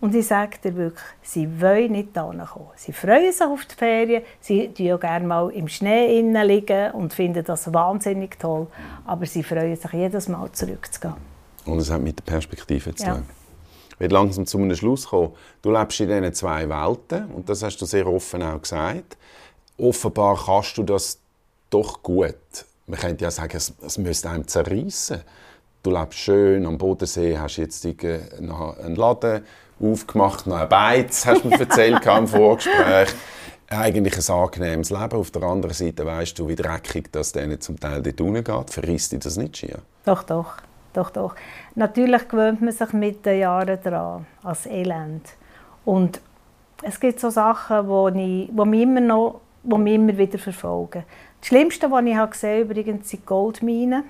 Und 0.00 0.14
ich 0.14 0.26
sage 0.26 0.58
dir 0.62 0.74
wirklich, 0.76 1.04
sie 1.22 1.60
wollen 1.60 1.92
nicht 1.92 2.08
hierher 2.12 2.48
kommen. 2.52 2.68
Sie 2.76 2.92
freuen 2.92 3.32
sich 3.32 3.42
auf 3.42 3.64
die 3.64 3.74
Ferien, 3.74 4.22
sie 4.40 4.70
liegen 4.76 4.94
auch 4.94 5.00
gerne 5.00 5.26
mal 5.26 5.50
im 5.50 5.68
Schnee 5.68 6.20
liegen 6.20 6.90
und 6.92 7.12
finden 7.12 7.44
das 7.44 7.72
wahnsinnig 7.72 8.38
toll. 8.38 8.66
Aber 9.06 9.26
sie 9.26 9.44
freuen 9.44 9.76
sich 9.76 9.92
jedes 9.92 10.28
Mal 10.28 10.50
zurückzugehen. 10.52 11.14
Und 11.64 11.78
es 11.78 11.90
hat 11.90 12.00
mit 12.00 12.18
der 12.18 12.24
Perspektive 12.24 12.94
zu 12.94 13.04
tun. 13.04 13.14
Ja. 13.14 13.22
Ich 13.92 14.00
will 14.00 14.10
langsam 14.10 14.46
zu 14.46 14.58
einem 14.58 14.74
Schluss 14.74 15.06
kommen. 15.06 15.32
Du 15.62 15.70
lebst 15.70 16.00
in 16.00 16.08
diesen 16.08 16.34
zwei 16.34 16.68
Welten 16.68 17.26
und 17.32 17.48
das 17.48 17.62
hast 17.62 17.78
du 17.78 17.86
sehr 17.86 18.06
offen 18.06 18.42
auch 18.42 18.60
gesagt. 18.60 19.16
Offenbar 19.76 20.36
kannst 20.46 20.78
du 20.78 20.82
das 20.82 21.18
doch 21.70 22.02
gut. 22.02 22.34
Man 22.86 22.98
könnte 22.98 23.24
ja 23.24 23.30
sagen, 23.30 23.56
es, 23.56 23.72
es 23.84 23.98
müsste 23.98 24.30
einem 24.30 24.46
zerreißen 24.46 25.22
du 25.82 25.90
lebst 25.90 26.18
schön 26.18 26.66
am 26.66 26.78
Bodensee, 26.78 27.38
hast 27.38 27.56
jetzt 27.56 27.86
noch 28.40 28.78
einen 28.78 28.96
Laden 28.96 29.42
aufgemacht, 29.80 30.46
noch 30.46 30.56
ein 30.56 30.68
Beiz, 30.68 31.26
hast 31.26 31.44
du 31.44 31.48
mir 31.48 31.60
erzählt 31.60 32.04
im 32.04 32.26
Vorgespräch. 32.28 33.14
Eigentlich 33.70 34.16
ein 34.16 34.34
angenehmes 34.34 34.90
Leben. 34.90 35.12
Auf 35.12 35.30
der 35.30 35.42
anderen 35.42 35.74
Seite 35.74 36.06
weißt 36.06 36.38
du, 36.38 36.48
wie 36.48 36.54
dreckig 36.54 37.12
das 37.12 37.32
denen 37.32 37.60
zum 37.60 37.78
Teil 37.78 38.02
dort 38.02 38.20
unten 38.20 38.42
geht. 38.42 38.70
Verrisst 38.70 39.12
dich 39.12 39.20
das 39.20 39.36
nicht 39.36 39.58
schier? 39.58 39.80
Doch, 40.06 40.22
doch. 40.22 40.54
doch, 40.94 41.10
doch. 41.10 41.34
Natürlich 41.74 42.28
gewöhnt 42.28 42.62
man 42.62 42.72
sich 42.72 42.92
mit 42.94 43.26
den 43.26 43.40
Jahren 43.40 43.78
daran, 43.82 44.26
als 44.42 44.64
Elend. 44.64 45.28
Und 45.84 46.20
es 46.82 46.98
gibt 46.98 47.20
so 47.20 47.28
Sachen, 47.28 47.86
die, 48.14 48.50
mich 48.50 48.82
immer 48.82 49.00
noch, 49.00 49.40
die 49.62 49.76
mich 49.76 49.94
immer 49.94 50.16
wieder 50.16 50.38
verfolgen. 50.38 51.04
Das 51.40 51.48
Schlimmste, 51.48 51.90
was 51.90 52.04
ich 52.04 52.30
gesehen 52.30 52.50
habe, 52.50 52.80
übrigens 52.80 53.10
sind 53.10 53.26
Goldminen 53.26 54.04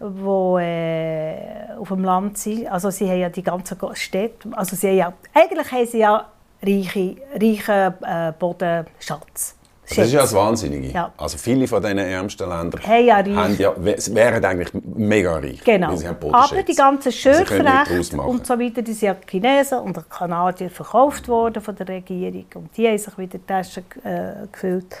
die 0.00 0.62
äh, 0.62 1.76
auf 1.78 1.88
dem 1.88 2.04
Land 2.04 2.38
sind. 2.38 2.68
Also 2.68 2.90
sie 2.90 3.08
haben 3.08 3.20
ja 3.20 3.28
die 3.28 3.42
ganzen 3.42 3.76
Städte, 3.94 4.48
also 4.52 4.76
sie 4.76 4.88
haben 4.88 4.96
ja, 4.96 5.12
eigentlich 5.34 5.72
haben 5.72 5.86
sie 5.86 5.98
ja 5.98 6.26
reiche, 6.62 7.16
reichen 7.34 7.94
äh, 8.02 8.32
Bodenschatz. 8.38 9.54
Das 9.88 9.98
ist 10.06 10.12
ja 10.12 10.20
das 10.20 10.34
Wahnsinnige. 10.34 10.88
Ja. 10.88 11.12
Also 11.16 11.38
viele 11.38 11.66
von 11.66 11.82
diesen 11.82 11.98
ärmsten 11.98 12.48
Ländern 12.48 12.80
hey, 12.84 13.06
ja, 13.06 13.16
haben 13.16 13.56
ja, 13.56 13.72
wären 13.76 14.44
eigentlich 14.44 14.68
mega 14.82 15.36
reich. 15.36 15.64
Genau. 15.64 15.96
Aber 16.32 16.62
die 16.62 16.74
ganzen 16.74 17.10
Schürfrechte 17.10 18.20
und 18.20 18.46
so 18.46 18.58
weiter, 18.58 18.82
die 18.82 18.92
sind 18.92 19.08
ja 19.08 19.16
Chinesen 19.26 19.78
und 19.78 20.10
Kanadier 20.10 20.70
verkauft 20.70 21.28
worden 21.28 21.62
von 21.62 21.74
der 21.74 21.88
Regierung 21.88 22.44
und 22.54 22.76
die 22.76 22.86
haben 22.86 22.98
sich 22.98 23.16
wieder 23.16 23.38
die 23.38 23.46
Taschen 23.46 23.84
äh, 24.04 24.46
gefüllt. 24.52 24.94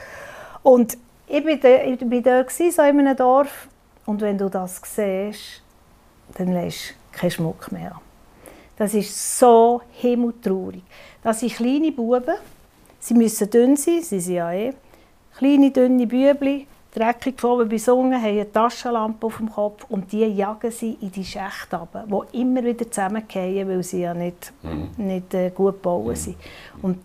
Und 0.62 0.96
ich 1.26 1.44
war 1.44 1.56
da, 1.56 1.68
ich 1.82 2.00
war 2.00 2.20
dort, 2.20 2.50
so 2.50 2.82
in 2.82 3.00
einem 3.00 3.16
Dorf, 3.16 3.68
und 4.08 4.22
wenn 4.22 4.38
du 4.38 4.48
das 4.48 4.80
siehst, 4.82 5.62
dann 6.34 6.54
lässt 6.54 6.94
du 7.12 7.18
keinen 7.18 7.30
Schmuck 7.30 7.70
mehr. 7.70 8.00
Das 8.78 8.94
ist 8.94 9.38
so 9.38 9.82
himmeltraurig. 9.92 10.82
Das 11.22 11.40
sind 11.40 11.52
kleine 11.52 11.92
Buben. 11.92 12.36
Sie 13.00 13.12
müssen 13.12 13.50
dünn 13.50 13.76
sein, 13.76 14.00
sie 14.02 14.18
sind 14.18 14.36
ja 14.36 14.50
eh. 14.50 14.72
Kleine, 15.36 15.70
dünne 15.70 16.06
Bübli, 16.06 16.66
dreckig 16.94 17.36
gefunden, 17.36 17.68
besungen, 17.68 18.14
haben 18.14 18.30
eine 18.30 18.50
Taschenlampe 18.50 19.26
auf 19.26 19.36
dem 19.36 19.50
Kopf 19.50 19.84
und 19.90 20.10
die 20.10 20.24
jagen 20.24 20.70
sie 20.70 20.96
in 21.02 21.12
die 21.12 21.24
Schächte 21.24 21.76
runter, 21.76 22.06
die 22.32 22.40
immer 22.40 22.64
wieder 22.64 22.90
zusammenfallen, 22.90 23.68
weil 23.68 23.82
sie 23.82 24.00
ja 24.00 24.14
nicht, 24.14 24.54
mhm. 24.62 24.88
nicht 24.96 25.34
äh, 25.34 25.50
gut 25.50 25.74
gebaut 25.74 26.06
mhm. 26.06 26.16
sind. 26.16 26.36
Und 26.80 26.98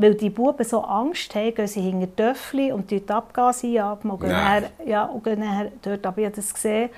weil 0.00 0.14
die 0.14 0.30
Buben 0.30 0.64
so 0.64 0.82
Angst 0.82 1.34
haben, 1.34 1.54
gehen 1.54 1.66
sie 1.66 1.82
hinter 1.82 2.16
Töffel 2.16 2.72
und 2.72 2.90
die 2.90 3.02
Abgase 3.06 3.66
einatmen 3.66 4.14
und 4.14 4.20
gehen, 4.20 4.30
nachher, 4.30 4.70
ja, 4.86 5.04
und 5.04 5.22
gehen 5.22 5.40
nachher 5.40 5.70
dort. 5.82 6.06
Aber 6.06 6.18
ich 6.18 6.24
habe 6.24 6.36
das 6.36 6.54
gesehen 6.54 6.88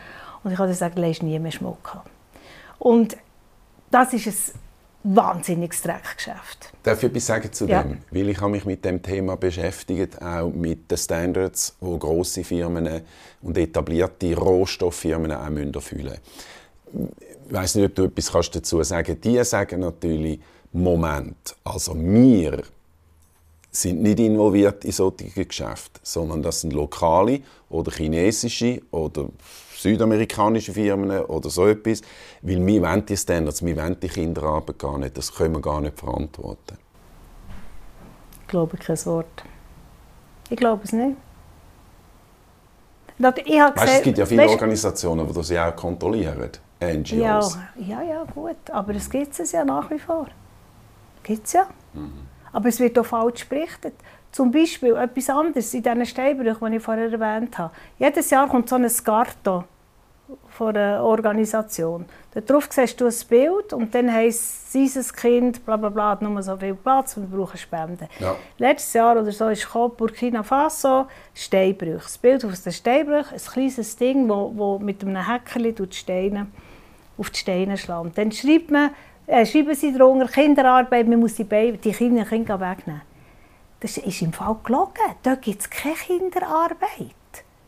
und 0.45 0.53
ich 0.53 0.59
dir 0.59 0.75
sagen, 0.75 0.95
du 0.95 1.25
nie 1.27 1.39
mehr 1.39 1.51
Schmuck 1.51 1.95
haben. 1.95 2.09
Und 2.79 3.17
das 3.91 4.13
ist 4.13 4.27
ein 4.27 5.17
wahnsinniges 5.17 5.83
Dreckgeschäft. 5.83 6.73
Darf 6.85 7.03
ich 7.03 7.09
etwas 7.09 7.27
sagen 7.27 7.53
zu 7.53 7.67
ja. 7.67 7.83
dem? 7.83 7.99
Weil 8.13 8.29
ich 8.29 8.41
habe 8.41 8.53
mich 8.53 8.65
mit 8.65 8.85
dem 8.85 9.03
Thema 9.03 9.37
beschäftigt, 9.37 10.23
auch 10.23 10.51
mit 10.51 10.89
den 10.89 10.99
Standards, 10.99 11.77
die 11.81 11.99
grosse 11.99 12.45
Firmen 12.45 13.03
und 13.43 13.59
etablierte 13.59 14.37
Rohstofffirmen 14.37 15.33
auch 15.33 15.51
erfüllen 15.51 16.19
müssen. 16.93 17.11
Ich 17.49 17.53
weiß 17.53 17.75
nicht, 17.75 17.87
ob 17.87 17.95
du 17.97 18.05
etwas 18.05 18.51
dazu 18.51 18.81
sagen 18.83 19.07
kannst. 19.07 19.25
Die 19.25 19.43
sagen 19.45 19.81
natürlich, 19.81 20.41
Moment, 20.73 21.57
also 21.65 21.95
wir 21.97 22.63
sind 23.73 24.03
nicht 24.03 24.21
involviert 24.21 24.85
in 24.85 24.93
solche 24.93 25.45
Geschäfte, 25.47 25.99
sondern 26.03 26.43
das 26.43 26.61
sind 26.61 26.75
lokale 26.75 27.41
oder 27.71 27.91
chinesische 27.91 28.83
oder 28.91 29.31
südamerikanische 29.75 30.73
Firmen 30.73 31.25
oder 31.25 31.49
so 31.49 31.67
etwas, 31.67 32.03
weil 32.43 32.65
wir 32.65 32.83
wollen 32.83 33.07
die 33.07 33.17
Standards, 33.17 33.65
wir 33.65 33.77
wollen 33.77 33.99
die 33.99 34.09
Kinderarbeit 34.09 34.79
gar 34.79 34.99
nicht, 34.99 35.17
das 35.17 35.35
können 35.35 35.55
wir 35.55 35.63
gar 35.63 35.81
nicht 35.81 35.99
verantworten. 35.99 36.77
Ich 38.43 38.49
glaube 38.49 38.77
kein 38.77 39.07
Wort. 39.07 39.43
Ich 40.51 40.57
glaube 40.57 40.85
es 40.85 40.93
nicht. 40.93 41.17
Ich 43.47 43.61
habe 43.61 43.81
weißt, 43.81 43.95
es 43.95 44.03
gibt 44.03 44.19
ja 44.19 44.27
viele 44.27 44.43
weißt, 44.43 44.53
Organisationen, 44.53 45.27
die 45.27 45.33
das 45.33 45.49
ja 45.49 45.71
auch 45.71 45.77
kontrollieren, 45.77 46.51
NGOs. 46.81 47.11
Ja, 47.11 47.41
ja, 47.77 48.03
ja, 48.03 48.25
gut, 48.35 48.57
aber 48.71 48.95
es 48.97 49.09
gibt 49.09 49.39
es 49.39 49.53
ja 49.53 49.65
nach 49.65 49.91
wie 49.91 49.99
vor. 49.99 50.27
Gibt 51.23 51.47
es 51.47 51.53
ja. 51.55 51.67
Mhm. 51.95 52.32
Aber 52.53 52.69
es 52.69 52.81
wird 52.81 52.99
auch 52.99 53.07
falsch 53.07 53.49
berichtet. 53.49 53.95
Zum 54.31 54.51
Beispiel 54.51 54.97
etwas 54.97 55.29
anderes 55.29 55.75
in 55.75 55.83
diesen 55.83 56.07
Steinbrüchen, 56.07 56.71
die 56.71 56.77
ich 56.79 56.83
vorher 56.83 57.13
erwähnt 57.13 57.59
habe. 57.59 57.73
Jedes 57.99 58.31
Jahr 58.31 58.49
kommt 58.49 58.69
so 58.69 58.77
ein 58.77 58.89
Skarto 58.89 59.65
von 60.49 60.77
einer 60.77 61.03
Organisation. 61.03 62.07
Darauf 62.33 62.69
siehst 62.71 63.01
du 63.01 63.07
ein 63.07 63.15
Bild 63.29 63.73
und 63.75 63.95
dann 63.95 64.11
heisst 64.11 64.73
dieses 64.73 65.13
Kind, 65.13 65.65
bla 65.67 65.77
bla 65.77 65.91
bla, 65.91 66.11
hat 66.11 66.23
nur 66.23 66.43
so 66.43 66.57
viel 66.57 66.75
Platz 66.75 67.17
und 67.17 67.31
wir 67.31 67.39
brauchen 67.39 67.59
Spenden. 67.59 68.09
Ja. 68.19 68.35
Letztes 68.57 68.95
Jahr 68.95 69.21
oder 69.21 69.31
so 69.31 69.49
ist 69.49 69.69
Burkina 69.71 70.43
Faso, 70.43 71.07
Steinbrüche. 71.35 71.97
Das 71.97 72.17
Bild 72.17 72.45
aus 72.45 72.63
den 72.63 72.73
Steinbrüchen, 72.73 73.35
ein 73.35 73.53
kleines 73.53 73.97
Ding, 73.97 74.29
wo 74.29 74.79
mit 74.79 75.03
einem 75.03 75.27
Häkchen 75.27 75.75
die 75.75 75.97
Steine 75.97 76.47
auf 77.19 77.31
die 77.31 77.39
Steine 77.39 77.77
schlägt. 77.77 78.17
Dann 78.17 78.33
schreibt 78.33 78.71
man, 78.71 78.91
äh, 79.33 79.47
schreiben 79.47 79.75
sie 79.75 79.93
darunter, 79.93 80.27
Kinderarbeit, 80.27 81.09
man 81.09 81.21
muss 81.21 81.35
die, 81.35 81.45
Baby, 81.45 81.79
die 81.79 81.93
Kinder, 81.93 82.25
Kinder 82.25 82.61
wegnehmen. 82.61 83.03
Das 83.81 83.97
ist 83.97 84.23
im 84.23 84.33
Fall 84.33 84.57
gelogen. 84.63 85.17
Dort 85.23 85.43
gibt 85.43 85.63
es 85.63 85.71
keine 85.71 85.95
Kinderarbeit. 85.95 87.15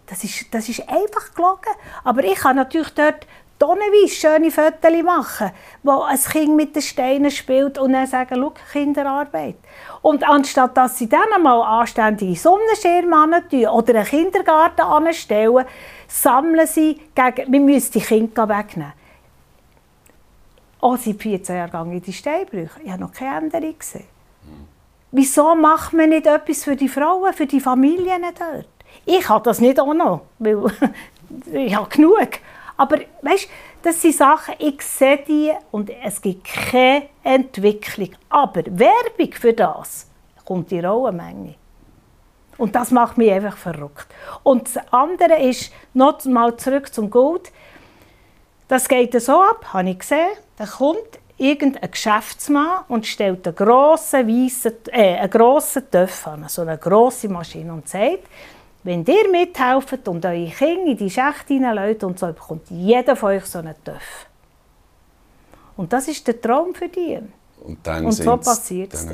Das 0.06 0.22
ist, 0.22 0.52
das 0.52 0.68
ist 0.68 0.88
einfach 0.88 1.34
gelogen. 1.34 1.74
Aber 2.04 2.22
ich 2.22 2.34
kann 2.36 2.56
natürlich 2.56 2.90
dort 2.90 3.26
tonnenweise 3.58 4.14
schöne 4.14 4.50
Fotos 4.50 5.02
machen, 5.02 5.50
wo 5.82 6.02
ein 6.02 6.18
Kind 6.18 6.54
mit 6.54 6.76
den 6.76 6.82
Steinen 6.82 7.30
spielt 7.30 7.78
und 7.78 7.94
dann 7.94 8.06
sagen, 8.06 8.36
schau, 8.38 8.52
Kinderarbeit. 8.72 9.56
Und 10.02 10.22
anstatt 10.22 10.76
dass 10.76 10.98
sie 10.98 11.08
dann 11.08 11.32
einmal 11.34 11.62
anständige 11.62 12.36
Sonnenschirme 12.36 13.48
tun 13.48 13.66
oder 13.68 13.94
einen 13.94 14.04
Kindergarten 14.04 14.82
anstellen, 14.82 15.64
sammeln 16.08 16.66
sie 16.66 17.00
gegen, 17.14 17.50
wir 17.50 17.60
müssen 17.60 17.92
die 17.92 18.00
Kinder 18.00 18.48
wegnehmen. 18.48 18.92
Auch 20.84 20.98
seit 20.98 21.22
14 21.22 21.56
Jahren 21.56 21.92
in 21.92 22.02
die 22.02 22.12
Steinbrüche. 22.12 22.78
Ich 22.84 22.90
habe 22.90 23.00
noch 23.00 23.12
keine 23.12 23.46
Änderung 23.46 23.78
gesehen. 23.78 24.04
Wieso 25.12 25.54
macht 25.54 25.94
man 25.94 26.10
nicht 26.10 26.26
etwas 26.26 26.62
für 26.62 26.76
die 26.76 26.90
Frauen, 26.90 27.32
für 27.32 27.46
die 27.46 27.58
Familien 27.58 28.20
dort? 28.38 28.68
Ich 29.06 29.26
habe 29.26 29.42
das 29.44 29.60
nicht 29.60 29.80
auch 29.80 29.94
noch, 29.94 30.26
weil 30.38 30.62
ich 31.54 31.74
habe 31.74 31.88
genug. 31.88 32.28
Aber 32.76 32.98
weißt, 33.22 33.48
das 33.80 34.02
sind 34.02 34.14
Sachen, 34.14 34.56
ich 34.58 34.82
sehe 34.82 35.24
die 35.26 35.52
und 35.70 35.88
es 35.88 36.20
gibt 36.20 36.44
keine 36.44 37.06
Entwicklung. 37.22 38.10
Aber 38.28 38.62
Werbung 38.66 39.32
für 39.32 39.54
das 39.54 40.06
kommt 40.44 40.70
in 40.70 40.84
rauer 40.84 41.12
Menge. 41.12 41.54
Und 42.58 42.74
das 42.74 42.90
macht 42.90 43.16
mich 43.16 43.32
einfach 43.32 43.56
verrückt. 43.56 44.08
Und 44.42 44.66
das 44.66 44.92
andere 44.92 45.40
ist, 45.40 45.72
noch 45.94 46.22
mal 46.26 46.54
zurück 46.58 46.92
zum 46.92 47.08
Gold. 47.08 47.50
Das 48.68 48.88
geht 48.88 49.20
so 49.20 49.40
ab, 49.40 49.72
habe 49.72 49.90
ich 49.90 49.98
gesehen. 49.98 50.30
Da 50.56 50.66
kommt 50.66 51.18
irgendein 51.36 51.90
Geschäftsmann 51.90 52.84
und 52.88 53.06
stellt 53.06 53.46
einen 53.46 53.56
grossen, 53.56 54.26
weissen, 54.28 54.72
äh, 54.90 55.16
einen 55.16 55.30
grossen 55.30 55.90
Töpf 55.90 56.26
an, 56.26 56.46
so 56.48 56.62
eine 56.62 56.78
grosse 56.78 57.28
Maschine 57.28 57.72
und 57.72 57.88
sagt, 57.88 58.20
wenn 58.84 59.04
ihr 59.04 59.30
mithelft 59.30 60.06
und 60.08 60.24
eure 60.24 60.50
Kinder 60.50 60.90
in 60.90 60.96
die 60.96 61.10
Schächte 61.10 61.54
hineinlässt 61.54 62.04
und 62.04 62.18
so, 62.18 62.26
bekommt 62.26 62.70
jeder 62.70 63.16
von 63.16 63.30
euch 63.30 63.44
so 63.46 63.58
einen 63.58 63.74
Töpf. 63.82 64.26
Und 65.76 65.92
das 65.92 66.06
ist 66.08 66.26
der 66.26 66.40
Traum 66.40 66.74
für 66.74 66.88
die. 66.88 67.18
Und, 67.60 67.78
dann 67.82 68.04
und 68.04 68.12
so 68.12 68.36
passiert 68.36 68.92
es. 68.92 69.06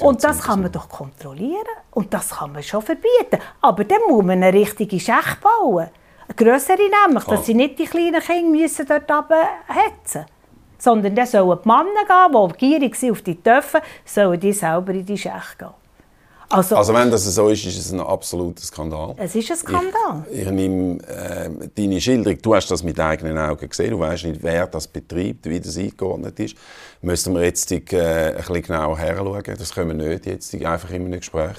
Und 0.00 0.24
das 0.24 0.42
kann 0.42 0.62
man 0.62 0.72
doch 0.72 0.88
kontrollieren. 0.88 1.64
Und 1.92 2.12
das 2.12 2.30
kann 2.30 2.52
man 2.52 2.62
schon 2.62 2.82
verbieten. 2.82 3.38
Aber 3.60 3.84
dann 3.84 4.00
muss 4.08 4.24
man 4.24 4.42
eine 4.42 4.52
richtige 4.52 4.98
Schächte 4.98 5.38
bauen. 5.40 5.88
Grössere 6.36 6.78
nämlich, 7.06 7.24
dass 7.24 7.46
sie 7.46 7.54
nicht 7.54 7.78
die 7.78 7.84
kleinen 7.84 8.20
Kinder 8.20 8.50
müssen 8.50 8.86
dort 8.86 9.10
hetzen 9.10 10.20
müssen. 10.20 10.26
Sondern 10.78 11.14
dann 11.14 11.26
sollen 11.26 11.58
die 11.62 11.68
Männer 11.68 12.04
gehen, 12.06 12.48
die 12.48 12.56
gierig 12.58 12.96
sind 12.96 13.12
auf 13.12 13.22
die 13.22 13.40
Töpfe, 13.40 13.80
sollen 14.04 14.40
die 14.40 14.52
selber 14.52 14.92
in 14.92 15.04
die 15.04 15.18
Schächte 15.18 15.56
gehen. 15.58 15.74
Also, 16.50 16.76
also, 16.76 16.94
wenn 16.94 17.10
das 17.10 17.24
so 17.24 17.48
ist, 17.48 17.64
ist 17.64 17.78
es 17.78 17.92
ein 17.92 18.00
absoluter 18.00 18.62
Skandal. 18.62 19.14
Es 19.16 19.34
ist 19.34 19.50
ein 19.50 19.56
Skandal. 19.56 20.24
Ich, 20.30 20.42
ich 20.42 20.50
nehme 20.50 20.98
äh, 21.08 21.50
deine 21.74 22.00
Schilderung, 22.00 22.38
du 22.40 22.54
hast 22.54 22.70
das 22.70 22.82
mit 22.82 23.00
eigenen 23.00 23.38
Augen 23.38 23.68
gesehen, 23.68 23.90
du 23.90 23.98
weißt 23.98 24.24
nicht, 24.24 24.42
wer 24.42 24.66
das 24.66 24.86
betreibt, 24.86 25.46
wie 25.46 25.58
das 25.58 25.76
eingeordnet 25.76 26.38
ist. 26.38 26.56
Müssen 27.02 27.34
wir 27.34 27.42
jetzt 27.42 27.72
äh, 27.72 27.76
ein 27.76 28.36
bisschen 28.36 28.62
genauer 28.62 28.98
herschauen. 28.98 29.42
Das 29.44 29.74
können 29.74 29.98
wir 29.98 30.08
nicht 30.08 30.26
jetzt 30.26 30.54
einfach 30.54 30.90
in 30.90 31.06
einem 31.06 31.18
Gespräch 31.18 31.56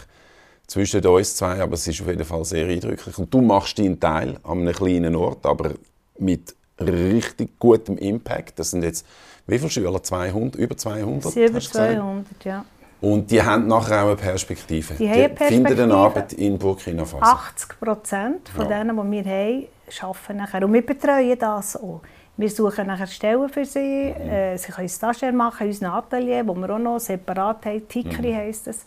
zwischen 0.68 1.06
uns 1.06 1.36
zwei, 1.36 1.62
aber 1.62 1.74
es 1.74 1.88
ist 1.88 2.02
auf 2.02 2.08
jeden 2.08 2.26
Fall 2.26 2.46
sehr 2.46 2.68
eindrücklich. 2.68 3.18
Und 3.18 3.34
du 3.34 3.42
machst 3.42 3.78
deinen 3.80 4.00
Teil 4.00 4.38
an 4.44 4.62
einem 4.62 4.74
kleinen 4.74 5.16
Ort, 5.16 5.46
aber 5.46 5.72
mit 6.18 6.56
richtig 6.80 7.60
gutem 7.60 7.98
Impact. 7.98 8.60
Das 8.60 8.72
sind 8.72 8.84
jetzt, 8.84 9.06
wie 9.48 9.58
viele 9.58 9.70
Schüler? 9.70 10.02
200? 10.02 10.56
Über 10.56 10.76
200? 10.76 11.32
Sie 11.32 11.46
über 11.46 11.60
200, 11.60 12.26
ja. 12.44 12.66
Und 13.02 13.30
die 13.30 13.42
haben 13.42 13.68
nachher 13.68 14.04
auch 14.04 14.08
eine 14.08 14.16
Perspektive. 14.16 14.94
Die, 14.96 15.06
die 15.06 15.10
eine 15.10 15.30
Perspektive. 15.30 15.68
finden 15.68 15.84
eine 15.84 15.94
Arbeit 15.94 16.34
in 16.34 16.58
Burkina 16.58 17.06
Faso. 17.06 17.24
80 17.24 17.80
Prozent 17.80 18.50
von 18.50 18.70
ja. 18.70 18.80
denen, 18.80 18.96
die 18.96 19.12
wir 19.12 19.26
haben, 19.26 19.68
arbeiten 20.02 20.38
nachher. 20.38 20.64
Und 20.64 20.74
wir 20.74 20.86
betreuen 20.86 21.38
das 21.38 21.76
auch. 21.78 22.02
Wir 22.38 22.50
suchen 22.50 22.88
nachher 22.88 23.08
Stellen 23.08 23.48
für 23.48 23.66
sie. 23.66 24.14
Mhm. 24.18 24.30
Äh, 24.30 24.58
sie 24.58 24.72
können 24.72 24.90
Stagiaire 24.90 25.34
machen 25.34 25.64
in 25.64 25.68
unserem 25.68 25.94
Atelier, 25.94 26.48
wo 26.48 26.56
wir 26.56 26.70
auch 26.70 26.80
noch 26.80 27.00
separat 27.00 27.66
haben. 27.66 27.88
Tikri 27.88 28.32
mhm. 28.32 28.38
heisst 28.38 28.68
es. 28.68 28.86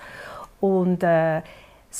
Und 0.60 1.02
äh, 1.02 1.42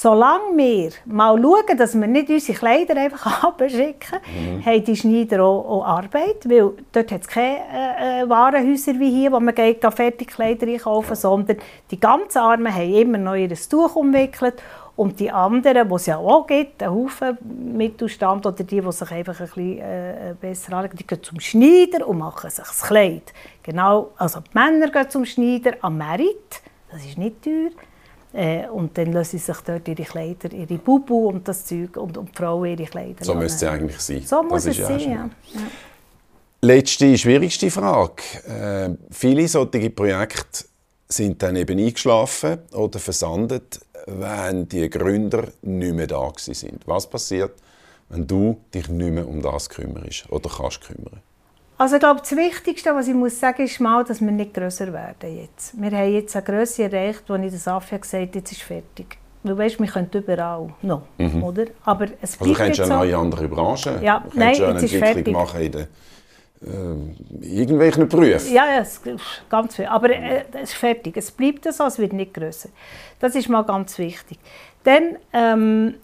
Solange 0.01 0.57
wir 0.57 0.93
mal 1.07 1.43
schauen, 1.43 1.77
dass 1.77 1.99
wir 1.99 2.07
nicht 2.07 2.31
unsere 2.31 2.57
Kleider 2.57 2.97
einfach 2.97 3.43
abschicken, 3.43 4.21
mhm. 4.33 4.65
haben 4.65 4.85
die 4.85 4.95
Schneider 4.95 5.43
auch, 5.43 5.69
auch, 5.69 5.85
Arbeit, 5.85 6.49
weil 6.49 6.71
dort 6.93 7.11
hat 7.11 7.23
es 7.23 7.27
keine 7.27 7.57
äh, 7.73 8.23
äh, 8.23 8.29
Warenhäuser 8.29 8.97
wie 9.01 9.11
hier, 9.11 9.33
wo 9.33 9.41
man 9.41 9.53
geht, 9.53 9.85
fertige 9.93 10.33
Kleider 10.33 10.69
einkaufen, 10.69 11.17
sondern 11.17 11.57
die 11.91 11.99
ganz 11.99 12.37
Armen 12.37 12.73
haben 12.73 12.95
immer 12.95 13.19
noch 13.19 13.35
ihr 13.35 13.53
Tuch 13.53 13.97
umwickelt 13.97 14.63
und 14.95 15.19
die 15.19 15.33
anderen, 15.33 15.89
die 15.89 15.95
es 15.97 16.07
ja 16.07 16.19
auch 16.19 16.47
gibt, 16.47 16.81
ein 16.81 16.91
Haufen 16.91 17.37
Mittelstand 17.77 18.47
oder 18.47 18.63
die, 18.63 18.81
die 18.81 18.93
sich 18.93 19.11
einfach 19.11 19.41
ein 19.41 19.47
bisschen 19.47 19.79
äh, 19.81 20.35
besser 20.41 20.75
anlegen, 20.75 20.97
die 20.97 21.09
gehen 21.09 21.25
zum 21.25 21.41
Schneider 21.41 22.07
und 22.07 22.19
machen 22.19 22.49
sich 22.49 22.65
das 22.65 22.83
Kleid. 22.83 23.33
Genau, 23.65 24.13
also 24.17 24.39
die 24.39 24.57
Männer 24.57 24.93
gehen 24.93 25.11
zum 25.11 25.25
Schneider 25.25 25.73
am 25.81 25.99
Merit, 25.99 26.63
das 26.89 27.05
ist 27.05 27.19
nicht 27.19 27.43
teuer. 27.43 27.71
Äh, 28.33 28.69
und 28.69 28.97
dann 28.99 29.13
lassen 29.13 29.39
sie 29.39 29.45
sich 29.45 29.61
dort 29.63 29.89
ihre 29.89 30.03
Kleider, 30.03 30.53
ihre 30.53 30.79
Bubu 30.79 31.29
und 31.29 31.49
das 31.49 31.65
Zeug 31.65 31.97
und, 31.97 32.19
und 32.19 32.31
die 32.31 32.37
Frauen 32.37 32.67
ihre 32.67 32.85
Kleider. 32.85 33.25
So 33.25 33.35
müsste 33.35 33.67
es 33.67 33.73
eigentlich 33.73 34.01
sein. 34.01 34.23
So 34.23 34.43
muss 34.43 34.67
es 34.67 34.77
sein, 34.77 35.01
ja. 35.01 35.09
ja. 35.09 35.31
Letzte, 36.61 37.17
schwierigste 37.17 37.71
Frage. 37.71 38.23
Äh, 38.47 38.91
viele 39.11 39.49
solche 39.49 39.91
Projekte 39.91 40.65
sind 41.09 41.43
dann 41.43 41.57
eben 41.57 41.79
eingeschlafen 41.79 42.59
oder 42.73 42.99
versandet, 42.99 43.81
wenn 44.07 44.69
die 44.69 44.91
Gründer 44.91 45.49
nicht 45.63 45.95
mehr 45.95 46.07
da 46.07 46.31
sind. 46.37 46.87
Was 46.87 47.09
passiert, 47.09 47.53
wenn 48.11 48.27
du 48.27 48.61
dich 48.75 48.89
nicht 48.89 49.13
mehr 49.13 49.27
um 49.27 49.41
das 49.41 49.69
kümmerst 49.71 50.31
oder 50.31 50.51
kannst 50.51 50.83
kümmern? 50.83 51.23
Also 51.79 51.95
ich 51.95 52.01
glaube, 52.01 52.21
das 52.21 52.35
Wichtigste, 52.37 52.93
was 52.95 53.07
ich 53.09 53.15
muss 53.15 53.39
sagen, 53.39 53.63
ist 53.63 53.79
mal, 53.81 54.03
dass 54.05 54.21
wir 54.21 54.33
nicht 54.33 54.53
grösser 54.53 54.93
werden 54.93 55.37
jetzt. 55.39 55.81
Wir 55.81 55.93
haben 55.93 56.13
jetzt 56.13 56.35
eine 56.35 56.45
Größe 56.45 56.83
erreicht, 56.85 57.23
wo 57.29 57.37
ich 57.37 57.53
das 57.53 57.69
Affe 57.69 57.99
gesagt 57.99 58.23
habe, 58.27 58.39
jetzt 58.39 58.51
ist 58.53 58.63
fertig. 58.63 59.17
Weil 59.45 59.57
weißt, 59.57 59.79
wir 59.79 59.87
können 59.87 60.11
überall 60.13 60.71
noch, 60.83 61.03
Mhm. 61.19 61.43
oder? 61.45 61.67
Aber 61.85 62.07
es 62.21 62.33
Also 62.41 62.45
du 62.47 62.53
könntest 62.59 62.79
ja 62.81 62.85
eine 62.87 62.95
so. 62.95 62.99
neue 63.01 63.17
andere 63.17 63.47
Branche. 63.49 64.01
Ja, 64.03 64.25
du 64.29 64.37
nein, 64.39 64.55
ja 64.57 64.69
eine 64.71 64.81
jetzt 64.81 64.93
ist 64.93 65.01
Entwicklung 65.01 65.15
fertig. 65.15 65.35
machen 65.35 65.61
in 65.63 65.73
den 65.73 65.87
äh, 66.61 67.47
irgendwelchen 67.61 68.09
Berufen. 68.09 68.53
Ja, 68.53 68.67
ja, 68.67 68.81
es 68.81 69.01
ganz 69.49 69.77
viel. 69.77 69.87
Aber 69.87 70.11
äh, 70.11 70.43
es 70.55 70.71
ist 70.71 70.75
fertig. 70.75 71.17
Es 71.17 71.31
bleibt 71.31 71.73
so, 71.73 71.85
es 71.85 71.99
wird 72.01 72.13
nicht 72.13 72.35
grösser. 72.35 72.71
Das 73.21 73.37
ist 73.37 73.49
mal 73.49 73.63
ganz 73.63 73.97
wichtig. 73.99 74.39
Dann 74.83 75.17
ähm, 75.33 75.95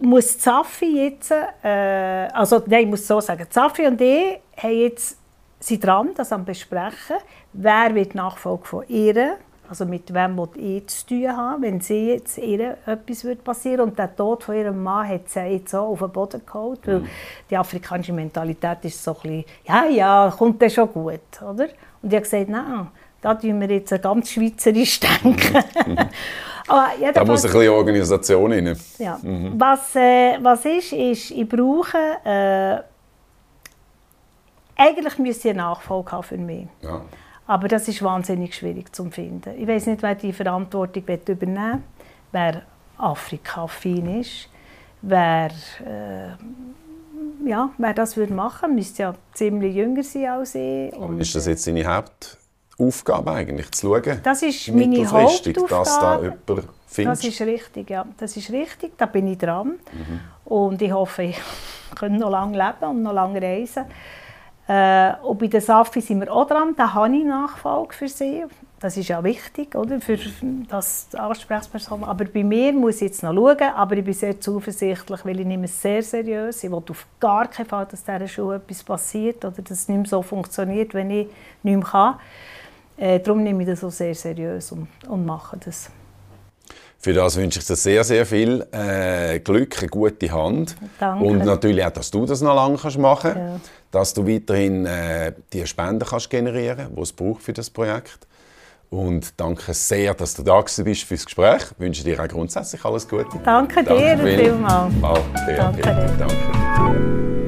muss 0.00 0.38
Zaffi 0.38 1.04
jetzt, 1.04 1.30
äh, 1.30 2.28
also 2.32 2.62
nein, 2.66 2.84
ich 2.84 2.88
muss 2.88 3.06
so 3.06 3.20
sagen, 3.20 3.46
Zaffi 3.48 3.86
und 3.86 4.00
ich 4.00 4.38
haben 4.56 4.72
jetzt, 4.72 5.18
sind 5.58 5.84
dran, 5.84 6.10
das 6.16 6.32
am 6.32 6.44
besprechen, 6.44 7.16
wer 7.52 7.94
wird 7.94 8.14
Nachfolge 8.14 8.64
von 8.64 8.84
ihr, 8.88 9.36
also 9.68 9.84
mit 9.84 10.12
wem 10.12 10.36
will 10.36 10.48
ich 10.56 10.86
zu 10.88 11.06
tun 11.06 11.36
haben, 11.36 11.62
wenn 11.62 11.80
sie 11.80 12.08
jetzt 12.08 12.38
ihr 12.38 12.76
etwas 12.86 13.24
wird 13.24 13.44
passieren 13.44 13.82
und 13.82 13.98
der 13.98 14.14
Tod 14.16 14.42
von 14.42 14.56
ihrem 14.56 14.82
Mann 14.82 15.06
hat 15.06 15.28
sie 15.28 15.40
jetzt 15.40 15.70
so 15.70 15.78
auf 15.78 16.00
den 16.00 16.10
Boden 16.10 16.42
geholt, 16.44 16.80
weil 16.86 17.04
die 17.48 17.56
afrikanische 17.56 18.12
Mentalität 18.12 18.78
ist 18.82 19.02
so 19.02 19.12
ein 19.12 19.20
bisschen, 19.22 19.44
ja, 19.66 19.84
ja, 19.86 20.34
kommt 20.36 20.60
dann 20.60 20.70
schon 20.70 20.92
gut, 20.92 21.20
oder? 21.40 21.68
Und 22.02 22.08
ich 22.08 22.14
habe 22.14 22.22
gesagt, 22.22 22.48
nein, 22.48 22.88
da 23.20 23.34
tun 23.34 23.60
wir 23.60 23.70
jetzt 23.70 24.02
ganz 24.02 24.30
schweizerisch 24.30 24.98
denken. 24.98 25.64
Aber 26.70 27.12
Da 27.12 27.24
muss 27.24 27.44
ein 27.44 27.52
bisschen 27.52 27.72
Organisation 27.72 28.52
rein. 28.52 28.76
ja. 28.98 29.18
Was, 29.56 29.96
äh, 29.96 30.38
was 30.40 30.64
ist, 30.64 30.92
ist, 30.92 31.30
ich 31.30 31.48
brauche. 31.48 31.98
Äh, 32.24 32.82
eigentlich 34.76 35.18
müsste 35.18 35.48
ich 35.48 35.54
eine 35.54 35.62
Nachfolge 35.62 36.12
haben 36.12 36.22
für 36.22 36.38
mich. 36.38 36.66
Ja. 36.80 37.02
Aber 37.46 37.68
das 37.68 37.88
ist 37.88 38.02
wahnsinnig 38.02 38.54
schwierig 38.54 38.94
zu 38.94 39.10
finden. 39.10 39.52
Ich 39.58 39.66
weiß 39.66 39.86
nicht, 39.86 40.02
wer 40.02 40.14
die 40.14 40.32
Verantwortung 40.32 41.02
übernehmen 41.02 41.72
will, 41.72 41.82
wer 42.32 42.62
Afrika-affin 42.96 44.20
ist, 44.20 44.48
wer, 45.02 45.50
äh, 45.84 47.48
ja, 47.48 47.70
wer 47.76 47.92
das 47.94 48.16
würde 48.16 48.32
machen 48.32 48.74
müsste 48.74 49.02
ja 49.02 49.14
ziemlich 49.32 49.74
jünger 49.74 50.02
sein 50.02 50.26
als 50.26 50.54
ich. 50.54 50.92
Und, 50.94 51.20
ist 51.20 51.34
das 51.34 51.46
jetzt 51.46 51.66
deine 51.66 51.86
Hauptaufgabe 52.80 53.32
eigentlich, 53.32 53.70
zu 53.72 53.88
schauen? 53.88 54.20
Das 54.22 54.42
ist 54.42 54.68
meine 54.68 54.86
mittelfristig, 54.86 55.56
dass 55.56 55.68
da 55.68 56.14
Hauptaufgabe. 56.14 56.24
jemand 56.24 56.68
findest? 56.86 57.24
Das 57.24 57.32
ist 57.32 57.40
richtig, 57.42 57.90
ja. 57.90 58.06
Das 58.16 58.36
ist 58.36 58.50
richtig, 58.50 58.96
da 58.98 59.06
bin 59.06 59.26
ich 59.28 59.38
dran. 59.38 59.74
Und 60.44 60.82
ich 60.82 60.92
hoffe, 60.92 61.22
ich 61.24 61.40
kann 61.94 62.16
noch 62.16 62.30
lange 62.30 62.56
leben 62.56 62.90
und 62.90 63.02
noch 63.02 63.12
lange 63.12 63.40
reisen. 63.40 63.84
Äh, 64.66 65.14
und 65.22 65.38
bei 65.38 65.48
der 65.48 65.60
Safi 65.60 66.00
sind 66.00 66.20
wir 66.20 66.32
auch 66.32 66.46
dran, 66.46 66.74
da 66.76 66.94
habe 66.94 67.16
ich 67.16 67.24
Nachfolge 67.24 67.92
für 67.92 68.08
sie. 68.08 68.44
Das 68.78 68.96
ist 68.96 69.08
ja 69.08 69.22
wichtig, 69.22 69.74
oder? 69.74 70.00
Für 70.00 70.16
das 70.68 71.08
Ansprechperson. 71.12 72.04
Aber 72.04 72.24
bei 72.24 72.44
mir 72.44 72.72
muss 72.72 72.96
ich 72.96 73.08
jetzt 73.08 73.22
noch 73.22 73.34
schauen, 73.34 73.74
aber 73.74 73.96
ich 73.96 74.04
bin 74.04 74.14
sehr 74.14 74.40
zuversichtlich, 74.40 75.24
weil 75.24 75.40
ich 75.40 75.46
nehme 75.46 75.64
es 75.64 75.82
sehr 75.82 76.02
seriös. 76.02 76.62
Ich 76.62 76.70
will 76.70 76.82
auf 76.88 77.06
gar 77.18 77.48
keinen 77.48 77.66
Fall, 77.66 77.86
dass 77.90 78.04
dieser 78.04 78.28
Schule 78.28 78.56
etwas 78.56 78.82
passiert 78.82 79.44
oder 79.44 79.60
dass 79.60 79.80
es 79.80 79.88
nicht 79.88 79.98
mehr 79.98 80.06
so 80.06 80.22
funktioniert, 80.22 80.94
wenn 80.94 81.10
ich 81.10 81.26
nicht 81.62 81.76
mehr 81.76 81.80
kann. 81.80 82.14
Äh, 83.00 83.18
darum 83.20 83.42
nehme 83.42 83.62
ich 83.62 83.68
das 83.68 83.82
auch 83.82 83.90
sehr 83.90 84.14
seriös 84.14 84.72
und, 84.72 84.86
und 85.08 85.24
mache 85.24 85.56
das. 85.64 85.90
Für 86.98 87.14
das 87.14 87.34
wünsche 87.38 87.60
ich 87.60 87.64
dir 87.64 87.76
sehr, 87.76 88.04
sehr 88.04 88.26
viel 88.26 88.66
äh, 88.72 89.40
Glück, 89.40 89.78
eine 89.78 89.88
gute 89.88 90.30
Hand. 90.30 90.76
Danke. 90.98 91.24
Und 91.24 91.46
natürlich 91.46 91.82
auch, 91.82 91.90
dass 91.90 92.10
du 92.10 92.26
das 92.26 92.42
noch 92.42 92.54
lange 92.54 92.76
kannst 92.76 92.98
machen 92.98 93.32
kannst. 93.32 93.64
Ja. 93.64 93.70
Dass 93.90 94.12
du 94.12 94.28
weiterhin 94.28 94.84
äh, 94.84 95.32
die 95.50 95.66
Spenden 95.66 96.06
kannst 96.06 96.28
generieren 96.28 96.88
die 96.94 97.00
es 97.00 97.10
braucht 97.10 97.42
für 97.42 97.54
das 97.54 97.70
Projekt. 97.70 98.26
Und 98.90 99.32
danke 99.40 99.72
sehr, 99.72 100.12
dass 100.12 100.34
du 100.34 100.42
da 100.42 100.60
gewesen 100.60 100.84
bist 100.84 101.04
für 101.04 101.14
das 101.14 101.24
Gespräch. 101.24 101.62
Ich 101.72 101.80
wünsche 101.80 102.04
dir 102.04 102.20
auch 102.22 102.28
grundsätzlich 102.28 102.84
alles 102.84 103.08
Gute. 103.08 103.38
Danke 103.44 103.82
dir 103.82 104.18
Will. 104.18 104.38
vielmals. 104.38 104.92
Danke 105.00 105.46
dir. 105.46 105.56
Danke 105.56 105.82
dir. 105.82 107.39